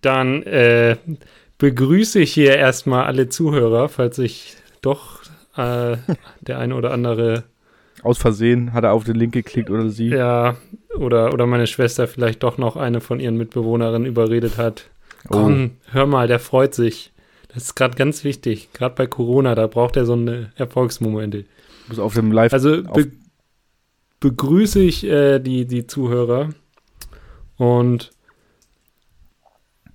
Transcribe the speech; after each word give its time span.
Dann 0.00 0.42
äh, 0.42 0.96
begrüße 1.58 2.20
ich 2.20 2.32
hier 2.32 2.56
erstmal 2.56 3.04
alle 3.04 3.28
Zuhörer, 3.28 3.88
falls 3.88 4.18
ich 4.18 4.56
doch 4.80 5.22
äh, 5.56 5.96
der 6.40 6.58
eine 6.58 6.74
oder 6.74 6.92
andere. 6.92 7.44
Aus 8.02 8.18
Versehen 8.18 8.72
hat 8.72 8.84
er 8.84 8.92
auf 8.92 9.04
den 9.04 9.16
Link 9.16 9.32
geklickt 9.32 9.70
oder 9.70 9.88
sie. 9.88 10.08
Ja, 10.08 10.56
oder, 10.98 11.32
oder 11.32 11.46
meine 11.46 11.66
Schwester 11.66 12.08
vielleicht 12.08 12.42
doch 12.42 12.58
noch 12.58 12.76
eine 12.76 13.00
von 13.00 13.20
ihren 13.20 13.36
Mitbewohnerinnen 13.36 14.06
überredet 14.06 14.56
hat. 14.56 14.90
Oh. 15.26 15.34
Komm, 15.34 15.70
hör 15.90 16.06
mal, 16.06 16.26
der 16.26 16.40
freut 16.40 16.74
sich. 16.74 17.12
Das 17.54 17.64
ist 17.64 17.74
gerade 17.74 17.96
ganz 17.96 18.24
wichtig. 18.24 18.70
Gerade 18.72 18.94
bei 18.94 19.06
Corona, 19.06 19.54
da 19.54 19.66
braucht 19.66 19.96
er 19.96 20.06
so 20.06 20.14
eine 20.14 20.50
Erfolgsmomente. 20.56 21.44
Muss 21.88 21.98
auf 21.98 22.14
dem 22.14 22.32
Live. 22.32 22.52
Also 22.52 22.82
be 22.82 23.10
begrüße 24.20 24.80
ich 24.80 25.04
äh, 25.04 25.40
die, 25.40 25.66
die 25.66 25.86
Zuhörer 25.88 26.50
und 27.56 28.12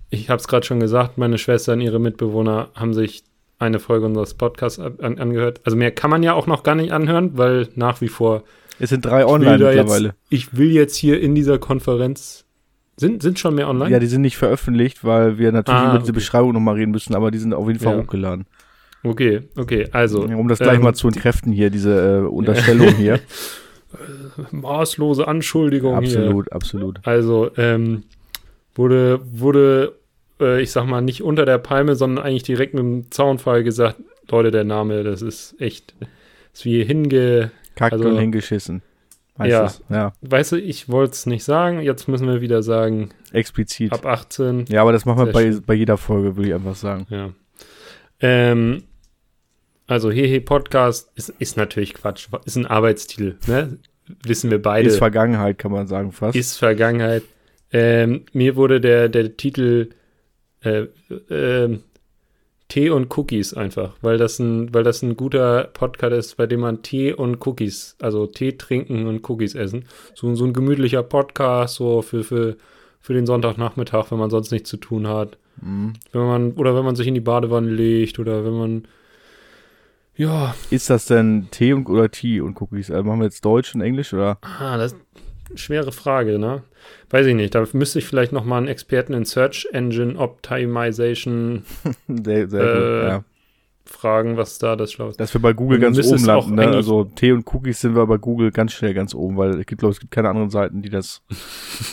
ich 0.10 0.30
habe 0.30 0.40
es 0.40 0.48
gerade 0.48 0.66
schon 0.66 0.80
gesagt, 0.80 1.18
meine 1.18 1.38
Schwester 1.38 1.74
und 1.74 1.82
ihre 1.82 2.00
Mitbewohner 2.00 2.70
haben 2.76 2.94
sich 2.94 3.24
eine 3.60 3.80
Folge 3.80 4.06
unseres 4.06 4.34
Podcasts 4.34 4.80
an, 4.80 5.18
angehört. 5.18 5.62
Also 5.64 5.76
mehr 5.78 5.92
kann 5.92 6.10
man 6.10 6.24
ja 6.24 6.34
auch 6.34 6.48
noch 6.48 6.64
gar 6.64 6.76
nicht 6.76 6.92
anhören, 6.92 7.38
weil 7.38 7.70
nach 7.76 8.02
wie 8.02 8.08
vor. 8.08 8.44
Es 8.80 8.90
sind 8.90 9.06
drei 9.06 9.26
online 9.26 9.58
mittlerweile. 9.58 10.06
Jetzt, 10.08 10.16
ich 10.30 10.58
will 10.58 10.72
jetzt 10.72 10.96
hier 10.96 11.20
in 11.20 11.34
dieser 11.36 11.58
Konferenz. 11.58 12.46
Sind, 13.00 13.22
sind 13.22 13.38
schon 13.38 13.56
mehr 13.56 13.68
online? 13.68 13.92
Ja, 13.92 14.00
die 14.00 14.08
sind 14.08 14.22
nicht 14.22 14.38
veröffentlicht, 14.38 15.04
weil 15.04 15.38
wir 15.38 15.52
natürlich 15.52 15.80
ah, 15.80 15.90
über 15.90 16.00
diese 16.00 16.12
okay. 16.12 16.20
Beschreibung 16.20 16.54
nochmal 16.54 16.76
reden 16.76 16.92
müssen, 16.92 17.16
aber 17.16 17.30
die 17.30 17.38
sind 17.38 17.54
auf 17.54 17.68
jeden 17.68 17.80
Fall 17.80 17.96
ja. 17.96 18.02
hochgeladen. 18.02 18.46
Okay, 19.04 19.44
okay, 19.56 19.88
also. 19.92 20.24
Um 20.24 20.48
das 20.48 20.60
gleich 20.60 20.78
ähm, 20.78 20.84
mal 20.84 20.94
zu 20.94 21.08
entkräften 21.08 21.52
hier, 21.52 21.70
diese 21.70 22.24
äh, 22.24 22.28
Unterstellung 22.28 22.96
hier. 22.96 23.20
Maßlose 24.52 25.28
Anschuldigung 25.28 25.96
absolut, 25.96 26.14
hier. 26.14 26.26
Absolut, 26.26 26.52
absolut. 26.52 27.00
Also, 27.08 27.52
ähm, 27.58 28.04
wurde, 28.78 29.20
wurde 29.24 29.94
äh, 30.40 30.62
ich 30.62 30.72
sag 30.72 30.86
mal, 30.86 31.02
nicht 31.02 31.24
unter 31.24 31.46
der 31.46 31.58
Palme, 31.58 31.96
sondern 31.96 32.24
eigentlich 32.24 32.44
direkt 32.44 32.74
mit 32.74 32.84
dem 32.84 33.12
Zaunfall 33.12 33.64
gesagt, 33.64 33.98
Leute, 34.30 34.52
der 34.52 34.64
Name, 34.64 35.04
das 35.04 35.22
ist 35.22 35.56
echt, 35.60 35.96
ist 36.54 36.66
wie 36.66 36.84
hinge... 36.84 37.52
Kackt 37.76 37.94
also, 37.94 38.10
und 38.10 38.18
hingeschissen. 38.18 38.82
Ja, 39.40 39.72
ja. 39.90 40.14
Weißt 40.22 40.54
du, 40.54 40.56
ich 40.56 40.90
wollte 40.90 41.14
es 41.14 41.28
nicht 41.28 41.44
sagen, 41.44 41.80
jetzt 41.82 42.08
müssen 42.08 42.28
wir 42.28 42.42
wieder 42.42 42.64
sagen. 42.64 43.12
Explizit. 43.32 43.94
Ab 43.94 44.06
18. 44.08 44.66
Ja, 44.68 44.82
aber 44.82 44.92
das 44.92 45.06
machen 45.06 45.28
wir 45.28 45.32
bei, 45.32 45.56
bei 45.64 45.76
jeder 45.76 45.98
Folge, 45.98 46.36
würde 46.36 46.50
ich 46.50 46.56
einfach 46.56 46.74
sagen. 46.74 47.06
Ja. 47.12 47.30
Ähm, 48.20 48.84
also 49.86 50.10
Hehe 50.10 50.42
Podcast 50.42 51.12
ist, 51.14 51.30
ist 51.38 51.56
natürlich 51.56 51.94
Quatsch, 51.94 52.30
ist 52.46 52.56
ein 52.56 52.66
Arbeitstitel, 52.66 53.38
ne? 53.46 53.78
Wissen 54.24 54.50
wir 54.50 54.62
beide. 54.62 54.88
Ist 54.88 54.98
Vergangenheit, 54.98 55.60
kann 55.60 55.72
man 55.72 55.86
sagen 55.86 56.12
fast. 56.14 56.36
Ist 56.36 56.58
Vergangenheit. 56.58 57.24
Ähm, 57.72 58.26
mir 58.34 58.56
wurde 58.56 58.80
der, 58.80 59.10
der 59.10 59.36
Titel 59.36 59.90
äh, 60.62 60.88
äh, 61.30 61.80
Tee 62.70 62.90
und 62.90 63.18
Cookies 63.18 63.54
einfach, 63.54 63.94
weil 64.02 64.18
das 64.18 64.40
ein, 64.40 64.74
weil 64.74 64.84
das 64.84 65.02
ein 65.02 65.16
guter 65.16 65.70
Podcast 65.74 66.14
ist, 66.14 66.38
bei 66.38 66.48
dem 66.48 66.60
man 66.60 66.82
Tee 66.82 67.14
und 67.14 67.46
Cookies, 67.46 67.96
also 68.02 68.28
Tee 68.28 68.58
trinken 68.58 69.08
und 69.08 69.28
Cookies 69.30 69.56
essen. 69.56 69.86
So, 70.16 70.34
so 70.36 70.46
ein 70.46 70.54
gemütlicher 70.54 71.04
Podcast, 71.04 71.76
so 71.76 72.02
für, 72.02 72.24
für, 72.26 72.58
für 73.00 73.14
den 73.14 73.26
Sonntagnachmittag, 73.26 74.12
wenn 74.12 74.20
man 74.20 74.30
sonst 74.30 74.52
nichts 74.52 74.70
zu 74.70 74.78
tun 74.78 75.08
hat. 75.08 75.38
Mhm. 75.62 75.94
Wenn 76.12 76.22
man, 76.22 76.52
oder 76.54 76.76
wenn 76.76 76.84
man 76.84 76.98
sich 76.98 77.08
in 77.08 77.14
die 77.14 77.22
Badewanne 77.22 77.70
legt 77.70 78.20
oder 78.20 78.44
wenn 78.44 78.54
man 78.54 78.88
ja. 80.18 80.56
Ist 80.72 80.90
das 80.90 81.06
denn 81.06 81.48
Tee 81.52 81.74
und, 81.74 81.88
oder 81.88 82.10
Tee 82.10 82.42
und 82.42 82.60
Cookies? 82.60 82.90
Also 82.90 83.04
machen 83.04 83.20
wir 83.20 83.26
jetzt 83.26 83.46
Deutsch 83.46 83.76
und 83.76 83.82
Englisch 83.82 84.14
oder? 84.14 84.40
Ah, 84.42 84.76
das 84.78 84.96
schwere 85.56 85.92
Frage, 85.92 86.40
ne? 86.40 86.64
Weiß 87.10 87.26
ich 87.26 87.36
nicht. 87.36 87.56
Da 87.56 87.66
müsste 87.74 88.00
ich 88.00 88.06
vielleicht 88.06 88.32
noch 88.32 88.46
mal 88.46 88.58
einen 88.58 88.68
Experten 88.68 89.14
in 89.14 89.26
Search 89.26 89.68
Engine 89.72 90.18
Optimization 90.18 91.64
sehr, 92.08 92.50
sehr 92.50 92.62
äh, 92.62 92.74
gut, 92.74 93.10
ja. 93.10 93.24
fragen, 93.86 94.38
was 94.38 94.60
da 94.60 94.76
das 94.76 94.92
Schlauste 94.92 95.12
ist. 95.12 95.20
Dass 95.20 95.34
wir 95.34 95.42
bei 95.42 95.54
Google 95.54 95.80
ganz 95.80 95.98
oben 96.00 96.26
landen, 96.26 96.56
ne? 96.56 96.68
Also 96.68 97.06
Tee 97.06 97.32
und 97.32 97.46
Cookies 97.54 97.82
sind 97.82 97.96
wir 97.96 98.06
bei 98.06 98.18
Google 98.18 98.52
ganz 98.52 98.74
schnell 98.74 98.94
ganz 98.94 99.14
oben, 99.16 99.38
weil 99.38 99.52
es 99.52 99.66
gibt, 99.66 99.80
glaube 99.80 99.94
es 99.94 100.00
gibt 100.00 100.12
keine 100.12 100.30
anderen 100.30 100.50
Seiten, 100.50 100.82
die 100.82 100.90
das, 100.90 101.22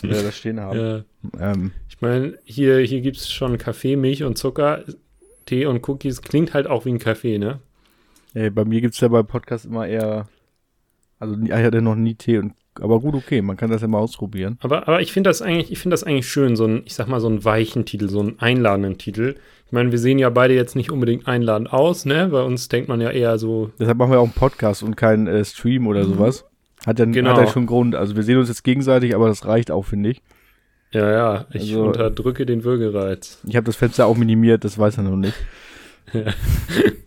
äh, 0.02 0.08
das 0.08 0.36
stehen 0.36 0.60
haben. 0.60 1.04
Ja. 1.40 1.52
Ähm. 1.52 1.72
Ich 1.88 2.02
meine, 2.02 2.38
hier, 2.44 2.80
hier 2.80 3.00
gibt 3.00 3.16
es 3.16 3.32
schon 3.32 3.56
Kaffee, 3.56 3.96
Milch 3.96 4.24
und 4.24 4.36
Zucker. 4.36 4.84
Tee 5.46 5.64
und 5.64 5.88
Cookies 5.88 6.20
klingt 6.20 6.52
halt 6.52 6.66
auch 6.66 6.84
wie 6.84 6.90
ein 6.90 6.98
Kaffee, 6.98 7.38
ne? 7.38 7.60
Ey, 8.34 8.50
bei 8.50 8.64
mir 8.64 8.80
gibt 8.80 8.94
es 8.94 9.00
ja 9.00 9.08
bei 9.08 9.22
Podcast 9.22 9.64
immer 9.64 9.86
eher, 9.86 10.28
also 11.18 11.36
ich 11.40 11.52
hatte 11.52 11.80
noch 11.80 11.94
nie 11.94 12.14
Tee 12.14 12.38
und 12.38 12.52
aber 12.80 13.00
gut, 13.00 13.14
okay, 13.14 13.42
man 13.42 13.56
kann 13.56 13.70
das 13.70 13.82
ja 13.82 13.88
mal 13.88 13.98
ausprobieren. 13.98 14.58
Aber, 14.62 14.88
aber 14.88 15.00
ich 15.00 15.12
finde 15.12 15.30
das 15.30 15.42
eigentlich, 15.42 15.70
ich 15.70 15.78
finde 15.78 15.94
das 15.94 16.04
eigentlich 16.04 16.28
schön, 16.28 16.56
so 16.56 16.66
ein, 16.66 16.82
ich 16.84 16.94
sag 16.94 17.08
mal, 17.08 17.20
so 17.20 17.28
einen 17.28 17.44
weichen 17.44 17.84
Titel, 17.84 18.08
so 18.08 18.20
einen 18.20 18.38
einladenden 18.38 18.98
Titel. 18.98 19.36
Ich 19.66 19.72
meine, 19.72 19.90
wir 19.92 19.98
sehen 19.98 20.18
ja 20.18 20.30
beide 20.30 20.54
jetzt 20.54 20.76
nicht 20.76 20.90
unbedingt 20.90 21.26
einladend 21.26 21.72
aus, 21.72 22.04
ne? 22.04 22.28
Bei 22.30 22.42
uns 22.42 22.68
denkt 22.68 22.88
man 22.88 23.00
ja 23.00 23.10
eher 23.10 23.38
so. 23.38 23.70
Deshalb 23.78 23.98
machen 23.98 24.12
wir 24.12 24.20
auch 24.20 24.24
einen 24.24 24.32
Podcast 24.32 24.82
und 24.82 24.96
keinen 24.96 25.26
äh, 25.26 25.44
Stream 25.44 25.86
oder 25.86 26.04
mhm. 26.04 26.14
sowas. 26.14 26.44
Hat 26.86 26.98
ja, 26.98 27.04
genau. 27.06 27.30
hat 27.30 27.38
ja 27.38 27.46
schon 27.46 27.66
Grund. 27.66 27.94
Also 27.94 28.16
wir 28.16 28.22
sehen 28.22 28.38
uns 28.38 28.48
jetzt 28.48 28.64
gegenseitig, 28.64 29.14
aber 29.14 29.28
das 29.28 29.46
reicht 29.46 29.70
auch, 29.70 29.84
finde 29.84 30.10
ich. 30.10 30.22
Ja, 30.92 31.10
ja, 31.10 31.46
ich 31.50 31.72
also, 31.72 31.86
unterdrücke 31.86 32.46
den 32.46 32.62
Würgereiz. 32.62 33.40
Ich 33.44 33.56
habe 33.56 33.66
das 33.66 33.74
Fenster 33.74 34.06
auch 34.06 34.16
minimiert, 34.16 34.64
das 34.64 34.78
weiß 34.78 34.98
er 34.98 35.04
noch 35.04 35.16
nicht. 35.16 35.34
ja. 36.12 36.24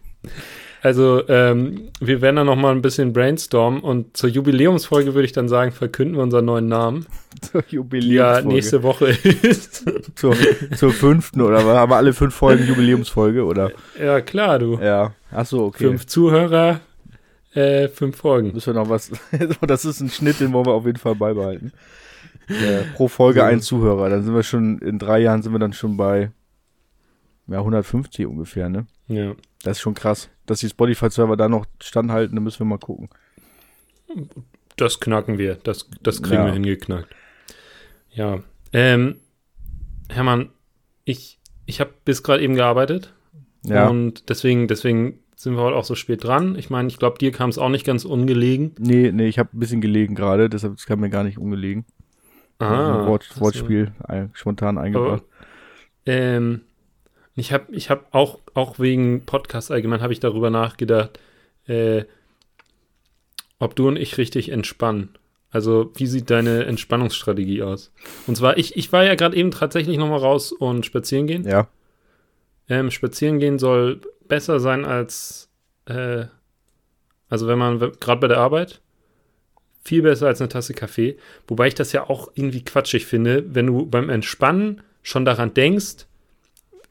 Also, 0.87 1.27
ähm, 1.27 1.89
wir 1.99 2.21
werden 2.21 2.37
da 2.37 2.45
noch 2.45 2.55
mal 2.55 2.71
ein 2.71 2.81
bisschen 2.81 3.11
brainstormen 3.11 3.81
und 3.81 4.15
zur 4.15 4.29
Jubiläumsfolge 4.29 5.15
würde 5.15 5.25
ich 5.25 5.33
dann 5.33 5.49
sagen, 5.49 5.73
verkünden 5.73 6.15
wir 6.15 6.23
unseren 6.23 6.45
neuen 6.45 6.69
Namen. 6.69 7.07
Zur 7.41 7.61
Jubiläumsfolge. 7.67 8.15
Ja, 8.15 8.41
nächste 8.41 8.83
Woche 8.83 9.07
ist. 9.41 9.83
zur, 10.15 10.33
zur 10.77 10.91
fünften 10.93 11.41
oder 11.41 11.57
was? 11.57 11.75
Haben 11.75 11.91
wir 11.91 11.97
alle 11.97 12.13
fünf 12.13 12.33
Folgen 12.33 12.65
Jubiläumsfolge 12.65 13.43
oder? 13.43 13.71
Ja, 14.01 14.21
klar, 14.21 14.59
du. 14.59 14.79
Ja, 14.79 15.13
ach 15.29 15.45
so, 15.45 15.65
okay. 15.65 15.83
Fünf 15.83 16.07
Zuhörer, 16.07 16.79
äh, 17.53 17.89
fünf 17.89 18.15
Folgen. 18.15 18.53
Müssen 18.53 18.73
wir 18.73 18.81
noch 18.81 18.89
was. 18.89 19.11
das 19.67 19.83
ist 19.83 19.99
ein 19.99 20.09
Schnitt, 20.09 20.39
den 20.39 20.53
wollen 20.53 20.67
wir 20.67 20.73
auf 20.73 20.85
jeden 20.85 20.99
Fall 20.99 21.15
beibehalten. 21.15 21.73
Ja, 22.47 22.83
pro 22.95 23.09
Folge 23.09 23.43
ein 23.43 23.59
Zuhörer. 23.59 24.09
Dann 24.09 24.23
sind 24.23 24.33
wir 24.33 24.43
schon, 24.43 24.79
in 24.79 24.99
drei 24.99 25.19
Jahren 25.19 25.41
sind 25.41 25.51
wir 25.51 25.59
dann 25.59 25.73
schon 25.73 25.97
bei 25.97 26.31
ja, 27.47 27.57
150 27.57 28.25
ungefähr, 28.25 28.69
ne? 28.69 28.87
Ja. 29.09 29.35
Das 29.67 29.77
ist 29.77 29.81
schon 29.81 29.95
krass. 29.95 30.29
Dass 30.45 30.61
die 30.61 30.69
Spotify-Server 30.69 31.35
da 31.35 31.49
noch 31.49 31.65
standhalten, 31.81 32.35
da 32.35 32.41
müssen 32.41 32.59
wir 32.59 32.65
mal 32.65 32.79
gucken. 32.79 33.09
Das 34.77 35.01
knacken 35.01 35.37
wir. 35.37 35.55
Das, 35.55 35.89
das 36.01 36.21
kriegen 36.21 36.41
ja. 36.41 36.45
wir 36.45 36.53
hingeknackt. 36.53 37.13
Ja. 38.11 38.39
Ähm, 38.71 39.17
Hermann, 40.07 40.51
ich, 41.03 41.39
ich 41.65 41.81
habe 41.81 41.93
bis 42.05 42.23
gerade 42.23 42.41
eben 42.43 42.55
gearbeitet. 42.55 43.13
Ja. 43.65 43.89
Und 43.89 44.29
deswegen, 44.29 44.69
deswegen 44.69 45.19
sind 45.35 45.55
wir 45.55 45.61
heute 45.61 45.75
auch 45.75 45.83
so 45.83 45.95
spät 45.95 46.23
dran. 46.23 46.57
Ich 46.57 46.69
meine, 46.69 46.87
ich 46.87 46.97
glaube, 46.97 47.17
dir 47.17 47.33
kam 47.33 47.49
es 47.49 47.57
auch 47.57 47.69
nicht 47.69 47.85
ganz 47.85 48.05
ungelegen. 48.05 48.73
Nee, 48.79 49.11
nee, 49.11 49.27
ich 49.27 49.39
habe 49.39 49.49
ein 49.53 49.59
bisschen 49.59 49.81
gelegen 49.81 50.15
gerade, 50.15 50.49
deshalb 50.49 50.77
kam 50.85 51.01
mir 51.01 51.09
gar 51.09 51.25
nicht 51.25 51.37
ungelegen. 51.37 51.85
Ah. 52.59 53.05
Wort, 53.05 53.39
Wortspiel 53.39 53.91
ein, 53.99 54.31
spontan 54.33 54.77
eingebracht. 54.77 55.23
Oh. 55.27 55.45
Ähm, 56.05 56.61
ich 57.37 57.53
habe 57.53 57.73
ich 57.73 57.89
hab 57.89 58.13
auch, 58.13 58.39
auch 58.55 58.79
wegen 58.79 59.25
Podcast 59.25 59.71
allgemein 59.71 60.01
habe 60.01 60.11
ich 60.11 60.19
darüber 60.19 60.49
nachgedacht, 60.49 61.19
äh, 61.67 62.03
ob 63.59 63.75
du 63.75 63.87
und 63.87 63.95
ich 63.95 64.17
richtig 64.17 64.49
entspannen. 64.49 65.09
Also, 65.51 65.91
wie 65.95 66.07
sieht 66.07 66.29
deine 66.29 66.65
Entspannungsstrategie 66.65 67.61
aus? 67.61 67.93
Und 68.25 68.35
zwar, 68.35 68.57
ich, 68.57 68.75
ich 68.75 68.91
war 68.91 69.05
ja 69.05 69.15
gerade 69.15 69.37
eben 69.37 69.51
tatsächlich 69.51 69.97
nochmal 69.97 70.19
raus 70.19 70.51
und 70.51 70.85
spazieren 70.85 71.27
gehen. 71.27 71.47
Ja. 71.47 71.67
Ähm, 72.69 72.91
spazieren 72.91 73.39
gehen 73.39 73.59
soll 73.59 74.01
besser 74.27 74.59
sein 74.59 74.83
als, 74.83 75.49
äh, 75.85 76.25
also 77.29 77.47
wenn 77.47 77.59
man, 77.59 77.79
gerade 77.79 78.19
bei 78.19 78.27
der 78.27 78.39
Arbeit, 78.39 78.81
viel 79.83 80.01
besser 80.01 80.27
als 80.27 80.41
eine 80.41 80.49
Tasse 80.49 80.73
Kaffee. 80.73 81.17
Wobei 81.47 81.67
ich 81.67 81.75
das 81.75 81.93
ja 81.93 82.09
auch 82.09 82.29
irgendwie 82.33 82.65
quatschig 82.65 83.05
finde, 83.05 83.45
wenn 83.55 83.67
du 83.67 83.85
beim 83.85 84.09
Entspannen 84.09 84.81
schon 85.01 85.23
daran 85.23 85.53
denkst, 85.53 86.07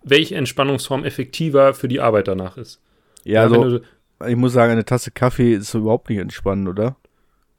welche 0.06 0.37
Entspannungsform 0.37 1.05
effektiver 1.05 1.75
für 1.75 1.88
die 1.88 2.00
Arbeit 2.00 2.29
danach 2.29 2.56
ist. 2.56 2.81
Ja, 3.25 3.43
also, 3.43 3.79
du, 3.79 3.81
ich 4.26 4.37
muss 4.37 4.53
sagen, 4.53 4.73
eine 4.73 4.85
Tasse 4.85 5.11
Kaffee 5.11 5.55
ist 5.55 5.73
so 5.73 5.81
überhaupt 5.81 6.08
nicht 6.08 6.20
entspannend, 6.20 6.69
oder? 6.69 6.97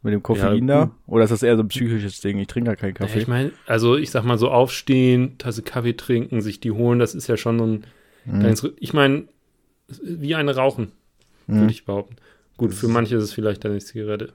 Mit 0.01 0.13
dem 0.13 0.23
Koffein 0.23 0.67
ja, 0.67 0.85
da? 0.85 0.91
Oder 1.07 1.25
ist 1.25 1.31
das 1.31 1.43
eher 1.43 1.57
so 1.57 1.63
ein 1.63 1.67
psychisches 1.67 2.21
Ding? 2.21 2.37
Ich 2.37 2.47
trinke 2.47 2.69
ja 2.69 2.75
keinen 2.77 2.93
Kaffee. 2.93 3.15
Ja, 3.15 3.21
ich 3.21 3.27
meine, 3.27 3.51
also 3.65 3.97
ich 3.97 4.11
sag 4.11 4.23
mal 4.23 4.37
so 4.37 4.49
aufstehen, 4.49 5.37
Tasse 5.37 5.61
Kaffee 5.61 5.97
trinken, 5.97 6.41
sich 6.41 6.61
die 6.61 6.71
holen, 6.71 6.99
das 6.99 7.13
ist 7.13 7.27
ja 7.27 7.35
schon 7.35 7.59
so 7.59 7.65
ein 7.65 7.85
mhm. 8.23 8.39
kleines, 8.39 8.67
ich 8.79 8.93
meine, 8.93 9.25
wie 10.01 10.35
eine 10.35 10.55
Rauchen, 10.55 10.93
mhm. 11.47 11.61
würde 11.61 11.73
ich 11.73 11.83
behaupten. 11.83 12.15
Gut, 12.55 12.73
für 12.73 12.87
manche 12.87 13.17
ist 13.17 13.23
es 13.23 13.33
vielleicht 13.33 13.65
eine 13.65 13.79
Zigarette. 13.79 14.31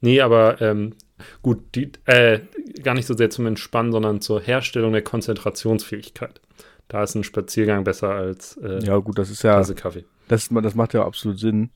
Nee, 0.00 0.20
aber 0.20 0.60
ähm, 0.60 0.94
gut, 1.42 1.58
die, 1.74 1.90
äh, 2.04 2.40
gar 2.84 2.94
nicht 2.94 3.06
so 3.06 3.16
sehr 3.16 3.30
zum 3.30 3.46
Entspannen, 3.46 3.90
sondern 3.90 4.20
zur 4.20 4.40
Herstellung 4.40 4.92
der 4.92 5.02
Konzentrationsfähigkeit 5.02 6.40
da 6.88 7.02
ist 7.02 7.14
ein 7.14 7.24
Spaziergang 7.24 7.84
besser 7.84 8.10
als 8.10 8.56
äh, 8.58 8.84
ja 8.84 8.96
gut, 8.98 9.18
das 9.18 9.30
ist 9.30 9.42
ja 9.42 9.54
Tasse 9.56 9.74
Kaffee. 9.74 10.04
Das, 10.28 10.48
das 10.48 10.74
macht 10.74 10.94
ja 10.94 11.04
absolut 11.04 11.38
Sinn. 11.38 11.70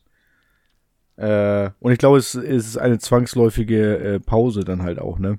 Äh, 1.17 1.71
und 1.81 1.93
ich 1.93 1.99
glaube, 1.99 2.19
es, 2.19 2.35
es 2.35 2.67
ist 2.67 2.77
eine 2.79 2.99
zwangsläufige 2.99 3.99
äh, 3.99 4.21
Pause 4.21 4.65
dann 4.65 4.83
halt 4.83 4.99
auch, 4.99 5.19
ne? 5.19 5.39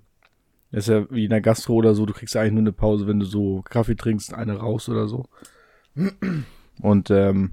Das 0.71 0.88
ist 0.88 0.94
ja 0.94 1.06
wie 1.09 1.25
in 1.25 1.31
der 1.31 1.41
Gastro 1.41 1.73
oder 1.73 1.95
so, 1.95 2.06
du 2.06 2.13
kriegst 2.13 2.35
ja 2.35 2.41
eigentlich 2.41 2.53
nur 2.53 2.62
eine 2.62 2.71
Pause, 2.71 3.07
wenn 3.07 3.19
du 3.19 3.25
so 3.25 3.62
Kaffee 3.63 3.95
trinkst, 3.95 4.33
eine 4.33 4.57
raus 4.57 4.88
oder 4.88 5.07
so. 5.07 5.25
Und 6.81 7.09
ähm, 7.09 7.51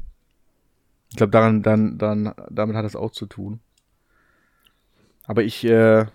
ich 1.10 1.16
glaube, 1.16 1.30
daran, 1.30 1.62
dann, 1.62 1.98
dann, 1.98 2.32
damit 2.50 2.76
hat 2.76 2.84
das 2.84 2.96
auch 2.96 3.10
zu 3.10 3.26
tun. 3.26 3.60
Aber 5.24 5.42
ich, 5.42 5.64
äh, 5.64 6.06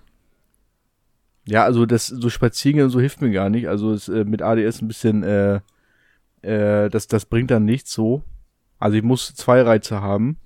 ja, 1.46 1.64
also 1.64 1.86
das 1.86 2.08
so 2.08 2.30
Spaziergehen 2.30 2.86
und 2.86 2.92
so 2.92 3.00
hilft 3.00 3.22
mir 3.22 3.32
gar 3.32 3.50
nicht. 3.50 3.68
Also 3.68 3.92
es, 3.92 4.08
äh, 4.08 4.24
mit 4.24 4.42
ADS 4.42 4.82
ein 4.82 4.88
bisschen, 4.88 5.24
äh, 5.24 5.60
äh, 6.44 6.90
das, 6.90 7.08
das 7.08 7.26
bringt 7.26 7.50
dann 7.52 7.66
nichts 7.66 7.92
so. 7.94 8.22
Also 8.80 8.98
ich 8.98 9.04
muss 9.04 9.34
zwei 9.36 9.62
Reize 9.62 10.02
haben, 10.02 10.38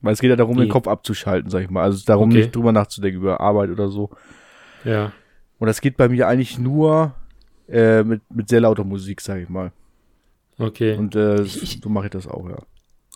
weil 0.00 0.12
es 0.12 0.20
geht 0.20 0.30
ja 0.30 0.36
darum, 0.36 0.56
Wie? 0.56 0.60
den 0.62 0.68
Kopf 0.68 0.86
abzuschalten, 0.86 1.50
sag 1.50 1.62
ich 1.64 1.70
mal. 1.70 1.82
Also 1.82 2.04
darum 2.06 2.28
Okay. 2.30 2.38
nicht 2.38 2.54
drüber 2.54 2.72
nachzudenken 2.72 3.20
über 3.20 3.40
Arbeit 3.40 3.70
oder 3.70 3.88
so. 3.88 4.10
Ja. 4.84 5.12
Und 5.58 5.66
das 5.66 5.80
geht 5.80 5.96
bei 5.96 6.08
mir 6.08 6.28
eigentlich 6.28 6.58
nur 6.58 7.14
äh, 7.68 8.02
mit, 8.04 8.20
mit 8.30 8.48
sehr 8.48 8.60
lauter 8.60 8.84
Musik, 8.84 9.20
sag 9.20 9.40
ich 9.42 9.48
mal. 9.48 9.72
Okay. 10.58 10.96
Und 10.96 11.16
äh, 11.16 11.42
Ich- 11.42 11.80
so 11.82 11.88
mache 11.88 12.06
ich 12.06 12.10
das 12.12 12.26
auch, 12.26 12.48
ja. 12.48 12.58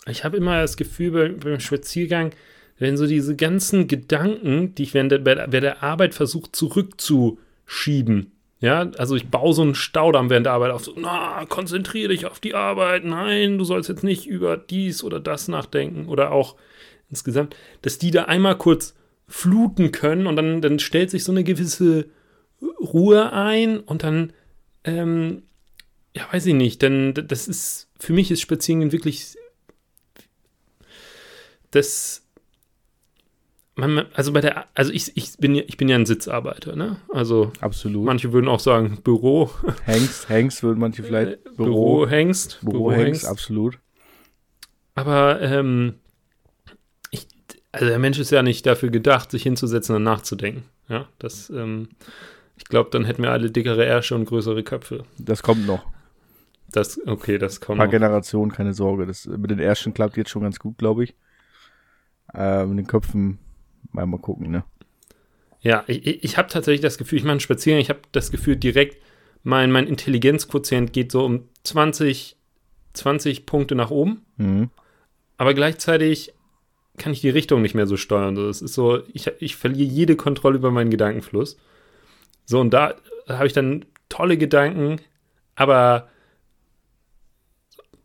Ich 0.07 0.25
habe 0.25 0.37
immer 0.39 0.61
das 0.63 0.77
Gefühl 0.79 1.11
beim, 1.11 1.39
beim 1.39 1.61
Spaziergang, 1.61 2.31
wenn 2.79 2.97
so 2.97 3.07
diese 3.07 3.37
ganzen 3.37 3.87
Gedanken, 3.87 4.75
die 4.75 4.85
ich 4.85 4.95
während 4.95 5.13
der- 5.13 5.25
während 5.27 5.53
der 5.53 5.83
Arbeit 5.83 6.15
versuche 6.15 6.51
zurückzuschieben. 6.53 8.33
Ja, 8.61 8.91
also 8.99 9.17
ich 9.17 9.29
baue 9.29 9.55
so 9.55 9.63
einen 9.63 9.75
Staudamm 9.75 10.29
während 10.29 10.45
der 10.45 10.53
Arbeit 10.53 10.73
auf, 10.73 10.85
so, 10.85 10.93
na, 10.95 11.45
konzentriere 11.47 12.11
dich 12.11 12.27
auf 12.27 12.41
die 12.41 12.55
Arbeit, 12.55 13.05
nein, 13.05 13.57
du 13.57 13.65
sollst 13.65 13.89
jetzt 13.89 14.05
nicht 14.05 14.27
über 14.27 14.59
dies 14.59 15.03
oder 15.03 15.19
das 15.19 15.49
nachdenken. 15.49 16.09
Oder 16.09 16.31
auch 16.31 16.57
insgesamt, 17.09 17.57
dass 17.81 17.99
die 17.99 18.11
da 18.11 18.25
einmal 18.25 18.59
kurz 18.59 18.95
fluten 19.27 19.93
können 19.93 20.27
und 20.27 20.37
dann, 20.37 20.61
dann 20.61 20.79
stellt 20.79 21.11
sich 21.11 21.25
so 21.25 21.33
eine 21.33 21.45
gewisse 21.45 22.07
Ruhe 22.81 23.33
ein 23.33 23.81
und 23.81 24.03
dann, 24.03 24.33
ähm, 24.85 25.43
ja, 26.15 26.27
weiß 26.31 26.45
ich 26.47 26.55
nicht, 26.55 26.83
denn 26.83 27.15
das 27.15 27.49
ist, 27.49 27.89
für 27.99 28.13
mich 28.13 28.31
ist 28.31 28.41
Spazierengehen 28.41 28.93
wirklich 28.93 29.37
das 31.71 32.27
man, 33.77 34.07
also 34.15 34.33
bei 34.33 34.41
der 34.41 34.67
also 34.75 34.93
ich, 34.93 35.17
ich 35.17 35.37
bin 35.39 35.55
ja 35.55 35.63
ich 35.67 35.77
bin 35.77 35.89
ja 35.89 35.97
ein 35.97 36.07
Sitzarbeiter, 36.07 36.77
ne? 36.77 36.97
Also 37.11 37.53
Absolut. 37.61 38.05
manche 38.05 38.33
würden 38.33 38.49
auch 38.49 38.61
sagen 38.61 38.99
Büro, 39.03 39.51
Hengst, 39.85 40.29
Hengst 40.29 40.63
würden 40.63 40.81
manche 40.81 41.03
vielleicht. 41.03 41.31
Äh, 41.47 41.51
Büro, 41.57 42.09
Hengst, 42.09 42.61
Büro, 42.63 42.93
Hengst, 42.93 43.27
absolut. 43.27 43.79
Aber 44.95 45.41
ähm, 45.41 45.95
ich, 47.11 47.27
also 47.73 47.87
der 47.87 47.99
Mensch 47.99 48.19
ist 48.19 48.31
ja 48.31 48.43
nicht 48.43 48.67
dafür 48.67 48.91
gedacht, 48.91 49.31
sich 49.31 49.43
hinzusetzen 49.43 49.95
und 49.95 50.03
nachzudenken. 50.03 50.65
Ja, 50.89 51.09
das, 51.19 51.51
ähm, 51.51 51.91
ich 52.57 52.65
glaube, 52.65 52.91
dann 52.91 53.05
hätten 53.05 53.23
wir 53.23 53.31
alle 53.31 53.51
dickere 53.51 53.85
Ärsche 53.85 54.15
und 54.15 54.25
größere 54.25 54.63
Köpfe. 54.63 55.05
Das 55.19 55.43
kommt 55.43 55.67
noch. 55.67 55.85
Das, 56.73 57.01
okay, 57.07 57.39
das 57.39 57.59
Ein 57.59 57.67
kommt 57.67 57.79
paar 57.79 57.87
noch. 57.87 57.93
Generationen, 57.93 58.53
keine 58.53 58.75
Sorge. 58.75 59.07
Das, 59.07 59.27
mit 59.27 59.51
den 59.51 59.59
ersten 59.59 59.95
klappt 59.95 60.17
jetzt 60.17 60.31
schon 60.31 60.43
ganz 60.43 60.59
gut, 60.59 60.79
glaube 60.79 61.05
ich. 61.05 61.15
Äh, 62.35 62.65
mit 62.67 62.79
den 62.79 62.87
Köpfen 62.87 63.39
mal, 63.93 64.07
mal 64.07 64.19
gucken, 64.19 64.51
ne? 64.51 64.65
Ja, 65.63 65.85
ich, 65.87 66.25
ich- 66.25 66.39
habe 66.39 66.49
tatsächlich 66.49 66.81
das 66.81 66.97
Gefühl, 66.99 67.19
ich 67.19 67.25
mache 67.25 67.33
einen 67.33 67.41
Spaziergang, 67.41 67.81
ich 67.83 67.91
habe 67.91 68.01
das 68.13 68.31
Gefühl, 68.31 68.57
direkt 68.57 68.97
mein, 69.43 69.71
mein 69.71 69.87
Intelligenzquotient 69.87 70.93
geht 70.93 71.13
so 71.13 71.25
um 71.25 71.49
20, 71.65 72.37
20 72.95 73.47
Punkte 73.47 73.75
nach 73.75 73.91
oben, 73.91 74.23
Mhm. 74.37 74.71
aber 75.37 75.55
gleichzeitig 75.55 76.33
kann 76.97 77.13
ich 77.13 77.21
die 77.21 77.31
Richtung 77.31 77.63
nicht 77.63 77.75
mehr 77.75 77.87
so 77.87 77.97
steuern. 77.97 78.35
Das 78.35 78.61
ist 78.63 78.75
so, 78.75 79.03
ich, 79.13 79.27
ich 79.39 79.57
verliere 79.57 79.89
jede 79.89 80.17
Kontrolle 80.17 80.57
über 80.57 80.71
meinen 80.71 80.91
Gedankenfluss. 80.91 81.57
So, 82.45 82.61
und 82.61 82.71
da 82.71 82.95
habe 83.29 83.47
ich 83.47 83.53
dann 83.55 83.85
tolle 84.09 84.37
Gedanken, 84.37 85.01
aber 85.55 86.09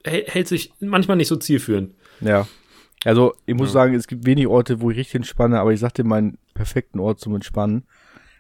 hält 0.04 0.48
sich 0.48 0.72
manchmal 0.80 1.18
nicht 1.18 1.28
so 1.28 1.36
zielführend. 1.36 1.96
Ja. 2.22 2.48
Also, 3.06 3.34
ich 3.46 3.56
muss 3.56 3.70
Ja. 3.70 3.74
sagen, 3.74 3.94
es 3.94 4.08
gibt 4.08 4.26
wenig 4.26 4.48
Orte, 4.48 4.82
wo 4.82 4.92
ich 4.92 4.98
richtig 4.98 5.16
entspanne, 5.16 5.60
aber 5.60 5.72
ich 5.72 5.80
sagte 5.80 6.04
meinen 6.04 6.38
perfekten 6.54 7.00
Ort 7.00 7.20
zum 7.20 7.36
Entspannen. 7.36 7.84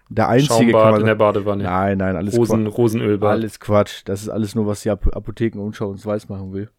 Der 0.09 0.27
einzige 0.29 0.53
kann 0.53 0.63
Schaumbad 0.71 0.91
man 0.91 1.01
in 1.01 1.07
der 1.07 1.15
Badewanne, 1.15 1.63
Nein, 1.63 1.97
nein, 1.97 2.15
alles 2.15 2.37
Rosen, 2.37 2.65
Quatsch. 2.65 2.77
Rosenölbad. 2.77 3.31
Alles 3.31 3.59
Quatsch. 3.59 4.01
Das 4.05 4.21
ist 4.21 4.29
alles 4.29 4.53
nur, 4.53 4.67
was 4.67 4.81
die 4.81 4.89
Ap 4.91 5.15
Apotheken 5.15 5.59
Umschau 5.59 5.87
uns 5.89 6.05
weiß 6.05 6.29
machen 6.29 6.53
will. 6.53 6.69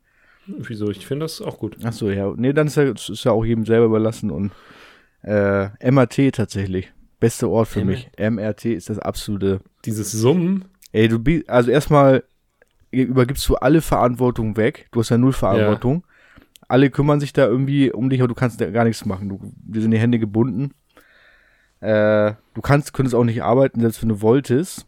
Wieso? 0.47 0.91
Ich 0.91 1.05
finde 1.07 1.25
das 1.25 1.43
auch 1.43 1.59
gut. 1.59 1.77
Ach 1.83 1.93
so, 1.93 2.09
ja. 2.09 2.33
Nee, 2.37 2.53
dann 2.53 2.69
ist 2.69 2.77
ja, 2.77 2.85
ist 2.85 3.25
ja 3.25 3.33
auch 3.33 3.45
jedem 3.45 3.67
selber 3.67 3.87
überlassen 3.87 4.31
und 4.31 4.53
äh, 5.23 5.69
MRT 5.91 6.33
tatsächlich. 6.37 6.93
Beste 7.19 7.49
Ort 7.49 7.67
für 7.69 7.81
M- 7.81 7.89
mich. 7.89 8.09
MRT 8.17 8.67
ist 8.67 8.91
das 8.91 8.99
absolute. 9.01 9.61
Dieses 9.85 10.13
Summen, 10.13 10.67
Ey, 10.93 11.09
du 11.09 11.19
bist, 11.19 11.49
also 11.51 11.71
erstmal 11.73 12.23
übergibst 12.93 13.49
du 13.49 13.57
alle 13.57 13.81
Verantwortung 13.83 14.57
weg. 14.57 14.87
Du 14.93 15.01
hast 15.01 15.09
ja 15.11 15.19
null 15.19 15.33
Verantwortung. 15.33 16.05
Alle 16.69 16.91
kümmern 16.91 17.21
sich 17.21 17.33
da 17.33 17.47
irgendwie 17.47 17.93
um 17.93 18.11
dich, 18.11 18.21
aber 18.21 18.29
du 18.29 18.35
kannst 18.35 18.61
da 18.61 18.71
gar 18.71 18.85
nichts 18.85 19.05
machen. 19.05 19.29
Du, 19.29 19.53
dir 19.55 19.83
sind 19.83 19.93
die 19.93 19.99
Hände 19.99 20.19
gebunden. 20.19 20.73
Äh, 21.81 22.35
du 22.55 22.61
kannst, 22.61 22.93
könntest 22.93 23.15
auch 23.15 23.25
nicht 23.25 23.43
arbeiten, 23.43 23.81
selbst 23.81 24.03
wenn 24.03 24.09
du 24.09 24.21
wolltest. 24.21 24.87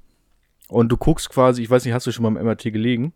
Und 0.69 0.91
du 0.91 0.97
guckst 0.97 1.31
quasi, 1.31 1.63
ich 1.63 1.71
weiß 1.71 1.85
nicht, 1.85 1.95
hast 1.95 2.07
du 2.07 2.13
schon 2.13 2.23
mal 2.23 2.41
im 2.41 2.47
MRT 2.47 2.65
gelegen? 2.65 3.13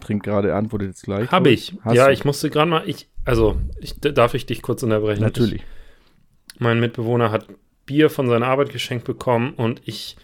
Trinkt 0.00 0.24
gerade, 0.24 0.54
antwortet 0.54 0.88
jetzt 0.88 1.02
gleich. 1.02 1.30
Habe 1.30 1.50
ich. 1.50 1.76
Hast 1.82 1.94
ja, 1.94 2.06
du? 2.06 2.12
ich 2.12 2.24
musste 2.24 2.48
gerade 2.48 2.70
mal, 2.70 2.88
ich, 2.88 3.08
also, 3.24 3.56
ich, 3.80 3.98
darf 4.00 4.34
ich 4.34 4.46
dich 4.46 4.62
kurz 4.62 4.82
unterbrechen? 4.82 5.22
Natürlich. 5.22 5.62
Ich, 5.62 6.60
mein 6.60 6.78
Mitbewohner 6.78 7.32
hat 7.32 7.48
Bier 7.86 8.08
von 8.08 8.28
seiner 8.28 8.46
Arbeit 8.46 8.70
geschenkt 8.70 9.04
bekommen 9.04 9.54
und 9.54 9.82
ich, 9.84 10.16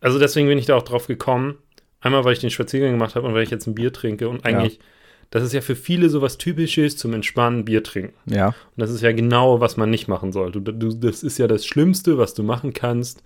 also 0.00 0.18
deswegen 0.18 0.48
bin 0.48 0.58
ich 0.58 0.66
da 0.66 0.74
auch 0.74 0.82
drauf 0.82 1.06
gekommen. 1.06 1.58
Einmal, 2.00 2.24
weil 2.24 2.32
ich 2.32 2.40
den 2.40 2.50
Spaziergang 2.50 2.92
gemacht 2.92 3.14
habe 3.14 3.26
und 3.26 3.34
weil 3.34 3.42
ich 3.42 3.50
jetzt 3.50 3.66
ein 3.66 3.74
Bier 3.74 3.92
trinke 3.92 4.28
und 4.28 4.44
eigentlich, 4.44 4.80
das 5.30 5.42
ist 5.42 5.52
ja 5.52 5.60
für 5.60 5.76
viele 5.76 6.08
sowas 6.08 6.38
Typisches 6.38 6.96
zum 6.96 7.12
Entspannen 7.12 7.64
Bier 7.64 7.82
trinken. 7.82 8.14
Ja. 8.32 8.48
Und 8.48 8.54
das 8.76 8.90
ist 8.90 9.02
ja 9.02 9.12
genau, 9.12 9.60
was 9.60 9.76
man 9.76 9.90
nicht 9.90 10.08
machen 10.08 10.32
sollte. 10.32 10.60
Du, 10.60 10.90
das 10.94 11.22
ist 11.22 11.38
ja 11.38 11.46
das 11.46 11.66
Schlimmste, 11.66 12.16
was 12.18 12.34
du 12.34 12.42
machen 12.42 12.72
kannst. 12.72 13.22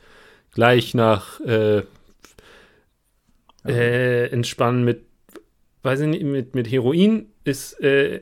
Gleich 0.52 0.94
nach 0.94 1.40
äh, 1.40 1.82
äh, 3.66 4.26
Entspannen 4.30 4.84
mit, 4.84 5.02
weiß 5.82 6.00
ich 6.00 6.06
nicht, 6.08 6.22
mit, 6.24 6.54
mit 6.54 6.70
Heroin 6.70 7.26
ist 7.44 7.80
äh, 7.82 8.20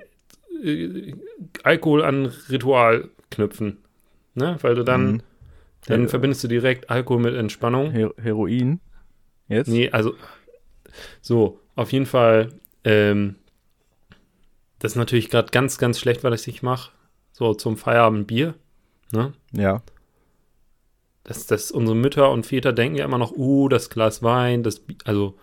äh, 0.64 1.14
Alkohol 1.62 2.04
an 2.04 2.26
Ritual 2.50 3.08
knüpfen. 3.30 3.78
Ne? 4.34 4.56
Weil 4.62 4.74
du 4.74 4.84
dann, 4.84 5.12
Mhm. 5.12 5.22
dann 5.86 6.02
Ja. 6.02 6.08
verbindest 6.08 6.44
du 6.44 6.48
direkt 6.48 6.90
Alkohol 6.90 7.22
mit 7.22 7.34
Entspannung. 7.34 7.90
Her 7.92 8.12
Heroin. 8.20 8.80
Jetzt? 9.48 9.68
Nee, 9.68 9.90
also 9.90 10.14
so, 11.22 11.60
auf 11.74 11.92
jeden 11.92 12.06
Fall, 12.06 12.48
ähm, 12.84 13.36
das 14.78 14.92
ist 14.92 14.96
natürlich 14.96 15.28
gerade 15.30 15.50
ganz, 15.50 15.78
ganz 15.78 15.98
schlecht, 15.98 16.24
weil 16.24 16.34
ich 16.34 16.42
es 16.42 16.46
nicht 16.46 16.62
mache. 16.62 16.92
So 17.32 17.54
zum 17.54 17.76
Feierabend 17.76 18.26
Bier. 18.26 18.54
Ne? 19.12 19.32
Ja. 19.52 19.82
Das, 21.24 21.46
das, 21.46 21.70
unsere 21.70 21.96
Mütter 21.96 22.30
und 22.30 22.46
Väter 22.46 22.72
denken 22.72 22.96
ja 22.96 23.04
immer 23.04 23.18
noch, 23.18 23.32
uh, 23.36 23.68
das 23.68 23.90
Glas 23.90 24.22
Wein, 24.22 24.62
das, 24.62 24.82
also 25.04 25.34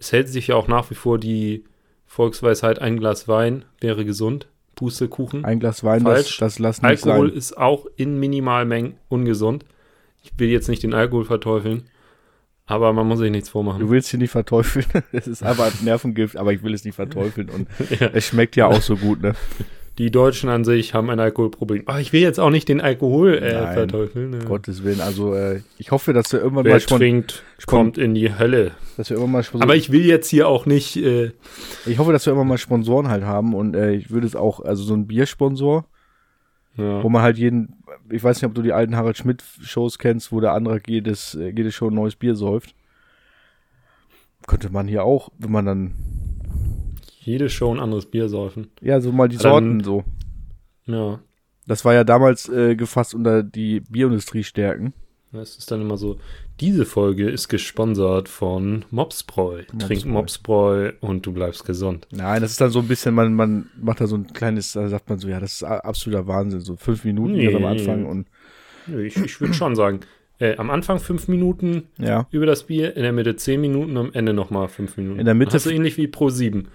es 0.00 0.12
hält 0.12 0.28
sich 0.28 0.48
ja 0.48 0.56
auch 0.56 0.68
nach 0.68 0.90
wie 0.90 0.94
vor 0.94 1.18
die 1.18 1.64
Volksweisheit, 2.06 2.80
ein 2.80 2.98
Glas 2.98 3.28
Wein 3.28 3.64
wäre 3.80 4.04
gesund. 4.04 4.48
Pustekuchen. 4.74 5.44
Ein 5.44 5.58
Glas 5.58 5.84
Wein, 5.84 6.04
das, 6.04 6.12
Falsch. 6.12 6.38
das 6.38 6.58
lass 6.58 6.82
nicht 6.82 7.06
Alkohol 7.06 7.28
sein. 7.28 7.38
ist 7.38 7.56
auch 7.56 7.86
in 7.96 8.18
Minimalmengen 8.20 8.96
ungesund. 9.08 9.64
Ich 10.22 10.32
will 10.38 10.50
jetzt 10.50 10.68
nicht 10.68 10.82
den 10.82 10.92
Alkohol 10.92 11.24
verteufeln, 11.24 11.88
aber 12.66 12.92
man 12.92 13.06
muss 13.06 13.18
sich 13.20 13.30
nichts 13.30 13.48
Du 13.48 13.52
vormachen. 13.52 13.88
willst 13.90 14.12
ihn 14.12 14.20
nicht 14.20 14.30
verteufeln. 14.30 14.86
Es 15.12 15.26
ist 15.26 15.42
einfach 15.42 15.66
ein 15.66 15.84
Nervengift, 15.84 16.36
aber 16.36 16.52
ich 16.52 16.62
will 16.62 16.74
es 16.74 16.84
nicht 16.84 16.94
verteufeln. 16.96 17.48
Und 17.50 17.68
Ja. 18.00 18.10
es 18.12 18.26
schmeckt 18.26 18.56
ja 18.56 18.66
auch 18.66 18.82
so 18.82 18.96
gut, 18.96 19.22
ne? 19.22 19.34
Die 19.98 20.10
Deutschen 20.10 20.50
an 20.50 20.62
sich 20.64 20.92
haben 20.92 21.08
ein 21.08 21.18
Alkoholproblem. 21.20 21.84
Aber 21.86 22.00
ich 22.00 22.12
will 22.12 22.20
jetzt 22.20 22.38
auch 22.38 22.50
nicht 22.50 22.68
den 22.68 22.82
Alkohol 22.82 23.38
äh, 23.38 23.54
Nein. 23.54 23.72
verteufeln. 23.72 24.28
Ne? 24.30 24.38
Gottes 24.44 24.84
Willen. 24.84 25.00
Also, 25.00 25.32
äh, 25.34 25.62
ich 25.78 25.90
hoffe, 25.90 26.12
dass 26.12 26.30
wir 26.34 26.40
irgendwann 26.40 26.66
Wer 26.66 26.74
mal 26.74 26.80
spon 26.80 26.98
trinkt, 26.98 27.42
kommt 27.66 27.96
in 27.96 28.14
die 28.14 28.38
Hölle. 28.38 28.72
dass 28.98 29.08
wir 29.08 29.16
irgendwann 29.16 29.32
mal 29.32 29.42
spon 29.42 29.62
Aber 29.62 29.74
ich 29.74 29.90
will 29.90 30.04
jetzt 30.04 30.28
hier 30.28 30.48
auch 30.48 30.66
nicht. 30.66 30.96
Äh, 30.98 31.30
ich 31.86 31.98
hoffe, 31.98 32.12
dass 32.12 32.26
wir 32.26 32.32
irgendwann 32.32 32.48
mal 32.48 32.58
Sponsoren 32.58 33.08
halt 33.08 33.24
haben 33.24 33.54
und 33.54 33.74
äh, 33.74 33.92
ich 33.92 34.10
würde 34.10 34.26
es 34.26 34.36
auch, 34.36 34.60
also 34.60 34.82
so 34.82 34.92
ein 34.92 35.06
Biersponsor, 35.06 35.86
ja. 36.76 37.02
wo 37.02 37.08
man 37.08 37.22
halt 37.22 37.38
jeden, 37.38 37.82
ich 38.10 38.22
weiß 38.22 38.36
nicht, 38.40 38.48
ob 38.48 38.54
du 38.54 38.62
die 38.62 38.72
alten 38.72 38.96
Harald 38.96 39.16
Schmidt 39.16 39.42
Shows 39.62 39.98
kennst, 39.98 40.32
wo 40.32 40.40
der 40.40 40.52
andere 40.52 40.80
jedes, 40.86 41.32
jede 41.34 41.72
Show 41.72 41.88
ein 41.88 41.94
neues 41.94 42.16
Bier 42.16 42.34
säuft. 42.36 42.74
Könnte 44.46 44.70
man 44.70 44.86
hier 44.86 45.04
auch, 45.04 45.30
wenn 45.38 45.50
man 45.52 45.66
dann, 45.66 45.94
Jede 47.20 47.48
Show 47.50 47.74
ein 47.74 47.80
anderes 47.80 48.06
Bier 48.06 48.28
saufen. 48.28 48.68
ja, 48.80 49.00
so 49.00 49.10
mal 49.10 49.28
die 49.28 49.36
Dann- 49.36 49.42
Sorten 49.52 49.80
so. 49.84 50.04
Ja. 50.84 51.18
Das 51.66 51.84
war 51.84 51.92
ja 51.94 52.04
damals 52.04 52.48
äh, 52.48 52.76
gefasst 52.76 53.12
unter 53.12 53.42
die 53.42 53.80
Bierindustrie 53.80 54.44
stärken. 54.44 54.92
Das 55.32 55.56
ist 55.56 55.68
dann 55.72 55.80
immer 55.80 55.96
so. 55.96 56.18
Diese 56.60 56.86
Folge 56.86 57.28
ist 57.28 57.48
gesponsert 57.48 58.28
von 58.30 58.84
Mopsbräu. 58.90 59.64
Trink 59.78 60.06
Mopsbräu. 60.06 60.12
Mopsbräu 60.12 60.92
und 61.00 61.26
du 61.26 61.32
bleibst 61.32 61.66
gesund. 61.66 62.06
Nein, 62.10 62.40
das 62.40 62.52
ist 62.52 62.60
dann 62.60 62.70
so 62.70 62.78
ein 62.78 62.88
bisschen, 62.88 63.14
man, 63.14 63.34
man 63.34 63.68
macht 63.80 64.00
da 64.00 64.06
so 64.06 64.16
ein 64.16 64.32
kleines, 64.32 64.72
da 64.72 64.88
sagt 64.88 65.08
man 65.10 65.18
so, 65.18 65.28
ja, 65.28 65.38
das 65.38 65.52
ist 65.54 65.62
absoluter 65.64 66.26
Wahnsinn, 66.26 66.60
so 66.60 66.76
fünf 66.76 67.04
Minuten 67.04 67.34
Nee. 67.34 67.54
am 67.54 67.64
Anfang 67.66 68.06
und 68.06 68.26
Ich, 68.88 69.16
ich 69.16 69.40
würde 69.40 69.52
schon 69.54 69.76
sagen, 69.76 70.00
Äh, 70.38 70.56
am 70.58 70.70
Anfang 70.70 70.98
fünf 70.98 71.28
Minuten 71.28 71.84
Ja. 71.98 72.26
über 72.30 72.44
das 72.46 72.64
Bier, 72.64 72.94
in 72.96 73.02
der 73.02 73.12
Mitte 73.12 73.36
zehn 73.36 73.60
Minuten, 73.60 73.96
am 73.96 74.12
Ende 74.12 74.32
nochmal 74.34 74.68
fünf 74.68 74.96
Minuten. 74.98 75.18
In 75.18 75.24
der 75.24 75.34
Mitte- 75.34 75.54
Also 75.54 75.70
ähnlich 75.70 75.96
wie 75.96 76.08
Pro 76.08 76.28
7. 76.30 76.68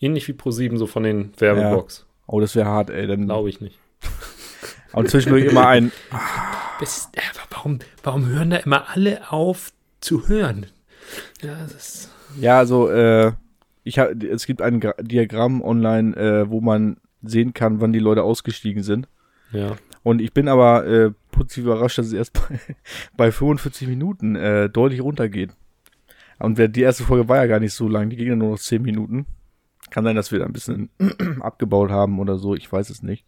Ähnlich 0.00 0.26
wie 0.28 0.32
Pro 0.32 0.50
7, 0.50 0.76
so 0.78 0.86
von 0.86 1.02
den 1.02 1.30
Werbebox. 1.38 2.06
Oh, 2.26 2.40
das 2.40 2.56
wäre 2.56 2.66
hart, 2.66 2.88
ey. 2.90 3.06
Dann, 3.06 3.26
Glaube 3.26 3.48
ich 3.50 3.60
nicht. 3.60 3.78
und 4.92 5.08
zwischendurch 5.10 5.44
immer 5.46 5.66
ein. 5.68 5.92
Das, 6.80 7.08
äh, 7.12 7.20
warum, 7.50 7.78
warum 8.02 8.26
hören 8.26 8.50
da 8.50 8.56
immer 8.56 8.88
alle 8.90 9.30
auf 9.32 9.72
zu 10.00 10.28
hören? 10.28 10.66
Ja. 11.42 11.66
Ja, 12.40 12.58
also, 12.58 12.88
äh, 12.90 13.32
ich 13.84 13.98
hab, 13.98 14.10
es 14.22 14.46
gibt 14.46 14.60
ein 14.60 14.80
Gra 14.80 14.94
Diagramm 15.00 15.62
online, 15.62 16.16
äh, 16.16 16.50
wo 16.50 16.60
man 16.60 16.96
sehen 17.22 17.54
kann, 17.54 17.80
wann 17.80 17.92
die 17.92 17.98
Leute 18.00 18.22
ausgestiegen 18.22 18.82
sind. 18.82 19.08
Ja. 19.52 19.76
Und 20.02 20.20
ich 20.20 20.32
bin 20.34 20.48
aber 20.48 20.84
äh, 20.86 21.12
positiv 21.30 21.64
überrascht, 21.64 21.98
dass 21.98 22.06
es 22.06 22.12
erst 22.12 22.32
bei, 22.48 22.58
bei 23.16 23.32
45 23.32 23.86
Minuten 23.88 24.34
äh, 24.36 24.68
deutlich 24.68 25.00
runtergeht. 25.02 25.50
Und 26.38 26.58
wer- 26.58 26.68
die 26.68 26.82
erste 26.82 27.04
Folge 27.04 27.28
war 27.28 27.36
ja 27.36 27.46
gar 27.46 27.60
nicht 27.60 27.72
so 27.74 27.88
lang, 27.88 28.10
die 28.10 28.16
ging 28.16 28.28
ja 28.28 28.36
nur 28.36 28.50
noch 28.52 28.58
10 28.58 28.82
Minuten. 28.82 29.26
Kann 29.90 30.04
sein, 30.04 30.16
dass 30.16 30.32
wir 30.32 30.40
da 30.40 30.46
ein 30.46 30.52
bisschen 30.52 30.90
abgebaut 31.40 31.90
haben 31.90 32.18
oder 32.18 32.36
so, 32.38 32.54
ich 32.54 32.70
weiß 32.70 32.90
es 32.90 33.02
nicht. 33.02 33.24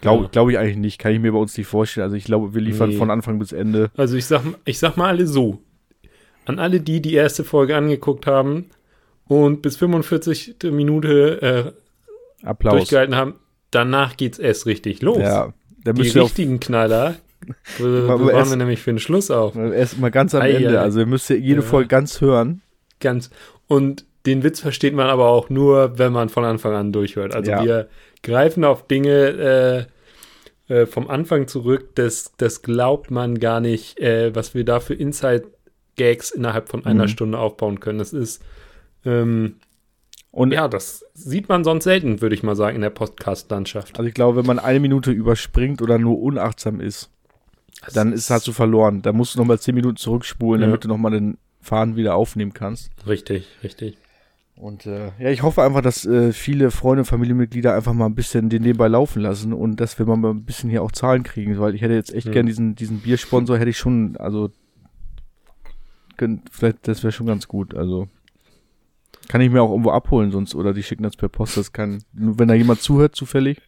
Glaube 0.00 0.24
Ja. 0.24 0.28
glaub 0.32 0.48
ich 0.50 0.58
eigentlich 0.58 0.76
nicht, 0.78 0.98
kann 0.98 1.12
ich 1.12 1.20
mir 1.20 1.32
bei 1.32 1.38
uns 1.38 1.56
nicht 1.58 1.66
vorstellen. 1.66 2.04
Also 2.04 2.16
ich 2.16 2.24
glaube, 2.24 2.54
wir 2.54 2.60
liefern 2.60 2.90
Nee. 2.90 2.96
von 2.96 3.10
Anfang 3.10 3.38
bis 3.38 3.52
Ende. 3.52 3.90
Also 3.96 4.16
ich 4.16 4.24
sag, 4.26 4.42
ich 4.64 4.78
sag 4.78 4.96
mal 4.96 5.08
alle 5.08 5.26
so. 5.26 5.58
An 6.46 6.58
alle, 6.58 6.80
die 6.80 7.00
die 7.02 7.14
erste 7.14 7.44
Folge 7.44 7.76
angeguckt 7.76 8.26
haben 8.26 8.66
und 9.28 9.62
bis 9.62 9.76
45. 9.76 10.56
Minute 10.72 11.74
äh, 12.42 12.46
Applaus. 12.46 12.76
durchgehalten 12.76 13.14
haben, 13.14 13.34
danach 13.70 14.16
geht's 14.16 14.38
erst 14.38 14.66
richtig 14.66 15.02
los. 15.02 15.18
Ja, 15.18 15.52
da 15.84 15.92
die 15.92 16.08
richtigen 16.08 16.58
Knaller, 16.60 17.16
waren 17.78 18.28
erst- 18.30 18.50
wir 18.50 18.56
nämlich 18.56 18.80
für 18.80 18.90
den 18.92 18.98
Schluss 18.98 19.30
auf? 19.30 19.54
erst 19.54 19.98
mal 20.00 20.10
ganz 20.10 20.34
am 20.34 20.42
Ei, 20.42 20.52
Ende. 20.52 20.78
ei. 20.80 20.82
Also 20.82 21.00
ihr 21.00 21.06
müsst 21.06 21.28
ja 21.30 21.36
jede 21.36 21.60
Ja. 21.60 21.66
Folge 21.66 21.88
ganz 21.88 22.20
hören. 22.20 22.62
Ganz. 23.00 23.30
Und 23.68 24.06
den 24.26 24.42
Witz 24.42 24.60
versteht 24.60 24.94
man 24.94 25.06
aber 25.08 25.28
auch 25.28 25.48
nur, 25.50 25.98
wenn 25.98 26.12
man 26.12 26.28
von 26.30 26.44
Anfang 26.44 26.74
an 26.74 26.92
durchhört. 26.92 27.34
Also 27.34 27.50
Ja. 27.50 27.64
wir 27.64 27.88
greifen 28.22 28.64
auf 28.64 28.86
Dinge 28.86 29.88
äh, 30.68 30.72
äh, 30.74 30.86
vom 30.86 31.08
Anfang 31.08 31.48
zurück, 31.48 31.94
das, 31.96 32.32
das 32.36 32.62
glaubt 32.62 33.10
man 33.10 33.38
gar 33.40 33.60
nicht, 33.60 33.98
äh, 33.98 34.34
was 34.34 34.54
wir 34.54 34.64
da 34.64 34.80
für 34.80 34.94
Inside-Gags 34.94 36.30
innerhalb 36.30 36.68
von 36.68 36.84
einer 36.86 37.04
Mhm. 37.04 37.08
Stunde 37.08 37.38
aufbauen 37.38 37.80
können. 37.80 37.98
Das 37.98 38.12
ist, 38.12 38.42
ähm, 39.04 39.56
Und 40.32 40.52
ja, 40.52 40.68
das 40.68 41.04
sieht 41.12 41.48
man 41.48 41.64
sonst 41.64 41.82
selten, 41.84 42.20
würde 42.20 42.36
ich 42.36 42.44
mal 42.44 42.54
sagen, 42.54 42.76
in 42.76 42.82
der 42.82 42.90
Podcast-Landschaft. 42.90 43.98
also 43.98 44.06
ich 44.06 44.14
glaube, 44.14 44.38
wenn 44.38 44.46
man 44.46 44.60
eine 44.60 44.78
Minute 44.78 45.10
überspringt 45.10 45.82
oder 45.82 45.98
nur 45.98 46.20
unachtsam 46.20 46.80
ist, 46.80 47.10
Das 47.84 47.94
dann 47.94 48.12
ist, 48.12 48.30
hast 48.30 48.46
du 48.46 48.52
verloren. 48.52 49.02
Da 49.02 49.12
musst 49.12 49.34
du 49.34 49.38
nochmal 49.40 49.58
10 49.58 49.74
Minuten 49.74 49.96
zurückspulen, 49.96 50.60
Ja. 50.60 50.68
damit 50.68 50.84
du 50.84 50.88
nochmal 50.88 51.10
den 51.12 51.36
Faden 51.60 51.96
wieder 51.96 52.14
aufnehmen 52.14 52.52
kannst. 52.54 52.90
Richtig, 53.08 53.48
richtig. 53.64 53.96
Und 54.60 54.84
äh, 54.84 55.12
ja, 55.18 55.30
ich 55.30 55.42
hoffe 55.42 55.62
einfach, 55.62 55.80
dass 55.80 56.04
äh, 56.04 56.32
viele 56.34 56.70
Freunde 56.70 57.00
und 57.00 57.06
Familienmitglieder 57.06 57.74
einfach 57.74 57.94
mal 57.94 58.04
ein 58.06 58.14
bisschen 58.14 58.50
den 58.50 58.60
nebenbei 58.62 58.88
laufen 58.88 59.22
lassen 59.22 59.54
und 59.54 59.80
dass 59.80 59.98
wir 59.98 60.04
mal 60.04 60.30
ein 60.30 60.44
bisschen 60.44 60.68
hier 60.68 60.82
auch 60.82 60.92
Zahlen 60.92 61.22
kriegen, 61.22 61.58
weil 61.58 61.74
ich 61.74 61.80
hätte 61.80 61.94
jetzt 61.94 62.12
echt 62.12 62.26
Ja. 62.26 62.32
gern 62.34 62.44
diesen, 62.46 62.74
diesen 62.74 62.98
Biersponsor, 63.00 63.56
hätte 63.56 63.70
ich 63.70 63.78
schon, 63.78 64.16
also 64.18 64.50
könnt, 66.18 66.50
vielleicht, 66.52 66.86
das 66.86 67.02
wäre 67.02 67.12
schon 67.12 67.26
ganz 67.26 67.48
gut. 67.48 67.74
Also 67.74 68.08
kann 69.28 69.40
ich 69.40 69.50
mir 69.50 69.62
auch 69.62 69.70
irgendwo 69.70 69.92
abholen 69.92 70.30
sonst 70.30 70.54
oder 70.54 70.74
die 70.74 70.82
schicken 70.82 71.04
das 71.04 71.16
per 71.16 71.28
Post, 71.30 71.56
das 71.56 71.72
kann, 71.72 72.02
wenn 72.12 72.48
da 72.48 72.54
jemand 72.54 72.82
zuhört 72.82 73.16
zufällig. 73.16 73.62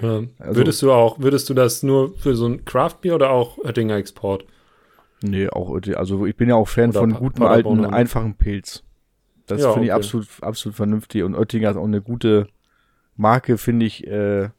Ja. 0.00 0.22
Also- 0.38 0.56
würdest 0.56 0.80
du 0.82 0.92
auch, 0.92 1.18
würdest 1.18 1.48
du 1.50 1.54
das 1.54 1.82
nur 1.82 2.16
für 2.16 2.34
so 2.36 2.46
ein 2.46 2.64
Craft-Bier 2.64 3.14
oder 3.14 3.30
auch 3.30 3.58
Oettinger 3.58 3.96
Export? 3.96 4.44
Nee, 5.22 5.48
auch, 5.48 5.78
also 5.96 6.26
ich 6.26 6.36
bin 6.36 6.48
ja 6.48 6.54
auch 6.54 6.68
Fan 6.68 6.90
Oder 6.90 7.00
von 7.00 7.12
Pa- 7.12 7.18
gutem 7.18 7.38
Paderborn 7.44 7.80
alten, 7.84 7.94
einfachen 7.94 8.34
Pilz. 8.34 8.82
Das 9.46 9.62
Ja, 9.62 9.72
finde 9.72 9.86
ich 9.86 9.92
okay. 9.92 10.00
absolut, 10.00 10.28
absolut 10.40 10.76
vernünftig. 10.76 11.22
Und 11.22 11.34
Oettinger 11.34 11.70
ist 11.70 11.76
auch 11.76 11.84
eine 11.84 12.02
gute 12.02 12.48
Marke, 13.16 13.58
finde 13.58 13.86
ich. 13.86 14.06
Äh, 14.06 14.50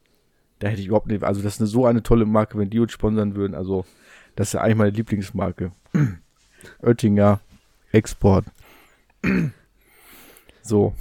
da 0.60 0.68
hätte 0.68 0.80
ich 0.80 0.88
überhaupt 0.88 1.06
nicht, 1.06 1.22
also 1.22 1.40
das 1.42 1.54
ist 1.54 1.60
eine, 1.60 1.68
so 1.68 1.86
eine 1.86 2.02
tolle 2.02 2.24
Marke, 2.26 2.58
wenn 2.58 2.70
die 2.70 2.80
uns 2.80 2.92
sponsern 2.92 3.36
würden. 3.36 3.54
Also, 3.54 3.84
das 4.34 4.48
ist 4.48 4.52
ja 4.54 4.60
eigentlich 4.60 4.76
meine 4.76 4.90
Lieblingsmarke. 4.90 5.72
Oettinger 6.82 7.40
Export. 7.92 8.44
so, 10.62 10.94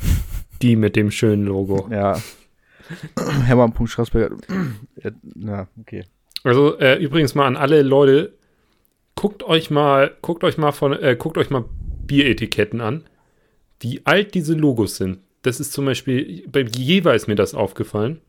Die 0.62 0.75
mit 0.75 0.96
dem 0.96 1.12
schönen 1.12 1.46
Logo. 1.46 1.88
ja. 1.91 2.20
Hermann 3.46 3.74
Straßberger. 3.86 4.38
ja, 5.03 5.12
na, 5.36 5.67
okay. 5.79 6.06
Also 6.44 6.77
äh, 6.79 6.96
übrigens 6.96 7.36
mal 7.36 7.46
an 7.46 7.58
alle 7.58 7.82
Leute, 7.82 8.34
guckt 9.15 9.44
euch 9.44 9.70
mal, 9.70 10.15
guckt 10.22 10.44
euch 10.44 10.58
mal 10.58 10.72
von, 10.72 10.94
äh, 10.94 11.15
guckt 11.17 11.38
euch 11.38 11.50
mal 11.50 11.65
Bieretiketten 12.06 12.79
an, 12.79 13.03
wie 13.79 14.01
alt 14.05 14.34
diese 14.34 14.53
Logos 14.53 14.98
sind. 14.98 15.19
Das 15.41 15.60
ist 15.60 15.74
zum 15.74 15.86
Beispiel, 15.86 16.43
bei 16.50 16.62
Jever 16.62 17.15
ist 17.15 17.27
mir 17.27 17.36
das 17.36 17.53
aufgefallen. 17.53 18.22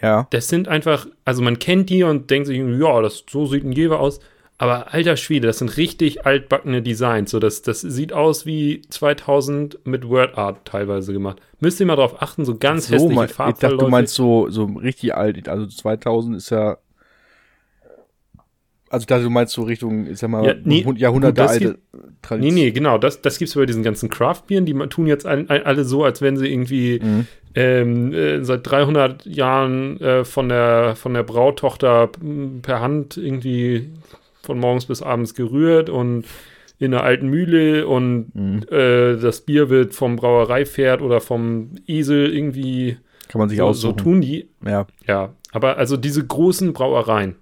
Ja. 0.00 0.26
Das 0.30 0.48
sind 0.48 0.68
einfach, 0.68 1.06
also 1.24 1.42
man 1.42 1.58
kennt 1.58 1.90
die 1.90 2.02
und 2.02 2.30
denkt 2.30 2.46
sich, 2.46 2.58
ja, 2.58 3.02
das, 3.02 3.24
so 3.28 3.46
sieht 3.46 3.64
ein 3.64 3.72
Jever 3.72 4.00
aus. 4.00 4.20
Aber 4.58 4.92
alter 4.92 5.16
Schwede, 5.16 5.46
das 5.46 5.58
sind 5.58 5.78
richtig 5.78 6.26
altbackene 6.26 6.82
Designs. 6.82 7.30
So, 7.30 7.38
das, 7.38 7.62
das 7.62 7.80
sieht 7.80 8.12
aus 8.12 8.44
wie 8.44 8.82
2000 8.90 9.86
mit 9.86 10.06
WordArt 10.06 10.66
teilweise 10.66 11.14
gemacht. 11.14 11.40
Müsst 11.60 11.80
ihr 11.80 11.86
mal 11.86 11.96
drauf 11.96 12.20
achten, 12.20 12.44
so 12.44 12.58
ganz 12.58 12.88
So, 12.88 12.94
hässliche 12.94 13.14
mein, 13.14 13.28
ich 13.28 13.58
dachte, 13.58 13.78
du 13.78 13.88
meinst 13.88 14.14
so, 14.14 14.50
so 14.50 14.64
richtig 14.64 15.14
alt. 15.14 15.48
Also 15.48 15.66
2000 15.66 16.36
ist 16.36 16.50
ja. 16.50 16.76
Also 18.90 19.06
da 19.06 19.18
du 19.20 19.30
meinst 19.30 19.54
so 19.54 19.62
Richtung, 19.62 20.06
ich 20.08 20.18
sag 20.18 20.28
mal, 20.30 20.44
Ja, 20.44 20.54
nee, 20.64 20.84
Jahrhunderte 20.96 21.32
gut, 21.32 21.38
das 21.38 21.50
alte 21.52 21.78
Nee, 21.92 22.00
Tradition. 22.22 22.54
nee, 22.54 22.70
genau. 22.72 22.98
Das, 22.98 23.22
das 23.22 23.38
gibt 23.38 23.48
es 23.48 23.54
bei 23.54 23.64
diesen 23.64 23.82
ganzen 23.84 24.08
Craft-Bieren. 24.10 24.66
Die 24.66 24.74
tun 24.88 25.06
jetzt 25.06 25.26
all, 25.26 25.46
all, 25.48 25.62
alle 25.62 25.84
so, 25.84 26.04
als 26.04 26.20
wenn 26.20 26.36
sie 26.36 26.48
irgendwie 26.52 26.98
Mhm. 27.02 27.26
ähm, 27.54 28.12
äh, 28.12 28.44
seit 28.44 28.68
300 28.68 29.24
Jahren 29.26 30.00
äh, 30.00 30.24
von, 30.24 30.48
der, 30.48 30.96
von 30.96 31.14
der 31.14 31.22
Brautochter 31.22 32.10
m, 32.20 32.60
per 32.62 32.80
Hand 32.80 33.16
irgendwie 33.16 33.90
von 34.42 34.58
morgens 34.58 34.86
bis 34.86 35.02
abends 35.02 35.34
gerührt 35.34 35.88
und 35.88 36.24
in 36.80 36.92
einer 36.92 37.04
alten 37.04 37.28
Mühle 37.28 37.86
und 37.86 38.34
Mhm. 38.34 38.62
äh, 38.72 39.16
das 39.18 39.42
Bier 39.42 39.70
wird 39.70 39.94
vom 39.94 40.16
Brauereipferd 40.16 41.00
oder 41.00 41.20
vom 41.20 41.76
Esel 41.86 42.34
irgendwie 42.34 42.96
Kann 43.28 43.38
man 43.38 43.48
sich 43.48 43.58
so, 43.58 43.72
so 43.72 43.92
tun 43.92 44.20
die. 44.20 44.48
Ja. 44.66 44.86
Ja, 45.06 45.34
aber 45.52 45.76
also 45.76 45.96
diese 45.96 46.26
großen 46.26 46.72
Brauereien, 46.72 47.36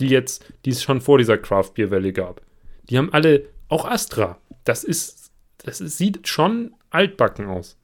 die 0.00 0.08
jetzt, 0.08 0.44
die 0.64 0.70
es 0.70 0.82
schon 0.82 1.00
vor 1.00 1.18
dieser 1.18 1.38
Craft-Bier-Welle 1.38 2.12
gab, 2.12 2.40
die 2.88 2.98
haben 2.98 3.12
alle, 3.12 3.44
auch 3.68 3.84
Astra, 3.84 4.38
das 4.64 4.84
ist, 4.84 5.30
das 5.58 5.80
ist, 5.80 5.98
sieht 5.98 6.26
schon 6.28 6.74
altbacken 6.90 7.46
aus. 7.46 7.76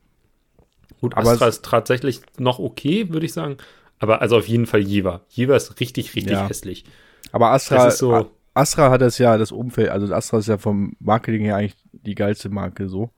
Gut, 1.00 1.16
Aber 1.16 1.30
Astra 1.32 1.48
ist 1.48 1.64
tatsächlich 1.64 2.20
noch 2.38 2.58
okay, 2.58 3.10
würde 3.10 3.26
ich 3.26 3.32
sagen. 3.32 3.58
Aber 3.98 4.22
also 4.22 4.38
auf 4.38 4.48
jeden 4.48 4.66
Fall 4.66 4.80
Jever. 4.80 5.22
Jever 5.28 5.56
ist 5.56 5.80
richtig, 5.80 6.14
richtig 6.14 6.32
Ja. 6.32 6.48
hässlich. 6.48 6.84
Aber 7.32 7.50
Astra, 7.50 7.88
ist 7.88 7.98
so, 7.98 8.30
Astra 8.54 8.90
hat 8.90 9.00
das 9.00 9.18
ja, 9.18 9.36
das 9.36 9.52
Umfeld, 9.52 9.88
also 9.90 10.12
Astra 10.14 10.38
ist 10.38 10.48
ja 10.48 10.58
vom 10.58 10.96
Marketing 11.00 11.42
her 11.42 11.56
eigentlich 11.56 11.76
die 11.92 12.14
geilste 12.14 12.48
Marke 12.48 12.88
so. 12.88 13.10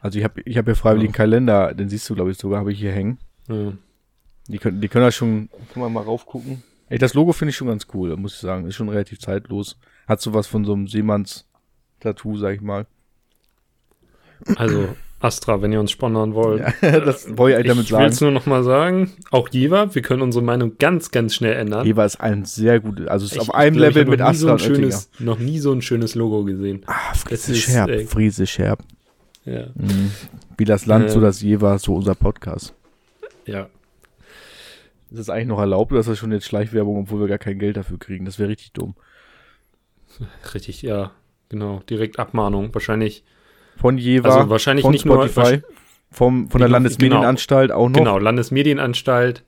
Also 0.00 0.18
ich 0.18 0.24
habe 0.24 0.42
ich 0.42 0.58
hab 0.58 0.66
hier 0.66 0.76
freiwillig 0.76 1.08
einen 1.08 1.14
Kalender, 1.14 1.74
den 1.74 1.88
siehst 1.88 2.08
du, 2.10 2.14
glaube 2.14 2.30
ich, 2.30 2.38
sogar, 2.38 2.60
habe 2.60 2.72
ich 2.72 2.78
hier 2.78 2.92
hängen. 2.92 3.18
ja. 3.48 3.72
Die 4.48 4.58
können, 4.58 4.80
die 4.80 4.86
können 4.86 5.04
da 5.04 5.10
schon, 5.10 5.48
kann 5.72 5.82
man 5.82 5.92
mal 5.92 6.04
raufgucken. 6.04 6.62
Ey, 6.88 6.98
das 6.98 7.14
Logo 7.14 7.32
finde 7.32 7.50
ich 7.50 7.56
schon 7.56 7.68
ganz 7.68 7.86
cool, 7.94 8.16
muss 8.16 8.34
ich 8.34 8.40
sagen. 8.40 8.66
Ist 8.66 8.76
schon 8.76 8.88
relativ 8.88 9.18
zeitlos. 9.18 9.78
Hat 10.06 10.20
sowas 10.20 10.46
von 10.46 10.64
so 10.64 10.72
einem 10.72 10.86
Seemanns-Tattoo, 10.86 12.36
sag 12.36 12.54
ich 12.54 12.60
mal. 12.60 12.86
also 14.56 14.88
Astra, 15.18 15.62
wenn 15.62 15.72
ihr 15.72 15.80
uns 15.80 15.90
sponsern 15.90 16.34
wollt. 16.34 16.62
Ja, 16.82 17.00
das 17.00 17.36
wollte 17.38 17.52
ich 17.52 17.56
eigentlich 17.56 17.66
damit 17.68 17.84
ich 17.86 17.92
will 17.92 18.04
es 18.06 18.18
sagen. 18.18 18.32
nur 18.32 18.38
noch 18.40 18.46
mal 18.46 18.62
sagen, 18.62 19.12
auch 19.30 19.48
Jever, 19.48 19.94
wir 19.94 20.02
können 20.02 20.20
unsere 20.22 20.44
Meinung 20.44 20.76
ganz, 20.78 21.10
ganz 21.10 21.34
schnell 21.34 21.54
ändern. 21.54 21.86
Jever 21.86 22.04
ist 22.04 22.20
ein 22.20 22.44
sehr 22.44 22.80
gutes, 22.80 23.08
also 23.08 23.24
ist 23.26 23.32
Ich- 23.34 23.40
auf 23.40 23.54
einem 23.54 23.76
glaub, 23.76 23.88
Level 23.94 24.06
mit 24.06 24.20
so 24.20 24.24
Astra 24.26 24.52
Oettinger. 24.52 24.74
schönes, 24.76 25.10
Noch 25.18 25.38
nie 25.38 25.58
so 25.58 25.72
ein 25.72 25.80
schönes 25.82 26.14
Logo 26.14 26.44
gesehen. 26.44 26.82
Ah, 26.86 27.14
Friese 27.14 27.52
ist, 27.52 27.58
Scherb, 27.62 27.88
äh, 27.88 28.04
Friese 28.04 28.46
Scherb. 28.46 28.84
Ja. 29.46 29.68
Mhm. 29.74 30.10
Wie 30.58 30.64
das 30.66 30.86
Land, 30.86 31.06
Ähm. 31.06 31.10
so 31.10 31.20
das 31.20 31.40
Jever, 31.40 31.78
so 31.78 31.94
unser 31.94 32.14
Podcast. 32.14 32.74
ja. 33.46 33.68
Ist 35.10 35.18
das 35.20 35.30
eigentlich 35.30 35.46
noch 35.48 35.58
erlaubt 35.60 35.92
oder 35.92 36.00
ist 36.00 36.08
das 36.08 36.18
schon 36.18 36.32
jetzt 36.32 36.46
Schleichwerbung, 36.46 36.98
obwohl 37.02 37.20
wir 37.20 37.28
gar 37.28 37.38
kein 37.38 37.58
Geld 37.58 37.76
dafür 37.76 37.98
kriegen? 37.98 38.24
Das 38.24 38.38
wäre 38.38 38.48
richtig 38.48 38.72
dumm. 38.72 38.94
Richtig, 40.54 40.82
ja. 40.82 41.12
Genau. 41.48 41.80
Direkt 41.90 42.18
Abmahnung. 42.18 42.72
Wahrscheinlich. 42.74 43.24
Von 43.76 43.98
Jever, 43.98 44.34
Also 44.34 44.50
wahrscheinlich 44.50 44.82
von 44.82 44.92
nicht 44.92 45.04
nur- 45.04 45.28
Spotify, 45.28 45.62
vom, 46.10 46.48
von 46.50 46.58
der 46.60 46.68
nur- 46.68 46.72
Landesmedienanstalt 46.72 47.70
auch 47.72 47.88
noch. 47.88 47.96
Genau. 47.98 48.18
Landesmedienanstalt. 48.18 49.44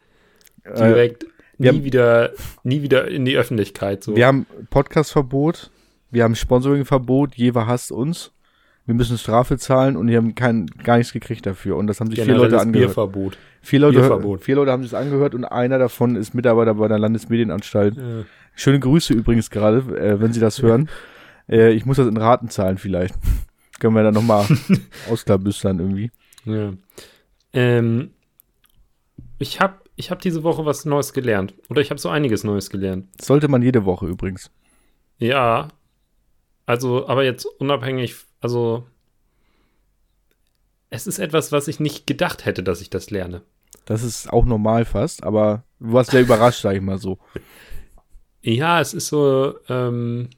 Äh, 0.65 0.75
Direkt 0.75 1.27
wir 1.57 1.73
nie 1.73 1.79
haben- 1.79 1.85
wieder, 1.85 2.31
nie 2.63 2.83
wieder 2.83 3.09
in 3.09 3.25
die 3.25 3.37
Öffentlichkeit. 3.37 4.05
So. 4.05 4.15
Wir 4.15 4.27
haben 4.27 4.47
Podcastverbot, 4.71 5.71
wir 6.11 6.25
haben 6.25 6.35
Sponsoringverbot, 6.35 7.35
Jever 7.37 7.67
hasst 7.67 7.91
uns. 7.91 8.33
Wir 8.89 8.95
müssen 8.95 9.19
Strafe 9.19 9.59
zahlen 9.59 9.99
und 9.99 10.07
die 10.07 10.17
haben 10.17 10.35
kein, 10.35 10.65
gar 10.83 10.97
nichts 10.97 11.13
gekriegt 11.13 11.45
dafür. 11.45 11.77
Und 11.77 11.89
das 11.89 12.01
haben 12.01 12.07
sich 12.09 12.17
vier 12.17 12.25
Generelles 12.25 12.53
Leute 12.53 12.63
angehört. 12.63 12.89
Bierverbot. 12.89 13.37
Vier 13.61 13.81
Leute, 13.81 13.99
Bierverbot. 13.99 14.41
vier 14.43 14.57
Leute 14.57 14.73
haben 14.73 14.83
sich 14.83 14.93
das 14.93 15.01
angehört 15.03 15.35
und 15.35 15.45
einer 15.45 15.79
davon 15.79 16.17
ist 16.17 16.33
Mitarbeiter 16.33 16.73
bei 16.73 16.89
der 16.89 16.99
Landesmedienanstalt. 16.99 17.97
Ja. 17.97 18.25
Schöne 18.55 18.81
Grüße 18.81 19.13
übrigens 19.13 19.51
gerade, 19.51 19.81
äh, 19.95 20.19
wenn 20.23 20.33
Sie 20.33 20.41
das 20.41 20.63
hören. 20.63 20.89
äh, 21.51 21.73
ich 21.73 21.85
muss 21.85 21.99
das 21.99 22.07
in 22.09 22.17
Raten 22.17 22.49
zahlen 22.49 22.79
vielleicht. 22.79 23.15
Können 23.79 23.95
wir 23.95 24.03
dann 24.03 24.15
nochmal 24.15 24.47
ausklabüstern 25.11 25.81
irgendwie. 25.81 26.11
Ja. 26.47 26.73
Ähm, 27.53 28.13
ich 29.39 29.61
habe 29.61 29.75
ich 29.97 30.11
hab 30.11 30.21
diese 30.23 30.45
Woche 30.45 30.65
was 30.65 30.87
Neues 30.87 31.13
gelernt. 31.13 31.53
Oder 31.69 31.83
ich 31.83 31.91
habe 31.91 32.01
so 32.01 32.09
einiges 32.09 32.43
Neues 32.43 32.71
gelernt. 32.71 33.07
Das 33.19 33.27
sollte 33.27 33.49
man 33.49 33.61
jede 33.61 33.85
Woche 33.85 34.07
übrigens. 34.07 34.51
Ja. 35.19 35.69
Also, 36.65 37.07
aber 37.07 37.25
jetzt 37.25 37.45
unabhängig, 37.45 38.15
also 38.41 38.87
es 40.91 41.07
ist 41.07 41.19
etwas, 41.19 41.53
was 41.53 41.69
ich 41.69 41.81
nicht 41.81 42.07
gedacht 42.07 42.45
hätte, 42.45 42.63
dass 42.63 42.81
ich 42.81 42.91
das 42.91 43.11
lerne. 43.11 43.43
Das 43.85 44.03
ist 44.03 44.33
auch 44.33 44.45
normal 44.45 44.85
fast, 44.85 45.23
aber 45.23 45.65
du 45.81 45.93
warst 45.93 46.11
sehr 46.11 46.23
überrascht, 46.23 46.63
sag 46.63 46.77
ich 46.77 46.83
mal 46.83 46.99
so. 46.99 47.19
Ja, 48.43 48.81
es 48.81 48.95
ist 48.95 49.09
so, 49.09 49.59
ähm, 49.69 50.31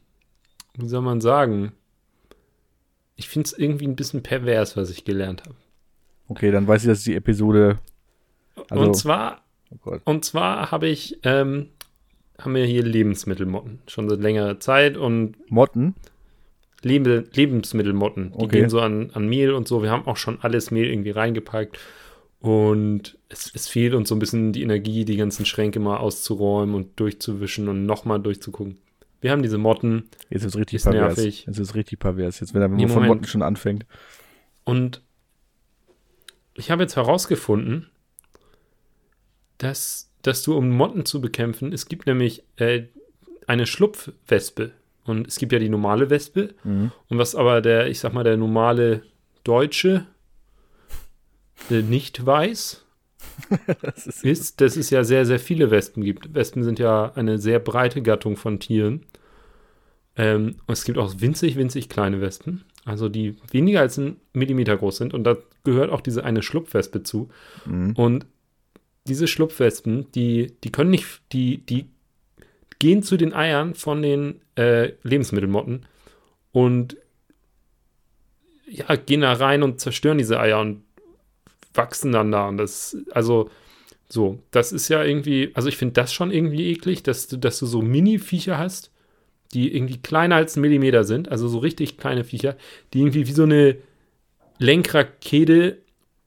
wie 0.76 0.88
soll 0.88 1.02
man 1.02 1.20
sagen? 1.20 1.72
Ich 3.16 3.28
finde 3.28 3.46
es 3.46 3.52
irgendwie 3.52 3.86
ein 3.86 3.96
bisschen 3.96 4.22
pervers, 4.22 4.76
was 4.76 4.90
ich 4.90 5.04
gelernt 5.04 5.42
habe. 5.44 5.54
Okay, 6.28 6.50
dann 6.50 6.66
weiß 6.66 6.82
ich, 6.82 6.88
dass 6.88 7.02
die 7.02 7.14
Episode. 7.14 7.78
Also- 8.68 8.84
und 8.84 8.94
zwar, 8.94 9.42
Oh 9.84 9.96
und 10.04 10.24
zwar 10.24 10.70
habe 10.72 10.88
ich, 10.88 11.18
ähm, 11.22 11.68
haben 12.38 12.54
wir 12.54 12.64
hier 12.64 12.82
Lebensmittelmotten 12.82 13.80
schon 13.86 14.08
seit 14.08 14.20
längerer 14.20 14.58
Zeit 14.58 14.96
und 14.96 15.36
Motten. 15.50 15.94
Lebe 16.82 17.24
Lebensmittelmotten, 17.34 18.32
die 18.32 18.38
Okay. 18.44 18.60
gehen 18.60 18.70
so 18.70 18.80
an, 18.80 19.10
an 19.12 19.28
Mehl 19.28 19.52
und 19.52 19.68
so. 19.68 19.82
Wir 19.82 19.90
haben 19.90 20.06
auch 20.06 20.16
schon 20.16 20.40
alles 20.40 20.70
Mehl 20.70 20.86
irgendwie 20.86 21.10
reingepackt. 21.10 21.78
Und 22.40 23.18
es, 23.28 23.50
es 23.54 23.68
fehlt 23.68 23.92
uns 23.92 24.08
so 24.08 24.14
ein 24.14 24.18
bisschen 24.18 24.52
die 24.54 24.62
Energie, 24.62 25.04
die 25.04 25.16
ganzen 25.18 25.44
Schränke 25.44 25.78
mal 25.78 25.98
auszuräumen 25.98 26.74
und 26.74 26.98
durchzuwischen 26.98 27.68
und 27.68 27.84
nochmal 27.84 28.18
durchzugucken. 28.18 28.78
Wir 29.20 29.30
haben 29.32 29.42
diese 29.42 29.58
Motten 29.58 30.08
Jetzt 30.30 30.44
ist 30.44 30.56
richtig 30.56 30.76
Ist 30.76 30.84
pervers. 30.84 31.16
nervig. 31.18 31.44
Jetzt 31.46 31.58
ist 31.58 31.74
richtig 31.74 31.98
pervers. 31.98 32.40
Jetzt, 32.40 32.54
wenn 32.54 32.62
er 32.62 32.68
Nee, 32.68 32.88
von. 32.88 33.06
Motten 33.06 33.26
schon 33.26 33.42
anfängt. 33.42 33.84
und 34.64 35.02
ich 36.54 36.70
habe 36.70 36.82
jetzt 36.82 36.96
herausgefunden, 36.96 37.88
dass, 39.58 40.10
dass 40.22 40.42
du, 40.42 40.56
um 40.56 40.70
Motten 40.70 41.04
zu 41.04 41.20
bekämpfen, 41.20 41.72
es 41.72 41.86
gibt 41.86 42.06
nämlich 42.06 42.42
äh, 42.56 42.84
eine 43.46 43.66
Schlupfwespe. 43.66 44.72
Und 45.04 45.26
es 45.26 45.38
gibt 45.38 45.52
ja 45.52 45.58
die 45.58 45.68
normale 45.68 46.10
Wespe. 46.10 46.54
Mhm. 46.64 46.92
Und 47.08 47.18
was 47.18 47.34
aber 47.34 47.60
der, 47.60 47.88
ich 47.88 48.00
sag 48.00 48.12
mal, 48.12 48.24
der 48.24 48.36
normale 48.36 49.02
Deutsche 49.44 50.06
äh, 51.70 51.82
nicht 51.82 52.24
weiß, 52.24 52.84
Das 53.82 54.06
ist, 54.06 54.24
ist, 54.24 54.60
dass 54.60 54.76
es 54.76 54.90
ja 54.90 55.04
sehr, 55.04 55.26
sehr 55.26 55.38
viele 55.38 55.70
Wespen 55.70 56.04
gibt. 56.04 56.34
Wespen 56.34 56.64
sind 56.64 56.78
ja 56.78 57.12
eine 57.14 57.38
sehr 57.38 57.58
breite 57.58 58.02
Gattung 58.02 58.36
von 58.36 58.60
Tieren. 58.60 59.06
Ähm, 60.16 60.56
und 60.66 60.72
es 60.72 60.84
gibt 60.84 60.98
auch 60.98 61.14
winzig, 61.18 61.56
winzig 61.56 61.88
kleine 61.88 62.20
Wespen, 62.20 62.64
also 62.84 63.08
die 63.08 63.36
weniger 63.50 63.80
als 63.80 63.96
ein 63.96 64.16
Millimeter 64.32 64.76
groß 64.76 64.96
sind. 64.96 65.14
Und 65.14 65.24
da 65.24 65.36
gehört 65.64 65.90
auch 65.90 66.00
diese 66.00 66.24
eine 66.24 66.42
Schlupfwespe 66.42 67.02
zu. 67.02 67.28
Mhm. 67.64 67.92
Und 67.96 68.26
diese 69.06 69.26
Schlupfwespen, 69.26 70.10
die, 70.12 70.52
die 70.62 70.72
können 70.72 70.90
nicht, 70.90 71.22
die, 71.32 71.58
die 71.58 71.86
gehen 72.80 73.04
zu 73.04 73.16
den 73.16 73.32
Eiern 73.32 73.74
von 73.74 74.02
den 74.02 74.40
äh, 74.56 74.92
Lebensmittelmotten 75.04 75.86
und 76.50 76.96
ja, 78.66 78.96
gehen 78.96 79.20
da 79.20 79.32
rein 79.32 79.62
und 79.62 79.80
zerstören 79.80 80.18
diese 80.18 80.40
Eier 80.40 80.60
und 80.60 80.82
wachsen 81.74 82.12
dann 82.12 82.32
da. 82.32 82.48
Und 82.48 82.56
das, 82.56 82.96
also, 83.12 83.50
so, 84.08 84.42
das 84.50 84.72
ist 84.72 84.88
ja 84.88 85.04
irgendwie, 85.04 85.50
also 85.54 85.68
ich 85.68 85.76
finde 85.76 85.94
das 85.94 86.12
schon 86.12 86.30
irgendwie 86.30 86.70
eklig, 86.70 87.02
dass 87.02 87.28
du, 87.28 87.36
dass 87.36 87.58
du 87.58 87.66
so 87.66 87.82
Mini-Viecher 87.82 88.58
hast, 88.58 88.90
die 89.54 89.74
irgendwie 89.74 89.98
kleiner 89.98 90.36
als 90.36 90.56
ein 90.56 90.60
Millimeter 90.60 91.04
sind, 91.04 91.30
also 91.30 91.48
so 91.48 91.58
richtig 91.58 91.96
kleine 91.96 92.24
Viecher, 92.24 92.56
die 92.92 93.00
irgendwie 93.00 93.26
wie 93.26 93.32
so 93.32 93.42
eine 93.42 93.76
Lenkrakete 94.58 95.78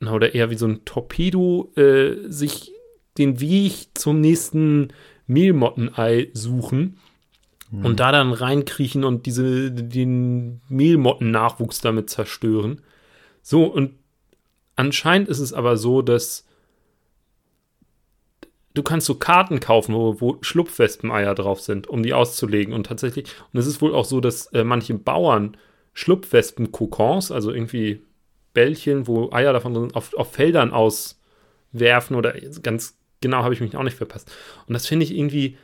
oder 0.01 0.36
eher 0.36 0.50
wie 0.50 0.55
so 0.55 0.67
ein 0.67 0.83
Torpedo 0.86 1.71
äh, 1.75 2.15
sich 2.28 2.73
den 3.17 3.39
Weg 3.39 3.89
zum 3.93 4.19
nächsten 4.19 4.89
Mehlmottenei 5.34 6.30
suchen 6.34 6.98
und 7.82 8.00
da 8.00 8.12
dann 8.12 8.34
reinkriechen 8.34 9.04
und 9.04 9.26
diese, 9.26 9.72
den 9.72 10.62
Mehlmotten-Nachwuchs 10.69 11.82
damit 11.82 12.10
zerstören. 12.10 12.82
So, 13.41 13.65
und 13.65 13.96
anscheinend 14.76 15.28
ist 15.28 15.39
es 15.39 15.54
aber 15.54 15.76
so, 15.78 16.04
dass 16.04 16.46
du 18.76 18.84
kannst 18.84 19.08
so 19.08 19.15
Karten 19.15 19.60
kaufen, 19.60 19.96
wo, 19.96 20.22
wo 20.22 20.38
Schlupfwespeneier 20.41 21.34
drauf 21.34 21.62
sind, 21.62 21.88
um 21.88 22.04
die 22.04 22.13
auszulegen. 22.13 22.74
Und 22.74 22.86
tatsächlich, 22.86 23.26
und 23.52 23.60
es 23.60 23.65
ist 23.65 23.82
wohl 23.82 23.96
auch 23.96 24.06
so, 24.06 24.19
dass 24.19 24.48
äh, 24.48 24.63
manche 24.63 24.93
Bauern 24.93 25.58
Schlupfwespen-Kokons, 25.93 27.32
also 27.32 27.52
irgendwie 27.52 28.04
Bällchen, 28.54 29.08
wo 29.08 29.32
Eier 29.32 29.54
davon 29.54 29.74
sind, 29.74 29.96
auf, 29.96 30.13
auf 30.13 30.32
Feldern 30.32 30.72
auswerfen 30.72 32.15
oder 32.15 32.34
ganz 32.62 32.98
genau 33.23 33.43
habe 33.43 33.55
ich 33.55 33.62
mich 33.62 33.75
auch 33.75 33.81
nicht 33.81 33.97
verpasst. 33.97 34.31
Und 34.67 34.73
das 34.73 34.86
finde 34.86 35.05
ich 35.05 35.17
irgendwie, 35.17 35.57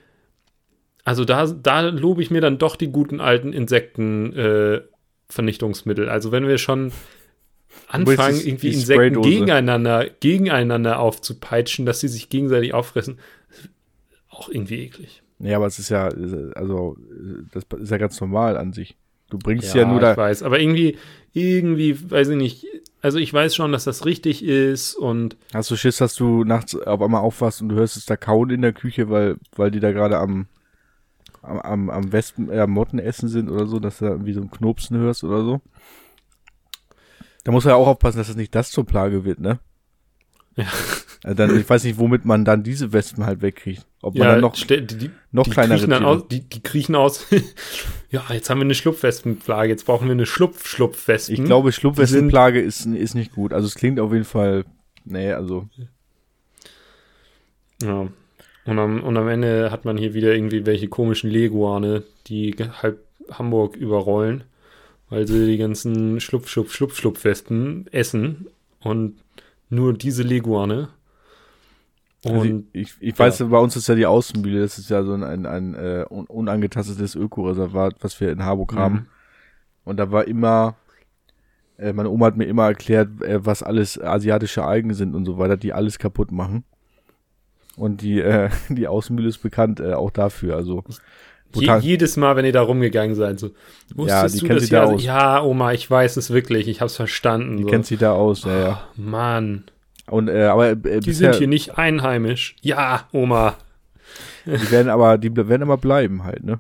also 1.04 1.26
da, 1.26 1.46
da 1.46 1.82
lobe 1.82 2.24
ich 2.24 2.32
mir 2.32 2.42
dann 2.42 2.58
doch 2.58 2.76
die 2.76 2.92
guten 2.92 3.22
alten 3.22 3.54
Insektenvernichtungsmittel. 3.54 6.08
Äh, 6.08 6.12
also 6.12 6.32
wenn 6.32 6.48
wir 6.48 6.58
schon 6.58 6.92
anfangen, 7.88 8.42
irgendwie 8.44 8.74
Insekten 8.74 9.22
gegeneinander, 9.22 10.08
gegeneinander 10.20 10.98
aufzupeitschen, 11.00 11.86
dass 11.86 12.00
sie 12.00 12.08
sich 12.08 12.30
gegenseitig 12.30 12.74
auffressen, 12.74 13.20
auch 14.30 14.50
irgendwie 14.50 14.86
eklig. 14.86 15.22
ja, 15.40 15.58
aber 15.58 15.68
es 15.68 15.78
ist 15.78 15.90
ja, 15.90 16.10
also, 16.56 16.98
das 17.52 17.68
ist 17.80 17.92
ja 17.92 17.98
ganz 17.98 18.20
normal 18.20 18.58
an 18.58 18.74
sich. 18.74 18.98
Du 19.30 19.38
bringst 19.38 19.76
ja, 19.76 19.86
nur 19.86 20.00
da. 20.00 20.12
ich 20.12 20.18
weiß, 20.18 20.44
aber 20.44 20.60
irgendwie, 20.60 20.98
irgendwie, 21.34 22.10
weiß 22.10 22.30
ich 22.30 22.38
nicht, 22.38 22.66
also 23.02 23.18
ich 23.18 23.34
weiß 23.34 23.56
schon, 23.56 23.72
dass 23.72 23.86
das 23.86 24.06
richtig 24.06 24.44
ist 24.44 24.96
und 24.96 25.38
Hast 25.54 25.72
du 25.72 25.76
Schiss, 25.76 25.98
dass 25.98 26.16
du 26.16 26.44
nachts 26.44 26.76
auf 26.76 27.02
einmal 27.02 27.22
aufwachst 27.22 27.62
und 27.62 27.70
du 27.70 27.76
hörst 27.76 27.98
es 27.98 28.06
da 28.06 28.18
kauen 28.18 28.50
in 28.50 28.62
der 28.62 28.74
Küche, 28.74 29.10
weil, 29.10 29.38
weil 29.56 29.72
die 29.72 29.80
da 29.80 29.92
gerade 29.92 30.18
am, 30.18 30.48
am, 31.42 31.90
am, 31.90 32.12
Wespen, 32.12 32.50
äh, 32.50 32.60
am 32.60 32.72
Mottenessen 32.72 33.30
sind 33.30 33.50
oder 33.50 33.68
so, 33.68 33.80
dass 33.80 34.00
du 34.00 34.06
da 34.06 34.12
irgendwie 34.12 34.34
so 34.34 34.42
ein 34.42 34.52
Knopsen 34.52 34.98
hörst 34.98 35.24
oder 35.24 35.44
so? 35.44 35.62
Da 37.44 37.52
muss 37.52 37.64
man 37.64 37.72
ja 37.72 37.78
auch 37.78 37.88
aufpassen, 37.88 38.18
dass 38.18 38.28
das 38.28 38.36
nicht 38.36 38.54
das 38.54 38.72
zur 38.72 38.86
Plage 38.86 39.24
wird, 39.24 39.40
ne? 39.40 39.60
Ja. 40.60 40.68
Also 41.24 41.36
dann, 41.36 41.60
ich 41.60 41.70
weiß 41.70 41.84
nicht, 41.84 41.98
womit 41.98 42.24
man 42.26 42.46
dann 42.46 42.64
diese 42.64 42.94
Wespen 42.94 43.26
halt 43.26 43.42
wegkriegt. 43.42 43.86
Ob 44.02 44.16
man 44.16 44.28
ja, 44.28 44.32
dann 44.34 44.42
noch, 44.42 44.56
die, 44.56 44.86
die, 44.86 45.12
noch 45.32 45.44
die 45.44 45.50
kleinere 45.50 45.80
kriechen 45.80 46.06
aus, 46.06 46.28
die, 46.30 46.42
die 46.42 46.64
kriechen 46.64 46.96
aus. 46.96 47.28
ja, 48.10 48.24
jetzt 48.32 48.50
haben 48.50 48.60
wir 48.60 48.66
eine 48.66 48.76
Schlupfwespenplage, 48.76 49.70
jetzt 49.70 49.86
brauchen 49.86 50.08
wir 50.08 50.14
eine 50.14 50.26
Schlupf-Schlupfwespen. 50.26 51.36
Ich 51.36 51.44
glaube, 51.44 51.74
Schlupfwespenplage 51.74 52.62
ist, 52.62 52.86
ist 52.86 53.16
nicht 53.16 53.34
gut. 53.34 53.54
Also 53.54 53.68
es 53.68 53.76
klingt 53.76 54.00
auf 54.00 54.14
jeden 54.14 54.26
Fall, 54.26 54.64
nee, 55.04 55.32
also 55.34 55.68
Ja. 57.82 58.08
Und 58.66 58.80
am, 58.80 59.04
und 59.04 59.18
am 59.18 59.28
Ende 59.28 59.72
hat 59.72 59.84
man 59.84 59.98
hier 59.98 60.14
wieder 60.14 60.34
irgendwie 60.34 60.66
welche 60.66 60.88
komischen 60.88 61.30
Leguane, 61.30 62.04
die 62.28 62.56
halb 62.82 63.04
Hamburg 63.32 63.76
überrollen, 63.76 64.44
weil 65.10 65.28
sie 65.28 65.48
die 65.48 65.58
ganzen 65.58 66.20
Schlupf, 66.20 66.48
Schlupf, 66.48 66.74
Schlupf, 66.74 66.96
Schlupfwespen 66.96 67.88
essen 67.92 68.48
und 68.80 69.16
nur 69.70 69.94
diese 69.94 70.24
Leguane. 70.24 70.90
Und 72.26 72.34
Also 72.36 72.64
ich, 72.74 72.94
ich 73.00 73.18
weiß, 73.18 73.38
bei 73.50 73.58
uns 73.60 73.76
ist 73.78 73.88
ja 73.88 73.96
die 73.96 74.06
Außenmühle, 74.06 74.60
das 74.62 74.78
ist 74.78 74.90
ja 74.90 75.04
so 75.04 75.14
ein, 75.14 75.24
ein, 75.24 75.46
ein 75.46 75.74
äh, 75.74 76.06
un- 76.10 76.26
unangetastetes 76.26 77.16
Ökoreservat, 77.16 77.96
was 78.02 78.20
wir 78.20 78.32
in 78.32 78.44
Harburg 78.44 78.74
Mhm. 78.74 78.78
haben. 78.78 79.08
Und 79.86 79.98
da 79.98 80.12
war 80.12 80.28
immer, 80.28 80.76
äh, 81.78 81.94
meine 81.94 82.10
Oma 82.10 82.26
hat 82.28 82.38
mir 82.38 82.46
immer 82.46 82.66
erklärt, 82.68 83.22
äh, 83.22 83.46
was 83.46 83.64
alles 83.64 84.00
asiatische 84.00 84.64
Algen 84.66 84.94
sind 84.94 85.16
und 85.16 85.26
so 85.26 85.38
weiter, 85.38 85.56
die 85.58 85.72
alles 85.74 85.98
kaputt 85.98 86.32
machen. 86.32 86.66
Und 87.78 88.02
die, 88.02 88.20
äh, 88.20 88.50
die 88.70 88.88
Außenmühle 88.88 89.30
ist 89.30 89.38
bekannt 89.42 89.80
äh, 89.80 89.94
auch 89.94 90.12
dafür. 90.12 90.58
Also 90.58 90.84
je, 91.56 91.78
jedes 91.80 92.18
Mal, 92.18 92.36
wenn 92.36 92.46
ihr 92.46 92.52
da 92.52 92.62
rumgegangen 92.62 93.16
seid, 93.16 93.40
so, 93.40 93.52
wusstest 93.96 94.36
die 94.36 94.40
du 94.40 94.48
kennt 94.48 94.62
das 94.62 94.70
da 94.70 94.84
ja? 94.84 94.84
aus. 94.86 95.04
Ja, 95.04 95.44
Oma, 95.44 95.74
ich 95.74 95.90
weiß 95.90 96.18
es 96.18 96.30
wirklich, 96.32 96.68
ich 96.68 96.82
hab's 96.82 96.96
verstanden. 96.96 97.58
die 97.58 97.64
so. 97.64 97.70
kennt 97.70 97.86
sich 97.86 98.00
da 98.00 98.14
aus, 98.14 98.44
ja, 98.44 98.60
ja. 98.60 98.82
Mann, 98.96 99.64
Und 100.08 100.30
äh, 100.30 100.44
aber 100.46 100.72
äh, 100.72 100.76
die 100.76 101.00
bisher, 101.10 101.34
sind 101.34 101.36
hier 101.36 101.48
nicht 101.48 101.78
einheimisch. 101.78 102.56
Ja, 102.62 103.08
Oma. 103.12 103.56
die 104.46 104.72
werden 104.72 104.90
aber, 104.90 105.18
die 105.18 105.36
werden 105.36 105.62
immer 105.62 105.78
bleiben 105.78 106.24
halt, 106.24 106.44
ne? 106.44 106.60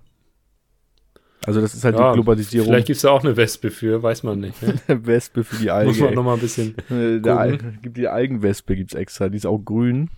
Also 1.46 1.62
das 1.62 1.74
ist 1.74 1.86
halt 1.86 1.98
Ja, 1.98 2.10
die 2.12 2.16
Globalisierung. 2.16 2.68
Vielleicht 2.68 2.88
gibt's 2.88 3.02
da 3.04 3.12
auch 3.12 3.24
eine 3.24 3.38
Wespe 3.38 3.72
für, 3.72 4.04
weiß 4.04 4.24
man 4.24 4.40
nicht. 4.42 4.62
Ne? 4.62 4.76
Wespe 4.88 5.44
für 5.44 5.56
die 5.56 5.72
Alge. 5.72 5.90
Muss 5.90 6.00
man 6.00 6.14
nochmal 6.14 6.36
ein 6.36 6.42
bisschen. 6.42 6.76
Äh, 6.90 7.22
Der 7.22 7.38
Al 7.40 7.58
gibt 7.82 7.98
die 7.98 8.08
Algenwespe 8.08 8.76
gibt's 8.76 8.94
extra, 8.94 9.30
die 9.30 9.38
ist 9.38 9.46
auch 9.46 9.60
grün. 9.60 10.10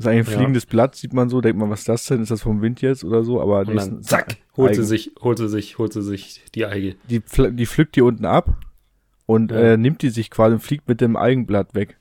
Das 0.00 0.06
ist 0.06 0.12
eigentlich 0.12 0.26
ein 0.28 0.32
Ja. 0.32 0.38
fliegendes 0.38 0.66
Blatt, 0.66 0.94
sieht 0.96 1.12
man 1.12 1.28
so, 1.28 1.40
denkt 1.42 1.58
man, 1.58 1.68
was 1.68 1.80
ist 1.80 1.88
das 1.88 2.04
denn? 2.06 2.22
Ist 2.22 2.30
das 2.30 2.40
vom 2.42 2.62
Wind 2.62 2.80
jetzt 2.80 3.04
oder 3.04 3.22
so? 3.22 3.40
Aber 3.40 3.60
Und 3.60 3.76
dann 3.76 4.02
zack, 4.02 4.36
holt 4.56 4.74
sie 4.74 4.84
sich, 4.84 5.12
holt 5.20 5.36
sie 5.38 5.48
sich, 5.48 5.76
holt 5.78 5.92
sie 5.92 6.02
sich 6.02 6.42
die 6.54 6.64
Alge. 6.64 6.94
die, 7.10 7.20
die 7.52 7.66
pflückt 7.66 7.96
die 7.96 8.02
unten 8.02 8.24
ab 8.24 8.56
und 9.26 9.50
Ja. 9.50 9.58
äh, 9.58 9.76
nimmt 9.76 10.00
die 10.02 10.08
sich 10.10 10.30
quasi 10.30 10.54
und 10.54 10.60
fliegt 10.60 10.88
mit 10.88 11.00
dem 11.02 11.16
Algenblatt 11.16 11.74
weg. 11.74 11.98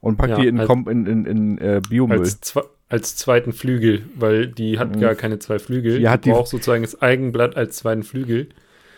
Und 0.00 0.16
packt 0.16 0.30
Ja, 0.30 0.40
die 0.40 0.48
in, 0.48 0.58
als- 0.60 0.70
in, 0.88 1.06
in, 1.06 1.24
in 1.26 1.58
äh, 1.58 1.80
Biomüll. 1.88 2.18
Als, 2.18 2.40
zwe 2.40 2.64
als 2.88 3.16
zweiten 3.16 3.52
Flügel, 3.52 4.02
weil 4.14 4.46
die 4.48 4.78
hat 4.78 4.96
Mhm. 4.96 5.00
gar 5.00 5.14
keine 5.14 5.38
zwei 5.38 5.58
Flügel. 5.58 5.98
Die 5.98 6.08
hat 6.08 6.24
die 6.24 6.30
braucht 6.30 6.48
sozusagen 6.48 6.82
das 6.82 7.00
Eigenblatt 7.02 7.56
als 7.56 7.76
zweiten 7.76 8.02
Flügel 8.02 8.48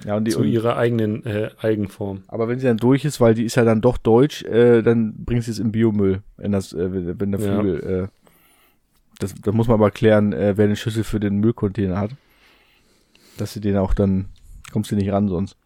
ja, 0.07 0.17
und 0.17 0.25
die, 0.27 0.31
zu 0.31 0.45
ihrer 0.45 0.77
eigenen 0.77 1.27
äh, 1.27 1.51
Algenform. 1.59 2.23
aber 2.29 2.49
wenn 2.49 2.59
sie 2.59 2.67
dann 2.67 2.77
durch 2.79 3.05
ist, 3.05 3.21
weil 3.21 3.35
die 3.35 3.45
ist 3.45 3.57
ja 3.57 3.65
dann 3.65 3.81
doch 3.81 3.99
deutsch, 3.99 4.45
äh, 4.45 4.81
dann 4.83 5.15
bringt 5.25 5.43
sie 5.45 5.51
es 5.51 5.59
in 5.59 5.73
Biomüll, 5.73 6.23
wenn, 6.39 6.53
das, 6.53 6.73
äh, 6.73 7.19
wenn 7.21 7.33
der 7.33 7.41
Ja. 7.41 7.61
Flügel. 7.61 8.09
Das, 9.21 9.35
da 9.35 9.53
muss 9.53 9.69
man 9.69 9.75
aber 9.75 9.91
klären, 9.91 10.33
äh, 10.33 10.57
wer 10.57 10.67
den 10.67 10.77
Schlüssel 10.77 11.05
für 11.05 11.21
den 11.21 11.37
Müllcontainer 11.39 11.99
hat. 11.99 12.11
Dass 13.37 13.53
sie 13.53 13.61
den 13.61 13.77
auch 13.77 13.95
dann, 13.95 14.27
kommst 14.73 14.91
du 14.91 14.97
nicht 14.97 15.11
ran 15.13 15.29
sonst. 15.29 15.57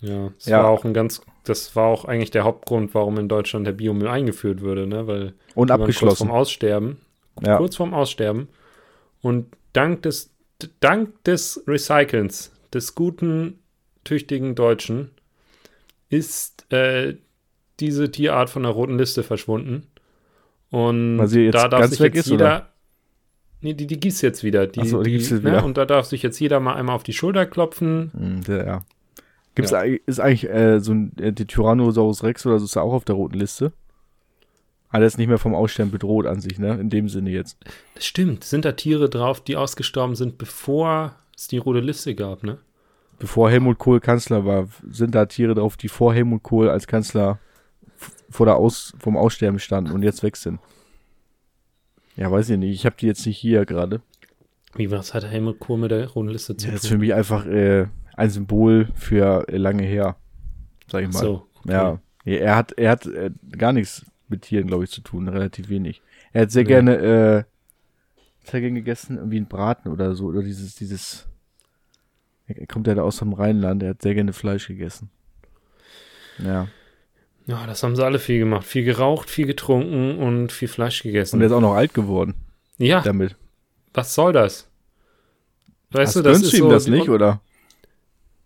Ja, 0.00 0.30
das 0.36 0.46
Ja. 0.46 0.62
war 0.62 0.68
auch 0.70 0.84
ein 0.84 0.92
ganz, 0.94 1.22
das 1.44 1.74
war 1.76 1.86
auch 1.86 2.04
eigentlich 2.04 2.30
der 2.30 2.44
Hauptgrund, 2.44 2.94
warum 2.94 3.18
in 3.18 3.28
Deutschland 3.28 3.66
der 3.66 3.72
Biomüll 3.72 4.08
eingeführt 4.08 4.60
würde, 4.60 4.86
ne? 4.86 5.06
Weil 5.06 5.34
Und 5.54 5.68
waren 5.70 5.78
kurz 5.80 5.96
abgeschlossen. 5.96 6.26
vorm 6.28 6.30
Aussterben, 6.38 6.96
Ja. 7.40 7.56
kurz 7.56 7.76
vorm 7.76 7.94
Aussterben. 7.94 8.48
Und 9.22 9.46
dank 9.72 10.02
des, 10.02 10.30
dank 10.80 11.24
des 11.24 11.62
Recycelns, 11.66 12.52
des 12.72 12.94
guten, 12.94 13.58
tüchtigen 14.04 14.54
Deutschen, 14.54 15.10
ist 16.10 16.70
äh, 16.72 17.14
diese 17.80 18.10
Tierart 18.10 18.50
von 18.50 18.62
der 18.64 18.72
roten 18.72 18.98
Liste 18.98 19.22
verschwunden. 19.22 19.86
Und 20.70 21.18
Weil 21.18 21.28
sie 21.28 21.42
jetzt 21.42 21.54
da 21.54 21.68
darf 21.68 21.80
ganz 21.80 21.92
sich 21.92 22.00
weg 22.00 22.14
jetzt 22.14 22.26
ist, 22.26 22.30
jeder. 22.32 22.44
oder? 22.44 22.68
Nee, 23.60 23.74
die, 23.74 23.86
die 23.86 23.98
gibt's 23.98 24.20
jetzt 24.20 24.44
wieder. 24.44 24.66
Die, 24.66 24.86
so, 24.86 25.02
die 25.02 25.10
die, 25.10 25.16
gibt's 25.16 25.30
jetzt 25.30 25.42
ne? 25.44 25.50
wieder. 25.52 25.64
Und 25.64 25.76
da 25.78 25.84
darf 25.86 26.06
sich 26.06 26.22
jetzt 26.22 26.38
jeder 26.38 26.60
mal 26.60 26.74
einmal 26.74 26.96
auf 26.96 27.02
die 27.02 27.12
Schulter 27.12 27.46
klopfen. 27.46 28.10
Hm, 28.16 28.44
der, 28.44 28.66
ja. 28.66 28.82
Gibt's 29.54 29.70
Ja. 29.70 29.82
ist 29.82 30.20
eigentlich 30.20 30.50
äh, 30.50 30.80
so 30.80 30.92
ein 30.92 31.12
äh, 31.18 31.32
die 31.32 31.46
Tyrannosaurus 31.46 32.24
Rex 32.24 32.44
oder 32.44 32.58
so 32.58 32.64
ist 32.64 32.74
ja 32.74 32.82
auch 32.82 32.92
auf 32.92 33.04
der 33.04 33.14
roten 33.14 33.38
Liste. 33.38 33.72
Aber 34.88 34.98
der 35.00 35.06
ist 35.08 35.18
nicht 35.18 35.28
mehr 35.28 35.38
vom 35.38 35.54
Aussterben 35.54 35.90
bedroht 35.90 36.26
an 36.26 36.40
sich, 36.40 36.58
ne? 36.58 36.74
In 36.80 36.88
dem 36.90 37.08
Sinne 37.08 37.30
jetzt. 37.30 37.56
Das 37.94 38.04
stimmt. 38.06 38.44
Sind 38.44 38.64
da 38.64 38.72
Tiere 38.72 39.08
drauf, 39.08 39.40
die 39.42 39.56
ausgestorben 39.56 40.14
sind, 40.14 40.38
bevor 40.38 41.14
es 41.36 41.48
die 41.48 41.58
rote 41.58 41.80
Liste 41.80 42.14
gab, 42.14 42.42
ne? 42.44 42.58
Bevor 43.18 43.50
Helmut 43.50 43.78
Kohl 43.78 44.00
Kanzler 44.00 44.44
war, 44.44 44.68
sind 44.90 45.14
da 45.14 45.24
Tiere 45.26 45.54
drauf, 45.54 45.76
die 45.76 45.88
vor 45.88 46.12
Helmut 46.14 46.42
Kohl 46.42 46.68
als 46.68 46.86
Kanzler 46.86 47.38
vor 48.34 48.46
der 48.46 48.56
Aus 48.56 48.92
vom 48.98 49.16
Aussterben 49.16 49.60
standen 49.60 49.92
und 49.92 50.02
jetzt 50.02 50.22
weg 50.24 50.36
sind. 50.36 50.58
Ja, 52.16 52.30
weiß 52.30 52.50
ich 52.50 52.58
nicht. 52.58 52.72
Ich 52.74 52.84
habe 52.84 52.96
die 52.98 53.06
jetzt 53.06 53.24
nicht 53.26 53.38
hier 53.38 53.64
gerade. 53.64 54.00
Wie 54.74 54.90
was 54.90 55.14
hat 55.14 55.24
Helmut 55.24 55.60
Kohl 55.60 55.78
mit 55.78 55.92
der 55.92 56.08
roten 56.08 56.28
Liste 56.30 56.56
zu 56.56 56.66
Das 56.66 56.76
ist 56.76 56.82
tun? 56.82 56.90
für 56.90 56.98
mich 56.98 57.14
einfach 57.14 57.46
äh, 57.46 57.86
ein 58.16 58.30
Symbol 58.30 58.88
für 58.96 59.48
äh, 59.48 59.56
lange 59.56 59.84
her, 59.84 60.16
sag 60.88 61.02
ich 61.04 61.12
mal. 61.12 61.20
So. 61.20 61.46
okay. 61.60 61.72
Ja, 61.72 62.00
Ja, 62.24 62.36
er 62.38 62.56
hat, 62.56 62.72
er 62.72 62.90
hat 62.90 63.06
äh, 63.06 63.30
gar 63.56 63.72
nichts 63.72 64.04
mit 64.28 64.42
Tieren, 64.42 64.66
glaube 64.66 64.82
ich, 64.84 64.90
zu 64.90 65.00
tun, 65.00 65.28
relativ 65.28 65.68
wenig. 65.68 66.02
Er 66.32 66.42
hat 66.42 66.50
sehr 66.50 66.64
Nee. 66.64 66.68
gerne, 66.68 66.96
äh, 66.96 67.44
er 68.52 68.60
gerne 68.60 68.74
gegessen? 68.74 69.16
Irgendwie 69.16 69.38
ein 69.40 69.46
Braten 69.46 69.88
oder 69.90 70.14
so, 70.16 70.26
oder 70.26 70.42
dieses, 70.42 70.74
dieses, 70.74 71.28
er 72.48 72.66
kommt 72.66 72.88
ja 72.88 72.94
da 72.96 73.02
aus 73.02 73.18
dem 73.18 73.32
Rheinland, 73.32 73.82
er 73.84 73.90
hat 73.90 74.02
sehr 74.02 74.14
gerne 74.14 74.32
Fleisch 74.32 74.66
gegessen. 74.66 75.10
Ja. 76.38 76.66
Ja, 77.46 77.66
das 77.66 77.82
haben 77.82 77.94
sie 77.96 78.04
alle 78.04 78.18
viel 78.18 78.38
gemacht. 78.38 78.64
Viel 78.66 78.84
geraucht, 78.84 79.28
viel 79.28 79.46
getrunken 79.46 80.18
und 80.18 80.50
viel 80.52 80.68
Fleisch 80.68 81.02
gegessen. 81.02 81.36
Und 81.36 81.42
er 81.42 81.46
ist 81.48 81.52
auch 81.52 81.60
noch 81.60 81.74
alt 81.74 81.92
geworden 81.94 82.34
ja, 82.78 83.00
damit. 83.02 83.36
was 83.92 84.14
soll 84.14 84.32
das? 84.32 84.68
Weißt 85.90 86.08
Hast 86.08 86.16
du, 86.16 86.22
das 86.22 86.42
ist 86.42 86.52
du 86.52 86.56
ihm 86.56 86.62
so, 86.64 86.70
das 86.70 86.86
nicht, 86.88 87.08
oder? 87.08 87.40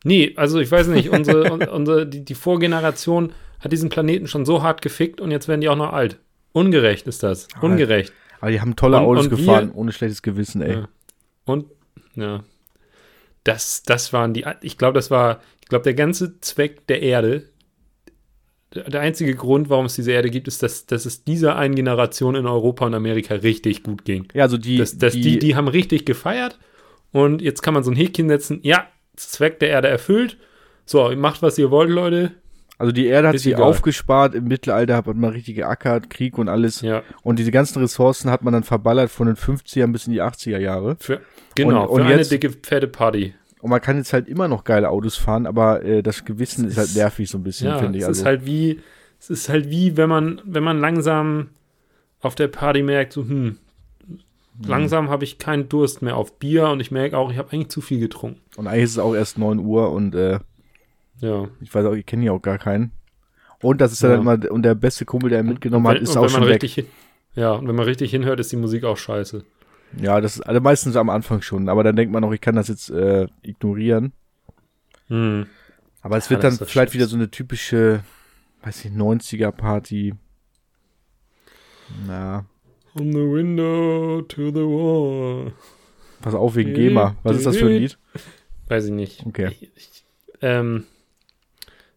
Nee, 0.04 0.32
also 0.36 0.58
ich 0.60 0.70
weiß 0.70 0.88
nicht, 0.88 1.10
unsere, 1.10 1.50
un- 1.52 1.62
unsere 1.68 2.06
die, 2.06 2.24
die 2.24 2.34
Vorgeneration 2.34 3.32
hat 3.60 3.72
diesen 3.72 3.88
Planeten 3.88 4.26
schon 4.28 4.44
so 4.44 4.62
hart 4.62 4.82
gefickt 4.82 5.20
und 5.20 5.30
jetzt 5.30 5.48
werden 5.48 5.60
die 5.60 5.68
auch 5.68 5.76
noch 5.76 5.92
alt. 5.92 6.18
Ungerecht 6.52 7.06
ist 7.06 7.22
das. 7.22 7.48
Ungerecht. 7.60 8.12
Aber 8.40 8.50
die 8.50 8.60
haben 8.60 8.76
tolle 8.76 8.98
Und- 8.98 9.04
Autos 9.04 9.24
und 9.26 9.30
wir- 9.32 9.38
gefahren, 9.38 9.72
ohne 9.72 9.92
schlechtes 9.92 10.22
Gewissen, 10.22 10.60
ey. 10.62 10.72
Ja. 10.74 10.88
Und 11.44 11.66
ja. 12.14 12.44
Das, 13.44 13.82
das 13.82 14.12
waren 14.12 14.34
die. 14.34 14.44
Ich 14.60 14.76
glaube, 14.76 14.94
das 14.94 15.10
war, 15.10 15.40
ich 15.62 15.68
glaube, 15.68 15.84
der 15.84 15.94
ganze 15.94 16.38
Zweck 16.40 16.86
der 16.88 17.00
Erde, 17.02 17.48
der, 18.74 19.00
einzige 19.00 19.34
Grund, 19.34 19.70
warum 19.70 19.86
es 19.86 19.94
diese 19.94 20.12
Erde 20.12 20.30
gibt, 20.30 20.46
ist, 20.48 20.62
dass, 20.62 20.86
dass 20.86 21.06
es 21.06 21.24
dieser 21.24 21.56
einen 21.56 21.74
Generation 21.74 22.34
in 22.34 22.46
Europa 22.46 22.84
und 22.86 22.94
Amerika 22.94 23.34
richtig 23.34 23.82
gut 23.82 24.04
ging. 24.04 24.28
Ja, 24.34 24.42
also 24.44 24.58
die, 24.58 24.76
Das, 24.78 24.98
das, 24.98 25.14
die, 25.14 25.38
die, 25.38 25.56
haben 25.56 25.68
richtig 25.68 26.04
gefeiert 26.04 26.58
und 27.12 27.40
jetzt 27.42 27.62
kann 27.62 27.74
man 27.74 27.82
so 27.82 27.90
ein 27.90 27.96
Häkchen 27.96 28.28
setzen. 28.28 28.60
Ja, 28.62 28.86
Zweck 29.16 29.58
der 29.60 29.70
Erde 29.70 29.88
erfüllt. 29.88 30.36
So, 30.84 31.10
macht, 31.16 31.42
was 31.42 31.58
ihr 31.58 31.70
wollt, 31.70 31.90
Leute. 31.90 32.32
also 32.78 32.92
die 32.92 33.06
Erde 33.06 33.28
hat 33.28 33.34
ist 33.34 33.46
egal. 33.46 33.62
aufgespart, 33.62 34.34
im 34.34 34.44
Mittelalter 34.44 34.96
hat 34.96 35.06
man 35.06 35.30
richtig 35.32 35.56
geackert, 35.56 36.08
Krieg 36.10 36.38
und 36.38 36.48
alles. 36.48 36.80
Ja, 36.82 37.02
Und 37.22 37.38
diese 37.38 37.50
ganzen 37.50 37.80
Ressourcen 37.82 38.30
hat 38.30 38.42
man 38.42 38.52
dann 38.52 38.62
verballert 38.62 39.10
von 39.10 39.26
den 39.26 39.36
50er 39.36 39.86
bis 39.90 40.06
in 40.06 40.12
die 40.12 40.22
80er 40.22 40.58
Jahre. 40.58 40.96
für, 41.00 41.20
genau, 41.54 41.82
Und- 41.84 41.88
und 41.88 42.00
für 42.02 42.06
eine 42.06 42.16
jetzt- 42.18 42.30
dicke, 42.32 42.50
fette 42.62 42.86
Party. 42.88 43.34
Und 43.60 43.70
man 43.70 43.80
kann 43.80 43.96
jetzt 43.96 44.12
halt 44.12 44.28
immer 44.28 44.46
noch 44.48 44.64
geile 44.64 44.88
Autos 44.90 45.16
fahren, 45.16 45.46
aber 45.46 45.82
äh, 45.84 46.02
das 46.02 46.24
Gewissen 46.24 46.64
Es 46.66 46.72
ist 46.72 46.78
halt 46.78 46.88
ist- 46.88 46.96
nervig 46.96 47.28
so 47.28 47.38
ein 47.38 47.42
bisschen, 47.42 47.68
Ja, 47.68 47.78
finde 47.78 47.98
ich. 47.98 48.02
es 48.02 48.08
Also, 48.08 48.20
ist 48.20 48.26
halt 48.26 48.46
wie, 48.46 48.80
es 49.18 49.30
ist 49.30 49.48
halt 49.48 49.68
wie, 49.70 49.96
wenn 49.96 50.08
man, 50.08 50.40
wenn 50.44 50.62
man 50.62 50.78
langsam 50.78 51.48
auf 52.20 52.34
der 52.36 52.48
Party 52.48 52.82
merkt, 52.82 53.12
so, 53.12 53.22
hm, 53.22 53.58
langsam 54.64 55.08
habe 55.10 55.24
ich 55.24 55.38
keinen 55.38 55.68
Durst 55.68 56.02
mehr 56.02 56.16
auf 56.16 56.38
Bier 56.38 56.68
und 56.68 56.80
ich 56.80 56.90
merke 56.90 57.16
auch, 57.16 57.30
ich 57.30 57.38
habe 57.38 57.52
eigentlich 57.52 57.68
zu 57.68 57.80
viel 57.80 58.00
getrunken. 58.00 58.40
und 58.56 58.66
eigentlich 58.66 58.84
ist 58.84 58.90
es 58.92 58.98
auch 58.98 59.14
erst 59.14 59.38
9 59.38 59.58
Uhr 59.58 59.90
und 59.92 60.14
äh, 60.14 60.38
Ja. 61.20 61.48
ich 61.60 61.74
weiß 61.74 61.84
auch, 61.86 61.92
ich 61.94 62.06
kenne 62.06 62.22
hier 62.22 62.32
auch 62.32 62.42
gar 62.42 62.58
keinen. 62.58 62.92
Und 63.60 63.80
das 63.80 63.90
ist 63.92 64.02
ja 64.02 64.08
Ja. 64.10 64.16
dann 64.16 64.22
immer, 64.22 64.50
und 64.52 64.62
der 64.62 64.74
beste 64.76 65.04
Kumpel, 65.04 65.30
der 65.30 65.42
mitgenommen 65.42 65.86
und 65.86 65.92
hat, 65.94 66.00
ist 66.00 66.16
auch 66.16 66.28
schon 66.28 66.42
weg. 66.44 66.62
richtig, 66.62 66.74
hin- 66.74 66.86
ja, 67.34 67.52
und 67.52 67.66
wenn 67.68 67.74
man 67.74 67.84
richtig 67.86 68.10
hinhört, 68.12 68.38
ist 68.40 68.52
die 68.52 68.56
Musik 68.56 68.84
auch 68.84 68.96
scheiße. 68.96 69.44
Ja, 69.96 70.20
das 70.20 70.36
ist 70.36 70.42
also 70.42 70.60
meistens 70.60 70.96
am 70.96 71.08
Anfang 71.10 71.40
schon, 71.42 71.68
aber 71.68 71.82
dann 71.82 71.96
denkt 71.96 72.12
man 72.12 72.22
auch, 72.24 72.32
ich 72.32 72.40
kann 72.40 72.56
das 72.56 72.68
jetzt 72.68 72.90
äh, 72.90 73.26
ignorieren. 73.42 74.12
Hm. 75.08 75.46
Aber 76.02 76.16
es 76.18 76.26
Ja, 76.26 76.30
wird 76.32 76.44
dann 76.44 76.52
vielleicht 76.52 76.92
wieder 76.94 77.04
Schlimmste. 77.04 77.08
so 77.08 77.16
eine 77.16 77.30
typische, 77.30 78.04
weiß 78.62 78.84
ich, 78.84 78.92
90er 78.92 79.50
Party. 79.50 80.14
Na, 82.06 82.44
From 82.92 83.12
the 83.12 83.18
window 83.18 84.22
to 84.22 84.48
the 84.50 84.60
wall. 84.64 85.52
pass 86.20 86.34
auf 86.34 86.54
wegen 86.56 86.74
GEMA. 86.74 87.16
Was 87.22 87.36
ist 87.36 87.46
das 87.46 87.56
für 87.56 87.66
ein 87.66 87.76
Lied? 87.78 87.98
Weiß 88.66 88.86
ich 88.86 88.92
nicht. 88.92 89.24
Okay. 89.26 89.48
Ich, 89.60 89.70
ich, 89.76 90.04
ähm, 90.42 90.84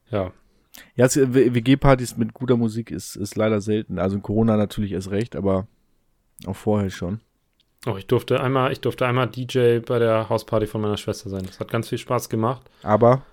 ja. 0.10 0.32
Ja, 0.95 1.08
W- 1.13 1.54
WG-Partys 1.54 2.17
mit 2.17 2.34
guter 2.34 2.56
Musik 2.58 2.91
ist, 2.91 3.15
ist 3.15 3.36
leider 3.36 3.60
selten. 3.62 3.99
Also 3.99 4.15
in 4.17 4.21
Corona 4.21 4.56
natürlich 4.58 4.91
erst 4.93 5.12
recht, 5.12 5.36
aber 5.36 5.67
auch 6.45 6.56
vorher 6.56 6.89
schon. 6.89 7.19
Oh, 7.88 7.98
ich 7.98 8.06
durfte 8.06 8.39
einmal, 8.41 8.72
ich 8.72 8.80
durfte 8.82 9.06
einmal 9.08 9.28
DJ 9.28 9.80
bei 9.80 9.98
der 9.98 10.30
Hausparty 10.30 10.67
von 10.67 10.82
meiner 10.82 10.98
Schwester 10.98 11.30
sein. 11.30 11.44
Das 11.46 11.60
hat 11.60 11.72
ganz 11.72 11.89
viel 11.89 11.98
Spaß 11.98 12.30
gemacht. 12.30 12.62
Aber 12.84 13.24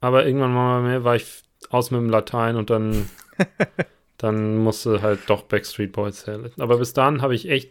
Aber 0.00 0.26
irgendwann 0.26 0.52
mal 0.52 1.04
war 1.04 1.16
ich 1.16 1.42
aus 1.70 1.90
mit 1.90 2.00
dem 2.00 2.10
Latein 2.10 2.56
und 2.56 2.68
dann, 2.70 3.08
dann 4.18 4.58
musste 4.58 5.00
halt 5.02 5.20
doch 5.28 5.42
Backstreet 5.42 5.92
Boys 5.92 6.26
her. 6.26 6.38
Aber 6.58 6.76
bis 6.78 6.92
dahin 6.92 7.22
habe 7.22 7.34
ich 7.34 7.48
echt, 7.48 7.70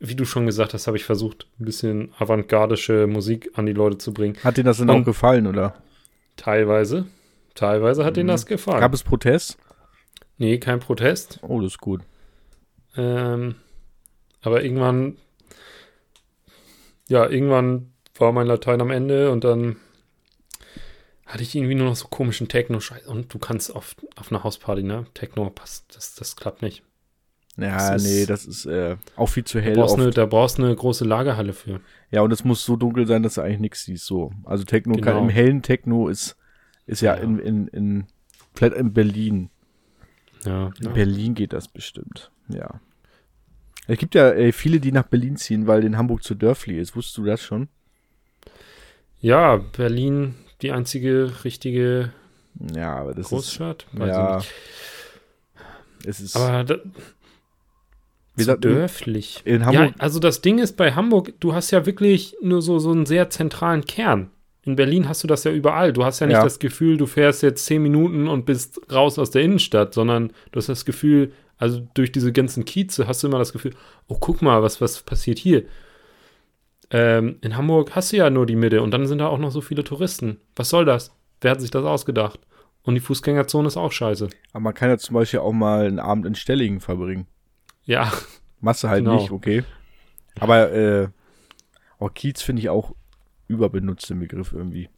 wie, 0.00 0.16
du 0.16 0.24
schon 0.24 0.46
gesagt 0.46 0.74
hast, 0.74 0.86
habe 0.88 0.96
ich 0.96 1.04
versucht, 1.04 1.46
ein 1.60 1.64
bisschen 1.64 2.12
avantgardische 2.18 3.06
Musik 3.06 3.52
an 3.54 3.66
die 3.66 3.72
Leute 3.72 3.98
zu 3.98 4.12
bringen. 4.12 4.36
hat 4.42 4.56
dir 4.56 4.64
das 4.64 4.78
denn 4.78 4.90
Und- 4.90 5.02
auch 5.02 5.04
gefallen, 5.04 5.46
oder? 5.46 5.74
Teilweise. 6.36 7.06
Teilweise 7.54 8.04
hat 8.04 8.16
denen 8.16 8.26
Mhm. 8.26 8.32
das 8.32 8.46
gefallen. 8.46 8.80
Gab 8.80 8.94
es 8.94 9.02
Protest? 9.04 9.58
nee, 10.38 10.58
kein 10.58 10.78
Protest. 10.80 11.38
Oh, 11.42 11.60
das 11.60 11.72
ist 11.72 11.78
gut. 11.80 12.02
Ähm, 12.96 13.54
aber 14.42 14.62
irgendwann, 14.62 15.16
ja, 17.08 17.28
irgendwann 17.28 17.92
war 18.16 18.32
mein 18.32 18.46
Latein 18.46 18.80
am 18.80 18.90
Ende 18.90 19.30
und 19.30 19.44
dann 19.44 19.76
hatte 21.26 21.42
ich 21.42 21.54
irgendwie 21.54 21.74
nur 21.74 21.86
noch 21.88 21.96
so 21.96 22.08
komischen 22.08 22.48
Techno-Scheiß. 22.48 23.06
Und 23.06 23.32
du 23.34 23.38
kannst 23.38 23.74
auf, 23.74 23.96
auf 24.16 24.32
einer 24.32 24.44
Hausparty, 24.44 24.82
ne? 24.82 25.06
Techno 25.14 25.50
passt, 25.50 25.94
das, 25.94 26.14
das 26.14 26.36
klappt 26.36 26.62
nicht. 26.62 26.82
Ja, 27.58 27.92
Das 27.92 28.02
ist- 28.04 28.10
nee, 28.10 28.26
das 28.26 28.46
ist 28.46 28.66
äh, 28.66 28.96
auch 29.16 29.26
viel 29.26 29.44
zu 29.44 29.58
Da 29.58 29.64
hell. 29.64 29.74
brauchst, 29.74 29.94
Oft. 29.94 30.02
eine, 30.02 30.10
da 30.10 30.26
brauchst 30.26 30.58
du 30.58 30.64
eine 30.64 30.74
große 30.74 31.04
Lagerhalle 31.04 31.52
für. 31.52 31.80
Ja, 32.10 32.22
und 32.22 32.32
es 32.32 32.44
muss 32.44 32.64
so 32.64 32.76
dunkel 32.76 33.06
sein, 33.06 33.22
dass 33.22 33.34
du 33.34 33.42
eigentlich 33.42 33.58
nichts 33.60 33.84
siehst. 33.84 34.06
So. 34.06 34.32
Also 34.44 34.64
Techno 34.64 34.94
kann 34.94 35.02
Genau. 35.14 35.22
im 35.22 35.28
hellen 35.28 35.60
Techno 35.62 36.08
ist, 36.08 36.36
ist 36.86 37.02
ja, 37.02 37.16
Ja. 37.16 37.20
in, 37.22 37.38
in, 37.38 37.68
in, 37.68 38.06
in 38.60 38.92
Berlin. 38.92 39.50
Ja, 40.44 40.68
In 40.78 40.86
ja. 40.86 40.90
Berlin 40.92 41.34
geht 41.34 41.52
das 41.52 41.68
bestimmt. 41.68 42.30
Ja. 42.48 42.80
Es 43.88 43.98
gibt 43.98 44.14
ja 44.14 44.30
äh, 44.30 44.52
viele, 44.52 44.78
die 44.80 44.92
nach 44.92 45.04
Berlin 45.04 45.36
ziehen, 45.36 45.66
weil 45.66 45.82
in 45.82 45.96
Hamburg 45.96 46.22
zu 46.22 46.34
dörflich 46.36 46.76
ist. 46.76 46.94
Wusstest 46.94 47.16
du 47.18 47.24
das 47.24 47.42
schon? 47.42 47.68
ja, 49.20 49.56
Berlin, 49.56 50.34
die 50.62 50.70
einzige 50.72 51.32
richtige 51.44 52.12
Ja, 52.74 52.96
aber 52.96 53.14
das 53.14 53.28
Großstadt. 53.28 53.86
ist. 53.92 53.98
Ja. 53.98 54.40
Es 56.04 56.20
ist. 56.20 56.36
Aber 56.36 56.62
da, 56.64 56.76
wie 58.34 58.38
gesagt, 58.38 58.64
dörflich. 58.64 59.42
in 59.44 59.66
Hamburg. 59.66 59.88
Ja, 59.88 59.94
also 59.98 60.20
das 60.20 60.40
Ding 60.42 60.58
ist 60.58 60.76
bei 60.76 60.92
Hamburg, 60.92 61.32
du 61.40 61.52
hast 61.54 61.72
ja 61.72 61.84
wirklich 61.86 62.36
nur 62.40 62.62
so, 62.62 62.78
so 62.78 62.92
einen 62.92 63.06
sehr 63.06 63.30
zentralen 63.30 63.84
Kern. 63.84 64.30
in 64.62 64.76
Berlin 64.76 65.08
hast 65.08 65.24
du 65.24 65.26
das 65.26 65.42
ja 65.44 65.50
überall. 65.50 65.92
Du 65.94 66.04
hast 66.04 66.20
ja 66.20 66.26
nicht 66.26 66.36
Ja. 66.36 66.44
das 66.44 66.58
Gefühl, 66.58 66.98
du 66.98 67.06
fährst 67.06 67.42
jetzt 67.42 67.64
zehn 67.64 67.82
Minuten 67.82 68.28
und 68.28 68.44
bist 68.44 68.80
raus 68.92 69.18
aus 69.18 69.30
der 69.30 69.42
Innenstadt, 69.42 69.94
sondern 69.94 70.28
du 70.52 70.58
hast 70.58 70.68
das 70.68 70.84
Gefühl, 70.84 71.32
also 71.58 71.86
durch 71.94 72.12
diese 72.12 72.32
ganzen 72.32 72.64
Kieze 72.64 73.06
hast 73.06 73.22
du 73.22 73.26
immer 73.28 73.38
das 73.38 73.52
Gefühl, 73.52 73.74
oh, 74.06 74.16
guck 74.18 74.42
mal, 74.42 74.62
was, 74.62 74.80
was 74.80 75.02
passiert 75.02 75.38
hier. 75.38 75.64
Ähm, 76.90 77.36
in 77.42 77.56
Hamburg 77.56 77.94
hast 77.94 78.12
du 78.12 78.16
ja 78.16 78.30
nur 78.30 78.46
die 78.46 78.56
Mitte 78.56 78.80
und 78.82 78.92
dann 78.92 79.06
sind 79.06 79.18
da 79.18 79.26
auch 79.28 79.38
noch 79.38 79.50
so 79.50 79.60
viele 79.60 79.84
Touristen. 79.84 80.40
Was 80.56 80.70
soll 80.70 80.84
das? 80.84 81.14
Wer 81.40 81.50
hat 81.50 81.60
sich 81.60 81.70
das 81.70 81.84
ausgedacht? 81.84 82.40
Und 82.82 82.94
die 82.94 83.00
Fußgängerzone 83.00 83.68
ist 83.68 83.76
auch 83.76 83.92
scheiße. 83.92 84.28
Aber 84.52 84.60
man 84.60 84.74
kann 84.74 84.88
ja 84.88 84.96
zum 84.96 85.14
Beispiel 85.14 85.40
auch 85.40 85.52
mal 85.52 85.86
einen 85.86 85.98
Abend 85.98 86.24
in 86.24 86.34
Stellingen 86.34 86.80
verbringen. 86.80 87.26
Ja, 87.84 88.10
Masse 88.60 88.88
halt 88.88 89.04
Genau. 89.04 89.20
nicht, 89.20 89.30
okay. 89.30 89.64
Aber 90.40 90.72
äh, 90.72 91.08
auch 91.98 92.14
Kiez 92.14 92.40
finde 92.40 92.60
ich 92.60 92.70
auch 92.70 92.94
überbenutzt 93.48 94.10
im 94.10 94.20
Begriff 94.20 94.52
irgendwie. 94.52 94.88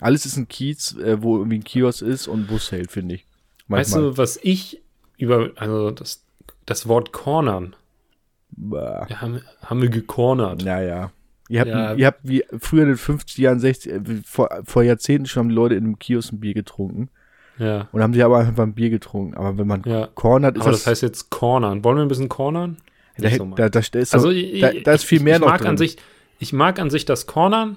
Alles 0.00 0.26
ist 0.26 0.36
ein 0.36 0.48
Kiez, 0.48 0.94
äh, 0.96 1.22
wo 1.22 1.38
irgendwie 1.38 1.58
ein 1.58 1.64
Kiosk 1.64 2.02
ist 2.02 2.28
und 2.28 2.46
Bus 2.46 2.70
hält, 2.72 2.90
finde 2.90 3.14
ich. 3.16 3.26
weißt 3.68 3.96
du, 3.96 4.16
was 4.18 4.38
ich 4.42 4.82
über, 5.18 5.50
also 5.56 5.90
das, 5.90 6.24
das 6.66 6.88
Wort 6.88 7.12
cornern, 7.12 7.76
Bah. 8.50 9.04
wir 9.08 9.20
haben, 9.20 9.42
haben 9.62 9.82
wir 9.82 9.90
gecornert. 9.90 10.64
Naja. 10.64 11.10
Ihr 11.50 11.60
habt, 11.60 11.68
Ja. 11.70 11.94
ihr 11.94 12.06
habt 12.06 12.20
wie 12.22 12.44
früher 12.58 12.82
in 12.82 12.88
den 12.88 12.96
50 12.96 13.36
Jahren, 13.38 13.60
60, 13.60 13.92
äh, 13.92 14.00
vor, 14.24 14.48
vor 14.64 14.82
Jahrzehnten 14.82 15.26
schon 15.26 15.42
haben 15.44 15.48
die 15.50 15.54
Leute 15.54 15.74
in 15.74 15.84
einem 15.84 15.98
Kiosk 15.98 16.32
ein 16.32 16.40
Bier 16.40 16.54
getrunken. 16.54 17.08
Ja, 17.58 17.88
Und 17.92 18.02
haben 18.02 18.14
sie 18.14 18.22
aber 18.22 18.38
einfach 18.38 18.62
ein 18.62 18.74
Bier 18.74 18.90
getrunken. 18.90 19.34
Aber 19.36 19.58
wenn 19.58 19.66
man 19.66 19.82
ja. 19.84 20.08
cornert, 20.14 20.56
ist 20.56 20.62
Aber 20.62 20.70
das, 20.70 20.80
das 20.84 20.86
heißt 20.88 21.02
jetzt 21.02 21.30
cornern. 21.30 21.82
Wollen 21.84 21.96
wir 21.96 22.02
ein 22.02 22.08
bisschen 22.08 22.28
cornern? 22.28 22.76
da, 23.18 23.30
so 23.30 23.46
da, 23.56 23.68
da, 23.68 23.80
da, 23.80 23.98
ist 23.98 24.14
also 24.14 24.28
so, 24.28 24.30
ich, 24.30 24.60
da, 24.60 24.72
da 24.72 24.92
ist 24.92 25.04
viel 25.04 25.20
mehr 25.20 25.34
ich, 25.34 25.40
ich 25.40 25.40
noch 25.40 25.48
mag 25.48 25.60
drin. 25.60 25.70
an 25.70 25.76
sich, 25.76 25.96
ich 26.38 26.52
mag 26.52 26.78
an 26.78 26.88
sich 26.90 27.04
das 27.04 27.26
Cornern, 27.26 27.76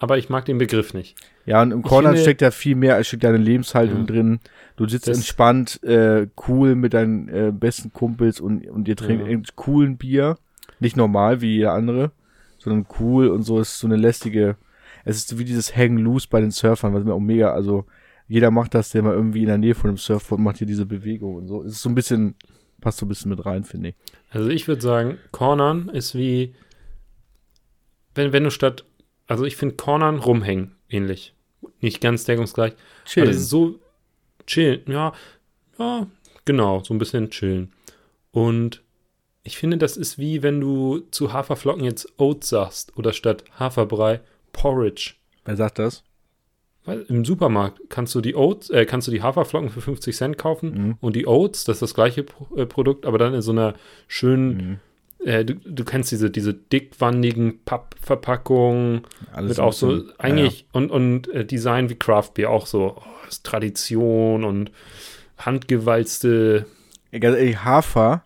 aber 0.00 0.18
ich 0.18 0.28
mag 0.28 0.44
den 0.46 0.58
Begriff 0.58 0.92
nicht. 0.94 1.16
Ja, 1.46 1.62
und 1.62 1.70
im 1.70 1.82
Corner 1.82 2.08
finde- 2.10 2.22
steckt 2.22 2.42
ja 2.42 2.50
viel 2.50 2.74
mehr, 2.74 2.98
es 2.98 3.06
steckt 3.06 3.22
deine 3.22 3.36
Lebenshaltung 3.38 4.00
Ja. 4.00 4.04
drin. 4.06 4.40
Du 4.76 4.88
sitzt 4.88 5.06
Das- 5.06 5.18
entspannt, 5.18 5.80
äh, 5.84 6.26
cool 6.48 6.74
mit 6.74 6.94
deinen 6.94 7.28
äh, 7.28 7.52
besten 7.54 7.92
Kumpels 7.92 8.40
und, 8.40 8.66
und 8.68 8.88
ihr 8.88 8.96
trinkt 8.96 9.28
Ja. 9.28 9.38
coolen 9.54 9.96
Bier. 9.98 10.36
Nicht 10.80 10.96
normal 10.96 11.40
wie 11.42 11.56
jeder 11.56 11.74
andere, 11.74 12.10
sondern 12.58 12.86
cool 12.98 13.28
und 13.28 13.42
so 13.42 13.60
ist 13.60 13.78
so 13.78 13.86
eine 13.86 13.96
lästige. 13.96 14.56
Es 15.04 15.16
ist 15.16 15.38
wie 15.38 15.44
dieses 15.44 15.76
Hang 15.76 15.96
Loose 15.98 16.26
bei 16.30 16.40
den 16.40 16.50
Surfern, 16.50 16.92
was 16.94 17.04
mir 17.04 17.12
auch 17.14 17.20
mega, 17.20 17.52
also 17.52 17.84
jeder 18.28 18.50
macht 18.50 18.74
das, 18.74 18.90
der 18.90 19.02
mal 19.02 19.14
irgendwie 19.14 19.40
in 19.40 19.46
der 19.48 19.58
Nähe 19.58 19.74
von 19.74 19.90
dem 19.90 19.96
Surfboard 19.96 20.40
macht 20.40 20.58
hier 20.58 20.66
diese 20.66 20.86
Bewegung 20.86 21.34
und 21.36 21.46
so. 21.48 21.62
Es 21.62 21.72
ist 21.72 21.82
so 21.82 21.88
ein 21.88 21.94
bisschen, 21.94 22.34
passt 22.80 22.98
so 22.98 23.06
ein 23.06 23.08
bisschen 23.08 23.28
mit 23.30 23.44
rein, 23.44 23.64
finde 23.64 23.90
ich. 23.90 23.94
Also 24.30 24.48
ich 24.48 24.68
würde 24.68 24.80
sagen, 24.80 25.18
Cornern 25.32 25.88
ist 25.88 26.14
wie, 26.14 26.54
wenn, 28.14 28.32
wenn 28.32 28.44
du 28.44 28.50
statt, 28.50 28.84
also 29.30 29.44
ich 29.44 29.56
finde 29.56 29.76
Cornern 29.76 30.18
rumhängen 30.18 30.72
ähnlich. 30.88 31.34
Nicht 31.80 32.00
ganz 32.00 32.24
deckungsgleich. 32.24 32.72
Chill. 33.04 33.22
Aber 33.22 33.32
das 33.32 33.40
ist 33.42 33.50
so 33.50 33.78
chillen, 34.46 34.80
ja, 34.86 35.12
ja, 35.78 36.06
genau, 36.44 36.82
so 36.82 36.92
ein 36.94 36.98
bisschen 36.98 37.30
chillen. 37.30 37.72
Und 38.32 38.82
ich 39.42 39.56
finde, 39.56 39.78
das 39.78 39.96
ist 39.96 40.18
wie 40.18 40.42
wenn 40.42 40.60
du 40.60 41.00
zu 41.10 41.32
Haferflocken 41.32 41.84
jetzt 41.84 42.12
Oats 42.18 42.48
sagst 42.50 42.96
oder 42.96 43.12
statt 43.12 43.44
Haferbrei 43.58 44.20
Porridge. 44.52 45.14
Wer 45.44 45.56
sagt 45.56 45.78
das? 45.78 46.02
Weil 46.84 47.02
Im 47.08 47.24
Supermarkt 47.24 47.78
kannst 47.90 48.14
du 48.14 48.20
die 48.22 48.34
Oats, 48.34 48.70
äh, 48.70 48.86
kannst 48.86 49.06
du 49.06 49.12
die 49.12 49.22
Haferflocken 49.22 49.68
für 49.70 49.80
50 49.82 50.16
Cent 50.16 50.38
kaufen 50.38 50.70
Mhm. 50.72 50.96
und 51.00 51.14
die 51.14 51.26
Oats, 51.26 51.64
das 51.64 51.76
ist 51.76 51.82
das 51.82 51.94
gleiche 51.94 52.22
Pro 52.24 52.56
äh, 52.56 52.66
Produkt, 52.66 53.04
aber 53.06 53.18
dann 53.18 53.34
in 53.34 53.42
so 53.42 53.52
einer 53.52 53.74
schönen, 54.08 54.56
Mhm. 54.56 54.78
Äh, 55.24 55.44
du, 55.44 55.54
du 55.54 55.84
kennst 55.84 56.10
diese, 56.12 56.30
diese 56.30 56.54
dickwandigen 56.54 57.60
Pappverpackungen 57.64 59.02
Alles 59.32 59.50
mit 59.50 59.60
auch 59.60 59.72
so 59.72 60.02
eigentlich 60.18 60.66
und, 60.72 60.90
und 60.90 61.28
äh, 61.28 61.44
Design 61.44 61.88
wie 61.90 61.94
Craft 61.96 62.30
Beer 62.34 62.50
auch 62.50 62.66
so 62.66 62.96
oh, 62.96 63.02
ist 63.28 63.44
Tradition 63.44 64.44
und 64.44 64.70
handgewalzte 65.38 66.66
Ja, 67.12 67.18
ehrlich, 67.20 67.64
Hafer, 67.64 68.22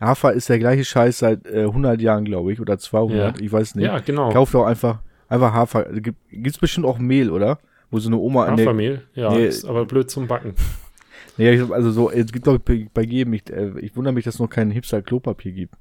Hafer 0.00 0.32
ist 0.32 0.48
der 0.48 0.58
gleiche 0.58 0.84
Scheiß 0.84 1.18
seit 1.18 1.46
äh, 1.46 1.62
100 1.62 2.00
Jahren, 2.00 2.24
glaube 2.24 2.52
ich, 2.52 2.60
oder 2.60 2.78
200, 2.78 3.38
Ja. 3.38 3.44
ich 3.44 3.50
weiß 3.52 3.74
nicht. 3.74 3.86
ja 3.86 3.98
genau 3.98 4.30
Kauft 4.30 4.54
doch 4.54 4.64
einfach, 4.66 5.00
einfach 5.28 5.52
Hafer. 5.52 5.84
Gibt, 6.00 6.18
gibt's 6.30 6.58
bestimmt 6.58 6.86
auch 6.86 6.98
Mehl, 6.98 7.30
oder? 7.30 7.58
Wo 7.90 7.98
so 7.98 8.08
eine 8.08 8.18
Oma 8.18 8.44
an 8.44 8.58
Hafermehl 8.58 9.02
ja 9.14 9.30
Nee. 9.30 9.46
ist 9.46 9.64
aber 9.64 9.86
blöd 9.86 10.10
zum 10.10 10.26
Backen 10.28 10.54
nee, 11.38 11.58
also 11.70 11.90
so, 11.90 12.10
es 12.10 12.30
gibt 12.32 12.46
doch 12.46 12.58
bei, 12.58 12.86
bei 12.92 13.02
jedem, 13.02 13.32
ich, 13.32 13.48
äh, 13.50 13.72
ich 13.80 13.96
wundere 13.96 14.12
mich, 14.12 14.24
dass 14.24 14.34
es 14.34 14.40
noch 14.40 14.50
kein 14.50 14.70
Hipster 14.70 15.02
Klopapier 15.02 15.52
gibt. 15.52 15.74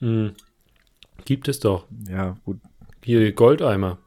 Hm. 0.00 0.32
gibt 1.24 1.48
es 1.48 1.60
doch 1.60 1.84
Ja, 2.08 2.36
gut. 2.44 2.58
hier 3.04 3.32
Goldeimer 3.32 3.98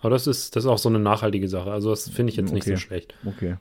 aber 0.00 0.10
das 0.10 0.26
ist 0.26 0.54
das 0.56 0.64
ist 0.64 0.70
auch 0.70 0.78
so 0.78 0.88
eine 0.88 0.98
nachhaltige 0.98 1.48
Sache 1.48 1.70
also 1.72 1.90
das 1.90 2.08
finde 2.08 2.30
ich 2.30 2.36
jetzt 2.36 2.52
nicht 2.52 2.62
Okay. 2.66 2.74
so 2.76 2.80
schlecht 2.80 3.14
Okay. 3.24 3.56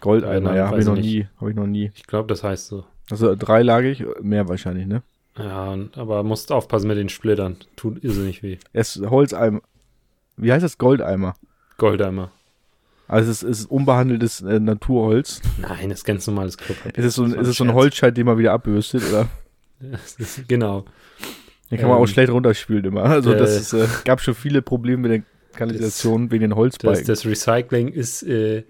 Goldeimer, 0.00 0.54
ja, 0.54 0.68
habe 0.68 0.80
ich 0.80 0.86
noch 0.86 0.94
nie, 0.96 1.26
habe 1.40 1.50
ich 1.50 1.56
noch 1.56 1.66
nie. 1.66 1.90
ich 1.94 2.06
glaube 2.06 2.28
das 2.28 2.42
heißt 2.42 2.66
so 2.68 2.84
Also 3.10 3.34
dreilagig, 3.34 4.04
mehr 4.20 4.46
wahrscheinlich, 4.48 4.86
ne? 4.86 5.02
Ja, 5.38 5.76
aber 5.96 6.22
musst 6.22 6.50
aufpassen 6.52 6.88
mit 6.88 6.96
den 6.96 7.08
Splittern. 7.10 7.56
Tut 7.76 8.02
irrsinnig 8.02 8.42
weh. 8.42 8.56
Es 8.72 8.96
ist 8.96 9.08
Holzeimer. 9.10 9.60
Wie 10.38 10.50
heißt 10.50 10.64
das? 10.64 10.78
Goldeimer. 10.78 11.34
Goldeimer. 11.76 12.30
Also 13.06 13.30
es 13.30 13.42
ist, 13.42 13.50
es 13.50 13.58
ist 13.60 13.70
unbehandeltes 13.70 14.40
äh, 14.40 14.58
Naturholz. 14.60 15.42
Nein, 15.60 15.90
das 15.90 15.98
ist 16.00 16.04
ganz 16.04 16.26
normales 16.26 16.56
Klopapier. 16.56 16.96
Ist 16.96 17.04
es 17.04 17.14
so 17.16 17.24
ein, 17.24 17.34
ist 17.34 17.54
so 17.54 17.64
ein. 17.64 17.74
Holzscheit, 17.74 18.16
den 18.16 18.24
man 18.26 18.38
wieder 18.38 18.52
abbürstet, 18.54 19.02
oder? 19.10 19.28
Genau. 20.48 20.84
Den 21.70 21.78
kann 21.78 21.88
man 21.88 21.98
auch 21.98 22.02
Ähm, 22.02 22.06
schlecht 22.06 22.30
runterspülen 22.30 22.84
immer. 22.84 23.02
Also 23.04 23.32
äh, 23.32 23.36
das 23.36 23.56
ist, 23.56 23.72
äh, 23.72 23.86
gab 24.04 24.20
schon 24.20 24.34
viele 24.34 24.62
Probleme 24.62 25.08
mit 25.08 25.10
der 25.10 25.22
Kanalisation 25.58 26.30
wegen 26.30 26.42
den 26.42 26.50
Das, 26.50 26.58
Holzbalken. 26.58 27.06
das 27.06 27.24
Recycling 27.26 27.88
ist, 27.88 28.22
äh, 28.22 28.64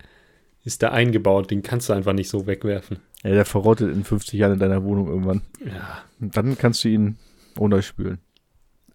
ist 0.64 0.82
da 0.82 0.90
eingebaut. 0.90 1.50
Den 1.50 1.62
kannst 1.62 1.88
du 1.88 1.92
einfach 1.92 2.12
nicht 2.14 2.28
so 2.30 2.46
wegwerfen. 2.46 2.98
ja, 3.22 3.30
der 3.30 3.44
verrottet 3.44 3.92
in 3.92 4.04
50 4.04 4.38
Jahren 4.38 4.54
in 4.54 4.59
deiner 4.59 4.82
Wohnung 4.85 5.09
irgendwann. 5.09 5.42
Ja, 5.64 6.02
Und 6.20 6.37
dann 6.37 6.56
kannst 6.56 6.85
du 6.85 6.88
ihn 6.88 7.18
runterspülen. 7.59 8.18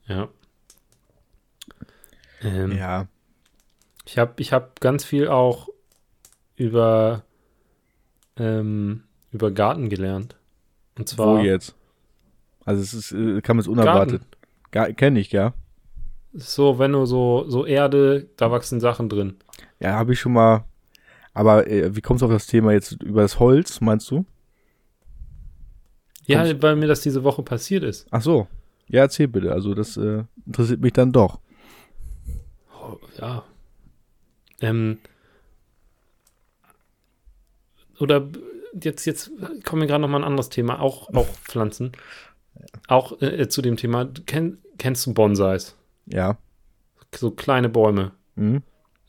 ja. 0.07 0.27
Ähm, 2.41 2.71
Ja. 2.75 3.07
Ich 4.05 4.17
habe 4.17 4.33
ich 4.37 4.51
hab 4.51 4.79
ganz 4.81 5.05
viel 5.05 5.27
auch 5.27 5.69
über, 6.55 7.23
ähm, 8.37 9.03
über 9.31 9.51
Garten 9.51 9.89
gelernt. 9.89 10.35
Und 10.97 11.11
Wo 11.11 11.15
zwar 11.15 11.43
jetzt? 11.43 11.75
Also 12.65 12.81
es 12.81 12.93
ist, 12.93 13.11
äh, 13.11 13.41
kam 13.41 13.57
jetzt 13.57 13.67
unerwartet. 13.67 14.21
Gar, 14.71 14.93
kenn 14.93 15.15
ich, 15.15 15.31
ja. 15.31 15.53
so, 16.33 16.79
wenn 16.79 16.91
du 16.93 17.05
so, 17.05 17.45
so 17.47 17.65
Erde, 17.65 18.29
da 18.37 18.51
wachsen 18.51 18.79
Sachen 18.79 19.09
drin. 19.09 19.35
Ja, 19.79 19.93
habe 19.93 20.13
ich 20.13 20.19
schon 20.19 20.33
mal. 20.33 20.63
Aber 21.33 21.67
äh, 21.67 21.95
wie 21.95 22.01
kommst 22.01 22.21
du 22.21 22.25
auf 22.25 22.31
das 22.31 22.47
Thema 22.47 22.71
jetzt 22.71 22.91
über 23.03 23.21
das 23.21 23.39
Holz, 23.39 23.81
meinst 23.81 24.09
du? 24.11 24.25
Ja, 26.25 26.43
Kommst- 26.43 26.61
weil 26.61 26.75
mir 26.75 26.87
das 26.87 27.01
diese 27.01 27.23
Woche 27.23 27.41
passiert 27.43 27.83
ist. 27.83 28.07
Ach 28.11 28.21
so. 28.21 28.47
Ja, 28.87 29.01
erzähl 29.01 29.27
bitte. 29.27 29.51
Also 29.51 29.73
das 29.73 29.97
äh, 29.97 30.23
interessiert 30.45 30.81
mich 30.81 30.93
dann 30.93 31.11
doch. 31.11 31.39
Oh, 32.81 32.97
ja. 33.19 33.43
Ähm, 34.59 34.99
oder 37.99 38.27
jetzt, 38.81 39.05
jetzt 39.05 39.31
kommen 39.63 39.81
wir 39.81 39.87
gerade 39.87 40.01
noch 40.01 40.09
mal 40.09 40.19
ein 40.19 40.23
anderes 40.23 40.49
Thema, 40.49 40.79
auch, 40.79 41.13
auch 41.13 41.27
Pflanzen. 41.27 41.91
Auch 42.87 43.21
äh, 43.21 43.47
zu 43.49 43.61
dem 43.61 43.77
Thema, 43.77 44.09
kenn, 44.25 44.57
kennst 44.77 45.05
du 45.05 45.13
Bonsais? 45.13 45.75
Ja. 46.07 46.37
So 47.15 47.31
kleine 47.31 47.69
Bäume, 47.69 48.11
Mhm. 48.35 48.61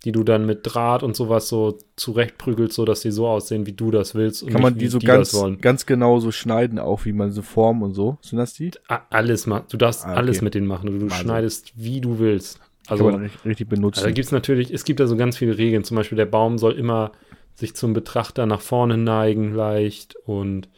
die 0.05 0.13
du 0.13 0.25
dann 0.25 0.45
mit 0.47 0.61
Draht 0.65 1.03
und 1.05 1.15
sowas 1.15 1.49
so 1.49 1.79
zurechtprügelst, 1.97 2.75
so 2.75 2.85
dass 2.85 3.03
sie 3.03 3.13
so 3.13 3.29
aussehen, 3.29 3.67
wie 3.67 3.73
du 3.73 3.91
das 3.93 4.15
willst. 4.15 4.43
Und 4.43 4.51
Kann 4.53 4.63
man 4.63 4.77
die 4.77 4.89
so 4.89 4.99
die 4.99 5.07
ganz, 5.07 5.37
ganz 5.61 5.87
genau 5.87 6.19
so 6.19 6.33
schneiden, 6.33 6.79
auch 6.81 7.05
wie 7.05 7.13
man 7.13 7.31
so 7.31 7.43
formen 7.43 7.83
und 7.83 7.95
so? 7.95 8.19
Sind 8.23 8.39
das 8.39 8.55
die? 8.55 8.73
Alles 9.11 9.45
Du 9.69 9.77
darfst 9.77 10.05
Ah, 10.05 10.11
okay. 10.11 10.19
alles 10.19 10.43
mit 10.43 10.55
denen 10.55 10.67
machen. 10.67 10.87
Du, 10.91 10.99
du 10.99 11.11
schneidest, 11.11 11.73
wie 11.77 12.01
du 12.01 12.19
willst. 12.19 12.59
Also, 12.89 13.05
Also, 13.05 13.05
Kann 13.05 13.13
man 13.13 13.31
richtig, 13.45 13.67
Also 13.69 13.77
benutzen. 13.77 14.03
da 14.05 14.11
gibt 14.11 14.27
es 14.27 14.33
natürlich, 14.33 14.73
es 14.75 14.85
gibt 14.85 14.99
da 14.99 15.07
so 15.07 15.17
ganz 15.17 15.37
viele 15.37 15.57
Regeln. 15.57 15.85
Zum 15.85 15.97
Beispiel 15.97 16.17
der 16.17 16.27
Baum 16.27 16.59
soll 16.59 16.73
immer 16.73 17.13
sich 17.55 17.77
zum 17.77 17.93
Betrachter 17.93 18.45
nach 18.47 18.61
vorne 18.61 18.97
neigen 18.97 19.55
leicht 19.55 20.17
und 20.25 20.69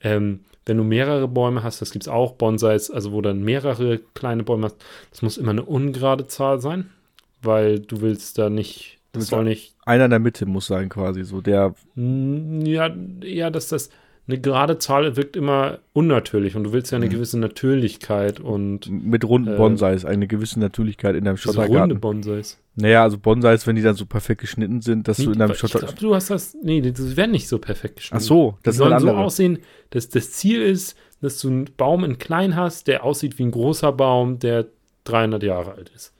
ähm, 0.00 0.40
wenn 0.66 0.76
du 0.76 0.84
mehrere 0.84 1.28
Bäume 1.28 1.62
hast, 1.62 1.80
das 1.80 1.90
gibt 1.90 2.04
es 2.04 2.08
auch 2.08 2.32
Bonsais, 2.32 2.90
also 2.90 3.12
wo 3.12 3.22
dann 3.22 3.42
mehrere 3.42 3.98
kleine 4.14 4.42
Bäume 4.42 4.66
hast, 4.66 4.76
das 5.10 5.22
muss 5.22 5.38
immer 5.38 5.50
eine 5.50 5.64
ungerade 5.64 6.26
Zahl 6.26 6.60
sein, 6.60 6.90
weil 7.42 7.80
du 7.80 8.00
willst 8.00 8.38
da 8.38 8.50
nicht, 8.50 8.98
das 9.12 9.28
soll 9.28 9.44
nicht, 9.44 9.74
Einer 9.84 10.04
in 10.04 10.10
der 10.10 10.20
Mitte 10.20 10.46
muss 10.46 10.66
sein 10.66 10.88
quasi, 10.88 11.24
so 11.24 11.40
der, 11.40 11.74
ja, 11.96 12.94
ja, 13.22 13.50
dass 13.50 13.68
das 13.68 13.90
eine 14.28 14.40
gerade 14.40 14.78
Zahl 14.78 15.16
wirkt 15.16 15.36
immer 15.36 15.78
unnatürlich 15.92 16.54
und 16.54 16.64
du 16.64 16.72
willst 16.72 16.92
ja 16.92 16.96
eine 16.96 17.06
Mhm. 17.06 17.10
gewisse 17.10 17.38
Natürlichkeit 17.38 18.38
und 18.40 18.88
mit 18.90 19.24
runden 19.24 19.54
Äh, 19.54 19.56
Bonsais, 19.56 20.04
eine 20.04 20.26
gewisse 20.28 20.60
Natürlichkeit 20.60 21.16
in 21.16 21.24
deinem 21.24 21.32
runde 21.36 21.42
Schottergarten. 21.42 22.00
Bonsais. 22.00 22.58
Naja, 22.76 23.02
also 23.02 23.18
Bonsais, 23.18 23.66
wenn 23.66 23.76
die 23.76 23.82
dann 23.82 23.96
so 23.96 24.06
perfekt 24.06 24.40
geschnitten 24.40 24.80
sind, 24.82 25.08
dass 25.08 25.16
du 25.16 25.24
Nee, 25.26 25.32
in 25.32 25.38
deinem 25.40 25.50
ich 25.52 25.58
Schotter... 25.58 25.80
glaube, 25.80 25.94
du 25.98 26.14
hast 26.14 26.30
das, 26.30 26.56
nee, 26.62 26.80
die 26.80 26.92
die 26.92 27.16
werden 27.16 27.32
nicht 27.32 27.48
so 27.48 27.58
perfekt 27.58 27.94
Ach 27.94 28.00
geschnitten. 28.02 28.24
so, 28.24 28.54
Die 28.60 28.62
das 28.64 28.76
sollen 28.76 28.92
ein 28.92 29.00
so 29.00 29.10
aussehen, 29.10 29.58
dass 29.90 30.08
das 30.08 30.30
Ziel 30.32 30.62
ist, 30.62 30.96
dass 31.20 31.40
du 31.40 31.48
einen 31.48 31.68
Baum 31.76 32.04
in 32.04 32.18
klein 32.18 32.54
hast, 32.56 32.86
der 32.86 33.04
aussieht 33.04 33.38
wie 33.38 33.42
ein 33.44 33.50
großer 33.50 33.92
Baum, 33.92 34.38
der 34.38 34.66
300 35.04 35.42
Jahre 35.42 35.72
alt 35.72 35.90
ist. 35.94 36.14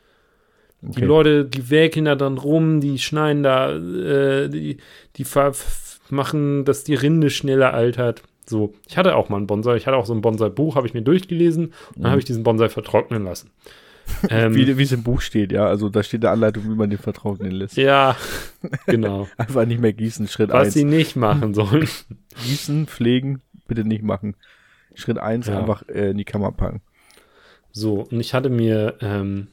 Die 0.82 0.88
Okay. 0.88 1.04
Leute, 1.04 1.44
die 1.44 1.68
werkeln 1.70 2.06
da 2.06 2.14
dann 2.16 2.38
rum, 2.38 2.80
die 2.80 2.98
schneiden 2.98 3.42
da, 3.42 3.70
äh, 3.76 4.48
die, 4.48 4.78
die 5.16 5.24
ver- 5.24 5.52
machen, 6.12 6.64
dass 6.64 6.85
die 6.85 6.94
Rinde 6.94 7.31
schneller 7.31 7.75
altert. 7.75 8.23
So, 8.46 8.75
ich 8.88 8.96
hatte 8.99 9.14
auch 9.16 9.29
mal 9.29 9.37
einen 9.37 9.46
Bonsai, 9.46 9.77
ich 9.77 9.87
hatte 9.87 9.96
auch 9.96 10.07
so 10.07 10.12
ein 10.14 10.23
Bonsai-Buch, 10.23 10.75
habe 10.77 10.87
ich 10.87 10.94
mir 10.94 11.03
durchgelesen 11.03 11.66
und 11.66 11.75
dann 11.96 12.03
Mhm. 12.05 12.07
habe 12.09 12.18
ich 12.18 12.25
diesen 12.25 12.42
Bonsai 12.42 12.68
vertrocknen 12.68 13.25
lassen. 13.25 13.51
ähm, 14.29 14.55
Wie, 14.57 14.68
es 14.83 14.90
im 14.90 15.05
Buch 15.05 15.20
steht, 15.20 15.53
ja. 15.53 15.66
Also 15.66 15.88
da 15.88 16.03
steht 16.03 16.25
eine 16.25 16.33
Anleitung, 16.33 16.64
wie 16.64 16.75
man 16.75 16.90
den 16.90 16.99
vertrocknen 16.99 17.53
lässt. 17.53 17.77
ja, 17.77 18.16
genau. 18.87 19.29
Einfach 19.37 19.66
nicht 19.66 19.81
mehr 19.81 19.92
gießen, 19.92 20.27
Schritt 20.27 20.51
Was 20.51 20.66
1. 20.68 20.75
sie 20.75 20.85
nicht 20.85 21.14
machen 21.14 21.55
sollen. 21.55 21.88
Gießen, 22.44 22.87
pflegen, 22.88 23.40
bitte 23.68 23.85
nicht 23.85 24.03
machen. 24.03 24.35
Schritt 24.94 25.18
1 25.18 25.46
Ja. 25.46 25.59
einfach 25.61 25.88
äh, 25.88 26.11
in 26.11 26.18
die 26.18 26.25
Kammer 26.25 26.51
packen. 26.51 26.81
So, 27.70 28.01
und 28.11 28.18
ich 28.18 28.35
hatte 28.35 28.49
mir, 28.51 28.96
ähm, 29.01 29.46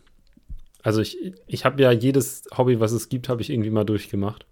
also 0.81 1.01
ich, 1.01 1.17
ich 1.45 1.63
habe 1.65 1.79
ja 1.83 1.91
jedes 1.91 2.43
Hobby, 2.57 2.79
was 2.79 2.91
es 2.93 3.09
gibt, 3.09 3.29
habe 3.29 3.41
ich 3.43 3.51
irgendwie 3.51 3.69
mal 3.69 3.83
durchgemacht. 3.83 4.47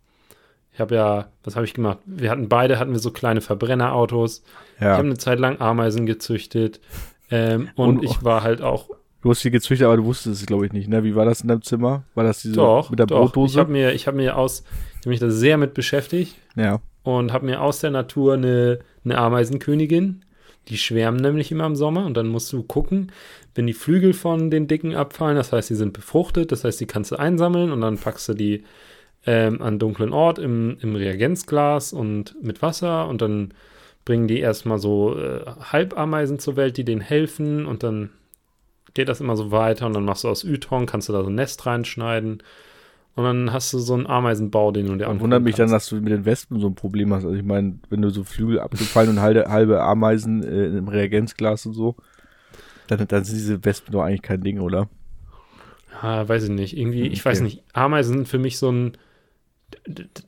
Ich 0.76 0.82
habe 0.82 0.94
ja, 0.96 1.28
was 1.44 1.56
habe 1.56 1.66
ich 1.66 1.74
gemacht? 1.74 2.00
Wir 2.06 2.30
hatten 2.30 2.50
beide, 2.50 2.78
hatten 2.80 2.92
wir 2.92 3.00
so 3.00 3.10
kleine 3.12 3.40
Verbrennerautos. 3.42 4.44
Ich 4.76 4.82
Ja. 4.82 4.98
habe 4.98 5.04
eine 5.08 5.18
Zeit 5.18 5.40
lang 5.40 5.60
Ameisen 5.62 6.06
gezüchtet. 6.06 6.82
Ähm, 7.32 7.70
und, 7.76 7.98
Und- 8.00 8.04
ich 8.04 8.24
war 8.24 8.44
halt 8.44 8.62
auch, 8.62 8.90
Du 9.22 9.32
hast 9.32 9.40
sie 9.42 9.50
gezüchtet, 9.50 9.86
aber 9.88 9.98
du 9.98 10.04
wusstest 10.06 10.42
es, 10.42 10.46
glaube 10.46 10.68
ich, 10.68 10.72
nicht, 10.72 10.88
ne? 10.88 11.04
Wie 11.04 11.16
war 11.16 11.26
das 11.26 11.42
in 11.42 11.48
deinem 11.48 11.64
Zimmer? 11.64 12.04
War 12.14 12.24
das 12.24 12.44
diese 12.44 12.54
doch, 12.58 12.92
mit 12.92 13.00
der 13.00 13.08
doch. 13.08 13.26
Ich 13.26 13.32
Brotdose? 13.32 13.60
habe 13.60 13.72
mir, 13.72 13.92
ich 13.94 14.06
habe 14.06 14.18
mir 14.18 14.38
aus, 14.38 14.64
ich 14.94 15.00
habe 15.00 15.10
mich 15.10 15.20
da 15.20 15.32
sehr 15.32 15.58
mit 15.58 15.74
beschäftigt 15.74 16.36
ja. 16.56 16.80
und 17.02 17.34
habe 17.34 17.48
mir 17.48 17.60
aus 17.62 17.80
der 17.80 17.90
Natur 17.90 18.36
eine, 18.36 18.80
eine 19.04 19.18
Ameisenkönigin, 19.18 20.24
die 20.68 20.78
schwärmen 20.78 21.20
nämlich 21.20 21.52
immer 21.52 21.66
im 21.66 21.76
Sommer 21.76 22.06
und 22.06 22.16
dann 22.16 22.28
musst 22.28 22.54
du 22.54 22.62
gucken, 22.62 23.12
wenn 23.56 23.66
die 23.66 23.74
Flügel 23.74 24.14
von 24.14 24.52
den 24.52 24.68
Dicken 24.68 24.94
abfallen, 24.94 25.38
das 25.38 25.52
heißt, 25.52 25.72
die 25.72 25.76
sind 25.76 25.94
befruchtet, 25.94 26.52
das 26.52 26.64
heißt, 26.64 26.80
die 26.80 26.86
kannst 26.86 27.12
du 27.12 27.16
einsammeln 27.16 27.72
und 27.72 27.82
dann 27.82 27.98
packst 27.98 28.30
du 28.30 28.36
die 28.36 28.64
ähm, 29.26 29.62
an 29.62 29.80
dunklen 29.80 30.14
Ort 30.14 30.40
im, 30.40 30.78
im 30.82 30.96
Reagenzglas 30.96 31.94
und 31.94 32.36
mit 32.44 32.62
Wasser 32.62 33.08
und 33.08 33.22
dann 33.22 33.54
bringen 34.06 34.28
die 34.28 34.40
erstmal 34.40 34.78
so 34.78 35.18
äh, 35.18 35.42
Halbameisen 35.72 36.40
zur 36.40 36.56
Welt, 36.56 36.78
die 36.78 36.86
denen 36.86 37.02
helfen 37.02 37.66
und 37.66 37.84
dann 37.84 38.12
geht 38.94 39.10
das 39.10 39.20
immer 39.22 39.36
so 39.36 39.52
weiter 39.52 39.88
und 39.88 39.94
dann 39.94 40.06
machst 40.06 40.24
du 40.24 40.30
aus 40.30 40.44
Ytong, 40.44 40.86
kannst 40.86 41.10
du 41.10 41.14
da 41.14 41.24
so 41.24 41.30
ein 41.30 41.36
Nest 41.36 41.66
reinschneiden 41.66 42.42
und 43.16 43.24
dann 43.24 43.54
hast 43.54 43.72
du 43.74 43.80
so 43.80 43.94
einen 43.94 44.08
Ameisenbau, 44.08 44.72
den 44.72 44.88
du 44.88 44.96
dir 44.98 45.08
Und 45.10 45.22
wundert 45.22 45.42
mich 45.44 45.56
dann, 45.56 45.70
kannst. 45.70 45.74
dass 45.74 45.88
du 45.90 45.96
mit 46.02 46.12
den 46.12 46.26
Wespen 46.26 46.60
so 46.60 46.68
ein 46.68 46.76
Problem 46.76 47.14
hast. 47.14 47.24
Also 47.26 47.36
ich 47.36 47.44
meine, 47.44 47.80
wenn 47.90 48.02
du 48.02 48.10
so 48.10 48.24
Flügel 48.26 48.60
abgefallen 48.60 49.10
und 49.12 49.22
halbe, 49.22 49.46
halbe 49.50 49.82
Ameisen 49.82 50.44
äh, 50.44 50.68
im 50.78 50.88
Reagenzglas 50.88 51.66
und 51.66 51.74
so, 51.74 51.96
dann, 52.88 53.08
dann 53.08 53.24
sind 53.24 53.36
diese 53.38 53.64
Wespen 53.66 53.92
doch 53.94 54.04
eigentlich 54.04 54.22
kein 54.22 54.42
Ding, 54.44 54.60
oder? 54.60 54.90
Ja, 56.02 56.28
weiß 56.28 56.44
ich 56.46 56.50
nicht. 56.50 56.78
Irgendwie, 56.78 57.08
ich 57.08 57.24
weiß 57.24 57.42
nicht. 57.42 57.64
Ameisen 57.74 58.18
sind 58.18 58.28
für 58.28 58.40
mich 58.40 58.58
so 58.58 58.72
ein. 58.72 58.98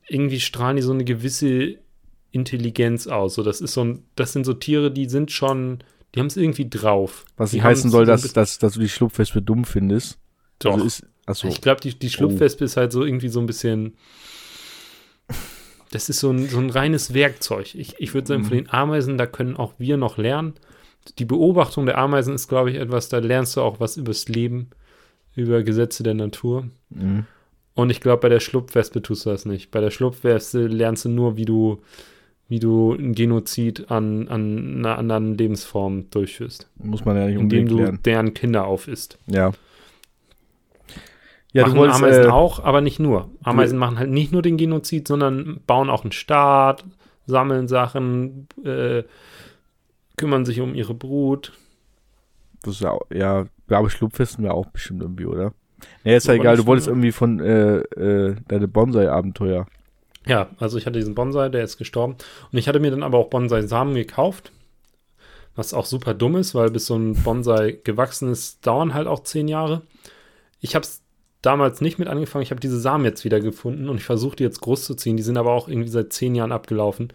Irgendwie 0.08 0.40
strahlen 0.40 0.76
die 0.76 0.82
so 0.82 0.92
eine 0.92 1.06
gewisse 1.06 1.78
Intelligenz 2.32 3.08
aus. 3.08 3.36
So, 3.36 3.44
das 3.44 3.62
ist 3.62 3.74
so 3.74 3.84
ein, 3.84 4.04
das 4.16 4.34
sind 4.34 4.46
so 4.46 4.54
Tiere, 4.54 4.92
die 4.92 5.10
sind 5.10 5.32
schon, 5.32 5.84
die 6.14 6.20
haben 6.20 6.28
es 6.28 6.38
irgendwie 6.38 6.70
drauf. 6.70 7.26
Was 7.36 7.54
nicht 7.54 7.64
heißen 7.64 7.90
soll, 7.90 8.06
dass, 8.06 8.32
dass, 8.34 8.60
dass 8.60 8.74
du 8.74 8.80
die 8.80 8.90
Schlupfwespe 8.90 9.42
dumm 9.42 9.66
findest. 9.66 10.20
Doch. 10.60 10.74
Also 10.74 10.86
ist, 10.86 11.06
achso, 11.26 11.48
Ich 11.48 11.62
glaube, 11.62 11.82
die, 11.82 11.98
die 11.98 12.10
Schlupfwespe 12.10 12.66
ist 12.66 12.78
halt 12.78 12.92
so 12.92 13.04
irgendwie 13.04 13.30
so 13.30 13.40
ein 13.40 13.46
bisschen. 13.46 13.96
Das 15.92 16.10
ist 16.10 16.20
so 16.20 16.32
ein, 16.32 16.50
so 16.50 16.60
ein 16.60 16.70
reines 16.70 17.14
Werkzeug. 17.14 17.74
Ich, 17.74 17.96
ich 18.00 18.14
würde 18.14 18.28
sagen, 18.28 18.44
von 18.44 18.58
den 18.58 18.70
Ameisen, 18.70 19.18
da 19.18 19.26
können 19.26 19.56
auch 19.56 19.74
wir 19.78 19.96
noch 19.96 20.18
lernen. 20.18 20.56
Die 21.18 21.24
Beobachtung 21.24 21.86
der 21.86 21.98
Ameisen 21.98 22.36
ist, 22.36 22.50
glaube 22.50 22.72
ich, 22.72 22.78
etwas, 22.78 23.08
da 23.08 23.20
lernst 23.20 23.56
du 23.56 23.62
auch 23.62 23.80
was 23.80 23.96
übers 23.96 24.28
Leben, 24.28 24.70
über 25.34 25.64
Gesetze 25.64 26.04
der 26.04 26.14
Natur. 26.14 26.68
mhm. 26.90 27.26
Und 27.78 27.92
ich 27.92 28.02
glaube, 28.02 28.22
bei 28.22 28.30
der 28.30 28.40
Schlupfwespe 28.40 29.04
tust 29.04 29.28
du 29.28 29.30
das 29.30 29.46
nicht. 29.46 29.70
Bei 29.70 29.80
der 29.80 29.92
Schlupfwespe 29.92 30.66
lernst 30.66 31.06
du 31.06 31.10
nur, 31.10 31.38
wie 31.38 31.46
du, 31.46 31.80
wie 32.50 32.58
du 32.58 32.94
ein 32.94 33.13
Genozid 33.13 33.92
an, 33.92 34.28
an 34.30 34.80
einer 34.80 34.98
anderen 34.98 35.38
Lebensform 35.38 36.10
durchführst, 36.10 36.72
muss 36.78 37.06
man 37.06 37.16
ja 37.16 37.28
nicht 37.28 37.36
indem 37.36 37.44
unbedingt 37.44 37.72
du 37.72 37.78
lernen. 37.78 38.00
deren 38.04 38.34
Kinder 38.34 38.66
aufisst. 38.66 39.20
Ja. 39.28 39.52
Ja, 41.54 41.62
machen 41.62 41.76
du 41.76 41.80
wolltest, 41.82 42.00
Ameisen 42.00 42.24
äh, 42.24 42.30
auch, 42.30 42.63
aber 42.63 42.82
nicht 42.82 43.00
nur. 43.00 43.30
Ameisen 43.44 43.78
machen 43.78 44.00
halt 44.00 44.10
nicht 44.10 44.32
nur 44.32 44.42
den 44.42 44.58
Genozid, 44.58 45.08
sondern 45.08 45.62
bauen 45.68 45.92
auch 45.92 46.02
einen 46.02 46.12
Staat, 46.12 46.84
sammeln 47.28 47.68
Sachen, 47.68 48.48
äh, 48.66 49.04
kümmern 50.16 50.46
sich 50.46 50.62
um 50.62 50.74
ihre 50.74 50.96
Brut. 50.96 51.54
Das 52.63 52.74
ist 52.74 52.82
ja, 52.82 52.98
ja, 53.13 53.46
ja, 53.70 53.78
aber 53.78 53.92
Schlupfwespen 53.92 54.44
wäre 54.44 54.56
auch 54.56 54.66
bestimmt 54.66 55.04
irgendwie, 55.04 55.28
oder? 55.28 55.54
Nee, 56.04 56.16
ist 56.16 56.28
ja 56.28 56.34
egal, 56.34 56.58
du 56.58 56.66
wolltest 56.66 56.88
irgendwie 56.88 57.12
von 57.12 57.40
äh, 57.40 57.78
äh, 57.78 58.36
deine 58.48 58.68
Bonsai-Abenteuer. 58.68 59.68
Ja, 60.26 60.50
also 60.60 60.78
ich 60.78 60.86
hatte 60.86 61.00
diesen 61.00 61.16
Bonsai, 61.16 61.50
der 61.50 61.63
ist 61.63 61.78
gestorben. 61.78 62.16
Und 62.52 62.58
ich 62.58 62.68
hatte 62.68 62.80
mir 62.80 62.92
dann 62.92 63.04
aber 63.04 63.18
auch 63.18 63.30
Bonsai-Samen 63.30 63.96
gekauft. 63.96 64.52
Was 65.56 65.74
auch 65.74 65.86
super 65.86 66.13
dumm 66.13 66.36
ist, 66.36 66.54
weil 66.54 66.70
bis 66.70 66.86
so 66.86 66.96
ein 66.96 67.13
Bonsai 67.13 67.80
gewachsen 67.84 68.32
ist, 68.32 68.66
dauern 68.68 68.94
halt 68.94 69.08
auch 69.08 69.24
zehn 69.24 69.48
Jahre. 69.48 69.82
Ich 70.60 70.76
habe 70.76 70.84
es 70.84 71.02
damals 71.42 71.82
nicht 71.82 71.98
mit 71.98 72.08
angefangen. 72.08 72.44
Ich 72.44 72.52
habe 72.52 72.60
diese 72.60 72.80
Samen 72.80 73.06
jetzt 73.06 73.24
wieder 73.24 73.40
gefunden 73.40 73.90
und 73.90 73.98
ich 73.98 74.04
versuche 74.04 74.36
die 74.36 74.44
jetzt 74.44 74.62
groß 74.62 74.84
zu 74.86 74.96
ziehen. 74.96 75.18
Die 75.18 75.24
sind 75.24 75.38
aber 75.38 75.52
auch 75.52 75.68
irgendwie 75.68 75.90
seit 75.90 76.13
zehn 76.13 76.36
Jahren 76.36 76.52
abgelaufen. 76.52 77.13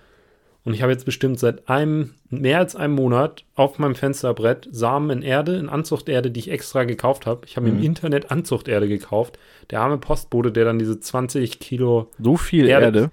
Und 0.64 0.75
ich 0.75 0.83
habe 0.83 0.92
jetzt 0.92 1.05
bestimmt 1.05 1.40
seit 1.40 1.68
einem, 1.68 2.14
mehr 2.31 2.59
als 2.59 2.77
einem 2.77 2.94
Monat 2.94 3.44
auf 3.57 3.79
meinem 3.81 3.96
Fensterbrett 3.96 4.68
Samen 4.70 5.11
in 5.11 5.22
Erde, 5.22 5.57
in 5.57 5.68
Anzuchterde, 5.68 6.31
die 6.31 6.38
ich 6.38 6.51
extra 6.53 6.85
gekauft 6.85 7.27
habe. 7.27 7.42
Ich 7.46 7.57
habe 7.57 7.68
Mhm. 7.68 7.79
im 7.79 7.83
Internet 7.85 8.31
Anzuchterde 8.31 8.87
gekauft. 8.87 9.38
Der 9.70 9.81
arme 9.81 9.98
Postbote, 9.98 10.53
der 10.53 10.64
dann 10.64 10.79
diese 10.79 11.01
20 11.01 11.59
Kilo 11.59 12.11
So 12.20 12.37
viel 12.37 12.68
Erde. 12.68 12.85
Erde. 12.87 13.11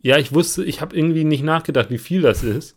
ja, 0.00 0.18
ich 0.18 0.34
wusste, 0.34 0.64
ich 0.64 0.80
habe 0.80 0.96
irgendwie 0.96 1.22
nicht 1.24 1.44
nachgedacht, 1.44 1.90
wie 1.90 1.98
viel 1.98 2.20
das 2.22 2.42
ist. 2.42 2.76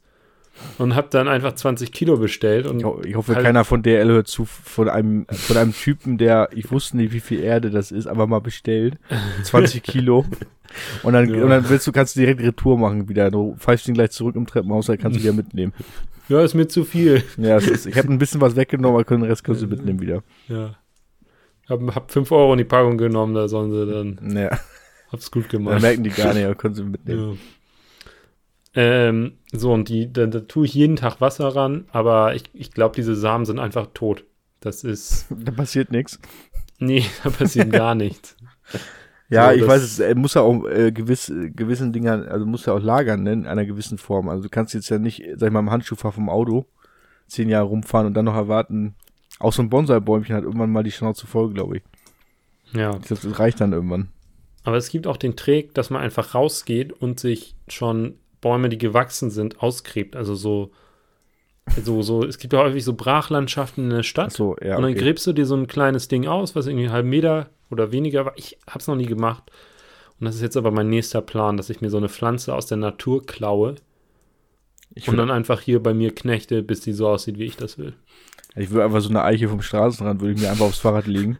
Und 0.77 0.95
habe 0.95 1.07
dann 1.11 1.27
einfach 1.27 1.53
20 1.53 1.91
Kilo 1.91 2.17
bestellt. 2.17 2.65
Und 2.67 2.79
Ich, 2.79 2.85
ho 2.85 3.01
ich 3.05 3.15
hoffe, 3.15 3.35
halt- 3.35 3.45
keiner 3.45 3.65
von 3.65 3.83
DL 3.83 4.07
hört 4.07 4.27
zu 4.27 4.45
von 4.45 4.87
einem, 4.89 5.25
von 5.29 5.57
einem 5.57 5.73
Typen, 5.73 6.17
der, 6.17 6.49
ich 6.53 6.71
wusste 6.71 6.97
nicht, 6.97 7.11
wie 7.13 7.19
viel 7.19 7.41
Erde 7.41 7.69
das 7.69 7.91
ist, 7.91 8.07
aber 8.07 8.25
mal 8.27 8.39
bestellt. 8.39 8.97
20 9.43 9.83
Kilo. 9.83 10.25
Und 11.03 11.13
dann, 11.13 11.33
Ja. 11.33 11.43
und 11.43 11.49
dann 11.49 11.69
willst 11.69 11.85
du, 11.87 11.91
kannst 11.91 12.15
du 12.15 12.21
direkt 12.21 12.41
Retour 12.41 12.77
machen 12.77 13.07
wieder. 13.09 13.31
Du 13.31 13.55
pfeifst 13.57 13.87
ihn 13.87 13.93
gleich 13.93 14.11
zurück 14.11 14.35
im 14.35 14.47
Treppenhaus, 14.47 14.85
dann 14.87 14.97
kannst 14.97 15.17
du 15.19 15.23
wieder 15.23 15.33
mitnehmen. 15.33 15.73
ja, 16.29 16.41
ist 16.41 16.53
mir 16.53 16.67
zu 16.67 16.83
viel. 16.85 17.23
Ja, 17.37 17.57
es 17.57 17.67
ist, 17.67 17.85
ich 17.85 17.97
habe 17.97 18.11
ein 18.11 18.17
bisschen 18.17 18.41
was 18.41 18.55
weggenommen, 18.55 18.95
aber 18.99 19.03
den 19.03 19.23
Rest 19.23 19.43
kannst 19.43 19.61
du 19.61 19.67
mitnehmen 19.67 19.99
wieder. 20.01 20.23
Ja. 20.47 20.75
Hab, 21.69 21.95
hab 21.95 22.11
5 22.11 22.31
Euro 22.31 22.53
in 22.53 22.59
die 22.59 22.63
Packung 22.63 22.97
genommen, 22.97 23.33
da 23.33 23.47
sollen 23.47 23.71
sie 23.71 23.91
dann. 23.91 24.37
Ja, 24.37 24.57
Hab's 25.11 25.31
gut 25.31 25.49
gemacht. 25.49 25.81
merken 25.81 26.03
die 26.03 26.09
gar 26.11 26.33
nicht, 26.33 26.45
aber 26.45 26.55
können 26.55 26.75
sie 26.75 26.83
mitnehmen. 26.83 27.31
Ja. 27.33 27.37
Ähm, 28.77 29.33
so, 29.59 29.73
und 29.73 29.89
die, 29.89 30.11
da, 30.11 30.25
da 30.25 30.41
tue 30.41 30.65
ich 30.65 30.73
jeden 30.73 30.95
Tag 30.95 31.21
Wasser 31.21 31.55
ran, 31.55 31.85
aber 31.91 32.35
ich, 32.35 32.43
ich 32.53 32.71
glaube, 32.71 32.95
diese 32.95 33.15
Samen 33.15 33.45
sind 33.45 33.59
einfach 33.59 33.87
tot. 33.93 34.25
Das 34.59 34.83
ist. 34.83 35.27
Da 35.43 35.51
passiert 35.51 35.91
nichts. 35.91 36.19
Nee, 36.79 37.05
da 37.23 37.29
passiert 37.29 37.71
gar 37.71 37.95
nichts. 37.95 38.35
Ja, 39.27 39.49
So, 39.49 39.55
ich 39.55 39.67
weiß, 39.67 39.81
es 39.81 39.97
er 39.97 40.13
muss 40.13 40.35
ja 40.35 40.41
auch 40.41 40.65
äh, 40.67 40.91
gewiss, 40.91 41.29
äh, 41.29 41.49
gewissen 41.49 41.91
Dingern, 41.91 42.27
also 42.27 42.45
muss 42.45 42.67
ja 42.67 42.73
auch 42.73 42.79
lagern, 42.79 43.23
ne, 43.23 43.33
in 43.33 43.47
einer 43.47 43.65
gewissen 43.65 43.97
Form. 43.97 44.29
Also 44.29 44.43
du 44.43 44.49
kannst 44.49 44.75
jetzt 44.75 44.87
ja 44.89 44.99
nicht, 44.99 45.23
sag 45.37 45.47
ich 45.47 45.51
mal, 45.51 45.61
im 45.61 45.71
Handschuhfach 45.71 46.13
vom 46.13 46.29
Auto 46.29 46.67
zehn 47.27 47.49
Jahre 47.49 47.65
rumfahren 47.65 48.07
und 48.07 48.13
dann 48.13 48.25
noch 48.25 48.35
erwarten, 48.35 48.95
auch 49.39 49.53
so 49.53 49.61
ein 49.61 49.69
Bonsai-Bäumchen 49.69 50.35
hat 50.35 50.43
irgendwann 50.43 50.71
mal 50.71 50.83
die 50.83 50.91
Schnauze 50.91 51.27
voll, 51.27 51.53
glaube 51.53 51.77
ich. 51.77 51.83
Ja. 52.73 52.95
Ich 52.97 53.07
glaube, 53.07 53.21
das 53.21 53.39
reicht 53.39 53.59
dann 53.61 53.73
irgendwann. 53.73 54.09
Aber 54.63 54.77
es 54.77 54.89
gibt 54.89 55.07
auch 55.07 55.17
den 55.17 55.35
Trick, 55.35 55.73
dass 55.73 55.89
man 55.89 56.01
einfach 56.01 56.33
rausgeht 56.33 56.91
und 56.93 57.19
sich 57.19 57.55
schon 57.67 58.15
Bäume, 58.45 58.69
die 58.69 58.77
gewachsen 58.77 59.31
sind, 59.31 59.63
ausgräbt. 59.63 60.15
Also 60.15 60.35
so, 60.35 60.69
so, 61.83 62.03
so, 62.03 62.23
es 62.23 62.37
gibt 62.37 62.53
ja 62.53 62.59
häufig 62.59 62.83
so 62.83 62.93
Brachlandschaften 62.93 63.85
in 63.85 63.89
der 63.89 64.03
Stadt. 64.03 64.27
Achso, 64.27 64.55
ja, 64.61 64.75
Und 64.75 64.83
dann 64.83 64.91
okay. 64.91 64.99
gräbst 64.99 65.25
du 65.25 65.33
dir 65.33 65.47
so 65.47 65.55
ein 65.55 65.65
kleines 65.65 66.09
Ding 66.09 66.27
aus, 66.27 66.55
was 66.55 66.67
irgendwie 66.67 66.85
einen 66.85 66.93
halben 66.93 67.09
Meter 67.09 67.49
oder 67.71 67.91
weniger 67.91 68.23
war. 68.23 68.33
Ich 68.35 68.59
hab's 68.69 68.85
noch 68.85 68.97
nie 68.97 69.07
gemacht. 69.07 69.49
Und 70.19 70.25
das 70.25 70.35
ist 70.35 70.43
jetzt 70.43 70.57
aber 70.57 70.69
mein 70.69 70.89
nächster 70.91 71.21
Plan, 71.21 71.57
dass 71.57 71.71
ich 71.71 71.81
mir 71.81 71.89
so 71.89 71.97
eine 71.97 72.07
Pflanze 72.07 72.53
aus 72.53 72.67
der 72.67 72.77
Natur 72.77 73.25
klaue 73.25 73.77
Ich 74.93 75.07
und 75.07 75.13
würde 75.13 75.27
dann 75.27 75.35
einfach 75.35 75.61
hier 75.61 75.81
bei 75.81 75.95
mir 75.95 76.13
knechte, 76.13 76.61
bis 76.61 76.81
die 76.81 76.93
so 76.93 77.07
aussieht, 77.07 77.39
wie 77.39 77.45
ich 77.45 77.57
das 77.57 77.79
will. 77.79 77.93
ich 78.55 78.69
würd 78.69 78.83
einfach 78.83 79.01
so 79.01 79.09
eine 79.09 79.23
Eiche 79.23 79.49
vom 79.49 79.63
Straßenrand, 79.63 80.21
würde 80.21 80.35
ich 80.35 80.39
mir 80.39 80.51
einfach 80.51 80.67
aufs 80.67 80.77
Fahrrad 80.77 81.07
legen. 81.07 81.39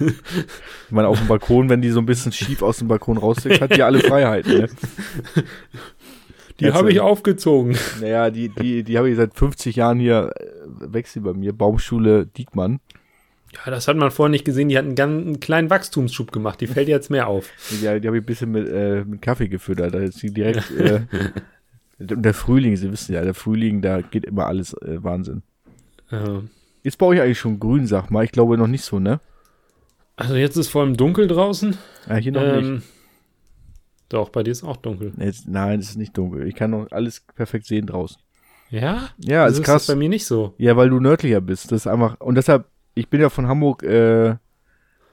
ich 0.00 0.90
meine, 0.90 1.06
auf 1.06 1.18
dem 1.18 1.28
Balkon, 1.28 1.68
wenn 1.68 1.80
die 1.80 1.90
so 1.90 2.00
ein 2.00 2.06
bisschen 2.06 2.32
schief 2.32 2.60
aus 2.60 2.78
dem 2.78 2.88
Balkon 2.88 3.18
rauswächst, 3.18 3.60
hat 3.60 3.76
die 3.76 3.84
alle 3.84 4.00
Freiheiten, 4.00 4.58
ne? 4.58 4.68
Die 6.60 6.66
Jetzt, 6.66 6.74
habe 6.74 6.90
ich 6.90 6.96
äh, 6.96 7.00
aufgezogen. 7.00 7.76
Naja, 8.00 8.30
die, 8.30 8.50
die, 8.50 8.84
die 8.84 8.98
habe 8.98 9.08
ich 9.08 9.16
seit 9.16 9.34
50 9.34 9.76
Jahren 9.76 9.98
hier, 9.98 10.32
äh, 10.36 10.92
wächst 10.92 11.14
sie 11.14 11.20
bei 11.20 11.32
mir, 11.32 11.52
Baumschule 11.52 12.26
Diekmann. 12.26 12.80
Ja, 13.52 13.70
das 13.70 13.88
hat 13.88 13.96
man 13.96 14.10
vorher 14.10 14.30
nicht 14.30 14.44
gesehen. 14.44 14.68
Die 14.68 14.78
hat 14.78 14.84
einen, 14.84 14.94
ganz, 14.94 15.26
einen 15.26 15.40
kleinen 15.40 15.70
Wachstumsschub 15.70 16.30
gemacht. 16.32 16.60
Die 16.60 16.66
fällt 16.66 16.88
jetzt 16.88 17.10
mehr 17.10 17.26
auf. 17.26 17.50
Die, 17.70 17.78
die 17.78 17.88
habe 17.88 18.00
ich 18.00 18.22
ein 18.22 18.26
bisschen 18.26 18.52
mit, 18.52 18.68
äh, 18.68 19.04
mit 19.04 19.22
Kaffee 19.22 19.48
gefüttert. 19.48 19.94
Da 19.94 19.98
ist 19.98 20.18
sie 20.18 20.32
direkt. 20.32 20.70
Äh, 20.80 21.00
der 22.02 22.32
Frühling, 22.32 22.76
Sie 22.76 22.90
wissen 22.90 23.12
ja, 23.12 23.22
der 23.22 23.34
Frühling, 23.34 23.82
da 23.82 24.00
geht 24.00 24.24
immer 24.24 24.46
alles 24.46 24.72
äh, 24.72 25.04
Wahnsinn. 25.04 25.42
Äh, 26.10 26.38
Ist 26.82 26.96
bei 26.96 27.04
euch 27.04 27.20
eigentlich 27.20 27.38
schon 27.38 27.60
grün, 27.60 27.86
sag 27.86 28.10
mal. 28.10 28.24
Ich 28.24 28.32
glaube 28.32 28.56
noch 28.56 28.68
nicht 28.68 28.84
so, 28.84 28.98
ne? 28.98 29.20
Also 30.16 30.34
jetzt 30.34 30.56
ist 30.56 30.68
vor 30.68 30.80
allem 30.80 30.96
dunkel 30.96 31.26
draußen. 31.26 31.76
Ja, 32.08 32.16
hier 32.16 32.32
noch 32.32 32.56
nicht. 32.56 32.82
Doch, 34.10 34.28
bei 34.28 34.42
dir 34.42 34.50
ist 34.50 34.64
auch 34.64 34.76
dunkel. 34.76 35.12
Jetzt, 35.18 35.48
nein, 35.48 35.78
es 35.78 35.90
ist 35.90 35.96
nicht 35.96 36.18
dunkel. 36.18 36.46
Ich 36.46 36.56
kann 36.56 36.72
noch 36.72 36.90
alles 36.90 37.24
perfekt 37.34 37.64
sehen 37.66 37.86
draußen. 37.86 38.20
Ja? 38.68 39.08
Ja, 39.18 39.44
das 39.44 39.54
ist 39.54 39.58
ist 39.60 39.64
krass. 39.64 39.86
das 39.86 39.94
bei 39.94 39.98
mir 39.98 40.08
nicht 40.08 40.26
so. 40.26 40.52
Ja, 40.58 40.76
weil 40.76 40.90
du 40.90 41.00
nördlicher 41.00 41.40
bist. 41.40 41.72
Das 41.72 41.82
ist 41.82 41.86
einfach. 41.86 42.20
Und 42.20 42.34
deshalb, 42.34 42.66
ich 42.94 43.08
bin 43.08 43.20
ja 43.20 43.30
von 43.30 43.46
Hamburg, 43.46 43.84
äh, 43.84 44.34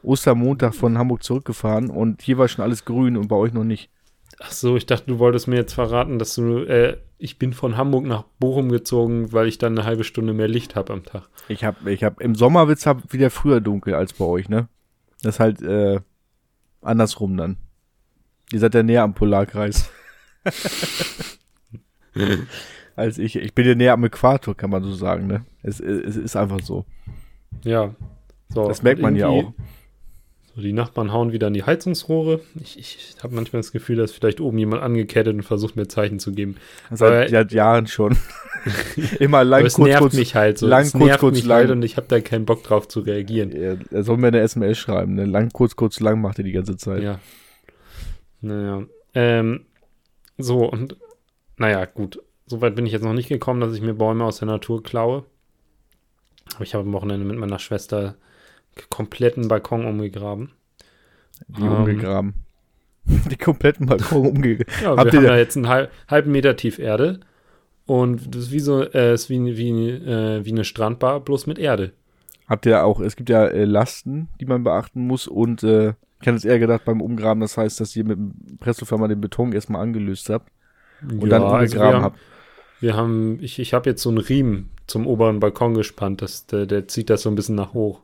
Ostermontag 0.02 0.74
von 0.74 0.98
Hamburg 0.98 1.24
zurückgefahren 1.24 1.90
und 1.90 2.22
hier 2.22 2.38
war 2.38 2.48
schon 2.48 2.64
alles 2.64 2.86
grün 2.86 3.18
und 3.18 3.28
bei 3.28 3.36
euch 3.36 3.54
noch 3.54 3.64
nicht. 3.64 3.90
Ach 4.40 4.52
so, 4.52 4.78
ich 4.78 4.86
dachte, 4.86 5.06
du 5.08 5.20
wolltest 5.20 5.48
mir 5.48 5.56
jetzt 5.56 5.74
verraten, 5.74 6.20
dass 6.20 6.36
du, 6.36 6.60
äh, 6.60 6.98
ich 7.18 7.40
bin 7.40 7.54
von 7.54 7.78
Hamburg 7.78 8.06
nach 8.06 8.24
Bochum 8.40 8.70
gezogen, 8.70 9.32
weil 9.32 9.48
ich 9.48 9.58
dann 9.58 9.78
eine 9.78 9.88
halbe 9.88 10.04
Stunde 10.04 10.34
mehr 10.34 10.48
Licht 10.48 10.76
habe 10.76 10.94
am 10.94 11.04
Tag. 11.04 11.30
Ich 11.48 11.64
hab, 11.64 11.86
ich 11.86 12.04
hab, 12.04 12.22
im 12.22 12.36
Sommer 12.36 12.68
wird's 12.68 12.86
hab 12.86 13.12
wieder 13.12 13.30
früher 13.30 13.62
dunkel 13.62 13.96
als 13.96 14.14
bei 14.14 14.26
euch, 14.26 14.50
ne? 14.50 14.70
Das 15.24 15.36
ist 15.36 15.40
halt, 15.40 15.62
äh, 15.62 16.00
andersrum 16.82 17.36
dann. 17.38 17.58
Ihr 18.52 18.60
seid 18.60 18.76
ja 18.76 18.84
näher 18.84 19.04
am 19.04 19.14
Polarkreis. 19.14 19.90
als 22.96 23.18
ich. 23.18 23.36
Ich 23.36 23.54
bin 23.54 23.66
ja 23.66 23.76
näher 23.76 23.94
am 23.94 24.04
Äquator, 24.04 24.56
kann 24.56 24.70
man 24.70 24.84
so 24.84 24.94
sagen, 24.94 25.28
ne? 25.28 25.46
Es, 25.64 25.80
es 25.80 26.16
ist 26.16 26.36
einfach 26.36 26.62
so. 26.62 26.86
Ja. 27.64 27.96
So, 28.50 28.68
Das 28.68 28.82
merkt 28.84 29.02
man 29.02 29.16
ja 29.16 29.28
auch. 29.28 29.54
So, 30.56 30.62
die 30.62 30.74
Nachbarn 30.74 31.14
hauen 31.14 31.34
wieder 31.34 31.48
an 31.48 31.54
die 31.54 31.64
Heizungsrohre. 31.64 32.40
Ich, 32.60 32.80
ich 32.80 33.16
habe 33.22 33.36
manchmal 33.36 33.62
das 33.62 33.72
Gefühl, 33.72 33.98
dass 33.98 34.12
vielleicht 34.12 34.42
oben 34.42 34.58
jemand 34.58 34.82
angekettet 34.82 35.36
und 35.36 35.44
versucht 35.44 35.76
mir 35.76 35.88
Zeichen 35.88 36.18
zu 36.18 36.32
geben. 36.32 36.56
Seit, 36.90 37.30
seit 37.30 37.52
Jahren 37.52 37.86
schon. 37.86 38.18
Immer 39.20 39.44
lang, 39.44 39.62
kurz, 39.62 39.78
nervt 39.78 40.00
kurz. 40.00 40.14
mich 40.16 40.34
halt 40.34 40.58
so. 40.58 40.66
lang, 40.66 40.84
es 40.84 40.94
kurz, 40.94 41.06
nervt 41.06 41.20
kurz, 41.20 41.36
mich 41.36 41.46
lang. 41.46 41.58
halt 41.58 41.72
und 41.72 41.84
ich 41.84 41.96
habe 41.98 42.08
da 42.10 42.20
keinen 42.22 42.46
Bock 42.46 42.64
drauf 42.64 42.88
zu 42.88 43.02
reagieren. 43.02 43.52
Er, 43.52 43.78
er 43.92 44.04
soll 44.04 44.18
mir 44.18 44.28
eine 44.28 44.40
SMS 44.40 44.80
schreiben, 44.80 45.14
ne? 45.14 45.26
Lang, 45.26 45.52
kurz, 45.54 45.76
kurz, 45.76 46.00
lang 46.00 46.22
macht 46.22 46.40
er 46.40 46.44
die 46.44 46.54
ganze 46.54 46.76
Zeit. 46.76 47.04
Ja. 47.04 47.20
Naja. 48.48 48.84
Ähm, 49.14 49.66
so, 50.38 50.66
und 50.70 50.96
naja, 51.58 51.86
gut. 51.86 52.22
Soweit 52.46 52.76
bin 52.76 52.86
ich 52.86 52.94
jetzt 52.94 53.04
noch 53.04 53.14
nicht 53.14 53.30
gekommen, 53.30 53.60
dass 53.62 53.74
ich 53.74 53.82
mir 53.82 53.94
Bäume 53.94 54.24
aus 54.24 54.40
der 54.40 54.48
Natur 54.48 54.82
klaue. 54.84 55.26
Aber 56.56 56.64
ich 56.64 56.74
habe 56.74 56.86
am 56.86 56.94
Wochenende 56.94 57.26
mit 57.26 57.38
meiner 57.38 57.60
Schwester 57.60 58.16
kompletten 58.90 59.48
Balkon 59.48 59.86
umgegraben. 59.86 60.52
Die 61.48 61.62
Ähm. 61.62 61.72
umgegraben. 61.72 62.34
Die 63.32 63.38
kompletten 63.38 63.86
Balkon 63.86 64.28
umgegraben. 64.28 64.74
Ja, 64.82 64.96
Habt 64.98 65.12
wir 65.12 65.20
haben 65.20 65.26
da- 65.26 65.32
da 65.34 65.38
jetzt 65.38 65.58
einen 65.58 65.68
halb, 65.68 65.92
halben 66.08 66.32
Meter 66.32 66.56
tief 66.56 66.80
Erde. 66.80 67.20
Und 67.86 68.34
das 68.36 68.44
ist 68.44 68.52
wie 68.52 68.60
so, 68.60 68.82
äh, 68.84 69.14
ist 69.14 69.30
wie, 69.30 69.58
wie, 69.58 69.90
äh, 69.90 70.44
wie 70.46 70.52
eine 70.52 70.64
Strandbar, 70.66 71.20
bloß 71.22 71.48
mit 71.48 71.58
Erde. 71.58 71.94
Habt 72.48 72.66
ihr 72.66 72.84
auch, 72.86 73.00
es 73.02 73.16
gibt 73.16 73.30
ja 73.30 73.46
äh, 73.46 73.66
Lasten, 73.66 74.30
die 74.40 74.46
man 74.46 74.64
beachten 74.64 75.06
muss 75.08 75.28
und 75.28 75.64
äh, 75.64 75.94
ich 76.20 76.28
hätte 76.28 76.38
es 76.38 76.46
eher 76.46 76.60
gedacht 76.60 76.84
beim 76.86 77.02
Umgraben, 77.02 77.42
das 77.42 77.58
heißt, 77.58 77.80
dass 77.80 77.96
ihr 77.96 78.04
mit 78.04 78.18
dem 78.18 78.34
Presslufthammer 78.60 79.08
den 79.08 79.22
Beton 79.22 79.54
erstmal 79.54 79.82
angelöst 79.82 80.30
habt 80.30 80.52
und 81.02 81.30
dann 81.30 81.44
also 81.44 81.54
wir 81.54 81.62
umgegraben 81.62 81.96
haben, 81.96 82.04
habt. 82.04 82.20
Wir 82.80 82.96
haben, 82.96 83.40
ich, 83.42 83.60
ich 83.60 83.74
habe 83.74 83.90
jetzt 83.90 84.02
so 84.02 84.10
einen 84.10 84.20
Riemen 84.20 84.70
zum 84.88 85.06
oberen 85.06 85.40
Balkon 85.40 85.74
gespannt, 85.74 86.22
das, 86.22 86.46
der, 86.48 86.66
der 86.66 86.88
zieht 86.88 87.10
das 87.10 87.22
so 87.24 87.30
ein 87.30 87.36
bisschen 87.36 87.56
nach 87.56 87.74
hoch. 87.74 88.02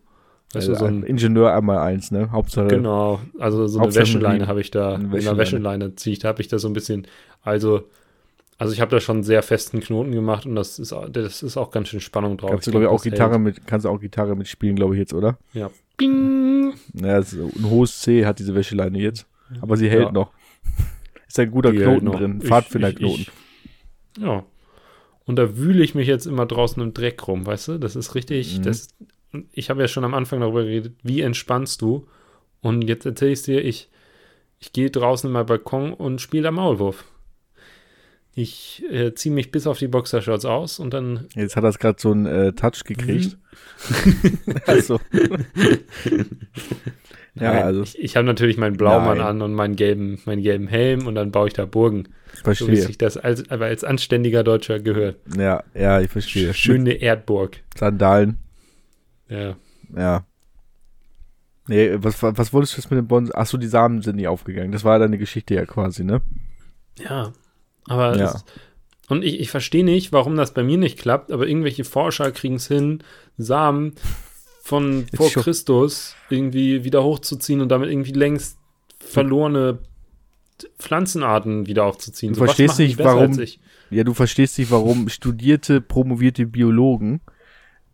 Weißt 0.53 0.69
Also 0.69 0.79
so 0.79 0.85
ein, 0.85 1.03
Ingenieur 1.03 1.53
einmal 1.53 1.79
eins, 1.79 2.11
ne? 2.11 2.31
Hauptsache. 2.31 2.67
genau, 2.67 3.19
also 3.39 3.65
so 3.67 3.79
eine 3.79 3.95
Wäscheleine 3.95 4.47
habe 4.47 4.61
ich 4.61 4.69
da, 4.69 4.95
Eine 4.95 5.11
Wäscheleine. 5.11 5.37
Wäscheleine 5.37 5.89
da 5.89 6.27
habe 6.27 6.41
ich 6.41 6.47
da 6.47 6.59
so 6.59 6.67
ein 6.67 6.73
bisschen, 6.73 7.07
also, 7.41 7.83
also 8.57 8.73
ich 8.73 8.81
habe 8.81 8.91
da 8.91 8.99
schon 8.99 9.17
einen 9.17 9.23
sehr 9.23 9.43
festen 9.43 9.79
Knoten 9.79 10.11
gemacht 10.11 10.45
und 10.45 10.55
das 10.55 10.79
ist, 10.79 10.93
das 11.11 11.43
ist 11.43 11.57
auch 11.57 11.71
ganz 11.71 11.89
schön 11.89 11.99
Spannung 11.99 12.37
drauf. 12.37 12.51
Kannst 12.51 12.67
du, 12.67 12.71
glaube 12.71 12.85
ich, 12.85 12.89
glaub, 12.89 12.99
auch 12.99 13.03
Gitarre 13.03 13.31
hält. 13.33 13.41
mit, 13.43 13.67
kannst 13.67 13.85
du 13.85 13.89
auch 13.89 13.99
Gitarre 13.99 14.35
mitspielen, 14.35 14.75
glaube 14.75 14.95
ich, 14.95 14.99
jetzt, 14.99 15.13
oder? 15.13 15.37
Ja. 15.53 15.69
Bing! 15.97 16.73
Ja, 16.93 17.19
ein 17.19 17.51
hohes 17.69 17.99
C 18.01 18.25
hat 18.25 18.39
diese 18.39 18.55
Wäscheleine 18.55 18.97
jetzt. 18.99 19.27
Aber 19.61 19.77
sie 19.77 19.89
hält 19.89 20.05
Ja. 20.07 20.11
noch. 20.11 20.31
Ist 21.27 21.39
ein 21.39 21.51
guter 21.51 21.71
Die 21.71 21.77
Knoten 21.79 22.11
drin. 22.11 22.41
Pfadfinderknoten. 22.41 23.27
Ja. 24.19 24.43
Und 25.25 25.35
da 25.37 25.57
wühle 25.57 25.83
ich 25.83 25.95
mich 25.95 26.07
jetzt 26.07 26.25
immer 26.25 26.45
draußen 26.45 26.81
im 26.81 26.93
Dreck 26.93 27.27
rum, 27.27 27.45
weißt 27.45 27.67
du? 27.69 27.77
Das 27.79 27.95
ist 27.95 28.13
richtig, 28.15 28.59
Mhm. 28.59 28.63
das, 28.63 28.87
ich 29.51 29.69
habe 29.69 29.81
ja 29.81 29.87
schon 29.87 30.03
am 30.03 30.13
Anfang 30.13 30.41
darüber 30.41 30.63
geredet, 30.63 30.95
wie 31.03 31.21
entspannst 31.21 31.81
du? 31.81 32.07
Und 32.61 32.81
jetzt 32.83 33.05
erzähle 33.05 33.31
ich 33.31 33.41
dir, 33.43 33.63
ich, 33.63 33.89
ich 34.59 34.73
gehe 34.73 34.89
draußen 34.91 35.27
in 35.27 35.33
meinen 35.33 35.45
Balkon 35.45 35.93
und 35.93 36.21
spiele 36.21 36.43
da 36.43 36.51
Maulwurf. 36.51 37.05
Ich 38.35 38.83
äh, 38.89 39.13
ziehe 39.13 39.33
mich 39.33 39.51
bis 39.51 39.67
auf 39.67 39.77
die 39.77 39.87
Boxershorts 39.87 40.45
aus 40.45 40.79
und 40.79 40.93
dann 40.93 41.27
Jetzt 41.35 41.55
hat 41.55 41.63
er 41.63 41.71
gerade 41.71 42.01
so 42.01 42.11
einen 42.11 42.25
äh, 42.25 42.53
Touch 42.53 42.83
gekriegt. 42.83 43.37
Mhm. 43.87 44.55
also. 44.65 44.99
ja, 47.35 47.63
also, 47.63 47.83
ich, 47.83 47.99
ich 47.99 48.15
habe 48.15 48.25
natürlich 48.25 48.57
meinen 48.57 48.75
Blaumann 48.75 49.19
Nein. 49.19 49.27
an 49.27 49.41
und 49.43 49.53
meinen 49.53 49.75
gelben, 49.75 50.19
meinen 50.25 50.41
gelben 50.41 50.67
Helm 50.67 51.05
und 51.05 51.13
dann 51.13 51.29
baue 51.29 51.47
ich 51.47 51.53
da 51.53 51.65
Burgen. 51.65 52.07
So 52.33 52.39
wie 52.39 52.43
verstehe. 52.43 52.77
sich 52.77 52.97
das 52.97 53.17
als, 53.17 53.51
aber 53.51 53.65
als 53.65 53.83
anständiger 53.83 54.43
Deutscher 54.43 54.79
gehört. 54.79 55.17
Ja, 55.37 55.63
ja, 55.75 56.01
ich 56.01 56.09
verstehe. 56.09 56.55
Schöne 56.55 56.93
Erdburg. 56.93 57.61
Sandalen. 57.77 58.39
Ja. 59.29 59.55
Ja. 59.95 60.25
Nee, 61.67 61.91
was, 61.97 62.23
was 62.23 62.51
wolltest 62.51 62.73
du 62.73 62.81
jetzt 62.81 62.89
mit 62.89 62.97
dem 62.97 63.07
Bonn? 63.07 63.31
Achso, 63.31 63.57
die 63.57 63.67
Samen 63.67 64.01
sind 64.01 64.15
nie 64.15 64.27
aufgegangen. 64.27 64.71
Das 64.71 64.83
war 64.83 64.97
deine 64.97 65.19
Geschichte 65.19 65.53
ja 65.53 65.65
quasi, 65.65 66.03
ne? 66.03 66.21
Ja, 66.97 67.31
aber 67.87 68.17
Ja. 68.17 68.23
Das, 68.33 68.45
und 69.09 69.23
ich, 69.23 69.39
ich 69.39 69.49
verstehe 69.51 69.83
nicht, 69.83 70.11
warum 70.13 70.35
das 70.35 70.53
bei 70.53 70.63
mir 70.63 70.77
nicht 70.77 70.97
klappt, 70.97 71.31
aber 71.31 71.47
irgendwelche 71.47 71.83
Forscher 71.83 72.31
kriegen 72.31 72.55
es 72.55 72.67
hin, 72.67 73.03
Samen 73.37 73.93
von 74.61 75.05
vor 75.15 75.29
Christus 75.29 76.15
irgendwie 76.29 76.83
wieder 76.83 77.03
hochzuziehen 77.03 77.59
und 77.61 77.69
damit 77.69 77.89
irgendwie 77.89 78.13
längst 78.13 78.57
verlorene 78.99 79.79
Pflanzenarten 80.79 81.67
wieder 81.67 81.83
aufzuziehen. 81.85 82.33
Du 82.33 82.39
was 82.39 82.45
verstehst 82.51 82.79
nicht, 82.79 82.97
warum- 82.99 83.39
ich? 83.39 83.59
Ja, 83.89 84.03
du 84.03 84.13
verstehst 84.13 84.57
nicht, 84.57 84.71
warum 84.71 85.09
studierte, 85.09 85.81
promovierte 85.81 86.45
Biologen, 86.47 87.21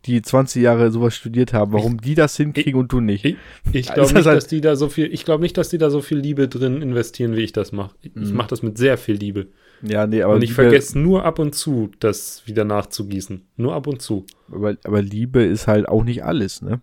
die 0.06 0.22
20 0.22 0.62
Jahre 0.62 0.90
sowas 0.90 1.14
studiert 1.14 1.52
haben, 1.52 1.72
warum 1.72 2.00
die 2.00 2.14
das 2.14 2.36
hinkriegen 2.36 2.76
und 2.80 2.90
du 2.92 3.00
nicht. 3.00 3.24
Ich, 3.24 3.36
ich 3.72 3.92
glaube 3.92 4.14
nicht, 4.14 4.26
halt- 4.26 4.36
dass 4.36 4.46
die 4.46 4.60
da 4.62 4.76
so 4.76 4.88
viel, 4.88 5.12
ich 5.12 5.24
glaube 5.26 5.42
nicht, 5.42 5.58
dass 5.58 5.68
die 5.68 5.76
da 5.78 5.90
so 5.90 6.00
viel 6.00 6.18
Liebe 6.18 6.48
drin 6.48 6.80
investieren, 6.80 7.36
wie 7.36 7.42
ich 7.42 7.52
das 7.52 7.72
mache. 7.72 7.94
Ich 8.02 8.14
Mhm. 8.14 8.32
mache 8.34 8.48
das 8.48 8.62
mit 8.62 8.78
sehr 8.78 8.96
viel 8.96 9.16
Liebe. 9.16 9.48
Ja, 9.82 10.06
nee, 10.06 10.22
aber 10.22 10.34
und 10.34 10.42
ich 10.42 10.50
Liebe, 10.50 10.62
vergesse 10.62 10.98
nur 10.98 11.24
ab 11.24 11.38
und 11.38 11.54
zu, 11.54 11.90
das 12.00 12.46
wieder 12.46 12.64
nachzugießen. 12.64 13.46
Nur 13.56 13.74
ab 13.74 13.86
und 13.86 14.02
zu. 14.02 14.26
aber, 14.52 14.76
aber 14.84 15.00
Liebe 15.02 15.42
ist 15.42 15.66
halt 15.66 15.88
auch 15.88 16.04
nicht 16.04 16.24
alles, 16.24 16.60
ne? 16.62 16.80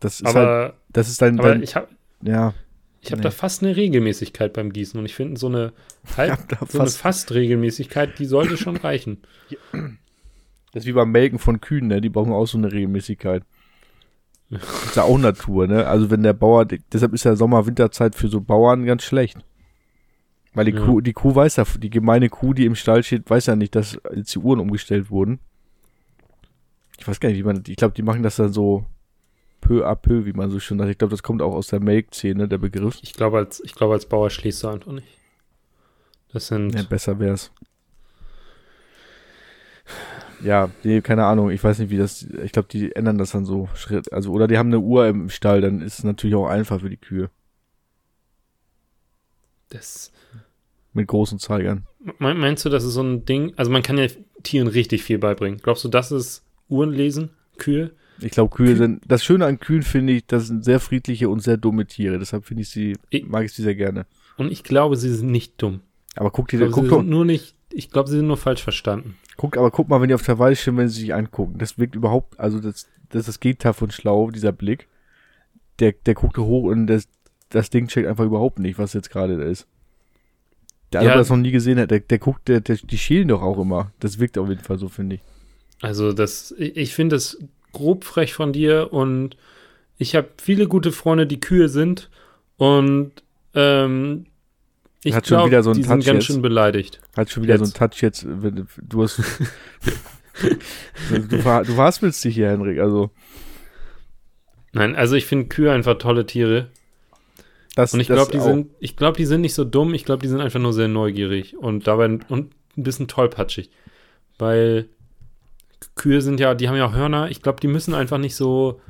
Das 0.00 0.20
ist 0.20 0.26
halt, 0.26 0.36
aber 0.36 0.74
das 0.90 1.08
ist 1.08 1.20
dein, 1.22 1.36
dein 1.36 1.62
ich 1.62 1.74
habe 1.76 1.88
ja, 2.22 2.54
ich 3.00 3.10
hab 3.12 3.18
Nee. 3.18 3.22
da 3.24 3.30
fast 3.30 3.62
eine 3.62 3.76
Regelmäßigkeit 3.76 4.52
beim 4.54 4.72
Gießen. 4.72 4.98
Und 4.98 5.04
ich 5.06 5.14
finde, 5.14 5.38
so 5.38 5.46
eine, 5.46 5.72
halb, 6.16 6.38
so 6.70 6.78
eine 6.78 6.86
fast- 6.86 6.98
Fast-Regelmäßigkeit, 6.98 8.18
die 8.18 8.24
sollte 8.24 8.56
schon 8.56 8.76
reichen. 8.76 9.18
das 10.72 10.82
ist 10.82 10.86
wie 10.86 10.92
beim 10.92 11.12
Melken 11.12 11.38
von 11.38 11.60
Kühen, 11.60 11.88
ne? 11.88 12.00
Die 12.00 12.08
brauchen 12.08 12.32
auch 12.32 12.46
so 12.46 12.56
eine 12.58 12.72
Regelmäßigkeit. 12.72 13.42
Das 14.50 14.62
ist 14.86 14.96
ja 14.96 15.02
auch 15.02 15.18
Natur, 15.18 15.66
ne? 15.66 15.86
Also 15.86 16.10
wenn 16.10 16.22
der 16.22 16.32
Bauer, 16.34 16.66
deshalb 16.92 17.12
ist 17.14 17.24
ja 17.24 17.36
Sommer-Winterzeit 17.36 18.14
für 18.14 18.28
so 18.28 18.40
Bauern 18.40 18.84
ganz 18.84 19.02
schlecht. 19.02 19.38
Weil 20.54 20.66
die 20.66 20.72
Ja. 20.72 20.84
Kuh, 20.84 21.00
die 21.00 21.12
Kuh 21.12 21.34
weiß 21.34 21.56
ja, 21.56 21.64
die 21.78 21.90
gemeine 21.90 22.28
Kuh, 22.28 22.54
die 22.54 22.64
im 22.64 22.76
Stall 22.76 23.02
steht, 23.02 23.28
weiß 23.28 23.46
ja 23.46 23.56
nicht, 23.56 23.74
dass 23.74 23.98
jetzt 24.14 24.34
die 24.34 24.38
Uhren 24.38 24.60
umgestellt 24.60 25.10
wurden. 25.10 25.40
Ich 26.98 27.06
weiß 27.06 27.18
gar 27.20 27.28
nicht, 27.28 27.38
wie 27.38 27.42
man, 27.42 27.62
ich 27.66 27.76
glaube, 27.76 27.94
die 27.94 28.02
machen 28.02 28.22
das 28.22 28.36
dann 28.36 28.52
so 28.52 28.86
peu 29.60 29.84
à 29.86 29.96
peu, 29.96 30.24
wie 30.26 30.32
man 30.32 30.50
so 30.50 30.60
schön 30.60 30.78
sagt. 30.78 30.90
Ich 30.90 30.98
glaube, 30.98 31.10
das 31.10 31.22
kommt 31.22 31.42
auch 31.42 31.54
aus 31.54 31.66
der 31.68 31.80
Melkszene, 31.80 32.46
der 32.46 32.58
Begriff. 32.58 32.98
Ich 33.02 33.14
glaube, 33.14 33.38
als, 33.38 33.60
ich 33.64 33.74
glaube, 33.74 33.94
als 33.94 34.06
Bauer 34.06 34.30
schläfst 34.30 34.62
du 34.62 34.68
einfach 34.68 34.92
nicht. 34.92 35.08
Das 36.32 36.46
sind. 36.46 36.74
Ja, 36.74 36.82
besser 36.82 37.18
wär's. 37.18 37.50
Ja, 40.42 40.70
nee, 40.82 41.00
keine 41.00 41.24
Ahnung. 41.24 41.50
Ich 41.50 41.62
weiß 41.62 41.78
nicht, 41.78 41.90
wie 41.90 41.96
das. 41.96 42.22
Ich 42.22 42.52
glaube, 42.52 42.68
die 42.70 42.94
ändern 42.94 43.18
das 43.18 43.30
dann 43.30 43.44
so 43.44 43.68
Schritt. 43.74 44.12
Also, 44.12 44.30
oder 44.32 44.46
die 44.46 44.58
haben 44.58 44.68
eine 44.68 44.80
Uhr 44.80 45.06
im 45.06 45.30
Stall, 45.30 45.60
dann 45.60 45.80
ist 45.80 45.98
es 45.98 46.04
natürlich 46.04 46.36
auch 46.36 46.48
einfach 46.48 46.80
für 46.80 46.90
die 46.90 46.96
Kühe. 46.96 47.30
Das, 49.70 50.12
Mit 50.94 51.08
großen 51.08 51.38
Zeigern. 51.38 51.86
Me- 52.18 52.34
Meinst 52.34 52.64
du, 52.64 52.70
das 52.70 52.84
ist 52.84 52.94
so 52.94 53.02
ein 53.02 53.24
Ding? 53.26 53.52
Also 53.56 53.70
man 53.70 53.82
kann 53.82 53.98
ja 53.98 54.06
Tieren 54.42 54.68
richtig 54.68 55.02
viel 55.02 55.18
beibringen. 55.18 55.58
Glaubst 55.62 55.84
du, 55.84 55.88
das 55.88 56.12
ist 56.12 56.44
Uhrenlesen, 56.68 57.30
Kühe? 57.58 57.90
Ich 58.20 58.30
glaube, 58.30 58.54
Kühe 58.54 58.76
sind. 58.76 59.02
Das 59.08 59.24
Schöne 59.24 59.44
an 59.46 59.58
Kühen 59.58 59.82
finde 59.82 60.12
ich, 60.12 60.26
das 60.26 60.46
sind 60.46 60.64
sehr 60.64 60.78
friedliche 60.78 61.28
und 61.28 61.40
sehr 61.42 61.56
dumme 61.56 61.86
Tiere. 61.86 62.18
Deshalb 62.20 62.44
finde 62.44 62.62
ich 62.62 62.68
sie, 62.68 62.96
Ich- 63.10 63.26
mag 63.26 63.44
ich 63.44 63.52
sie 63.52 63.62
sehr 63.62 63.74
gerne. 63.74 64.06
Und 64.36 64.52
ich 64.52 64.62
glaube, 64.62 64.96
sie 64.96 65.12
sind 65.12 65.30
nicht 65.30 65.60
dumm. 65.60 65.80
Aber 66.14 66.30
guck 66.30 66.46
dir, 66.48 66.68
guck, 66.70 66.88
doch- 66.88 67.02
nur 67.02 67.24
nicht. 67.24 67.56
Ich 67.72 67.90
glaube, 67.90 68.08
sie 68.08 68.16
sind 68.18 68.28
nur 68.28 68.36
falsch 68.36 68.62
verstanden. 68.62 69.16
guck, 69.36 69.56
aber 69.56 69.72
guck 69.72 69.88
mal, 69.88 70.00
wenn 70.00 70.06
die 70.08 70.14
auf 70.14 70.22
der 70.22 70.38
Weide 70.38 70.54
stehen, 70.54 70.76
wenn 70.76 70.88
sie 70.88 71.00
sich 71.00 71.12
angucken. 71.14 71.58
Das 71.58 71.76
wirkt 71.76 71.96
überhaupt, 71.96 72.38
also 72.38 72.60
das, 72.60 72.88
das 73.08 73.20
ist 73.22 73.28
das 73.28 73.40
Gegenteil 73.40 73.72
von 73.72 73.90
schlau, 73.90 74.30
dieser 74.30 74.52
Blick. 74.52 74.86
Der, 75.80 75.90
der 75.90 76.14
guckt 76.14 76.38
hoch 76.38 76.64
und 76.70 76.86
das, 76.86 77.08
das 77.50 77.68
Ding 77.70 77.88
checkt 77.88 78.06
einfach 78.06 78.24
überhaupt 78.26 78.60
nicht, 78.60 78.78
was 78.78 78.92
jetzt 78.92 79.10
gerade 79.10 79.36
da 79.36 79.42
ist. 79.44 79.66
Der 81.00 81.02
Ja. 81.02 81.08
der 81.14 81.18
das 81.18 81.30
noch 81.30 81.36
nie 81.36 81.50
gesehen 81.50 81.78
hat, 81.78 81.90
der, 81.90 82.00
der 82.00 82.18
guckt, 82.18 82.48
der, 82.48 82.60
der, 82.60 82.76
die 82.76 82.98
schielen 82.98 83.28
doch 83.28 83.42
auch 83.42 83.58
immer. 83.58 83.92
Das 84.00 84.18
wirkt 84.18 84.38
auf 84.38 84.48
jeden 84.48 84.62
Fall 84.62 84.78
so, 84.78 84.88
finde 84.88 85.16
ich. 85.16 85.22
Also 85.82 86.12
das, 86.12 86.54
ich 86.58 86.94
finde 86.94 87.16
es 87.16 87.38
grob 87.72 88.04
frech 88.04 88.34
von 88.34 88.52
dir 88.52 88.92
und 88.92 89.36
ich 89.98 90.14
habe 90.14 90.28
viele 90.40 90.66
gute 90.68 90.92
Freunde, 90.92 91.26
die 91.26 91.40
Kühe 91.40 91.68
sind 91.68 92.10
und 92.56 93.12
ähm, 93.54 94.26
ich 95.02 95.14
Hat 95.14 95.26
schon 95.26 95.36
glaube, 95.36 95.50
wieder 95.50 95.62
so 95.62 95.70
einen 95.70 95.76
die 95.76 95.82
sind 95.82 95.98
Touch 95.98 96.06
ganz 96.06 96.16
jetzt. 96.16 96.26
schön 96.26 96.40
beleidigt. 96.42 97.00
Hat 97.16 97.30
schon 97.30 97.42
wieder 97.42 97.58
so 97.58 97.64
Jetzt. 97.64 97.80
einen 97.80 97.90
Touch 97.90 98.00
jetzt. 98.02 98.26
wenn 98.26 98.66
Du 98.82 99.02
hast. 99.02 99.18
du, 101.10 101.38
ver- 101.40 101.62
du 101.64 101.72
verhaspelst 101.74 102.24
dich 102.24 102.34
hier, 102.34 102.48
Henrik. 102.50 102.78
Also, 102.80 103.10
Nein, 104.72 104.96
also 104.96 105.14
ich 105.14 105.26
finde 105.26 105.46
Kühe 105.46 105.70
einfach 105.70 105.98
tolle 105.98 106.26
Tiere. 106.26 106.68
Das, 107.74 107.92
Und 107.94 108.00
ich 108.00 108.06
glaube, 108.08 108.30
die 108.32 108.40
sind, 108.40 108.70
ich 108.78 108.96
glaube, 108.96 109.16
die 109.16 109.26
sind 109.26 109.40
nicht 109.40 109.54
so 109.54 109.64
dumm. 109.64 109.94
Ich 109.94 110.04
glaube, 110.04 110.22
die 110.22 110.28
sind 110.28 110.40
einfach 110.40 110.60
nur 110.60 110.72
sehr 110.72 110.88
neugierig 110.88 111.56
und 111.56 111.86
dabei 111.86 112.06
und 112.06 112.30
ein 112.30 112.50
bisschen 112.76 113.08
tollpatschig. 113.08 113.70
Weil 114.38 114.88
Kühe 115.94 116.20
sind 116.20 116.40
ja, 116.40 116.54
die 116.54 116.68
haben 116.68 116.76
ja 116.76 116.86
auch 116.86 116.94
Hörner. 116.94 117.30
Ich 117.30 117.42
glaube, 117.42 117.60
die 117.60 117.68
müssen 117.68 117.94
einfach 117.94 118.18
nicht 118.18 118.36
so, 118.36 118.80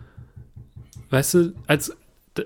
weißt 1.11 1.35
du, 1.35 1.53
als, 1.67 1.97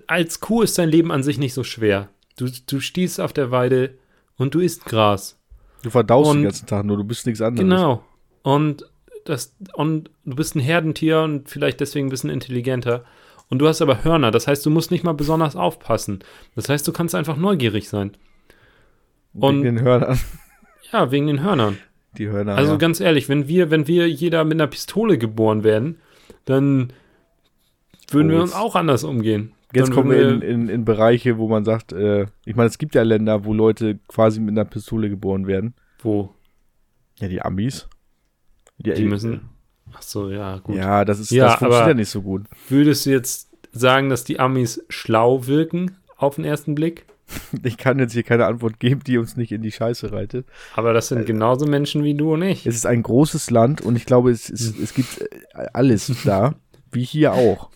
als 0.07 0.41
Kuh 0.41 0.63
ist 0.63 0.79
dein 0.79 0.89
Leben 0.89 1.13
an 1.13 1.23
sich 1.23 1.39
nicht 1.39 1.55
so 1.55 1.65
schwer. 1.65 2.09
Du, 2.37 2.49
du 2.67 2.81
stehst 2.81 3.21
auf 3.21 3.33
der 3.33 3.51
Weide 3.51 3.95
und 4.37 4.55
du 4.55 4.61
isst 4.61 4.85
Gras. 4.85 5.39
Du 5.83 5.91
verdaust 5.91 6.31
den 6.33 6.39
und- 6.39 6.43
ganzen 6.45 6.67
Tag 6.67 6.85
nur, 6.85 6.97
du 6.97 7.05
bist 7.05 7.27
nichts 7.27 7.41
anderes. 7.41 7.69
Genau. 7.69 8.05
Und 8.43 8.85
das, 9.25 9.55
und 9.75 10.11
du 10.25 10.37
bist 10.37 10.55
ein 10.57 10.61
Herdentier 10.61 11.21
und 11.21 11.49
vielleicht 11.51 11.81
deswegen 11.81 12.07
ein 12.07 12.11
bisschen 12.11 12.31
intelligenter. 12.31 13.05
Und 13.51 13.61
du 13.61 13.67
hast 13.69 13.81
aber 13.81 14.05
Hörner, 14.05 14.31
das 14.31 14.47
heißt, 14.47 14.65
du 14.67 14.71
musst 14.71 14.91
nicht 14.91 15.05
mal 15.05 15.13
besonders 15.15 15.57
aufpassen. 15.57 16.19
Das 16.55 16.69
heißt, 16.69 16.87
du 16.87 16.93
kannst 16.93 17.15
einfach 17.15 17.37
neugierig 17.37 17.89
sein. 17.89 18.13
Wegen 19.33 19.45
Und- 19.47 19.63
den 19.63 19.81
Hörnern. 19.83 20.19
Ja, 20.93 21.11
wegen 21.11 21.27
den 21.27 21.43
Hörnern. 21.43 21.79
Die 22.17 22.29
Hörner. 22.29 22.57
Also 22.57 22.73
ja. 22.73 22.79
ganz 22.79 23.01
ehrlich, 23.01 23.29
wenn 23.29 23.47
wir, 23.49 23.71
wenn 23.71 23.87
wir 23.87 24.09
jeder 24.09 24.45
mit 24.45 24.55
einer 24.55 24.67
Pistole 24.67 25.19
geboren 25.19 25.63
werden, 25.65 25.99
dann 26.47 26.93
würden 28.11 28.31
Oh, 28.31 28.35
wir 28.35 28.43
uns 28.43 28.55
auch 28.55 28.75
anders 28.75 29.05
umgehen. 29.05 29.53
Jetzt 29.75 29.93
kommen 29.93 30.11
wir 30.11 30.27
in, 30.31 30.41
in, 30.41 30.69
in 30.71 30.85
Bereiche, 30.87 31.37
wo 31.37 31.47
man 31.47 31.67
sagt, 31.67 31.93
äh, 31.93 32.27
ich 32.47 32.57
meine, 32.57 32.69
es 32.69 32.79
gibt 32.79 32.95
ja 32.95 33.03
Länder, 33.03 33.45
wo 33.45 33.53
Leute 33.53 33.99
quasi 34.09 34.41
mit 34.41 34.53
einer 34.53 34.65
Pistole 34.65 35.11
geboren 35.11 35.47
werden. 35.47 35.75
Wo? 36.03 36.35
Ja, 37.19 37.29
die 37.29 37.43
Amis. 37.43 37.87
Die, 38.79 38.95
Die 38.95 39.05
müssen. 39.05 39.43
Ach 39.99 40.03
so, 40.03 40.31
ja, 40.31 40.59
gut. 40.59 40.77
Ja, 40.77 41.05
das 41.05 41.19
ist, 41.19 41.31
Ja, 41.31 41.45
das 41.47 41.53
funktioniert 41.55 41.81
aber- 41.83 41.91
ja 41.91 41.95
nicht 41.95 42.11
so 42.11 42.23
gut. 42.23 42.45
Würdest 42.69 43.05
du 43.07 43.11
jetzt 43.11 43.49
sagen, 43.73 44.09
dass 44.09 44.25
die 44.25 44.39
Amis 44.41 44.83
schlau 44.89 45.47
wirken 45.47 45.97
auf 46.17 46.37
den 46.37 46.45
ersten 46.45 46.75
Blick? 46.75 47.05
Ich 47.63 47.77
kann 47.77 47.99
jetzt 47.99 48.13
hier 48.15 48.23
keine 48.23 48.47
Antwort 48.47 48.81
geben, 48.81 49.03
die 49.07 49.19
uns 49.19 49.37
nicht 49.37 49.53
in 49.53 49.61
die 49.61 49.73
Scheiße 49.73 50.13
reitet. 50.13 50.47
Aber 50.75 50.93
das 50.95 51.09
sind 51.09 51.27
genauso 51.27 51.67
Menschen 51.67 52.03
wie 52.03 52.15
du 52.15 52.33
und 52.35 52.43
ich. 52.43 52.65
Es 52.67 52.75
ist 52.75 52.87
ein 52.87 53.03
großes 53.03 53.51
Land 53.51 53.83
und 53.83 53.97
ich 53.97 54.07
glaube, 54.07 54.31
es, 54.31 54.49
es, 54.49 54.79
es 54.79 54.95
gibt 54.95 55.21
äh, 55.21 55.67
alles 55.75 56.11
da, 56.25 56.55
wie 56.91 57.05
hier 57.05 57.35
auch. 57.35 57.69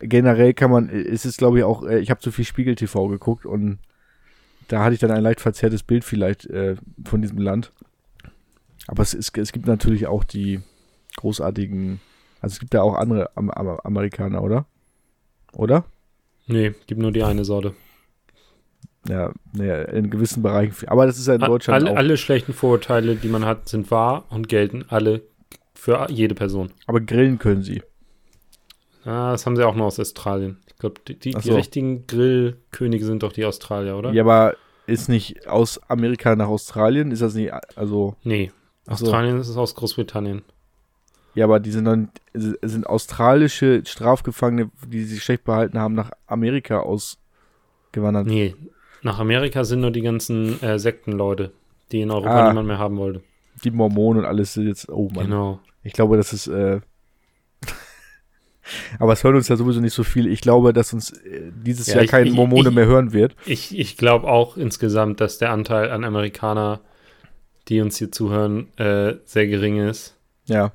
Generell 0.00 0.52
kann 0.52 0.70
man, 0.70 0.90
es 0.90 1.24
ist 1.24 1.38
glaube 1.38 1.58
ich 1.58 1.64
auch, 1.64 1.82
äh, 1.86 1.98
ich 2.00 2.10
habe 2.10 2.20
zu 2.20 2.30
viel 2.30 2.44
Spiegel 2.44 2.74
TV 2.74 3.08
geguckt 3.08 3.46
und 3.46 3.78
da 4.68 4.82
hatte 4.84 4.94
ich 4.94 5.00
dann 5.00 5.10
ein 5.10 5.22
leicht 5.22 5.40
verzerrtes 5.40 5.82
Bild 5.82 6.04
vielleicht 6.04 6.44
äh, 6.46 6.76
von 7.06 7.22
diesem 7.22 7.38
Land. 7.38 7.72
Aber 8.86 9.02
es, 9.02 9.14
ist, 9.14 9.36
es 9.38 9.52
gibt 9.52 9.66
natürlich 9.66 10.06
auch 10.06 10.24
die 10.24 10.60
großartigen, 11.16 12.00
also 12.40 12.54
es 12.54 12.60
gibt 12.60 12.74
ja 12.74 12.82
auch 12.82 12.94
andere 12.94 13.30
Am 13.36 13.50
Am 13.50 13.68
Amerikaner, 13.68 14.42
oder? 14.42 14.66
Oder? 15.52 15.84
Nee, 16.46 16.74
gibt 16.86 17.00
nur 17.00 17.12
die 17.12 17.22
eine 17.22 17.44
Sorte. 17.44 17.74
Ja, 19.08 19.32
naja, 19.52 19.82
in 19.82 20.10
gewissen 20.10 20.42
Bereichen. 20.42 20.88
Aber 20.88 21.06
das 21.06 21.18
ist 21.18 21.26
ja 21.26 21.34
in 21.34 21.40
Deutschland 21.40 21.82
alle, 21.82 21.92
auch. 21.92 21.96
alle 21.96 22.16
schlechten 22.16 22.54
Vorurteile, 22.54 23.16
die 23.16 23.28
man 23.28 23.44
hat, 23.44 23.68
sind 23.68 23.90
wahr 23.90 24.24
und 24.30 24.48
gelten 24.48 24.84
alle 24.88 25.22
für 25.74 26.06
jede 26.10 26.34
Person. 26.34 26.70
Aber 26.86 27.00
grillen 27.00 27.38
können 27.38 27.62
sie. 27.62 27.82
Ah, 29.04 29.32
das 29.32 29.44
haben 29.44 29.56
sie 29.56 29.66
auch 29.66 29.74
nur 29.74 29.86
aus 29.86 30.00
Australien. 30.00 30.58
Ich 30.66 30.78
glaube, 30.78 31.00
die, 31.06 31.18
die, 31.18 31.36
Ach 31.36 31.42
die 31.42 31.48
so. 31.48 31.54
richtigen 31.56 32.06
Grillkönige 32.06 33.04
sind 33.04 33.22
doch 33.22 33.32
die 33.32 33.44
Australier, 33.44 33.96
oder? 33.96 34.12
Ja, 34.12 34.22
aber 34.22 34.54
ist 34.86 35.08
nicht 35.08 35.46
aus 35.46 35.78
Amerika 35.88 36.34
nach 36.36 36.48
Australien? 36.48 37.10
Ist 37.10 37.20
das 37.20 37.34
nicht, 37.34 37.52
also, 37.76 38.16
Nee, 38.22 38.52
Ach 38.86 38.96
so. 38.96 39.04
Australien 39.06 39.38
ist 39.38 39.54
aus 39.56 39.74
Großbritannien. 39.74 40.42
Ja, 41.34 41.44
aber 41.44 41.60
die 41.60 41.70
sind 41.70 41.84
dann, 41.84 42.10
sind 42.32 42.86
australische 42.86 43.82
Strafgefangene, 43.84 44.70
die 44.86 45.04
sich 45.04 45.22
schlecht 45.22 45.44
behalten 45.44 45.78
haben, 45.78 45.94
nach 45.94 46.10
Amerika 46.26 46.80
ausgewandert. 46.80 48.26
Nee, 48.26 48.54
nach 49.02 49.18
Amerika 49.18 49.64
sind 49.64 49.80
nur 49.80 49.90
die 49.90 50.02
ganzen 50.02 50.62
äh, 50.62 50.78
Sektenleute, 50.78 51.52
die 51.92 52.00
in 52.00 52.10
Europa 52.10 52.46
Ah. 52.46 52.48
niemand 52.48 52.68
mehr 52.68 52.78
haben 52.78 52.96
wollte. 52.96 53.22
Die 53.64 53.70
Mormonen 53.70 54.20
und 54.20 54.26
alles 54.26 54.54
sind 54.54 54.66
jetzt, 54.68 54.88
oh 54.88 55.08
Mann. 55.14 55.26
Genau. 55.26 55.60
Ich 55.82 55.92
glaube, 55.92 56.16
das 56.16 56.32
ist, 56.32 56.46
äh, 56.46 56.80
aber 58.98 59.12
es 59.12 59.22
hören 59.24 59.36
uns 59.36 59.48
ja 59.48 59.56
sowieso 59.56 59.80
nicht 59.80 59.92
so 59.94 60.04
viel. 60.04 60.26
Ich 60.26 60.40
glaube, 60.40 60.72
dass 60.72 60.92
uns 60.92 61.10
äh, 61.10 61.50
dieses 61.54 61.86
Ja, 61.88 61.94
Jahr 61.96 62.04
ich- 62.04 62.10
kein 62.10 62.26
ich- 62.26 62.32
Mormone 62.34 62.70
ich- 62.70 62.74
mehr 62.74 62.86
hören 62.86 63.12
wird. 63.12 63.36
Ich, 63.46 63.78
ich 63.78 63.96
glaube 63.96 64.26
auch 64.28 64.56
insgesamt, 64.56 65.20
dass 65.20 65.38
der 65.38 65.50
Anteil 65.50 65.90
an 65.90 66.04
Amerikaner, 66.04 66.80
die 67.68 67.80
uns 67.80 67.96
hier 67.98 68.10
zuhören, 68.10 68.68
äh, 68.78 69.14
sehr 69.24 69.46
gering 69.46 69.78
ist. 69.86 70.16
Ja. 70.46 70.72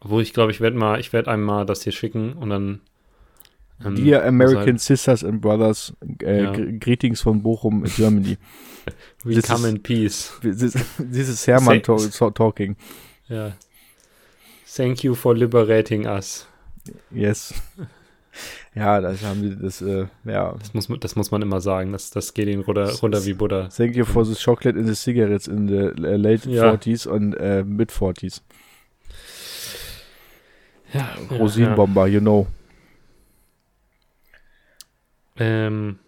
Obwohl 0.00 0.22
ich 0.22 0.32
glaube, 0.32 0.52
ich 0.52 0.60
werde 0.60 0.76
mal, 0.76 1.00
ich 1.00 1.12
werde 1.12 1.30
einem 1.30 1.42
mal 1.44 1.66
das 1.66 1.82
hier 1.82 1.92
schicken 1.92 2.32
und 2.34 2.50
dann. 2.50 2.80
ähm, 3.84 3.94
Dear 3.96 4.24
American 4.24 4.64
halt- 4.66 4.80
Sisters 4.80 5.24
and 5.24 5.40
Brothers, 5.40 5.92
äh, 6.22 6.42
Ja. 6.44 6.52
gr- 6.52 6.72
Greetings 6.78 7.20
von 7.20 7.42
Bochum, 7.42 7.84
Germany. 7.84 8.36
We 9.24 9.34
this 9.34 9.46
come 9.46 9.66
is- 9.68 9.74
in 9.74 9.82
peace. 9.82 10.32
This, 10.42 10.58
this 10.98 11.28
is 11.28 11.46
Hermann 11.46 11.82
so 11.84 12.30
talking. 12.30 12.76
Ja. 13.28 13.52
Thank 14.76 15.02
you 15.02 15.14
for 15.14 15.34
liberating 15.34 16.06
us. 16.06 16.46
Yes. 17.10 17.54
Ja, 18.74 19.00
das 19.00 19.22
haben 19.24 19.42
sie 19.42 19.56
das, 19.56 19.82
äh, 19.82 20.06
ja. 20.24 20.54
Das 20.58 20.72
muss, 20.74 20.88
man- 20.88 21.00
das 21.00 21.16
muss 21.16 21.30
man 21.32 21.42
immer 21.42 21.60
sagen. 21.60 21.90
Das, 21.92 22.10
das 22.10 22.34
geht 22.34 22.48
ihnen 22.48 22.62
runter, 22.62 22.88
runter 23.02 23.24
wie 23.24 23.34
Butter. 23.34 23.68
Thank 23.70 23.96
you 23.96 24.04
for 24.04 24.24
the 24.24 24.34
chocolate 24.40 24.78
in 24.78 24.86
the 24.86 24.94
cigarettes 24.94 25.48
in 25.48 25.66
the 25.66 25.74
äh, 26.04 26.16
late 26.16 26.48
Ja. 26.48 26.72
40s 26.72 27.08
und 27.08 27.34
äh, 27.34 27.64
mid 27.64 27.90
40s. 27.90 28.42
Ja, 30.92 31.08
Rosinenbomber, 31.30 32.06
you 32.06 32.20
know. 32.20 32.46
Ähm, 35.36 35.98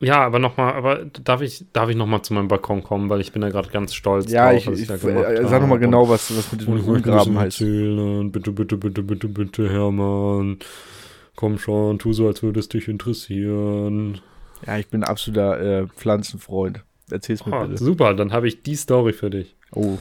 ja, 0.00 0.20
aber 0.24 0.38
nochmal, 0.40 0.74
aber 0.74 1.04
darf 1.04 1.42
ich, 1.42 1.64
darf 1.72 1.88
ich 1.88 1.96
nochmal 1.96 2.22
zu 2.22 2.34
meinem 2.34 2.48
Balkon 2.48 2.82
kommen, 2.82 3.08
weil 3.08 3.20
ich 3.20 3.32
bin 3.32 3.40
da 3.40 3.50
gerade 3.50 3.68
ganz 3.68 3.94
stolz 3.94 4.30
Ja, 4.30 4.50
drauf, 4.50 4.62
ich, 4.62 4.66
was 4.66 4.80
ich, 4.80 4.88
da 4.88 4.94
äh, 4.94 5.46
sag 5.46 5.60
nochmal 5.62 5.78
genau, 5.78 6.08
was, 6.08 6.36
was 6.36 6.50
mit 6.52 6.60
diesem 6.60 6.76
ich 6.76 7.04
bisschen 7.04 7.38
heißt. 7.38 7.60
erzählen. 7.60 8.32
Bitte, 8.32 8.52
bitte, 8.52 8.76
bitte, 8.76 9.02
bitte, 9.02 9.28
bitte, 9.28 9.70
Hermann. 9.70 10.58
Komm 11.36 11.58
schon, 11.58 11.98
tu 11.98 12.12
so, 12.12 12.26
als 12.26 12.42
würde 12.42 12.60
es 12.60 12.68
dich 12.68 12.88
interessieren. 12.88 14.20
Ja, 14.66 14.78
ich 14.78 14.88
bin 14.88 15.02
ein 15.02 15.08
absoluter 15.08 15.60
äh, 15.82 15.86
Pflanzenfreund. 15.86 16.84
Erzähl's 17.10 17.46
mir 17.46 17.56
Oh, 17.56 17.66
bitte. 17.66 17.78
super, 17.78 18.14
dann 18.14 18.32
habe 18.32 18.48
ich 18.48 18.62
die 18.62 18.74
Story 18.76 19.12
für 19.12 19.30
dich. 19.30 19.54
Oh, 19.74 19.98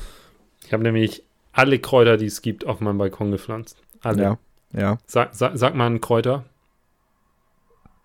Ich 0.66 0.74
habe 0.74 0.84
nämlich 0.84 1.24
alle 1.54 1.80
Kräuter, 1.80 2.18
die 2.18 2.26
es 2.26 2.42
gibt, 2.42 2.66
auf 2.66 2.80
meinem 2.80 2.98
Balkon 2.98 3.32
gepflanzt. 3.32 3.82
Alle. 4.02 4.24
ja, 4.24 4.38
ja. 4.74 4.98
Sag, 5.06 5.34
sag, 5.34 5.58
sag 5.58 5.76
mal 5.76 5.88
ein 5.88 6.02
Kräuter. 6.02 6.46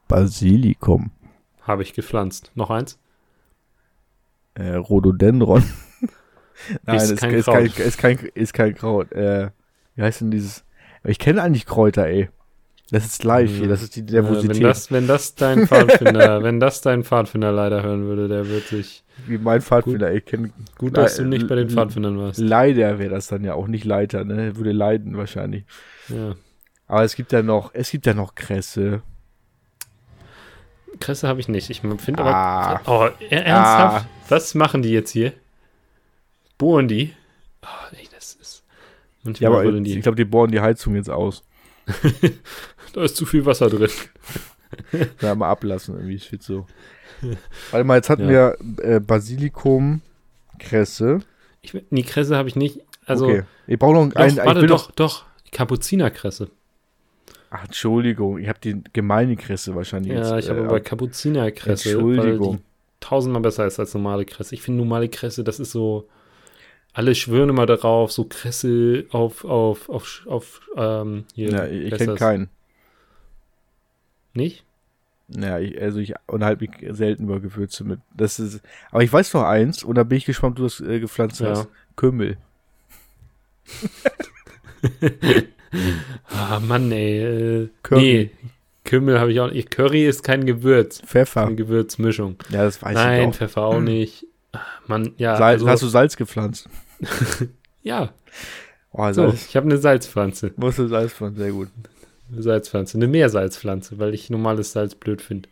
Basilikum. 0.08 1.10
Habe 1.62 1.82
ich 1.82 1.94
gepflanzt. 1.94 2.52
Noch 2.54 2.70
eins? 2.70 2.98
Äh, 4.54 4.74
Rhododendron. 4.74 5.64
Nein, 6.84 6.96
Ist 6.96 7.10
ist, 7.10 7.20
kein 7.20 7.34
ist, 7.34 7.44
Kraut. 7.44 7.54
kein, 7.54 7.66
ist, 7.66 7.98
kein, 7.98 8.18
ist 8.34 8.52
kein 8.54 8.74
Kraut. 8.74 9.12
Äh, 9.12 9.50
wie 9.94 10.02
heißt 10.02 10.20
denn 10.20 10.30
dieses? 10.30 10.64
Ich 11.04 11.18
kenne 11.18 11.42
eigentlich 11.42 11.66
Kräuter, 11.66 12.06
ey. 12.06 12.30
Das 12.90 13.04
ist 13.04 13.24
live 13.24 13.50
hier, 13.50 13.66
das 13.68 13.82
ist 13.82 13.96
die 13.96 14.00
Äh, 14.00 14.12
Nervosität. 14.12 14.56
wenn, 14.56 14.62
das, 14.62 14.92
wenn 14.92 15.06
das 15.08 15.34
dein 15.34 15.66
Pfadfinder, 15.66 16.42
wenn 16.44 16.60
das 16.60 16.80
dein 16.82 17.02
Pfadfinder 17.02 17.50
leider 17.50 17.82
hören 17.82 18.04
würde, 18.04 18.28
der 18.28 18.48
wird 18.48 18.66
sich. 18.68 19.02
wie 19.26 19.38
mein 19.38 19.60
Pfadfinder, 19.60 20.12
ich 20.14 20.24
kenne. 20.24 20.50
Gut, 20.78 20.96
dass 20.96 21.16
du 21.16 21.24
nicht 21.24 21.48
bei 21.48 21.56
den 21.56 21.68
Pfadfindern 21.68 22.16
warst. 22.18 22.38
Leider 22.38 22.98
wäre 23.00 23.10
das 23.10 23.26
dann 23.26 23.42
ja 23.42 23.54
auch 23.54 23.66
nicht 23.66 23.84
Leiter, 23.84 24.24
ne? 24.24 24.46
Er 24.46 24.56
würde 24.56 24.70
leiden 24.70 25.16
wahrscheinlich. 25.16 25.64
Ja. 26.08 26.36
Aber 26.86 27.02
es 27.02 27.16
gibt 27.16 27.32
ja 27.32 27.42
noch, 27.42 27.70
es 27.74 27.90
gibt 27.90 28.06
ja 28.06 28.14
noch 28.14 28.36
Kresse. 28.36 29.02
Kresse 31.00 31.26
habe 31.26 31.40
ich 31.40 31.48
nicht. 31.48 31.68
Ich 31.70 31.80
finde 31.80 32.22
Ah. 32.22 32.76
aber. 32.84 33.10
Oh, 33.10 33.24
er- 33.30 33.46
ernsthaft? 33.46 34.06
Was 34.28 34.54
machen 34.54 34.82
die 34.82 34.90
jetzt 34.92 35.10
hier? 35.10 35.32
Bohren 36.56 36.86
die? 36.86 37.12
Oh, 37.62 37.66
ey, 37.96 38.06
das 38.14 38.34
ist. 38.34 38.62
Ja, 38.68 39.22
Manchmal 39.24 39.50
aber 39.52 39.64
rütteln 39.64 39.84
ich 39.84 39.94
die. 39.94 40.00
glaube, 40.00 40.16
die 40.16 40.24
bohren 40.24 40.52
die 40.52 40.60
Heizung 40.60 40.94
jetzt 40.94 41.10
aus. 41.10 41.42
da 42.96 43.04
ist 43.04 43.14
zu 43.16 43.26
viel 43.26 43.44
Wasser 43.46 43.70
drin. 43.70 43.90
Ja, 45.22 45.34
mal 45.36 45.48
ablassen 45.50 45.94
irgendwie, 45.94 46.16
ich 46.16 46.28
so. 46.40 46.66
Warte 47.70 47.84
mal, 47.84 47.94
jetzt 47.96 48.10
hatten 48.10 48.28
Ja. 48.28 48.54
wir 48.78 48.84
äh, 48.96 49.00
Basilikum, 49.00 50.02
Kresse. 50.58 51.20
Ich, 51.62 51.72
nee, 51.90 52.02
Kresse 52.02 52.36
habe 52.36 52.48
ich 52.48 52.56
nicht. 52.56 52.80
Also, 53.06 53.26
okay. 53.26 53.42
Ich 53.68 53.78
brauche 53.78 53.94
noch 53.94 54.08
doch, 54.12 54.16
einen. 54.20 54.36
warte, 54.38 54.66
doch, 54.66 54.88
Noch, 54.88 54.94
doch. 54.96 55.24
Kapuzinerkresse. 55.52 56.50
ach, 57.50 57.64
Entschuldigung, 57.64 58.38
ich 58.38 58.48
habe 58.48 58.58
die 58.62 58.82
gemeine 58.92 59.36
Kresse 59.36 59.74
wahrscheinlich 59.76 60.12
Ja, 60.12 60.34
jetzt. 60.36 60.44
ich 60.44 60.50
habe 60.50 60.62
äh, 60.62 60.64
aber 60.66 60.80
Kapuzinerkresse. 60.80 61.96
Weil 61.96 62.14
Entschuldigung. 62.16 62.56
die 62.56 62.62
tausendmal 63.00 63.42
besser 63.42 63.66
ist 63.66 63.78
als 63.78 63.94
normale 63.94 64.24
Kresse. 64.24 64.54
Ich 64.56 64.62
finde 64.62 64.82
normale 64.82 65.08
Kresse, 65.08 65.44
das 65.44 65.60
ist 65.60 65.70
so. 65.70 66.08
Alle 66.92 67.14
schwören 67.14 67.50
immer 67.50 67.66
darauf, 67.66 68.10
so 68.10 68.24
Kresse 68.24 69.06
auf, 69.10 69.44
auf, 69.44 69.88
auf, 69.88 70.22
auf, 70.26 70.60
ähm, 70.76 71.24
hier. 71.34 71.50
Ja, 71.50 71.66
ich 71.66 71.92
ist 71.92 71.98
kenne 71.98 72.14
keinen. 72.16 72.48
Nicht? 74.36 74.64
Ja, 75.28 75.58
ich, 75.58 75.80
also 75.80 75.98
ich 75.98 76.14
unterhalte 76.26 76.68
mich 76.68 76.96
selten 76.96 77.24
über 77.24 77.40
Gewürze 77.40 77.82
mit. 77.82 77.98
Das 78.16 78.38
ist, 78.38 78.60
aber 78.92 79.02
ich 79.02 79.12
weiß 79.12 79.34
noch 79.34 79.42
eins, 79.42 79.82
und 79.82 79.96
da 79.96 80.04
bin 80.04 80.18
ich 80.18 80.24
gespannt, 80.24 80.52
ob 80.52 80.56
du 80.58 80.62
das 80.64 80.80
äh, 80.80 81.00
gepflanzt 81.00 81.40
Ja. 81.40 81.50
hast. 81.50 81.68
Kümmel. 81.96 82.36
Ah, 86.30 86.60
Mann, 86.60 86.92
ey. 86.92 87.64
Äh, 87.64 87.68
Curry. 87.82 88.00
Nee, 88.00 88.30
Kümmel 88.84 89.18
habe 89.18 89.32
ich 89.32 89.40
auch 89.40 89.50
nicht. 89.50 89.70
Curry 89.70 90.06
ist 90.06 90.22
kein 90.22 90.46
Gewürz. 90.46 91.00
Pfeffer. 91.04 91.44
Eine 91.46 91.56
Gewürzmischung. 91.56 92.36
Ja, 92.50 92.64
das 92.64 92.80
weiß 92.80 92.94
Nein, 92.94 93.20
ich 93.20 93.26
doch. 93.26 93.34
Pfeffer 93.36 93.62
auch 93.62 93.80
nicht. 93.80 94.26
Ah, 94.52 94.60
Mann, 94.86 95.12
ja. 95.18 95.36
Salz, 95.36 95.60
also, 95.62 95.68
hast 95.68 95.82
du 95.82 95.88
Salz 95.88 96.16
gepflanzt? 96.16 96.68
ja, 97.82 98.12
Oh, 98.92 99.12
so, 99.12 99.26
Salz. 99.28 99.46
ich 99.48 99.56
habe 99.56 99.66
eine 99.66 99.76
Salzpflanze. 99.76 100.52
Musst 100.56 100.78
du 100.78 100.86
Salz 100.86 101.12
pflanzen, 101.12 101.36
sehr 101.38 101.50
gut. 101.50 101.68
Eine 102.32 102.42
Salzpflanze, 102.42 102.98
eine 102.98 103.06
Meersalzpflanze, 103.06 103.98
weil 103.98 104.14
ich 104.14 104.30
normales 104.30 104.72
Salz 104.72 104.94
blöd 104.94 105.22
finde. 105.22 105.48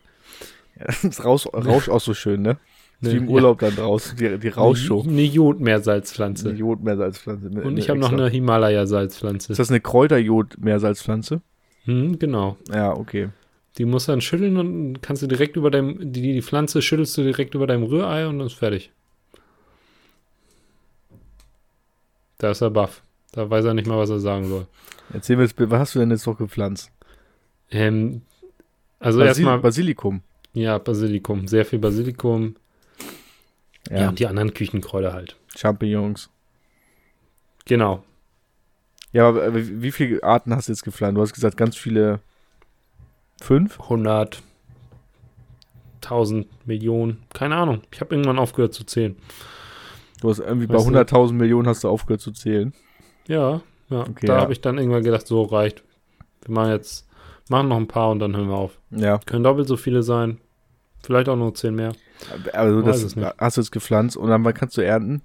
Ja, 0.79 0.87
das 1.03 1.25
raus, 1.25 1.47
rauscht 1.53 1.89
auch 1.89 2.01
so 2.01 2.15
schön, 2.15 2.43
ne? 2.43 2.57
Ne, 3.01 3.13
wie 3.13 3.17
im 3.17 3.29
Urlaub 3.29 3.59
dann 3.61 3.75
draußen, 3.77 4.17
die, 4.17 4.39
die 4.39 4.49
Rauschshow. 4.49 5.03
Eine 5.07 5.23
Jod-Meersalzpflanze. 5.23 6.49
Eine 6.51 6.59
Jod-Meersalzpflanze. 6.59 7.51
mit- 7.51 7.65
Und 7.65 7.75
ne, 7.75 7.81
ich 7.81 7.91
habe 7.91 7.99
noch 8.01 8.13
eine 8.13 8.29
Himalaya-Salzpflanze. 8.29 9.53
Ist 9.53 9.59
das 9.59 9.71
eine 9.71 9.81
Kräuter-Jod-Meersalzpflanze? 9.81 11.41
Hm, 11.85 12.19
genau. 12.19 12.57
Ja, 12.73 12.93
okay. 12.97 13.29
Die 13.79 13.85
musst 13.85 14.07
du 14.09 14.13
dann 14.13 14.21
schütteln 14.21 14.57
und 14.57 15.03
kannst 15.03 15.23
du 15.23 15.27
direkt 15.27 15.57
über 15.57 15.71
deinem, 15.71 16.13
die, 16.13 16.23
die 16.33 16.43
Pflanze 16.43 16.81
schüttelst 16.81 17.17
du 17.19 17.23
direkt 17.23 17.55
über 17.57 17.67
deinem 17.67 17.83
Rührei 17.83 18.27
und 18.29 18.39
dann 18.39 18.47
ist 18.47 18.55
fertig. 18.55 18.91
Da 22.39 22.51
ist 22.51 22.61
er 22.61 22.71
baff. 22.71 23.03
Da 23.33 23.49
weiß 23.51 23.65
er 23.65 23.75
nicht 23.75 23.87
mal, 23.89 23.99
was 23.99 24.11
er 24.11 24.21
sagen 24.21 24.47
soll. 24.49 24.67
Erzähl 25.15 25.37
mir 25.37 25.43
jetzt, 25.45 25.55
was 25.59 25.79
hast 25.79 25.95
du 25.95 26.01
denn 26.01 26.11
jetzt 26.11 26.27
noch 26.27 26.37
gepflanzt? 26.37 26.91
Ähm, 27.71 28.23
also 29.01 29.19
Basil 29.21 29.29
erstmal, 29.29 29.59
Basilikum. 29.61 30.23
ja, 30.53 30.79
Basilikum. 30.79 31.49
Sehr 31.49 31.65
viel 31.65 31.79
Basilikum. 31.79 32.57
Ja. 33.91 34.01
Ja, 34.03 34.09
und 34.11 34.19
die 34.19 34.27
anderen 34.27 34.53
Küchenkräuter 34.55 35.13
halt. 35.13 35.37
Champignons. 35.55 36.31
Genau. 37.67 38.03
Ja, 39.13 39.29
aber 39.29 39.45
äh, 39.47 39.83
wie 39.83 39.93
viele 39.93 40.23
Arten 40.23 40.55
hast 40.55 40.69
du 40.69 40.73
jetzt 40.73 40.83
gepflanzt? 40.85 41.17
Du 41.17 41.23
hast 41.23 41.33
gesagt, 41.33 41.57
ganz 41.57 41.77
viele. 41.77 42.21
Fünf? 43.41 43.81
100, 43.81 44.43
1000 46.03 46.67
Millionen. 46.67 47.23
Keine 47.33 47.57
Ahnung. 47.57 47.83
Ich 47.93 48.01
habe 48.01 48.15
irgendwann 48.15 48.39
aufgehört 48.39 48.75
zu 48.75 48.85
zählen. 48.85 49.17
Du 50.21 50.31
hast 50.31 50.39
irgendwie 50.39 50.67
bei 50.67 50.75
Weißt 50.75 50.87
du- 50.87 50.91
100.000 50.91 51.33
Millionen 51.35 51.69
hast 51.69 51.85
du 51.85 51.89
aufgehört 51.89 52.21
zu 52.21 52.33
zählen. 52.33 52.73
Ja, 53.27 53.61
ja. 53.91 54.01
Okay, 54.01 54.27
da 54.27 54.37
ja. 54.37 54.41
habe 54.41 54.53
ich 54.53 54.61
dann 54.61 54.79
irgendwann 54.79 55.05
gedacht, 55.05 55.27
so 55.27 55.43
reicht. 55.43 55.83
Wir 56.45 56.55
machen 56.55 56.71
jetzt, 56.71 57.07
machen 57.49 57.69
noch 57.69 57.77
ein 57.77 57.89
paar 57.89 58.11
und 58.11 58.19
dann 58.19 58.37
hören 58.37 58.49
wir 58.49 58.57
auf. 58.57 58.79
Ja. 58.91 59.19
Können 59.27 59.45
doppelt 59.45 59.69
so 59.69 59.77
viele 59.77 60.03
sein. 60.03 60.39
Vielleicht 61.03 61.29
auch 61.29 61.37
nur 61.37 61.55
10 61.55 61.75
mehr. 61.75 61.93
Also 62.53 62.81
das 62.81 63.15
hast 63.39 63.57
du 63.57 63.61
jetzt 63.61 63.71
gepflanzt 63.71 64.17
und 64.17 64.31
dann 64.31 64.45
wann 64.45 64.55
kannst 64.55 64.77
du 64.77 64.81
ernten? 64.81 65.23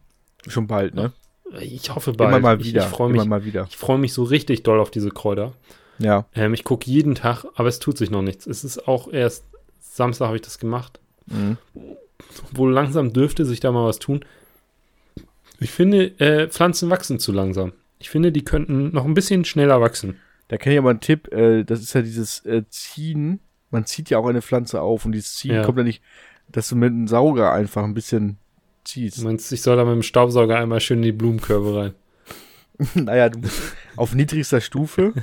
Schon 0.47 0.67
bald, 0.67 0.93
ne? 0.93 1.13
Ich 1.59 1.93
hoffe 1.93 2.13
bald. 2.13 2.29
Immer 2.29 2.39
mal 2.39 2.59
ich, 2.59 2.67
wieder. 2.67 2.83
Ich 2.83 2.89
freue 2.89 3.09
immer 3.09 3.21
mich, 3.21 3.29
mal 3.29 3.45
wieder. 3.45 3.67
ich 3.69 3.87
mich 3.87 4.13
so 4.13 4.23
richtig 4.23 4.63
doll 4.63 4.79
auf 4.79 4.91
diese 4.91 5.09
Kräuter. 5.09 5.53
Ja. 5.97 6.25
Ähm, 6.33 6.53
ich 6.53 6.63
gucke 6.63 6.89
jeden 6.89 7.15
Tag, 7.15 7.45
aber 7.55 7.67
es 7.67 7.79
tut 7.79 7.97
sich 7.97 8.09
noch 8.09 8.21
nichts. 8.21 8.45
Es 8.45 8.63
ist 8.63 8.87
auch 8.87 9.11
erst 9.11 9.45
Samstag 9.79 10.27
habe 10.27 10.37
ich 10.37 10.41
das 10.41 10.59
gemacht. 10.59 10.99
Mhm. 11.27 11.57
Wohl 12.51 12.71
langsam 12.71 13.13
dürfte 13.13 13.45
sich 13.45 13.59
da 13.59 13.71
mal 13.71 13.85
was 13.85 13.99
tun. 13.99 14.23
Ich 15.59 15.71
finde, 15.71 16.19
äh, 16.19 16.47
Pflanzen 16.47 16.89
wachsen 16.89 17.19
zu 17.19 17.31
langsam. 17.31 17.73
Ich 17.99 18.09
finde, 18.09 18.31
die 18.31 18.43
könnten 18.43 18.91
noch 18.93 19.05
ein 19.05 19.13
bisschen 19.13 19.45
schneller 19.45 19.81
wachsen. 19.81 20.17
Da 20.47 20.57
kenne 20.57 20.73
ich 20.75 20.79
aber 20.79 20.89
einen 20.89 20.99
Tipp, 21.01 21.31
äh, 21.33 21.63
das 21.63 21.81
ist 21.81 21.93
ja 21.93 22.01
dieses 22.01 22.45
äh, 22.45 22.63
Ziehen. 22.69 23.39
Man 23.71 23.85
zieht 23.85 24.09
ja 24.09 24.17
auch 24.17 24.25
eine 24.27 24.41
Pflanze 24.41 24.81
auf 24.81 25.05
und 25.05 25.11
dieses 25.11 25.35
Ziehen 25.35 25.55
Ja. 25.55 25.63
kommt 25.63 25.77
ja 25.77 25.83
nicht, 25.83 26.01
dass 26.51 26.69
du 26.69 26.75
mit 26.75 26.91
einem 26.91 27.07
Sauger 27.07 27.51
einfach 27.51 27.83
ein 27.83 27.93
bisschen 27.93 28.37
Du 28.85 28.91
ziehst. 28.93 29.23
meinst, 29.23 29.51
ich 29.51 29.61
soll 29.61 29.75
da 29.77 29.85
mit 29.85 29.93
dem 29.93 30.01
Staubsauger 30.01 30.57
einmal 30.57 30.79
schön 30.79 30.99
in 30.99 31.03
die 31.03 31.11
Blumenkörbe 31.11 31.75
rein. 31.77 31.93
naja, 32.95 33.29
du 33.29 33.39
musst 33.39 33.61
auf 33.97 34.15
niedrigster 34.15 34.61
Stufe 34.61 35.13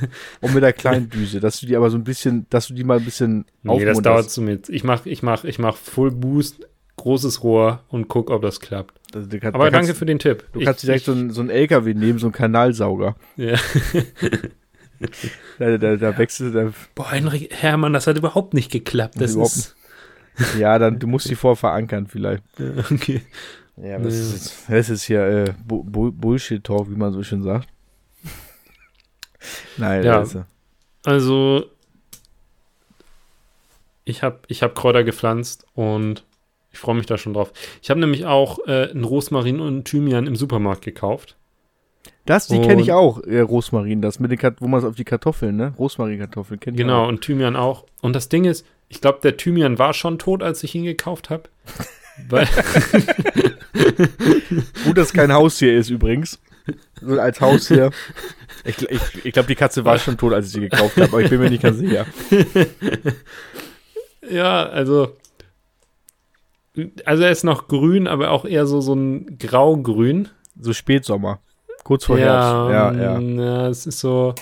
und 0.42 0.54
mit 0.54 0.62
der 0.62 0.74
kleinen 0.74 1.08
Düse, 1.10 1.40
dass 1.40 1.58
du 1.58 1.66
die 1.66 1.74
aber 1.74 1.90
so 1.90 1.96
ein 1.96 2.04
bisschen, 2.04 2.46
dass 2.50 2.68
du 2.68 2.74
die 2.74 2.84
mal 2.84 2.98
ein 2.98 3.04
bisschen 3.04 3.46
Nee, 3.62 3.84
das 3.84 4.02
dauert 4.02 4.30
zu 4.30 4.42
mit. 4.42 4.68
Ich 4.68 4.84
mach, 4.84 5.06
ich 5.06 5.22
mach, 5.22 5.42
ich 5.44 5.58
mach 5.58 5.76
Full 5.76 6.10
Boost, 6.12 6.68
großes 6.96 7.42
Rohr 7.42 7.82
und 7.88 8.08
guck, 8.08 8.30
ob 8.30 8.42
das 8.42 8.60
klappt. 8.60 9.00
Also, 9.14 9.28
kann- 9.38 9.54
Aber 9.54 9.64
da 9.66 9.70
danke 9.70 9.86
kannst, 9.88 9.98
für 9.98 10.06
den 10.06 10.18
Tipp. 10.18 10.44
Du 10.52 10.60
kannst 10.64 10.82
direkt 10.82 11.04
so 11.04 11.12
einen 11.12 11.30
so 11.30 11.40
einen 11.40 11.50
LKW 11.50 11.94
nehmen, 11.94 12.18
so 12.18 12.26
einen 12.26 12.32
Kanalsauger. 12.32 13.16
Ja. 13.36 13.56
Da, 15.58 15.76
da, 15.76 15.96
da 15.96 16.16
wechselt 16.16 16.54
der, 16.54 16.72
Boah, 16.94 17.10
Henrik, 17.12 17.52
Hermann, 17.54 17.92
das 17.92 18.06
hat 18.06 18.16
überhaupt 18.16 18.54
nicht 18.54 18.70
geklappt. 18.72 19.14
Das 19.18 19.32
Überhaupt 19.34 19.52
ist. 19.56 19.76
ja, 20.58 20.78
dann, 20.78 20.98
du 20.98 21.06
musst 21.06 21.28
die 21.28 21.34
vor 21.34 21.54
verankern 21.56 22.06
vielleicht. 22.06 22.42
Ja, 22.58 22.70
okay. 22.90 23.20
Ja, 23.76 23.98
das, 23.98 24.14
ist, 24.14 24.64
das 24.70 24.88
ist 24.88 25.02
hier 25.04 25.20
äh, 25.22 25.52
Bu 25.66 25.84
Bu 25.84 26.10
Bullshit-Talk, 26.10 26.88
wie 26.90 26.94
man 26.96 27.12
so 27.12 27.22
schön 27.22 27.42
sagt. 27.42 27.68
Nein, 29.76 30.02
Ja. 30.02 30.22
ist, 30.22 30.38
Also, 31.04 31.66
ich 34.04 34.22
habe 34.22 34.40
ich 34.48 34.62
hab 34.62 34.74
Kräuter 34.74 35.04
gepflanzt 35.04 35.66
und 35.74 36.24
ich 36.76 36.80
freue 36.80 36.94
mich 36.94 37.06
da 37.06 37.16
schon 37.16 37.32
drauf. 37.32 37.52
Ich 37.82 37.88
habe 37.88 38.00
nämlich 38.00 38.26
auch 38.26 38.58
äh, 38.66 38.90
einen 38.90 39.04
Rosmarin 39.04 39.60
und 39.60 39.66
einen 39.68 39.84
Thymian 39.84 40.26
im 40.26 40.36
Supermarkt 40.36 40.84
gekauft. 40.84 41.34
das, 42.26 42.48
die 42.48 42.60
kenne 42.60 42.82
ich 42.82 42.92
auch, 42.92 43.22
äh, 43.24 43.40
Rosmarin, 43.40 44.02
das 44.02 44.20
mit 44.20 44.30
den 44.30 44.38
Kat 44.38 44.56
wo 44.60 44.68
man 44.68 44.80
es 44.80 44.84
auf 44.84 44.94
die 44.94 45.04
Kartoffeln, 45.04 45.56
ne? 45.56 45.72
Rosmarinkartoffeln 45.78 46.60
kenne 46.60 46.76
ich 46.76 46.82
Genau, 46.82 47.04
auch. 47.04 47.08
und 47.08 47.22
Thymian 47.22 47.56
auch. 47.56 47.86
Und 48.02 48.14
das 48.14 48.28
Ding 48.28 48.44
ist, 48.44 48.66
ich 48.90 49.00
glaube, 49.00 49.20
der 49.22 49.38
Thymian 49.38 49.78
war 49.78 49.94
schon 49.94 50.18
tot, 50.18 50.42
als 50.42 50.62
ich 50.64 50.74
ihn 50.74 50.84
gekauft 50.84 51.30
habe. 51.30 51.44
Gut, 54.84 54.98
dass 54.98 55.12
kein 55.14 55.32
Haustier 55.32 55.76
ist 55.78 55.88
übrigens. 55.90 56.38
So 57.00 57.18
als 57.18 57.40
Haustier. 57.40 57.90
Ich, 58.64 58.82
ich, 58.90 59.24
ich 59.24 59.32
glaube, 59.32 59.48
die 59.48 59.54
Katze 59.54 59.84
war 59.84 59.98
schon 59.98 60.16
tot, 60.18 60.32
als 60.32 60.46
ich 60.46 60.52
sie 60.52 60.60
gekauft 60.60 60.96
habe, 60.96 61.08
aber 61.08 61.20
ich 61.22 61.30
bin 61.30 61.40
mir 61.40 61.50
nicht 61.50 61.62
ganz 61.62 61.78
sicher. 61.78 62.04
ja, 64.30 64.64
also. 64.66 65.16
Also 67.04 67.22
er 67.22 67.30
ist 67.30 67.44
noch 67.44 67.68
grün, 67.68 68.06
aber 68.06 68.30
auch 68.30 68.44
eher 68.44 68.66
so, 68.66 68.80
so 68.80 68.94
ein 68.94 69.38
grau-grün. 69.38 70.28
So 70.60 70.72
Spätsommer. 70.72 71.40
Kurz 71.84 72.04
vor 72.04 72.18
Herbst. 72.18 72.48
Ja, 72.50 72.92
ja. 72.92 73.20
ja, 73.20 73.68
es 73.68 73.86
ist 73.86 74.00
so. 74.00 74.34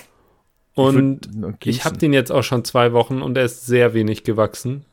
Ich 0.73 0.77
Und 0.77 1.29
okay, 1.43 1.69
ich 1.69 1.85
habe 1.85 1.97
den 1.97 2.11
jetzt 2.11 2.31
auch 2.31 2.43
schon 2.43 2.65
zwei 2.65 2.91
Wochen 2.93 3.21
und 3.21 3.37
er 3.37 3.45
ist 3.45 3.65
sehr 3.65 3.93
wenig 3.93 4.23
gewachsen. 4.23 4.85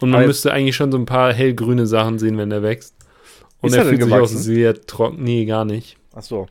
Und 0.00 0.10
man 0.10 0.20
Aber- 0.20 0.26
müsste 0.28 0.52
eigentlich 0.52 0.76
schon 0.76 0.92
so 0.92 0.98
ein 0.98 1.06
paar 1.06 1.32
hellgrüne 1.32 1.86
Sachen 1.86 2.18
sehen, 2.18 2.38
wenn 2.38 2.52
er 2.52 2.62
wächst. 2.62 2.94
Und 3.60 3.70
Ist 3.70 3.74
er 3.76 3.82
er 3.82 3.88
fühlt 3.88 4.02
sich 4.04 4.12
auch 4.12 4.26
sehr 4.26 4.80
trocken. 4.82 5.24
Nee, 5.24 5.44
gar 5.44 5.64
nicht. 5.64 5.96
Ach 6.14 6.22
so. 6.22 6.46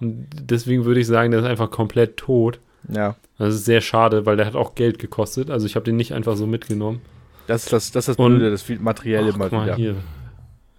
Und 0.00 0.28
deswegen 0.40 0.84
würde 0.84 1.00
ich 1.00 1.06
sagen, 1.08 1.32
der 1.32 1.40
ist 1.40 1.46
einfach 1.46 1.70
komplett 1.70 2.16
tot. 2.16 2.60
Ja. 2.88 3.16
Das 3.38 3.54
ist 3.54 3.64
sehr 3.64 3.80
schade, 3.80 4.26
weil 4.26 4.36
der 4.36 4.46
hat 4.46 4.54
auch 4.54 4.76
Geld 4.76 4.98
gekostet. 5.00 5.50
Also 5.50 5.66
ich 5.66 5.74
habe 5.74 5.84
den 5.84 5.96
nicht 5.96 6.12
einfach 6.14 6.36
so 6.36 6.46
mitgenommen. 6.46 7.00
Das 7.48 7.64
ist 7.64 7.72
das, 7.72 7.90
das, 7.90 8.04
ist 8.04 8.08
das 8.10 8.16
Und- 8.16 8.36
Blöde, 8.36 8.50
das 8.52 8.62
viel 8.62 8.78
Materielle 8.78 9.30
Ach, 9.32 9.36
mal 9.38 9.50
wieder. 9.50 9.74
hier. 9.74 9.96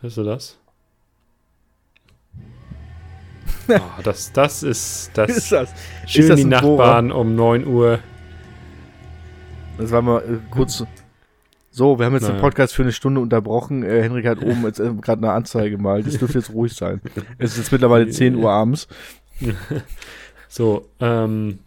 Hörst 0.02 0.16
du 0.18 0.24
das? 0.24 0.58
oh, 3.70 3.74
das, 4.04 4.32
das 4.32 4.64
ist 4.64 5.12
das. 5.16 5.30
Ist 5.30 5.52
das? 5.52 5.70
schön 6.08 6.30
das 6.30 6.40
die 6.40 6.46
ein 6.46 6.50
Bohrer? 6.62 6.86
Nachbarn 6.86 7.12
um 7.12 7.36
9 7.36 7.68
Uhr. 7.68 8.00
Das 9.78 9.92
war 9.92 10.02
mal 10.02 10.20
äh, 10.22 10.38
kurz. 10.52 10.84
So, 11.72 11.98
wir 12.00 12.06
haben 12.06 12.14
jetzt 12.14 12.24
den 12.28 12.32
Naja. 12.36 12.42
Podcast 12.42 12.74
für 12.76 12.82
eine 12.84 12.92
Stunde 12.92 13.22
unterbrochen. 13.22 13.84
Äh, 13.84 14.02
Henrik 14.04 14.26
hat 14.26 14.40
oben 14.42 14.64
jetzt 14.64 14.80
äh, 14.80 14.94
gerade 14.94 15.22
eine 15.24 15.34
Anzeige 15.34 15.78
mal. 15.78 16.04
Das 16.04 16.18
dürfte 16.18 16.40
jetzt 16.40 16.52
ruhig 16.52 16.74
sein. 16.74 17.02
Es 17.38 17.52
ist 17.54 17.58
jetzt 17.58 17.72
mittlerweile 17.72 18.10
10 18.10 18.36
Uhr 18.36 18.50
abends. 18.52 18.88
So, 20.52 20.90
ähm. 21.00 21.60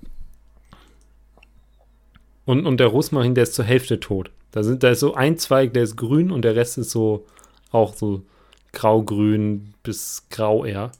Und, 2.44 2.66
und 2.66 2.80
der 2.80 2.88
Rosmarin, 2.88 3.36
der 3.36 3.44
ist 3.44 3.54
zur 3.54 3.64
Hälfte 3.64 4.00
tot. 4.00 4.32
Da, 4.52 4.62
sind, 4.62 4.82
da 4.82 4.90
ist 4.90 5.00
so 5.00 5.14
ein 5.14 5.38
Zweig, 5.38 5.72
der 5.74 5.82
ist 5.82 5.96
grün 5.96 6.30
und 6.30 6.42
der 6.42 6.54
Rest 6.54 6.78
ist 6.78 6.90
so 6.90 7.26
auch 7.70 7.94
so 7.94 8.22
grau-grün 8.72 9.74
bis 9.82 10.26
grau 10.30 10.64
eher. 10.64 10.92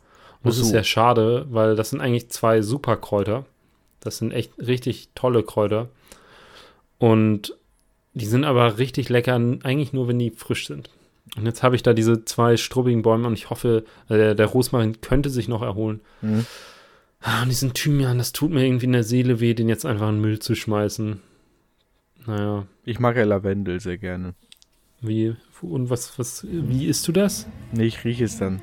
Und 0.43 0.49
das 0.49 0.59
ist 0.59 0.71
sehr 0.71 0.85
schade, 0.85 1.47
weil 1.51 1.77
das 1.77 1.91
sind 1.91 2.01
eigentlich 2.01 2.29
zwei 2.31 2.63
Superkräuter. 2.63 3.45
Das 4.01 4.19
sind 4.19 4.33
echt 4.33 4.53
richtig 4.59 5.11
tolle 5.15 5.45
Kräuter. 5.45 5.89
Und 6.99 7.57
die 8.15 8.27
sind 8.27 8.45
aber 8.45 8.79
richtig 8.79 9.09
lecker, 9.09 9.35
eigentlich 9.35 9.93
nur, 9.93 10.09
wenn 10.09 10.19
die 10.19 10.31
frisch 10.31 10.67
sind. 10.67 10.91
Und 11.37 11.47
jetzt 11.47 11.63
habe 11.63 11.77
ich 11.77 11.83
da 11.83 11.95
diese 11.95 12.25
zwei 12.25 12.57
strubbigen 12.57 13.03
Bäume 13.03 13.27
und 13.27 13.35
ich 13.35 13.51
hoffe, 13.51 13.85
äh, 14.09 14.17
der, 14.17 14.35
der 14.35 14.47
Rosmarin 14.47 15.01
könnte 15.01 15.31
sich 15.31 15.49
noch 15.49 15.63
erholen. 15.63 16.01
Mhm. 16.21 16.47
Ah, 17.21 17.43
und 17.43 17.49
diesen 17.49 17.73
Thymian, 17.73 18.19
das 18.19 18.33
tut 18.33 18.51
mir 18.51 18.65
irgendwie 18.67 18.87
in 18.87 18.93
der 18.93 19.05
Seele 19.05 19.41
weh, 19.41 19.55
den 19.55 19.69
jetzt 19.69 19.87
einfach 19.87 20.09
in 20.09 20.17
den 20.17 20.21
Müll 20.21 20.41
zu 20.41 20.55
schmeißen. 20.55 21.21
Naja, 22.27 22.67
Ich 22.85 22.99
mag 23.01 23.17
ja 23.17 23.25
Lavendel 23.25 23.81
sehr 23.81 23.99
gerne. 23.99 24.35
wie, 25.01 25.35
und 25.61 25.91
was, 25.91 26.19
was, 26.19 26.47
wie 26.51 26.87
isst 26.87 27.07
du 27.09 27.13
das? 27.13 27.47
Nee, 27.73 27.85
ich 27.85 28.05
rieche 28.05 28.25
es 28.25 28.39
dann. 28.39 28.61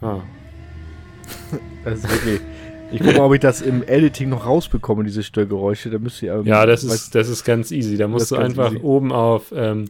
Ah, 0.00 0.20
Das 1.84 2.00
ist 2.00 2.10
wirklich. 2.10 2.40
Ich 2.92 3.00
gucke 3.00 3.14
mal, 3.18 3.24
ob 3.24 3.34
ich 3.34 3.40
das 3.40 3.62
im 3.62 3.82
Editing 3.82 4.28
noch 4.28 4.46
rausbekomme, 4.46 5.02
diese 5.02 5.24
Störgeräusche. 5.24 5.90
Da 5.90 5.98
müsst 5.98 6.22
ihr, 6.22 6.32
ähm, 6.34 6.44
Ja, 6.46 6.64
das 6.66 6.84
ist, 6.84 7.16
das 7.16 7.28
ist 7.28 7.42
ganz 7.44 7.72
easy. 7.72 7.96
Da 7.96 8.06
musst 8.06 8.30
du 8.30 8.36
einfach 8.36 8.70
easy. 8.72 8.80
oben 8.82 9.10
auf 9.12 9.52
ähm, 9.54 9.86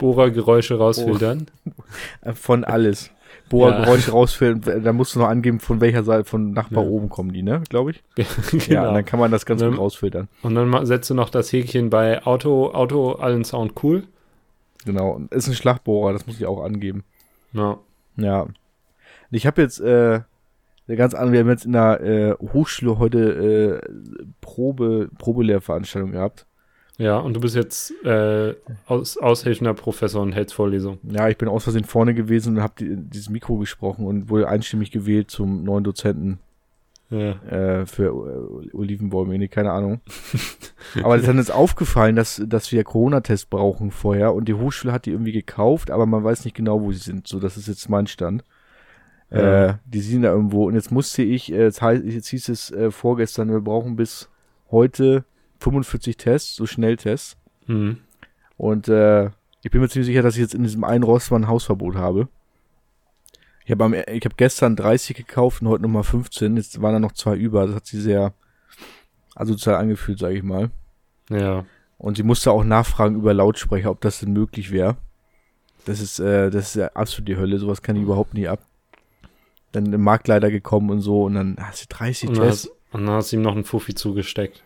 Bohrergeräusche 0.00 0.76
rausfiltern. 0.76 1.46
äh, 2.22 2.32
von 2.34 2.64
alles. 2.64 3.10
Bohrgeräusche 3.50 4.08
Ja. 4.08 4.12
rausfiltern, 4.14 4.82
da 4.82 4.92
musst 4.94 5.14
du 5.14 5.18
noch 5.18 5.28
angeben, 5.28 5.60
von 5.60 5.80
welcher 5.82 6.02
Seite, 6.04 6.24
von 6.24 6.52
Nachbar 6.52 6.84
Ja. 6.84 6.88
oben 6.90 7.10
kommen 7.10 7.32
die, 7.32 7.42
ne? 7.42 7.62
Glaube 7.68 7.90
ich. 7.90 8.02
genau. 8.50 8.64
Ja, 8.86 8.92
dann 8.94 9.04
kann 9.04 9.20
man 9.20 9.30
das 9.30 9.44
ganz 9.44 9.60
Und 9.60 9.68
gut 9.68 9.76
dann- 9.76 9.82
rausfiltern. 9.82 10.28
Und 10.42 10.54
dann 10.54 10.86
setzt 10.86 11.10
du 11.10 11.14
noch 11.14 11.28
das 11.28 11.52
Häkchen 11.52 11.90
bei 11.90 12.24
Auto, 12.24 12.70
Auto, 12.72 13.12
allen 13.12 13.44
Sound 13.44 13.74
cool. 13.82 14.04
Genau. 14.86 15.20
Ist 15.30 15.46
ein 15.48 15.54
Schlagbohrer, 15.54 16.14
das 16.14 16.26
muss 16.26 16.36
ich 16.40 16.46
auch 16.46 16.62
angeben. 16.64 17.04
Ja. 17.52 17.76
Ja. 18.16 18.46
Ich 19.30 19.46
habe 19.46 19.60
jetzt 19.62 19.78
äh, 19.80 20.20
eine 20.88 20.96
ganz 20.96 21.12
andere, 21.14 21.32
wir 21.34 21.40
haben 21.40 21.50
jetzt 21.50 21.66
in 21.66 21.72
der 21.72 22.00
äh, 22.00 22.34
Hochschule 22.52 22.98
heute 22.98 23.82
äh, 23.84 23.92
Probe, 24.40 25.08
Probelehrveranstaltung 25.18 26.12
gehabt. 26.12 26.46
Ja, 27.00 27.16
und 27.16 27.32
du 27.32 27.40
bist 27.40 27.56
jetzt 27.56 27.92
äh, 28.04 28.54
aus, 28.84 29.16
aushelfender 29.16 29.72
Professor 29.72 30.20
und 30.20 30.32
hältst 30.32 30.54
Vorlesung. 30.54 30.98
Ja, 31.02 31.30
ich 31.30 31.38
bin 31.38 31.48
aus 31.48 31.64
Versehen 31.64 31.84
vorne 31.84 32.12
gewesen 32.12 32.58
und 32.58 32.62
habe 32.62 32.74
die, 32.78 32.94
dieses 32.94 33.30
Mikro 33.30 33.56
gesprochen 33.56 34.06
und 34.06 34.28
wurde 34.28 34.48
einstimmig 34.48 34.90
gewählt 34.90 35.30
zum 35.30 35.64
neuen 35.64 35.82
Dozenten 35.82 36.40
Ja. 37.08 37.30
äh, 37.50 37.86
für 37.86 38.04
äh, 38.04 38.76
Olivenbäume, 38.76 39.38
nee, 39.38 39.48
keine 39.48 39.72
Ahnung. 39.72 40.02
aber 41.02 41.14
es 41.14 41.22
ist 41.22 41.28
dann 41.28 41.38
jetzt 41.38 41.50
aufgefallen, 41.50 42.16
dass, 42.16 42.42
dass 42.46 42.70
wir 42.70 42.84
Corona-Tests 42.84 43.46
brauchen 43.46 43.92
vorher 43.92 44.34
und 44.34 44.46
die 44.46 44.54
Hochschule 44.54 44.92
hat 44.92 45.06
die 45.06 45.12
irgendwie 45.12 45.32
gekauft, 45.32 45.90
aber 45.90 46.04
man 46.04 46.22
weiß 46.22 46.44
nicht 46.44 46.54
genau, 46.54 46.82
wo 46.82 46.92
sie 46.92 46.98
sind. 46.98 47.26
So, 47.26 47.40
das 47.40 47.56
ist 47.56 47.66
jetzt 47.66 47.88
mein 47.88 48.08
Stand. 48.08 48.44
Ja. 49.30 49.68
Äh, 49.68 49.74
die 49.86 50.00
sind 50.00 50.20
da 50.20 50.32
irgendwo 50.32 50.66
und 50.66 50.74
jetzt 50.74 50.92
musste 50.92 51.22
ich, 51.22 51.50
äh, 51.50 51.62
jetzt, 51.62 51.80
heißt, 51.80 52.04
jetzt 52.04 52.28
hieß 52.28 52.50
es 52.50 52.70
äh, 52.72 52.90
vorgestern, 52.90 53.50
wir 53.50 53.60
brauchen 53.60 53.96
bis 53.96 54.28
heute 54.70 55.24
45 55.60 56.16
Tests, 56.16 56.56
so 56.56 56.66
Schnelltests. 56.66 57.36
Hm. 57.66 57.98
Und 58.56 58.88
äh, 58.88 59.26
ich 59.62 59.70
bin 59.70 59.80
mir 59.80 59.88
ziemlich 59.88 60.06
sicher, 60.06 60.22
dass 60.22 60.34
ich 60.34 60.40
jetzt 60.40 60.54
in 60.54 60.62
diesem 60.62 60.84
einen 60.84 61.04
Rossmann 61.04 61.44
ein 61.44 61.48
Hausverbot 61.48 61.94
habe. 61.94 62.28
Ich 63.64 63.70
habe 63.70 63.96
hab 63.96 64.36
gestern 64.36 64.74
30 64.74 65.16
gekauft 65.16 65.62
und 65.62 65.68
heute 65.68 65.82
nochmal 65.82 66.02
15. 66.02 66.56
Jetzt 66.56 66.82
waren 66.82 66.94
da 66.94 66.98
noch 66.98 67.12
zwei 67.12 67.36
über. 67.36 67.66
Das 67.66 67.76
hat 67.76 67.86
sie 67.86 68.00
sehr 68.00 68.32
asozial 69.34 69.76
angefühlt, 69.76 70.18
sage 70.18 70.36
ich 70.36 70.42
mal. 70.42 70.70
Ja. 71.28 71.64
Und 71.98 72.16
sie 72.16 72.22
musste 72.22 72.50
auch 72.50 72.64
nachfragen 72.64 73.16
über 73.16 73.34
Lautsprecher, 73.34 73.90
ob 73.90 74.00
das 74.00 74.20
denn 74.20 74.32
möglich 74.32 74.72
wäre. 74.72 74.96
Das 75.84 76.00
ist, 76.00 76.18
äh, 76.18 76.50
das 76.50 76.68
ist 76.68 76.76
ja 76.76 76.88
absolut 76.94 77.28
die 77.28 77.36
Hölle. 77.36 77.58
Sowas 77.58 77.82
kann 77.82 77.96
ich 77.96 78.02
überhaupt 78.02 78.34
nie 78.34 78.48
ab. 78.48 78.60
Dann 79.72 79.92
ein 79.92 80.00
Marktleiter 80.00 80.50
gekommen 80.50 80.90
und 80.90 81.00
so 81.00 81.24
und 81.24 81.34
dann 81.34 81.56
hast 81.60 81.82
du 81.82 81.86
30 81.94 82.30
Und 82.30 82.34
Tests. 82.36 82.64
hast, 82.64 82.94
und 82.94 83.06
dann 83.06 83.14
hast 83.14 83.30
du 83.30 83.36
ihm 83.36 83.42
noch 83.42 83.54
einen 83.54 83.64
Fuffi 83.64 83.94
zugesteckt. 83.94 84.64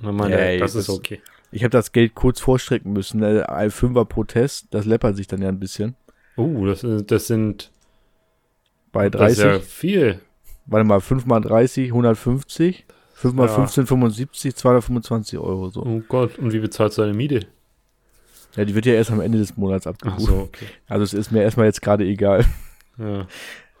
Meinte 0.00 0.38
Ja, 0.38 0.58
das 0.58 0.74
ist 0.74 0.88
das- 0.88 0.94
okay. 0.96 1.20
Ich 1.52 1.62
habe 1.62 1.70
das 1.70 1.92
Geld 1.92 2.14
kurz 2.14 2.40
vorstrecken 2.40 2.92
müssen. 2.92 3.22
Äh, 3.22 3.42
Ein 3.42 3.70
Fünfer 3.70 4.04
pro 4.04 4.24
Test, 4.24 4.66
das 4.72 4.84
läppert 4.84 5.16
sich 5.16 5.26
dann 5.26 5.40
ja 5.42 5.48
ein 5.48 5.58
bisschen. 5.60 5.94
Uh, 6.36 6.66
das, 6.66 6.84
das 7.06 7.26
sind 7.28 7.70
Bei 8.92 9.08
das 9.08 9.32
ist 9.32 9.38
30. 9.40 9.44
ja 9.44 9.58
viel. 9.60 10.20
warte 10.66 10.84
mal, 10.84 11.00
5 11.00 11.24
mal 11.24 11.40
30, 11.40 11.88
150, 11.92 12.84
5 13.14 13.34
mal 13.34 13.46
Ja. 13.46 13.54
15, 13.54 13.86
75, 13.86 14.54
225 14.56 15.38
Euro 15.38 15.70
so. 15.70 15.82
Oh 15.82 16.02
Gott, 16.08 16.38
und 16.38 16.52
wie 16.52 16.58
bezahlst 16.58 16.98
du 16.98 17.02
deine 17.02 17.14
Miete? 17.14 17.46
Ja, 18.56 18.64
die 18.64 18.74
wird 18.74 18.84
ja 18.86 18.94
erst 18.94 19.10
am 19.10 19.20
Ende 19.20 19.38
des 19.38 19.56
Monats 19.56 19.86
abgebucht. 19.86 20.20
so, 20.20 20.34
okay. 20.40 20.66
Also 20.88 21.04
es 21.04 21.14
ist 21.14 21.30
mir 21.30 21.42
erstmal 21.42 21.66
jetzt 21.66 21.80
gerade 21.82 22.04
egal. 22.04 22.44
Ja. 22.98 23.26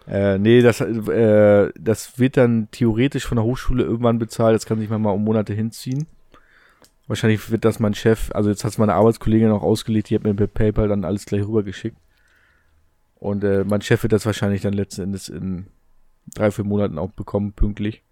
Äh, 0.06 0.38
nee, 0.38 0.62
das, 0.62 0.80
äh, 0.80 1.70
das 1.78 2.18
wird 2.18 2.36
dann 2.36 2.68
theoretisch 2.70 3.26
von 3.26 3.36
der 3.36 3.44
Hochschule 3.44 3.82
irgendwann 3.82 4.18
bezahlt. 4.18 4.54
Das 4.54 4.66
kann 4.66 4.78
sich 4.78 4.88
mal 4.88 5.10
um 5.10 5.24
Monate 5.24 5.52
hinziehen. 5.52 6.06
Wahrscheinlich 7.08 7.50
wird 7.50 7.64
das 7.64 7.78
mein 7.78 7.94
Chef, 7.94 8.30
also 8.34 8.50
jetzt 8.50 8.64
hat 8.64 8.72
es 8.72 8.78
meine 8.78 8.94
Arbeitskollegin 8.94 9.50
auch 9.50 9.62
ausgelegt, 9.62 10.10
die 10.10 10.16
hat 10.16 10.24
mir 10.24 10.34
per 10.34 10.48
PayPal 10.48 10.88
dann 10.88 11.04
alles 11.04 11.24
gleich 11.24 11.46
rübergeschickt. 11.46 11.96
Und 13.16 13.44
äh, 13.44 13.64
mein 13.64 13.80
Chef 13.80 14.02
wird 14.02 14.12
das 14.12 14.26
wahrscheinlich 14.26 14.62
dann 14.62 14.72
letzten 14.72 15.02
Endes 15.02 15.28
in 15.28 15.66
drei, 16.34 16.50
vier 16.50 16.64
Monaten 16.64 16.98
auch 16.98 17.12
bekommen, 17.12 17.52
pünktlich. 17.52 18.02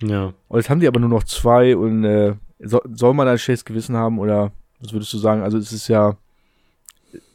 ja. 0.00 0.32
Und 0.48 0.58
jetzt 0.58 0.70
haben 0.70 0.80
die 0.80 0.88
aber 0.88 1.00
nur 1.00 1.08
noch 1.08 1.22
zwei 1.22 1.76
und 1.76 2.04
äh, 2.04 2.34
so, 2.58 2.80
soll 2.92 3.14
man 3.14 3.28
ein 3.28 3.38
schlechtes 3.38 3.64
Gewissen 3.64 3.96
haben 3.96 4.18
oder 4.18 4.52
was 4.80 4.92
würdest 4.92 5.12
du 5.12 5.18
sagen? 5.18 5.42
Also 5.42 5.58
es 5.58 5.72
ist 5.72 5.88
ja, 5.88 6.16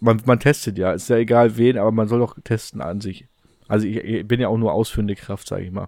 man, 0.01 0.21
man 0.25 0.39
testet 0.39 0.77
ja, 0.77 0.91
ist 0.91 1.09
ja 1.09 1.17
egal 1.17 1.55
wen, 1.57 1.77
aber 1.77 1.91
man 1.91 2.07
soll 2.07 2.19
doch 2.19 2.35
testen 2.43 2.81
an 2.81 2.99
sich. 3.01 3.27
Also 3.67 3.87
ich, 3.87 3.97
ich 3.97 4.27
bin 4.27 4.39
ja 4.39 4.47
auch 4.47 4.57
nur 4.57 4.73
ausführende 4.73 5.15
Kraft, 5.15 5.47
sage 5.47 5.63
ich 5.63 5.71
mal. 5.71 5.87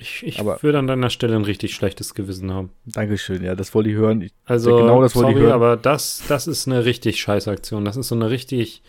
Ich, 0.00 0.22
ich 0.24 0.38
Aber- 0.38 0.62
würde 0.62 0.78
an 0.78 0.86
deiner 0.86 1.10
Stelle 1.10 1.34
ein 1.34 1.42
richtig 1.42 1.74
schlechtes 1.74 2.14
Gewissen 2.14 2.52
haben. 2.52 2.70
Dankeschön, 2.86 3.42
ja, 3.42 3.56
das 3.56 3.74
wollte 3.74 3.90
ich 3.90 3.96
hören. 3.96 4.22
Ich, 4.22 4.32
Also, 4.44 4.76
genau 4.76 5.02
das 5.02 5.16
wollte 5.16 5.30
ich 5.30 5.34
sorry, 5.36 5.46
hören. 5.46 5.54
aber 5.54 5.76
das, 5.76 6.22
das 6.28 6.46
ist 6.46 6.68
eine 6.68 6.84
richtig 6.84 7.20
scheiß 7.20 7.48
Aktion. 7.48 7.84
Das 7.84 7.96
ist 7.96 8.08
so 8.08 8.14
eine 8.14 8.30
richtig, 8.30 8.82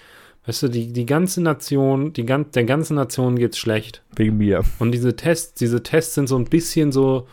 weißt 0.45 0.63
du, 0.63 0.67
die, 0.67 0.93
die 0.93 1.07
ganze 1.07 1.41
Nation, 1.41 2.13
die 2.13 2.25
gan 2.27 2.51
der 2.53 2.63
ganzen 2.65 2.93
Nation 2.95 3.37
geht's 3.39 3.57
schlecht. 3.57 4.03
wegen 4.15 4.37
mir. 4.37 4.63
Und 4.77 4.91
diese 4.91 5.15
Tests, 5.15 5.55
diese 5.55 5.81
Tests 5.81 6.13
sind 6.13 6.27
so 6.29 6.37
ein 6.37 6.45
bisschen 6.45 6.91
so, 6.91 7.27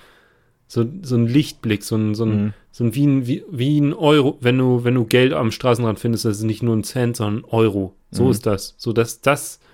so, 0.68 0.86
so 1.02 1.16
ein 1.16 1.26
Lichtblick, 1.26 1.84
so 1.84 1.96
ein, 1.96 2.14
so 2.14 2.24
ein, 2.24 2.30
Mhm. 2.46 2.52
so 2.72 2.82
ein 2.84 2.94
wie 2.94 3.06
ein, 3.06 3.26
wie, 3.26 3.44
wie 3.50 3.78
ein 3.78 3.92
Euro, 3.92 4.38
wenn 4.40 4.56
du, 4.56 4.84
wenn 4.84 4.94
du 4.94 5.04
Geld 5.04 5.34
am 5.34 5.50
Straßenrand 5.50 6.00
findest, 6.00 6.24
das 6.24 6.38
ist 6.38 6.44
nicht 6.44 6.62
nur 6.62 6.74
ein 6.74 6.82
Cent, 6.82 7.16
sondern 7.18 7.44
ein 7.44 7.50
Euro. 7.50 7.94
So 8.10 8.24
Mhm. 8.24 8.30
ist 8.30 8.46
das. 8.46 8.74
So, 8.78 8.94
dass 8.94 9.20
das, 9.20 9.58
das 9.58 9.66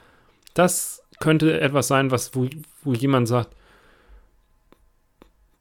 könnte 1.21 1.61
etwas 1.61 1.89
sein, 1.89 2.11
was, 2.11 2.35
wo, 2.35 2.49
wo 2.83 2.93
jemand 2.95 3.29
sagt, 3.29 3.55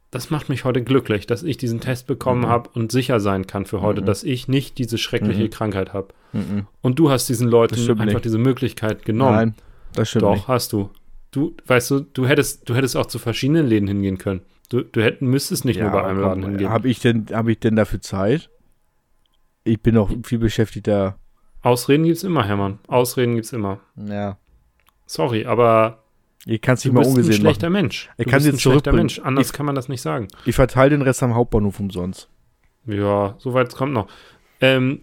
das 0.10 0.30
macht 0.30 0.50
mich 0.50 0.66
heute 0.66 0.84
glücklich, 0.84 1.26
dass 1.26 1.42
ich 1.44 1.56
diesen 1.58 1.80
Test 1.80 2.06
bekommen 2.06 2.42
Mhm. 2.42 2.48
habe 2.48 2.70
und 2.74 2.92
sicher 2.92 3.20
sein 3.22 3.48
kann 3.48 3.66
für 3.66 3.82
heute, 3.82 4.02
Mhm. 4.02 4.06
dass 4.06 4.24
ich 4.24 4.48
nicht 4.50 4.78
diese 4.78 4.98
schreckliche 4.98 5.44
Mhm. 5.44 5.50
Krankheit 5.52 5.94
habe. 5.94 6.10
Mhm. 6.34 6.68
Und 6.82 7.00
du 7.00 7.10
hast 7.10 7.30
diesen 7.30 7.48
Leuten 7.48 7.76
Das 7.76 7.88
einfach 7.90 8.06
nicht. 8.06 8.26
diese 8.26 8.38
Möglichkeit 8.38 9.06
genommen. 9.06 9.36
Nein, 9.36 9.56
das 9.94 10.10
stimmt 10.10 10.24
Doch, 10.24 10.34
nicht. 10.36 10.48
hast 10.50 10.74
du. 10.74 10.90
Du, 11.32 11.56
weißt 11.66 11.92
du, 11.92 12.00
du 12.02 12.28
hättest, 12.28 12.68
du 12.68 12.76
hättest 12.76 12.98
auch 12.98 13.06
zu 13.06 13.18
verschiedenen 13.20 13.66
Läden 13.68 13.88
hingehen 13.88 14.18
können. 14.18 14.42
Du, 14.68 14.84
du 14.84 15.02
hätt, 15.02 15.22
müsstest 15.22 15.64
nicht 15.64 15.80
nur 15.80 15.90
bei 15.92 16.04
einem 16.04 16.20
Laden 16.20 16.44
hingehen. 16.44 16.70
Habe 16.70 16.90
ich 16.90 17.00
denn, 17.00 17.28
habe 17.32 17.54
ich 17.54 17.60
denn 17.60 17.78
dafür 17.78 18.02
Zeit? 18.02 18.50
Ich 19.64 19.82
bin 19.82 19.96
noch 19.96 20.10
viel 20.26 20.40
beschäftigter. 20.40 21.18
Ausreden 21.62 22.04
gibt's 22.04 22.24
immer, 22.24 22.44
Hermann. 22.46 22.80
Ausreden 22.88 23.36
gibt's 23.36 23.54
immer. 23.54 23.80
Ja. 23.96 24.38
Sorry, 25.12 25.46
aber 25.46 26.04
Ich 26.46 26.62
kann 26.62 26.76
es 26.76 26.84
du 26.84 26.88
nicht 26.88 26.94
mal 26.96 27.02
bist 27.02 27.12
ein 27.12 27.18
ungesehen 27.18 27.42
schlechter 27.42 27.70
machen. 27.70 27.82
Mensch. 27.84 28.10
Er 28.18 28.24
Du 28.26 28.32
kann 28.32 28.42
bist 28.44 28.54
ein 28.54 28.60
schlechter. 28.60 28.94
Mensch. 28.94 29.20
Anders 29.20 29.48
Ich- 29.48 29.54
kann 29.54 29.66
man 29.66 29.76
das 29.76 29.90
nicht 29.90 30.02
sagen. 30.02 30.28
Ich 30.46 30.56
verteile 30.56 30.92
den 30.92 31.02
Rest 31.02 31.22
am 31.22 31.36
Hauptbahnhof 31.36 31.80
umsonst. 31.82 32.30
Ja, 32.86 33.36
soweit 33.38 33.76
kommt 33.76 33.92
noch. 33.94 34.08
Ähm, 34.62 35.02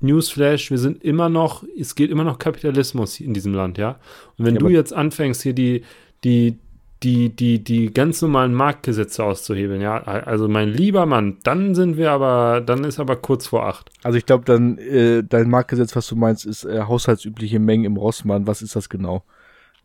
Newsflash, 0.00 0.70
wir 0.70 0.78
sind 0.78 1.02
immer 1.02 1.28
noch, 1.28 1.64
es 1.78 1.94
geht 1.94 2.10
immer 2.10 2.22
noch 2.24 2.38
Kapitalismus 2.38 3.18
in 3.18 3.32
diesem 3.34 3.54
Land, 3.54 3.78
ja. 3.78 3.98
Und 4.36 4.44
wenn 4.44 4.54
Ja, 4.54 4.60
du 4.60 4.68
jetzt 4.68 4.92
anfängst, 4.92 5.42
hier 5.42 5.54
die, 5.54 5.82
die, 6.22 6.58
die, 7.02 7.28
die, 7.30 7.62
die 7.62 7.92
ganz 7.92 8.20
normalen 8.22 8.52
Marktgesetze 8.54 9.22
auszuhebeln, 9.24 9.80
ja, 9.80 10.02
also 10.02 10.48
mein 10.48 10.68
lieber 10.68 11.06
Mann, 11.06 11.36
dann 11.44 11.74
sind 11.76 11.96
wir 11.96 12.10
aber, 12.10 12.60
dann 12.60 12.82
ist 12.84 12.98
aber 12.98 13.14
kurz 13.16 13.46
vor 13.46 13.66
acht. 13.66 13.90
Also 14.02 14.18
ich 14.18 14.26
glaube, 14.26 14.44
dann 14.44 14.78
äh, 14.78 15.22
dein 15.22 15.48
Marktgesetz, 15.48 15.94
was 15.94 16.08
du 16.08 16.16
meinst, 16.16 16.44
ist 16.44 16.64
äh, 16.64 16.80
haushaltsübliche 16.82 17.60
Mengen 17.60 17.84
im 17.84 17.96
Rossmann. 17.96 18.46
Was 18.48 18.62
ist 18.62 18.74
das 18.74 18.88
genau? 18.88 19.22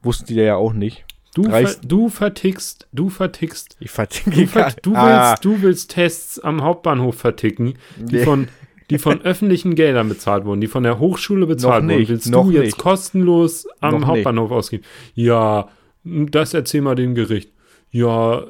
Wussten 0.01 0.25
die 0.25 0.35
ja 0.35 0.55
auch 0.55 0.73
nicht. 0.73 1.05
Du, 1.35 1.43
ver, 1.49 1.71
du 1.87 2.09
vertickst, 2.09 2.87
du 2.93 3.09
vertickst, 3.09 3.75
Ich 3.79 3.89
verticke 3.91 4.31
du, 4.31 4.47
ver, 4.47 4.71
du, 4.83 4.91
willst, 4.91 4.99
Ah, 5.03 5.35
du 5.41 5.61
willst 5.63 5.91
Tests 5.91 6.39
am 6.39 6.61
Hauptbahnhof 6.63 7.15
verticken, 7.15 7.73
die 7.97 8.17
Nee. 8.17 8.23
von, 8.23 8.47
die 8.91 8.99
von 8.99 9.21
öffentlichen 9.23 9.73
Geldern 9.73 10.09
bezahlt 10.09 10.45
wurden, 10.45 10.61
die 10.61 10.67
von 10.67 10.83
der 10.83 10.99
Hochschule 10.99 11.47
bezahlt 11.47 11.83
Noch 11.85 11.89
wurden. 11.89 11.99
nicht, 11.99 12.09
Willst 12.09 12.33
du 12.33 12.51
jetzt 12.51 12.63
nicht. 12.65 12.77
kostenlos 12.77 13.67
am 13.81 14.01
Noch 14.01 14.07
Hauptbahnhof 14.09 14.51
ausgeben? 14.51 14.83
Ja, 15.15 15.69
das 16.03 16.53
erzähl 16.53 16.81
mal 16.81 16.95
dem 16.95 17.15
Gericht. 17.15 17.51
Ja, 17.91 18.43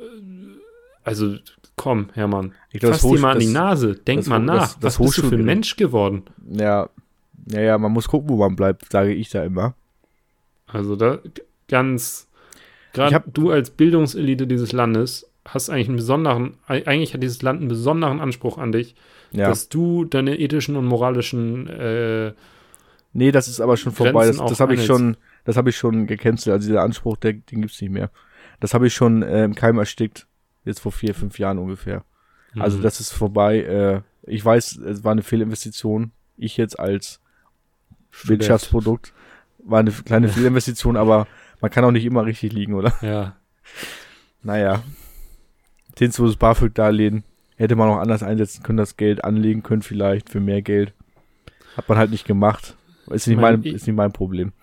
also 1.04 1.36
komm, 1.76 2.08
Hermann. 2.14 2.54
ich 2.72 2.80
glaub, 2.80 2.94
Fass 2.94 3.02
das 3.02 3.12
dir 3.12 3.20
mal 3.20 3.32
an 3.34 3.40
die 3.40 3.46
das- 3.46 3.54
Nase. 3.54 3.96
Denk 3.96 4.22
das- 4.22 4.28
mal 4.28 4.40
das- 4.46 4.48
nach. 4.74 4.80
das 4.80 5.00
Was 5.00 5.06
bist 5.06 5.18
du 5.20 5.30
für 5.30 5.36
ein. 5.36 5.46
Mensch 5.46 5.76
geworden? 5.76 6.24
Ja, 6.50 6.90
ja, 7.48 7.62
ja, 7.62 7.78
man 7.78 7.92
muss 7.92 8.08
gucken, 8.08 8.30
wo 8.30 8.38
man 8.38 8.56
bleibt, 8.56 8.92
sage 8.92 9.14
ich 9.14 9.30
da 9.30 9.44
immer. 9.44 9.76
Also 10.68 10.96
da 10.96 11.20
ganz, 11.68 12.28
Ich 12.88 12.94
gerade 12.94 13.24
du 13.32 13.52
als 13.52 13.70
Bildungselite 13.70 14.48
dieses 14.48 14.72
Landes 14.72 15.28
hast 15.46 15.70
eigentlich 15.70 15.90
einen 15.90 15.98
besonderen, 15.98 16.54
ei- 16.68 16.88
eigentlich 16.88 17.14
hat 17.14 17.22
dieses 17.22 17.42
Land 17.42 17.60
einen 17.60 17.68
besonderen 17.68 18.22
Anspruch 18.22 18.58
an 18.58 18.72
dich, 18.72 18.96
Ja. 19.32 19.50
dass 19.50 19.68
du 19.68 20.06
deine 20.06 20.40
ethischen 20.40 20.78
und 20.78 20.86
moralischen, 20.86 21.68
äh, 21.68 22.32
nee, 23.12 23.32
das 23.32 23.48
ist 23.50 23.60
aber 23.60 23.76
schon 23.76 23.92
vorbei. 23.92 24.24
Grenzen 24.26 24.40
Das, 24.40 24.50
das 24.52 24.60
habe 24.62 24.76
ich 24.76 24.86
schon, 24.86 25.18
das 25.46 25.58
habe 25.58 25.70
ich 25.70 25.78
schon 25.78 26.08
gecancelt. 26.08 26.54
Also 26.54 26.68
dieser 26.70 26.84
Anspruch, 26.84 27.18
der, 27.18 27.34
den 27.34 27.62
gibt's 27.62 27.82
nicht 27.82 27.92
mehr. 27.92 28.10
Das 28.60 28.74
habe 28.74 28.88
ich 28.88 28.94
schon 28.94 29.24
äh, 29.24 29.44
im 29.44 29.56
Keim 29.56 29.78
erstickt. 29.78 30.28
Jetzt 30.66 30.80
vor 30.80 30.92
vier, 30.92 31.14
fünf 31.14 31.40
Jahren 31.40 31.58
ungefähr. 31.58 32.04
Also 32.58 32.78
Mhm. 32.78 32.82
das 32.84 33.00
ist 33.00 33.12
vorbei. 33.12 33.60
Äh, 33.64 34.02
ich 34.26 34.44
weiß, 34.44 34.78
es 34.78 35.04
war 35.04 35.12
eine 35.12 35.24
Fehlinvestition. 35.24 36.12
Ich 36.38 36.56
jetzt 36.58 36.80
als 36.80 37.20
Student. 38.12 38.42
Wirtschaftsprodukt 38.42 39.14
war 39.66 39.80
eine 39.80 39.92
kleine 39.92 40.30
Fehlinvestition, 40.30 40.96
aber 40.98 41.28
man 41.62 41.72
kann 41.72 41.84
auch 41.84 41.92
nicht 41.92 42.06
immer 42.06 42.26
richtig 42.26 42.54
liegen, 42.54 42.74
oder? 42.76 42.94
Ja. 43.02 43.36
Naja. 44.42 44.84
Zinsloses 45.96 46.38
BAföG-Darlehen 46.38 47.24
hätte 47.56 47.76
man 47.76 47.90
auch 47.90 47.98
anders 47.98 48.24
einsetzen 48.24 48.64
können, 48.64 48.78
das 48.78 48.98
Geld 48.98 49.24
anlegen 49.24 49.64
können 49.64 49.82
vielleicht 49.82 50.30
für 50.30 50.40
mehr 50.40 50.62
Geld. 50.62 50.94
Hat 51.78 51.88
man 51.90 51.98
halt 51.98 52.12
nicht 52.12 52.26
gemacht. 52.26 52.76
Ist 53.12 53.28
nicht, 53.28 53.40
mein, 53.40 53.62
mein, 53.62 53.74
ist 53.74 53.88
nicht 53.88 53.96
mein 53.96 54.12
Problem. 54.12 54.54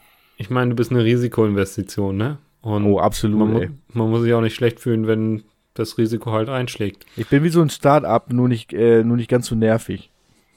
Ich 0.40 0.48
meine, 0.48 0.70
du 0.70 0.76
bist 0.76 0.90
eine 0.90 1.04
Risikoinvestition, 1.04 2.16
ne? 2.16 2.38
Und 2.62 2.86
oh, 2.86 2.98
absolut. 2.98 3.38
Man, 3.38 3.78
man, 3.92 4.08
muss 4.08 4.22
sich 4.22 4.32
auch 4.32 4.40
nicht 4.40 4.54
schlecht 4.54 4.80
fühlen, 4.80 5.06
wenn 5.06 5.42
das 5.74 5.98
Risiko 5.98 6.32
halt 6.32 6.48
einschlägt. 6.48 7.04
Ich 7.18 7.28
bin 7.28 7.44
wie 7.44 7.50
so 7.50 7.60
ein 7.60 7.68
Start-up, 7.68 8.32
nur 8.32 8.48
nicht, 8.48 8.72
äh, 8.72 9.04
nur 9.04 9.18
nicht 9.18 9.28
ganz 9.28 9.48
so 9.48 9.54
nervig. 9.54 10.10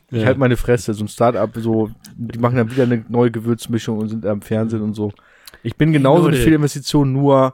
Ich 0.10 0.22
ja. 0.22 0.26
halte 0.26 0.40
meine 0.40 0.56
Fresse, 0.56 0.94
so 0.94 1.04
ein 1.04 1.10
Start-up, 1.10 1.52
so, 1.58 1.92
die 2.16 2.40
machen 2.40 2.56
dann 2.56 2.72
wieder 2.72 2.84
eine 2.84 3.04
neue 3.10 3.30
Gewürzmischung 3.30 3.98
und 3.98 4.08
sind 4.08 4.26
am 4.26 4.42
Fernsehen 4.42 4.82
und 4.82 4.94
so. 4.94 5.12
Ich 5.64 5.76
bin 5.76 5.92
genauso 5.92 6.28
eine 6.28 6.38
Investition, 6.38 7.12
nur 7.12 7.54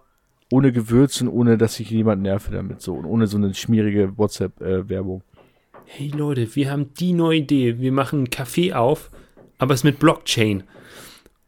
ohne 0.51 0.71
Gewürz 0.71 1.21
und 1.21 1.29
ohne, 1.29 1.57
dass 1.57 1.79
ich 1.79 1.89
jemand 1.89 2.21
nerve 2.21 2.51
damit, 2.51 2.83
so, 2.83 2.93
und 2.93 3.05
ohne 3.05 3.25
so 3.25 3.37
eine 3.37 3.55
schmierige 3.55 4.15
WhatsApp-Werbung. 4.19 5.21
Äh, 5.21 5.81
hey 5.85 6.11
Leute, 6.15 6.55
wir 6.55 6.69
haben 6.69 6.93
die 6.93 7.13
neue 7.13 7.39
Idee. 7.39 7.79
Wir 7.79 7.91
machen 7.91 8.19
einen 8.19 8.27
Café 8.27 8.73
auf, 8.73 9.09
aber 9.57 9.73
es 9.73 9.83
mit 9.83 9.97
Blockchain. 9.97 10.63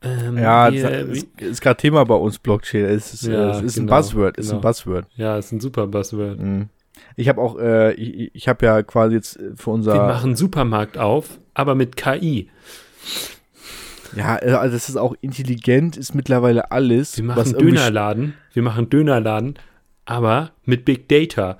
Ähm, 0.03 0.37
ja, 0.37 0.71
das 0.71 1.07
ist, 1.09 1.27
ist 1.39 1.61
gerade 1.61 1.77
Thema 1.77 2.03
bei 2.05 2.15
uns, 2.15 2.39
Blockchain. 2.39 2.85
Es 2.85 3.13
ist, 3.13 3.27
ja, 3.27 3.51
es 3.51 3.61
ist 3.61 3.75
genau, 3.75 3.93
ein 3.93 3.97
Buzzword, 3.97 4.35
genau. 4.35 4.45
ist 4.45 4.53
ein 4.53 4.61
Buzzword. 4.61 5.05
Ja, 5.15 5.37
es 5.37 5.45
ist 5.45 5.51
ein 5.51 5.59
super 5.59 5.87
Buzzword. 5.87 6.39
Mhm. 6.39 6.69
Ich 7.15 7.29
habe 7.29 7.41
auch, 7.41 7.59
äh, 7.59 7.93
ich, 7.93 8.31
ich 8.33 8.47
habe 8.47 8.65
ja 8.65 8.81
quasi 8.83 9.15
jetzt 9.15 9.39
für 9.55 9.69
unser. 9.69 9.93
Wir 9.93 10.03
machen 10.03 10.35
Supermarkt 10.35 10.97
auf, 10.97 11.39
aber 11.53 11.75
mit 11.75 11.95
KI. 11.95 12.49
Ja, 14.15 14.41
äh, 14.41 14.51
also 14.51 14.73
das 14.73 14.89
ist 14.89 14.97
auch 14.97 15.15
intelligent, 15.21 15.97
ist 15.97 16.15
mittlerweile 16.15 16.71
alles. 16.71 17.17
Wir 17.17 17.25
machen 17.25 17.57
Dönerladen, 17.57 18.33
wir 18.53 18.63
machen 18.63 18.89
Dönerladen, 18.89 19.55
aber 20.05 20.51
mit 20.65 20.85
Big 20.85 21.07
Data. 21.09 21.57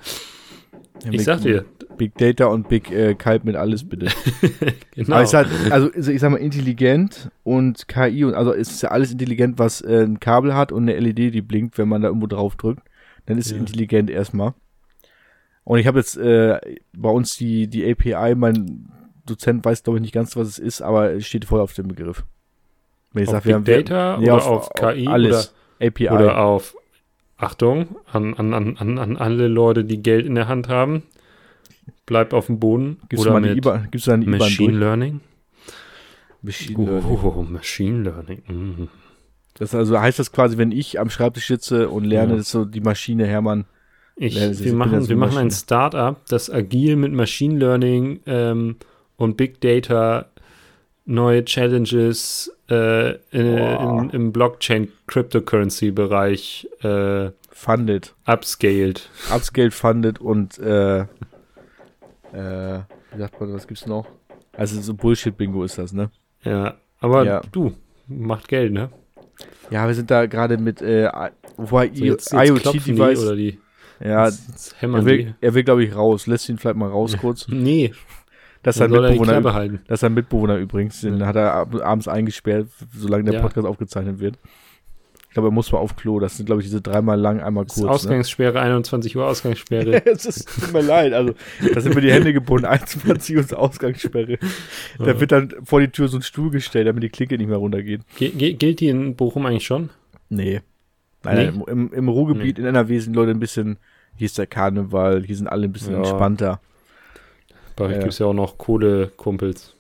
Ja, 1.04 1.12
ich 1.12 1.24
sag 1.24 1.42
dir, 1.42 1.66
Big 2.02 2.18
Data 2.18 2.45
und 2.47 2.68
Big 2.68 2.91
äh, 2.91 3.14
Kalb 3.14 3.43
mit 3.43 3.56
alles 3.56 3.88
bitte. 3.88 4.08
genau. 4.95 5.18
Aber 5.18 5.28
halt, 5.28 5.49
also, 5.70 5.91
also 5.93 6.12
ich 6.12 6.20
sag 6.20 6.32
mal 6.32 6.38
intelligent 6.38 7.30
und 7.43 7.88
KI 7.88 8.26
und 8.26 8.34
also 8.34 8.56
es 8.56 8.72
ist 8.72 8.82
ja 8.82 8.89
alles 8.89 9.12
intelligent, 9.12 9.60
was 9.60 9.82
äh, 9.82 10.04
ein 10.04 10.20
Kabel 10.20 10.56
hat 10.56 10.72
und 10.72 10.89
eine 10.89 10.99
LED, 10.99 11.32
die 11.32 11.43
blinkt, 11.43 11.78
wenn 11.78 11.88
man 11.88 12.02
da 12.02 12.08
irgendwo 12.08 12.26
drauf 12.26 12.56
drückt. 12.56 12.82
Dann 13.28 13.38
ist 13.38 13.52
ja. 13.52 13.56
es 13.56 13.60
intelligent 13.60 14.10
erstmal. 14.10 14.56
Und 15.64 15.78
ich 15.78 15.86
habe 15.86 15.99
jetzt 15.99 16.18
äh, 16.18 16.60
bei 16.91 17.10
uns 17.10 17.38
die, 17.38 17.68
die 17.68 17.88
API, 17.88 18.34
mein 18.34 18.91
Dozent 19.28 19.64
weiß 19.64 19.84
glaube 19.84 19.99
ich 19.99 20.02
nicht 20.02 20.14
ganz, 20.16 20.36
was 20.36 20.47
es 20.47 20.58
ist, 20.58 20.82
aber 20.82 21.12
es 21.12 21.28
steht 21.28 21.45
voll 21.45 21.60
auf 21.60 21.74
dem 21.74 21.88
Begriff. 21.88 22.26
Wenn 23.14 23.22
ich 23.22 23.30
auf 23.30 23.36
sag, 23.36 23.43
Big 23.43 23.47
wir 23.49 23.56
haben, 23.58 23.66
Data 23.66 24.18
nee, 24.18 24.24
oder 24.24 24.43
auf, 24.43 24.72
auf 24.72 24.74
KI 24.74 25.08
alles. 25.08 25.54
Oder, 25.80 25.88
API. 25.88 26.10
Oder 26.10 26.39
auf 26.39 26.76
Achtung 27.38 27.95
an, 28.12 28.34
an, 28.34 28.54
an, 28.56 28.97
an 28.97 29.18
alle 29.18 29.47
Leute, 29.47 29.84
die 29.84 30.02
Geld 30.02 30.26
in 30.26 30.34
der 30.34 30.47
Hand 30.47 30.68
haben 30.68 31.04
bleib 32.06 32.34
auf 32.34 32.48
dem 32.48 32.60
Boden. 32.60 33.00
Gibst 33.10 33.26
oder 33.26 33.40
mit 33.40 33.58
IBA, 33.58 33.86
gibst 33.92 34.08
du 34.08 34.18
Machine 34.18 34.78
Learning? 34.78 35.22
Machine 36.42 36.80
oh, 36.80 36.86
Learning. 36.86 37.20
Oh, 37.24 37.44
Machine 37.44 38.04
Learning. 38.04 38.44
Mhm. 38.48 38.88
Das 39.54 39.76
also 39.76 40.00
heißt 40.00 40.18
das 40.18 40.32
quasi, 40.32 40.58
wenn 40.58 40.72
ich 40.72 41.00
am 41.00 41.10
Schreibtisch 41.10 41.48
sitze 41.48 41.90
und 41.90 42.06
lerne, 42.06 42.34
ja. 42.34 42.38
dass 42.38 42.50
so 42.50 42.66
die 42.66 42.82
Maschine 42.82 43.26
Hermann. 43.26 43.66
Ich, 44.16 44.36
wir 44.36 44.74
machen, 44.74 45.08
wir 45.08 45.16
machen 45.16 45.38
ein 45.38 45.52
Startup, 45.52 46.18
das 46.28 46.50
agil 46.50 46.96
mit 46.96 47.12
Machine 47.12 47.58
Learning 47.58 48.20
ähm, 48.26 48.76
und 49.18 49.38
Big 49.38 49.62
Data 49.62 50.28
neue 51.06 51.44
Challenges 51.46 52.56
äh, 52.70 53.16
in, 53.32 53.58
in, 53.58 54.10
im 54.12 54.32
Blockchain 54.32 54.90
Cryptocurrency 55.08 55.92
Bereich 55.92 56.68
äh, 56.82 57.32
funded, 57.50 58.14
upscaled, 58.26 59.10
upscaled 59.34 59.74
funded 59.74 60.20
und 60.20 60.58
äh, 60.60 61.06
äh, 62.34 62.80
wie 63.14 63.20
sagt 63.20 63.40
man, 63.40 63.54
was 63.54 63.68
gibt's 63.68 63.86
noch? 63.86 64.08
Also 64.54 64.80
so 64.82 64.94
Bullshit-Bingo 64.94 65.64
ist 65.64 65.78
das, 65.78 65.94
ne? 65.94 66.12
Ja, 66.44 66.76
aber 67.00 67.26
ja. 67.26 67.42
du, 67.52 67.74
macht 68.08 68.48
Geld, 68.48 68.74
ne? 68.74 68.90
Ja, 69.70 69.88
wir 69.88 69.94
sind 69.94 70.12
da 70.12 70.26
gerade 70.26 70.58
mit, 70.58 70.82
äh, 70.82 71.10
wobei 71.58 71.92
so 71.94 72.38
IoT-Device. 72.38 73.24
oder 73.26 73.36
die. 73.36 73.60
Ja, 74.04 74.26
jetzt, 74.26 74.48
jetzt 74.48 74.76
er 74.82 75.06
will, 75.06 75.36
er 75.40 75.54
will 75.54 75.64
glaube 75.64 75.84
ich, 75.84 75.96
raus. 75.96 76.28
Lässt 76.28 76.50
ihn 76.50 76.58
vielleicht 76.58 76.76
mal 76.76 76.90
raus 76.90 77.16
kurz. 77.22 77.48
nee. 77.48 77.94
Das 78.64 78.76
ist 78.76 78.80
sein 78.80 78.92
Mitbewohner. 78.92 79.42
Das 79.88 79.96
ist 79.96 80.00
sein 80.02 80.14
Mitbewohner 80.14 80.58
übrigens. 80.58 81.02
Den 81.02 81.20
ja. 81.20 81.26
hat 81.26 81.36
er 81.36 81.68
abends 81.84 82.08
eingesperrt, 82.08 82.68
solange 82.94 83.24
der 83.24 83.34
ja. 83.36 83.42
Podcast 83.42 83.66
aufgezeichnet 83.66 84.20
wird. 84.20 84.38
Ich 85.32 85.34
glaube, 85.34 85.48
er 85.48 85.52
muss 85.52 85.72
mal 85.72 85.78
auf 85.78 85.96
Klo. 85.96 86.20
Das 86.20 86.36
sind, 86.36 86.46
glaube 86.46 86.60
ich, 86.60 86.68
diese 86.68 86.82
dreimal 86.82 87.18
lang, 87.18 87.40
einmal 87.40 87.64
kurz. 87.64 87.78
Ne? 87.78 87.90
Ausgangssperre, 87.90 88.56
ne? 88.56 88.64
21 88.64 89.16
Uhr 89.16 89.26
Ausgangssperre. 89.26 90.06
es 90.06 90.26
ist, 90.26 90.50
tut 90.60 90.74
mir 90.74 90.82
leid. 90.82 91.14
Also, 91.14 91.36
da 91.74 91.80
sind 91.80 91.96
mir 91.96 92.02
die 92.02 92.12
Hände 92.12 92.34
gebunden. 92.34 92.66
21 92.66 93.38
Uhr 93.38 93.42
ist 93.42 93.56
Ausgangssperre. 93.56 94.40
Ja. 95.00 95.06
Da 95.06 95.22
wird 95.22 95.32
dann 95.32 95.54
vor 95.64 95.80
die 95.80 95.88
Tür 95.88 96.10
so 96.10 96.18
ein 96.18 96.22
Stuhl 96.22 96.52
gestellt, 96.52 96.86
damit 96.86 97.04
die 97.04 97.10
Klinke 97.10 97.38
nicht 97.38 97.48
mehr 97.48 97.60
runtergeht. 97.60 98.02
Gilt 98.18 98.82
die 98.82 98.90
in 98.90 99.16
Bochum 99.16 99.46
eigentlich 99.46 99.66
schon? 99.66 99.90
Nee. 100.28 100.60
Nein, 101.24 101.64
nee? 101.66 101.72
Im, 101.72 101.94
im 101.94 102.10
Ruhrgebiet 102.10 102.58
nee. 102.58 102.64
in 102.64 102.68
NRW 102.68 103.00
sind 103.00 103.14
Leute 103.14 103.32
ein 103.32 103.40
bisschen, 103.40 103.78
hier 104.18 104.26
ist 104.26 104.38
der 104.38 104.48
Karneval, 104.48 105.24
hier 105.24 105.38
sind 105.38 105.48
alle 105.48 105.64
ein 105.64 105.72
bisschen 105.72 105.94
ja. 105.94 106.00
entspannter. 106.00 106.60
Bei 107.78 107.86
euch 107.86 107.92
ja. 107.94 108.00
gibt 108.00 108.12
es 108.12 108.20
ja 108.20 108.26
auch 108.26 108.34
noch 108.34 108.58
Kohlekumpels. 108.58 109.76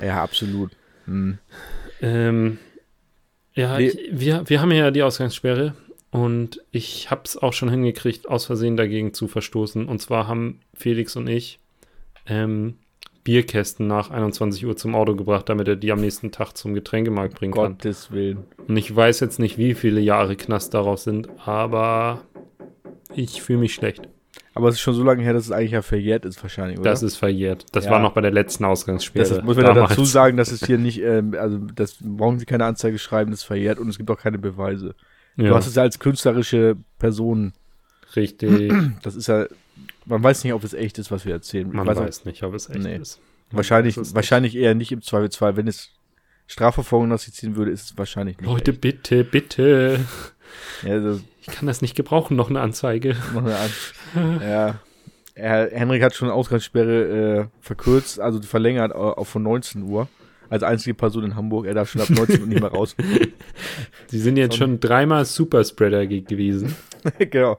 Ja, 0.00 0.22
absolut. 0.22 0.70
Hm. 1.04 1.36
Ähm, 2.00 2.58
ja, 3.54 3.78
ich, 3.78 3.98
wir, 4.10 4.48
wir 4.48 4.60
haben 4.60 4.72
ja 4.72 4.90
die 4.90 5.02
Ausgangssperre 5.02 5.74
und 6.10 6.62
ich 6.70 7.10
habe 7.10 7.22
es 7.24 7.36
auch 7.36 7.52
schon 7.52 7.68
hingekriegt, 7.68 8.28
aus 8.28 8.46
Versehen 8.46 8.76
dagegen 8.76 9.14
zu 9.14 9.28
verstoßen. 9.28 9.86
Und 9.88 10.00
zwar 10.00 10.28
haben 10.28 10.60
Felix 10.74 11.16
und 11.16 11.28
ich 11.28 11.60
ähm, 12.26 12.78
Bierkästen 13.24 13.86
nach 13.86 14.10
21 14.10 14.64
Uhr 14.66 14.76
zum 14.76 14.94
Auto 14.94 15.16
gebracht, 15.16 15.48
damit 15.48 15.66
er 15.66 15.76
die 15.76 15.92
am 15.92 16.00
nächsten 16.00 16.30
Tag 16.30 16.52
zum 16.56 16.74
Getränkemarkt 16.74 17.34
bringen 17.34 17.54
kann. 17.54 17.72
Gottes 17.72 18.12
Willen. 18.12 18.44
Und 18.68 18.76
ich 18.76 18.94
weiß 18.94 19.20
jetzt 19.20 19.38
nicht, 19.38 19.56
wie 19.56 19.74
viele 19.74 20.00
Jahre 20.00 20.36
Knast 20.36 20.74
darauf 20.74 21.00
sind, 21.00 21.28
aber 21.44 22.22
ich 23.14 23.42
fühle 23.42 23.60
mich 23.60 23.74
schlecht. 23.74 24.08
Aber 24.56 24.68
es 24.68 24.76
ist 24.76 24.82
schon 24.82 24.94
so 24.94 25.02
lange 25.02 25.22
her, 25.22 25.32
dass 25.32 25.46
es 25.46 25.50
eigentlich 25.50 25.72
ja 25.72 25.82
verjährt 25.82 26.24
ist, 26.24 26.40
wahrscheinlich, 26.42 26.78
oder? 26.78 26.90
Das 26.90 27.02
ist 27.02 27.16
verjährt. 27.16 27.66
Das 27.72 27.86
ja. 27.86 27.90
war 27.90 27.98
noch 27.98 28.12
bei 28.12 28.20
der 28.20 28.30
letzten 28.30 28.64
Ausgangssperre. 28.64 29.28
Das 29.28 29.42
muss 29.42 29.56
man 29.56 29.66
ja 29.66 29.74
dazu 29.74 30.04
sagen, 30.04 30.36
dass 30.36 30.52
es 30.52 30.64
hier 30.64 30.78
nicht, 30.78 31.02
ähm, 31.02 31.34
also 31.36 31.58
das 31.58 31.96
brauchen 32.00 32.38
Sie 32.38 32.46
keine 32.46 32.64
Anzeige 32.64 32.98
schreiben, 32.98 33.32
das 33.32 33.40
ist 33.40 33.46
verjährt 33.46 33.80
und 33.80 33.88
es 33.88 33.98
gibt 33.98 34.10
auch 34.10 34.18
keine 34.18 34.38
Beweise. 34.38 34.94
Ja. 35.36 35.48
Du 35.48 35.54
hast 35.56 35.66
es 35.66 35.74
ja 35.74 35.82
als 35.82 35.98
künstlerische 35.98 36.76
Person. 36.98 37.52
Richtig. 38.14 38.72
Das 39.02 39.16
ist 39.16 39.26
ja, 39.26 39.46
man 40.06 40.22
weiß 40.22 40.44
nicht, 40.44 40.52
ob 40.52 40.62
es 40.62 40.72
echt 40.72 40.98
ist, 40.98 41.10
was 41.10 41.24
wir 41.24 41.32
erzählen. 41.32 41.68
Man 41.72 41.86
weiß, 41.86 41.98
weiß 41.98 42.24
nicht, 42.24 42.42
ob 42.44 42.54
es 42.54 42.70
echt 42.70 42.78
nee. 42.78 42.96
ist. 42.96 43.20
Wahrscheinlich, 43.50 43.96
ist 43.96 44.14
wahrscheinlich 44.14 44.56
eher 44.56 44.74
nicht 44.74 44.92
im 44.92 45.02
Zweifelsfall. 45.02 45.56
Wenn 45.56 45.66
es 45.66 45.90
Strafverfolgung 46.46 47.08
nach 47.08 47.18
sich 47.18 47.34
ziehen 47.34 47.56
würde, 47.56 47.70
ist 47.70 47.90
es 47.90 47.98
wahrscheinlich 47.98 48.38
nicht. 48.38 48.48
Leute, 48.48 48.72
echt. 48.72 48.80
bitte, 48.80 49.24
bitte. 49.24 50.00
Ja, 50.82 50.92
also, 50.92 51.20
ich 51.46 51.54
kann 51.54 51.66
das 51.66 51.82
nicht 51.82 51.94
gebrauchen, 51.94 52.36
noch 52.36 52.48
eine 52.48 52.60
Anzeige. 52.60 53.16
Noch 53.34 53.44
eine 53.44 53.56
Anzeige. 53.56 54.46
ja. 54.46 54.74
Er, 55.34 55.70
Henrik 55.72 56.02
hat 56.02 56.14
schon 56.14 56.30
Ausgangssperre 56.30 57.40
äh, 57.40 57.46
verkürzt, 57.60 58.20
also 58.20 58.40
verlängert 58.40 58.92
äh, 58.92 58.94
auf 58.94 59.28
von 59.28 59.42
19 59.42 59.82
Uhr. 59.82 60.08
Als 60.48 60.62
einzige 60.62 60.94
Person 60.94 61.24
in 61.24 61.36
Hamburg. 61.36 61.66
Er 61.66 61.74
darf 61.74 61.90
schon 61.90 62.02
ab 62.02 62.10
19 62.10 62.42
Uhr 62.42 62.46
nicht 62.46 62.60
mehr 62.60 62.70
raus. 62.70 62.94
Sie 64.06 64.18
sind 64.18 64.36
jetzt 64.36 64.56
schon 64.56 64.78
dreimal 64.78 65.24
Superspreader 65.24 66.06
gewesen. 66.06 66.76
genau. 67.30 67.58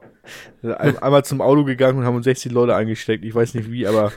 Ein, 0.62 0.96
einmal 0.98 1.24
zum 1.24 1.40
Auto 1.40 1.64
gegangen 1.64 1.98
und 1.98 2.04
haben 2.04 2.16
uns 2.16 2.24
60 2.24 2.52
Leute 2.52 2.74
eingesteckt. 2.74 3.24
Ich 3.24 3.34
weiß 3.34 3.54
nicht 3.54 3.70
wie, 3.70 3.86
aber 3.86 4.12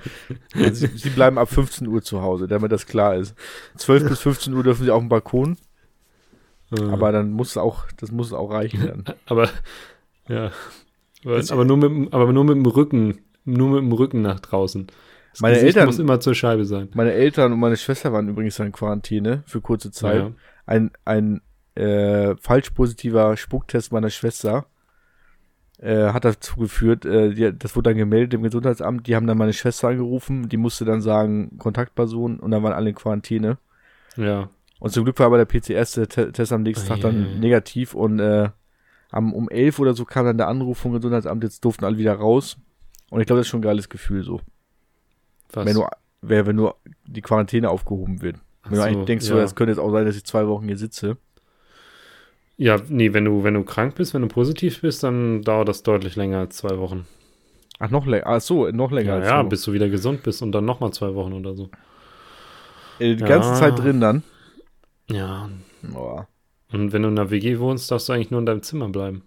sie, 0.71 0.87
sie, 0.87 1.09
bleiben 1.09 1.37
ab 1.37 1.49
15 1.49 1.87
Uhr 1.87 2.01
zu 2.01 2.21
Hause, 2.21 2.47
damit 2.47 2.71
das 2.71 2.85
klar 2.85 3.15
ist. 3.15 3.35
12 3.77 4.07
bis 4.07 4.19
15 4.19 4.53
Uhr 4.53 4.63
dürfen 4.63 4.85
sie 4.85 4.91
auf 4.91 5.01
dem 5.01 5.09
Balkon. 5.09 5.57
Mhm. 6.69 6.93
Aber 6.93 7.11
dann 7.11 7.31
muss 7.31 7.57
auch, 7.57 7.85
das 7.97 8.11
muss 8.11 8.33
auch 8.33 8.51
reichen 8.51 8.85
dann. 8.85 9.15
aber, 9.25 9.49
ja. 10.27 10.51
Aber, 11.25 11.41
aber, 11.49 11.65
nur 11.65 11.77
mit, 11.77 12.13
aber 12.13 12.31
nur 12.31 12.43
mit 12.45 12.55
dem 12.55 12.65
Rücken, 12.65 13.19
nur 13.45 13.69
mit 13.69 13.79
dem 13.79 13.91
Rücken 13.91 14.21
nach 14.21 14.39
draußen. 14.39 14.87
Das 15.31 15.41
meine 15.41 15.55
Gesicht 15.55 15.75
Eltern 15.75 15.87
muss 15.87 15.99
immer 15.99 16.19
zur 16.19 16.33
Scheibe 16.33 16.65
sein. 16.65 16.89
Meine 16.93 17.13
Eltern 17.13 17.53
und 17.53 17.59
meine 17.59 17.77
Schwester 17.77 18.13
waren 18.13 18.29
übrigens 18.29 18.57
in 18.59 18.71
Quarantäne 18.71 19.43
für 19.45 19.61
kurze 19.61 19.91
Zeit. 19.91 20.21
Ja. 20.21 20.31
Ein, 20.65 20.91
ein 21.05 21.41
äh, 21.75 22.35
falsch 22.37 22.71
positiver 22.71 23.37
Spucktest 23.37 23.91
meiner 23.91 24.09
Schwester 24.09 24.65
äh, 25.81 26.11
hat 26.11 26.25
dazu 26.25 26.59
geführt, 26.59 27.05
äh, 27.05 27.33
die, 27.33 27.57
das 27.57 27.75
wurde 27.75 27.91
dann 27.91 27.97
gemeldet 27.97 28.33
im 28.33 28.43
Gesundheitsamt, 28.43 29.07
die 29.07 29.15
haben 29.15 29.27
dann 29.27 29.37
meine 29.37 29.53
Schwester 29.53 29.87
angerufen, 29.87 30.49
die 30.49 30.57
musste 30.57 30.83
dann 30.85 31.01
sagen, 31.01 31.57
Kontaktperson 31.57 32.39
und 32.39 32.51
dann 32.51 32.63
waren 32.63 32.73
alle 32.73 32.89
in 32.89 32.95
Quarantäne. 32.95 33.57
Ja. 34.17 34.49
Und 34.79 34.91
zum 34.91 35.03
Glück 35.03 35.19
war 35.19 35.25
aber 35.25 35.37
der 35.37 35.45
PCS-Test 35.45 36.53
am 36.53 36.63
nächsten 36.63 36.87
Tag 36.87 37.01
dann 37.01 37.39
negativ 37.39 37.93
und 37.93 38.19
äh, 38.19 38.49
am, 39.11 39.33
um 39.33 39.49
elf 39.49 39.79
oder 39.79 39.93
so 39.93 40.05
kam 40.05 40.25
dann 40.25 40.37
der 40.37 40.47
Anruf 40.47 40.77
vom 40.77 40.93
Gesundheitsamt, 40.93 41.43
jetzt 41.43 41.65
durften 41.65 41.83
alle 41.85 41.97
wieder 41.97 42.13
raus. 42.13 42.57
Und 43.09 43.19
ich 43.21 43.27
glaube, 43.27 43.39
das 43.39 43.47
ist 43.47 43.51
schon 43.51 43.59
ein 43.59 43.63
geiles 43.63 43.89
Gefühl 43.89 44.23
so. 44.23 44.39
Was? 45.51 45.65
Wenn 45.65 45.73
nur, 45.75 45.89
wenn 46.21 46.55
nur 46.55 46.75
die 47.05 47.21
Quarantäne 47.21 47.69
aufgehoben 47.69 48.21
wird. 48.21 48.37
Wenn 48.63 48.75
so, 48.75 48.81
du 48.81 48.87
eigentlich 48.87 49.05
denkst, 49.05 49.25
ja. 49.25 49.31
so, 49.33 49.37
das 49.37 49.55
könnte 49.55 49.71
jetzt 49.71 49.79
auch 49.79 49.91
sein, 49.91 50.05
dass 50.05 50.15
ich 50.15 50.23
zwei 50.25 50.47
Wochen 50.47 50.65
hier 50.65 50.77
sitze. 50.77 51.17
Ja, 52.57 52.77
nee, 52.87 53.13
wenn 53.13 53.25
du, 53.25 53.43
wenn 53.43 53.53
du 53.53 53.63
krank 53.63 53.95
bist, 53.95 54.13
wenn 54.13 54.21
du 54.21 54.27
positiv 54.27 54.81
bist, 54.81 55.01
dann 55.03 55.41
dauert 55.41 55.69
das 55.69 55.81
deutlich 55.81 56.15
länger 56.15 56.39
als 56.39 56.57
zwei 56.57 56.77
Wochen. 56.77 57.05
Ach, 57.79 57.89
noch 57.89 58.05
länger. 58.05 58.27
Ach 58.27 58.41
so, 58.41 58.69
noch 58.69 58.91
länger 58.91 59.09
Ja, 59.13 59.15
als 59.15 59.27
ja 59.27 59.43
so. 59.43 59.49
bis 59.49 59.61
du 59.63 59.73
wieder 59.73 59.89
gesund 59.89 60.23
bist 60.23 60.41
und 60.41 60.51
dann 60.51 60.65
nochmal 60.65 60.91
zwei 60.91 61.15
Wochen 61.15 61.33
oder 61.33 61.55
so. 61.55 61.69
Äh, 62.99 63.15
Die 63.15 63.21
Ja. 63.21 63.27
ganze 63.27 63.53
Zeit 63.53 63.79
drin 63.79 64.01
dann. 64.01 64.23
Ja. 65.09 65.49
Boah. 65.81 66.27
Und 66.71 66.93
wenn 66.93 67.01
du 67.01 67.09
in 67.09 67.17
einer 67.17 67.31
WG 67.31 67.59
wohnst, 67.59 67.89
darfst 67.89 68.09
du 68.09 68.13
eigentlich 68.13 68.31
nur 68.31 68.39
in 68.39 68.45
deinem 68.45 68.61
Zimmer 68.61 68.89
bleiben. 68.89 69.23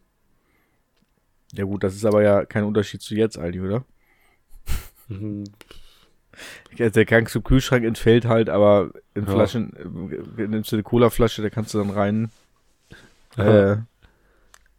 Ja 1.52 1.64
gut, 1.64 1.82
das 1.84 1.94
ist 1.94 2.04
aber 2.04 2.22
ja 2.22 2.44
kein 2.44 2.64
Unterschied 2.64 3.02
zu 3.02 3.14
jetzt 3.14 3.38
eigentlich, 3.38 3.62
oder? 3.62 3.84
Mhm. 5.08 5.44
Der 6.78 7.04
Gang 7.04 7.28
zum 7.28 7.42
Kühlschrank 7.44 7.84
entfällt 7.84 8.24
halt, 8.24 8.48
aber 8.48 8.92
in 9.14 9.24
Ja. 9.26 9.30
Flaschen, 9.32 9.72
äh, 10.38 10.46
nimmst 10.46 10.72
du 10.72 10.76
eine 10.76 10.82
Colaflasche, 10.82 11.42
da 11.42 11.50
kannst 11.50 11.74
du 11.74 11.78
dann 11.78 11.90
rein. 11.90 12.30
Äh, 13.36 13.76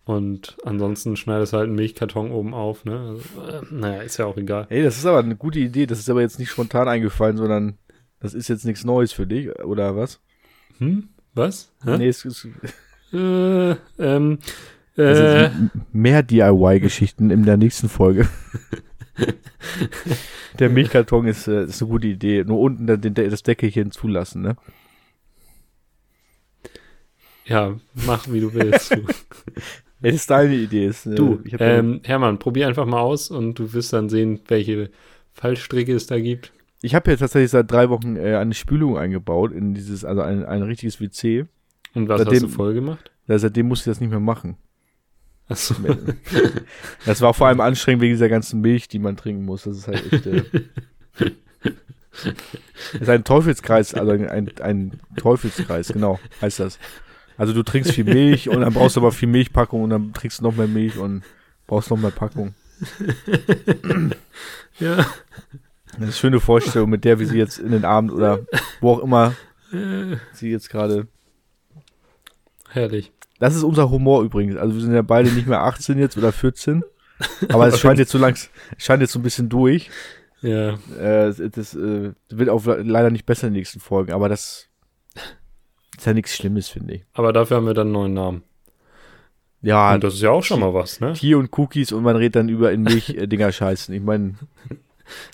Und 0.05 0.57
ansonsten 0.65 1.15
schneidest 1.15 1.53
du 1.53 1.57
halt 1.57 1.67
einen 1.67 1.75
Milchkarton 1.75 2.31
oben 2.31 2.53
auf, 2.53 2.85
ne? 2.85 2.99
Also, 2.99 3.41
äh, 3.41 3.61
naja, 3.71 4.01
ist 4.01 4.17
ja 4.17 4.25
auch 4.25 4.37
egal. 4.37 4.65
ey, 4.69 4.83
das 4.83 4.97
ist 4.97 5.05
aber 5.05 5.19
eine 5.19 5.35
gute 5.35 5.59
Idee. 5.59 5.85
Das 5.85 5.99
ist 5.99 6.09
aber 6.09 6.21
jetzt 6.21 6.39
nicht 6.39 6.49
spontan 6.49 6.87
eingefallen, 6.87 7.37
sondern 7.37 7.77
das 8.19 8.33
ist 8.33 8.47
jetzt 8.47 8.65
nichts 8.65 8.83
Neues 8.83 9.13
für 9.13 9.27
dich, 9.27 9.49
oder 9.63 9.95
was? 9.95 10.19
Hm? 10.79 11.09
Was? 11.33 11.71
Hä? 11.83 11.97
Nee, 11.97 12.07
es 12.07 12.25
ist, 12.25 12.47
Äh, 13.11 13.75
ähm, 13.99 14.39
es 14.95 15.19
äh, 15.19 15.45
ist 15.47 15.53
mehr 15.91 16.23
DIY-Geschichten 16.23 17.29
in 17.29 17.45
der 17.45 17.57
nächsten 17.57 17.89
Folge. 17.89 18.27
der 20.59 20.69
Milchkarton 20.69 21.27
ist, 21.27 21.47
äh, 21.47 21.65
ist 21.65 21.81
eine 21.81 21.91
gute 21.91 22.07
Idee. 22.07 22.43
Nur 22.43 22.59
unten 22.59 22.87
das 22.87 23.43
Deckelchen 23.43 23.91
zulassen, 23.91 24.41
ne? 24.41 24.55
ja, 27.45 27.75
mach 27.93 28.31
wie 28.31 28.39
du 28.39 28.53
willst. 28.53 28.95
Du, 28.95 29.03
Das 30.01 30.15
ist 30.15 30.29
deine 30.29 30.55
Idee. 30.55 30.87
Ist, 30.87 31.05
äh, 31.05 31.15
du 31.15 31.39
ähm, 31.59 32.01
Hermann, 32.03 32.37
probier 32.37 32.67
einfach 32.67 32.85
mal 32.85 32.99
aus 32.99 33.31
und 33.31 33.57
du 33.57 33.71
wirst 33.71 33.93
dann 33.93 34.09
sehen, 34.09 34.41
welche 34.47 34.89
Fallstricke 35.33 35.93
es 35.93 36.07
da 36.07 36.19
gibt. 36.19 36.51
Ich 36.83 36.93
habe 36.95 37.09
ja 37.09 37.15
tatsächlich 37.17 37.49
seit 37.49 37.71
drei 37.71 37.89
Wochen 37.89 38.17
äh, 38.17 38.35
eine 38.35 38.53
Spülung 38.53 38.97
eingebaut 38.97 39.53
in 39.53 39.73
dieses, 39.73 40.03
also 40.03 40.21
ein, 40.21 40.45
ein 40.45 40.63
richtiges 40.63 40.99
WC. 40.99 41.45
Und 41.93 42.09
was 42.09 42.19
Seitdem- 42.19 42.33
hast 42.35 42.43
du 42.43 42.49
voll 42.49 42.73
gemacht? 42.73 43.09
Ja, 43.27 43.39
seitdem 43.39 43.69
musste 43.69 43.89
ich 43.89 43.93
das 43.95 44.01
nicht 44.01 44.09
mehr 44.09 44.19
machen. 44.19 44.57
Achso. 45.47 45.75
Das 47.05 47.21
war 47.21 47.33
vor 47.33 47.47
allem 47.47 47.61
anstrengend 47.61 48.01
wegen 48.01 48.13
dieser 48.13 48.27
ganzen 48.27 48.59
Milch, 48.59 48.89
die 48.89 48.99
man 48.99 49.15
trinken 49.15 49.45
muss. 49.45 49.63
Das 49.63 49.77
ist 49.77 49.87
halt 49.87 50.11
echt. 50.11 50.25
Äh, 50.25 50.43
das 52.91 53.01
ist 53.01 53.09
ein 53.09 53.23
Teufelskreis, 53.23 53.93
also 53.93 54.11
ein, 54.11 54.27
ein, 54.27 54.51
ein 54.61 54.99
Teufelskreis, 55.15 55.87
genau, 55.87 56.19
heißt 56.41 56.59
das. 56.59 56.79
Also 57.37 57.53
du 57.53 57.63
trinkst 57.63 57.93
viel 57.93 58.03
Milch 58.03 58.49
und 58.49 58.59
dann 58.59 58.73
brauchst 58.73 58.97
du 58.97 58.99
aber 58.99 59.13
viel 59.13 59.29
Milchpackung 59.29 59.83
und 59.83 59.89
dann 59.89 60.11
trinkst 60.11 60.39
du 60.39 60.43
noch 60.43 60.55
mehr 60.55 60.67
Milch 60.67 60.97
und 60.97 61.23
brauchst 61.65 61.89
noch 61.89 61.97
mehr 61.97 62.11
Packung. 62.11 62.53
ja. 64.79 65.05
Eine 65.97 66.11
schöne 66.11 66.39
Vorstellung, 66.39 66.89
mit 66.89 67.03
der 67.05 67.19
wir 67.19 67.27
sie 67.27 67.37
jetzt 67.37 67.59
in 67.59 67.71
den 67.71 67.85
Abend 67.85 68.11
oder 68.11 68.39
wo 68.81 68.91
auch 68.93 68.99
immer 68.99 69.33
Äh, 69.71 70.17
sie 70.33 70.49
jetzt 70.51 70.69
gerade. 70.69 71.07
herrlich. 72.69 73.11
Das 73.39 73.55
ist 73.55 73.63
unser 73.63 73.89
Humor 73.89 74.23
übrigens. 74.23 74.55
Also 74.55 74.75
wir 74.75 74.81
sind 74.81 74.93
ja 74.93 75.01
beide 75.01 75.31
nicht 75.31 75.47
mehr 75.47 75.61
18 75.61 75.97
jetzt 75.97 76.17
oder 76.17 76.31
14. 76.31 76.83
Aber 77.49 77.67
es 77.67 77.79
scheint 77.79 77.99
jetzt 77.99 78.11
so 78.11 78.17
langs, 78.17 78.49
scheint 78.77 79.01
jetzt 79.01 79.11
so 79.13 79.19
ein 79.19 79.23
bisschen 79.23 79.49
durch. 79.49 79.89
Ja. 80.41 80.73
Äh, 80.99 81.33
das 81.49 81.73
äh, 81.75 82.11
wird 82.29 82.49
auch 82.49 82.65
leider 82.65 83.09
nicht 83.09 83.25
besser 83.25 83.47
in 83.47 83.53
den 83.53 83.59
nächsten 83.59 83.79
Folgen, 83.79 84.11
aber 84.13 84.29
das 84.29 84.67
ist 85.97 86.05
ja 86.05 86.13
nichts 86.13 86.35
Schlimmes, 86.35 86.67
finde 86.69 86.95
ich. 86.95 87.05
Aber 87.13 87.31
dafür 87.33 87.57
haben 87.57 87.65
wir 87.65 87.73
dann 87.73 87.87
einen 87.87 87.93
neuen 87.93 88.13
Namen. 88.13 88.43
Ja, 89.61 89.93
Und 89.93 90.03
das 90.03 90.15
ist 90.15 90.21
ja 90.21 90.31
auch 90.31 90.43
schon 90.43 90.59
mal 90.59 90.73
was, 90.73 90.99
ne? 90.99 91.13
Tee 91.13 91.35
und 91.35 91.57
Cookies 91.57 91.93
und 91.93 92.03
man 92.03 92.17
redet 92.17 92.35
dann 92.35 92.49
über 92.49 92.71
in 92.73 92.81
Milch-Dinger 92.83 93.51
scheißen. 93.53 93.95
Ich 93.95 94.01
meine, 94.01 94.35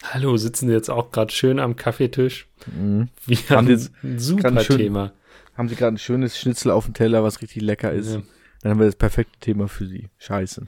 Hallo, 0.04 0.36
sitzen 0.38 0.68
Sie 0.68 0.74
jetzt 0.74 0.90
auch 0.90 1.12
gerade 1.12 1.32
schön 1.32 1.60
am 1.60 1.76
Kaffeetisch? 1.76 2.48
mhm. 2.68 3.10
Wir 3.26 3.38
Haben 3.50 3.68
haben 3.70 3.90
ein 4.04 4.20
super 4.20 4.62
schön- 4.64 4.78
Thema. 4.78 5.12
haben 5.56 5.70
sie 5.70 5.76
gerade 5.76 5.96
ein 5.96 6.00
schönes 6.00 6.38
Schnitzel 6.38 6.72
auf 6.72 6.86
dem 6.86 6.94
Teller, 6.94 7.24
was 7.24 7.42
richtig 7.42 7.62
lecker 7.62 7.92
ist. 7.92 8.14
Ja. 8.16 8.22
Dann 8.62 8.72
haben 8.72 8.80
wir 8.80 8.86
das 8.88 8.96
perfekte 8.96 9.40
Thema 9.40 9.68
für 9.68 9.86
sie. 9.88 10.10
Scheiße. 10.18 10.68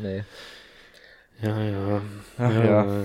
Nee. 0.00 0.24
Ja, 1.42 1.60
ja. 1.62 2.02
Ach 2.38 2.50
ja, 2.52 2.64
ja. 2.64 2.84
ja. 2.86 3.02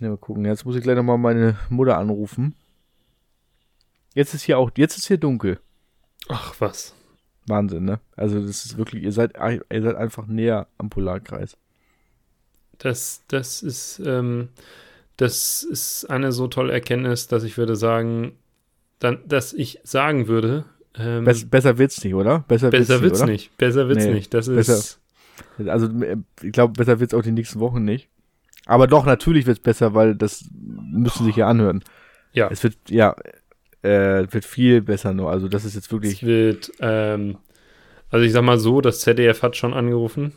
Ja, 0.00 0.08
mal 0.08 0.16
gucken. 0.18 0.44
Jetzt 0.44 0.64
muss 0.64 0.76
ich 0.76 0.82
gleich 0.82 0.96
nochmal 0.96 1.18
meine 1.18 1.56
Mutter 1.68 1.98
anrufen. 1.98 2.54
Jetzt 4.14 4.34
ist 4.34 4.42
hier 4.42 4.58
auch, 4.58 4.70
jetzt 4.76 4.96
ist 4.96 5.06
hier 5.06 5.18
dunkel. 5.18 5.60
Ach, 6.28 6.54
was. 6.58 6.94
Wahnsinn, 7.46 7.84
ne? 7.84 8.00
Also 8.16 8.40
das 8.44 8.64
ist 8.64 8.76
wirklich, 8.76 9.02
ihr 9.02 9.12
seid, 9.12 9.32
ihr 9.36 9.82
seid 9.82 9.96
einfach 9.96 10.26
näher 10.26 10.68
am 10.78 10.90
Polarkreis. 10.90 11.56
Das, 12.80 13.22
das 13.28 13.62
ist, 13.62 14.00
ähm, 14.04 14.48
das 15.16 15.62
ist 15.62 16.06
eine 16.10 16.32
so 16.32 16.48
tolle 16.48 16.72
Erkenntnis, 16.72 17.28
dass 17.28 17.44
ich 17.44 17.56
würde 17.56 17.76
sagen, 17.76 18.32
dann, 18.98 19.18
dass 19.28 19.52
ich 19.52 19.78
sagen 19.84 20.26
würde, 20.28 20.64
ähm, 20.98 21.24
Bess, 21.24 21.48
besser 21.48 21.78
wird's 21.78 22.02
nicht, 22.02 22.14
oder? 22.14 22.44
Besser, 22.48 22.70
besser 22.70 23.00
wird's 23.00 23.20
oder? 23.22 23.30
nicht. 23.30 23.56
Besser 23.58 23.86
wird's 23.88 24.04
Nee, 24.04 24.14
nicht. 24.14 24.34
Das 24.34 24.48
besser- 24.48 24.74
ist, 24.74 24.98
Also 25.68 25.86
äh, 26.02 26.16
ich 26.42 26.52
glaube, 26.52 26.72
besser 26.72 26.98
wird's 27.00 27.14
auch 27.14 27.22
die 27.22 27.30
nächsten 27.32 27.60
Wochen 27.60 27.84
nicht. 27.84 28.08
Aber 28.66 28.86
doch, 28.86 29.06
natürlich 29.06 29.46
wird's 29.46 29.60
besser, 29.60 29.94
weil 29.94 30.14
das 30.16 30.44
müssen 30.52 31.24
sich 31.26 31.36
ja 31.36 31.48
anhören. 31.48 31.82
ja, 32.32 32.48
Es 32.50 32.62
wird, 32.62 32.76
ja, 32.88 33.14
äh, 33.82 34.26
wird 34.30 34.44
viel 34.44 34.82
besser 34.82 35.12
nur. 35.14 35.30
Also 35.30 35.48
das 35.48 35.64
ist 35.64 35.74
jetzt 35.74 35.86
es 35.86 35.92
wirklich, 35.92 36.22
wird, 36.24 36.72
ähm, 36.80 37.38
also 38.10 38.24
ich 38.24 38.32
sag 38.32 38.42
mal 38.42 38.58
so, 38.58 38.80
das 38.80 39.00
ZDF 39.00 39.42
hat 39.42 39.56
schon 39.56 39.72
angerufen. 39.74 40.32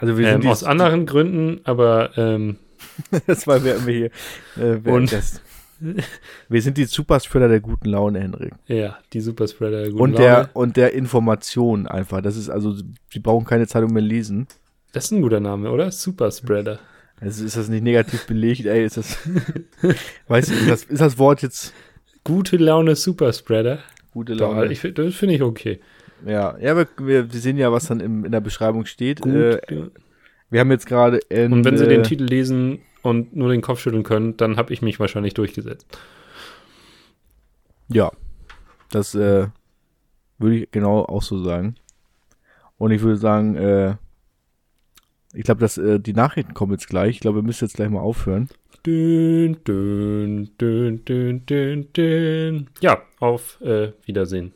Also 0.00 0.16
wir 0.18 0.26
Ähm, 0.28 0.42
sind 0.42 0.50
aus 0.50 0.64
anderen 0.64 1.06
Gründen, 1.06 1.60
aber 1.64 2.16
ähm, 2.16 2.56
das 3.26 3.46
war 3.46 3.62
wir 3.64 3.86
wir 3.86 3.94
hier. 3.94 4.06
Äh, 4.64 4.78
wer- 4.84 4.92
Und- 4.94 5.12
das, 5.12 5.40
wir 6.48 6.60
sind 6.62 6.76
die 6.76 6.86
Superspreader 6.86 7.46
der 7.48 7.60
guten 7.60 7.88
Laune, 7.88 8.18
Henrik. 8.20 8.52
ja, 8.66 8.98
die 9.12 9.20
Superspreader 9.20 9.82
der 9.82 9.90
guten 9.90 10.02
Und 10.02 10.12
Laune. 10.14 10.24
der, 10.24 10.50
und 10.54 10.76
der 10.76 10.92
Information 10.94 11.86
einfach. 11.86 12.20
Das 12.20 12.36
ist 12.36 12.48
also, 12.50 12.74
sie 13.12 13.20
brauchen 13.20 13.44
keine 13.46 13.66
Zeitung 13.68 13.92
mehr 13.92 14.02
lesen. 14.02 14.48
Das 14.92 15.04
ist 15.04 15.12
ein 15.12 15.22
guter 15.22 15.38
Name, 15.40 15.70
oder? 15.70 15.90
Superspreader. 15.92 16.80
Also 17.20 17.44
ist 17.44 17.56
das 17.56 17.68
nicht 17.68 17.82
negativ 17.82 18.26
belegt, 18.26 18.64
ey, 18.66 18.84
ist 18.84 18.96
das, 18.96 19.18
weißt 20.28 20.50
du, 20.50 20.54
ist 20.54 20.68
das, 20.70 20.84
ist 20.84 21.00
das 21.00 21.18
Wort 21.18 21.42
jetzt 21.42 21.72
Gute 22.24 22.56
Laune 22.56 22.94
Superspreader. 22.96 23.78
gute 24.12 24.34
Doch, 24.36 24.52
Laune? 24.54 24.72
ich, 24.72 24.80
find- 24.80 24.98
das 24.98 25.14
finde 25.14 25.34
ich 25.36 25.42
okay. 25.42 25.80
Ja, 26.26 26.56
ja, 26.58 26.76
wir, 26.76 26.88
wir, 26.98 27.28
sehen 27.30 27.56
ja, 27.56 27.72
was 27.72 27.86
dann 27.86 28.00
im, 28.00 28.24
in 28.24 28.32
der 28.32 28.40
Beschreibung 28.40 28.86
steht. 28.86 29.20
Gut. 29.20 29.34
Äh, 29.34 29.90
wir 30.50 30.60
haben 30.60 30.70
jetzt 30.70 30.86
gerade 30.86 31.20
und 31.30 31.64
wenn 31.64 31.76
sie 31.76 31.86
den 31.86 32.02
Titel 32.02 32.24
lesen 32.24 32.80
und 33.02 33.36
nur 33.36 33.50
den 33.50 33.60
Kopf 33.60 33.80
schütteln 33.80 34.02
können, 34.02 34.36
dann 34.36 34.56
habe 34.56 34.72
ich 34.72 34.82
mich 34.82 34.98
wahrscheinlich 34.98 35.34
durchgesetzt. 35.34 35.86
Ja, 37.88 38.10
das 38.90 39.14
äh, 39.14 39.48
würde 40.38 40.56
ich 40.56 40.70
genau 40.70 41.04
auch 41.04 41.22
so 41.22 41.42
sagen. 41.42 41.76
Und 42.78 42.92
ich 42.92 43.02
würde 43.02 43.16
sagen, 43.16 43.56
äh, 43.56 43.96
ich 45.34 45.44
glaube, 45.44 45.60
dass 45.60 45.78
äh, 45.78 46.00
die 46.00 46.14
Nachrichten 46.14 46.54
kommen 46.54 46.72
jetzt 46.72 46.88
gleich. 46.88 47.16
Ich 47.16 47.20
glaube, 47.20 47.38
wir 47.38 47.42
müssen 47.42 47.64
jetzt 47.64 47.74
gleich 47.74 47.90
mal 47.90 48.00
aufhören. 48.00 48.48
Dün, 48.86 49.58
dün, 49.64 50.50
dün, 50.58 51.04
dün, 51.04 51.46
dün, 51.46 51.92
dün. 51.92 52.70
Ja, 52.80 53.02
auf 53.18 53.60
äh, 53.60 53.92
Wiedersehen. 54.06 54.52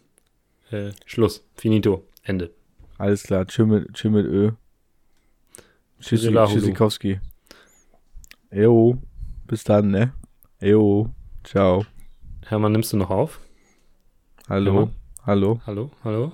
Äh, 0.72 0.92
Schluss. 1.06 1.44
Finito. 1.54 2.04
Ende. 2.22 2.50
Alles 2.98 3.24
klar, 3.24 3.46
tschö 3.46 3.66
mit, 3.66 3.92
tschö 3.94 4.10
mit 4.10 4.26
Ö. 4.26 4.52
Tschüssikowski. 6.00 7.20
Jo, 8.50 8.96
bis 9.46 9.64
dann, 9.64 9.90
ne? 9.90 10.12
Jo, 10.60 11.08
ciao. 11.44 11.84
Hermann, 12.46 12.72
nimmst 12.72 12.92
du 12.92 12.96
noch 12.96 13.10
auf? 13.10 13.40
Hallo, 14.48 14.72
Hermann? 14.72 14.94
hallo. 15.26 15.60
Hallo? 15.66 15.90
Hallo? 16.04 16.32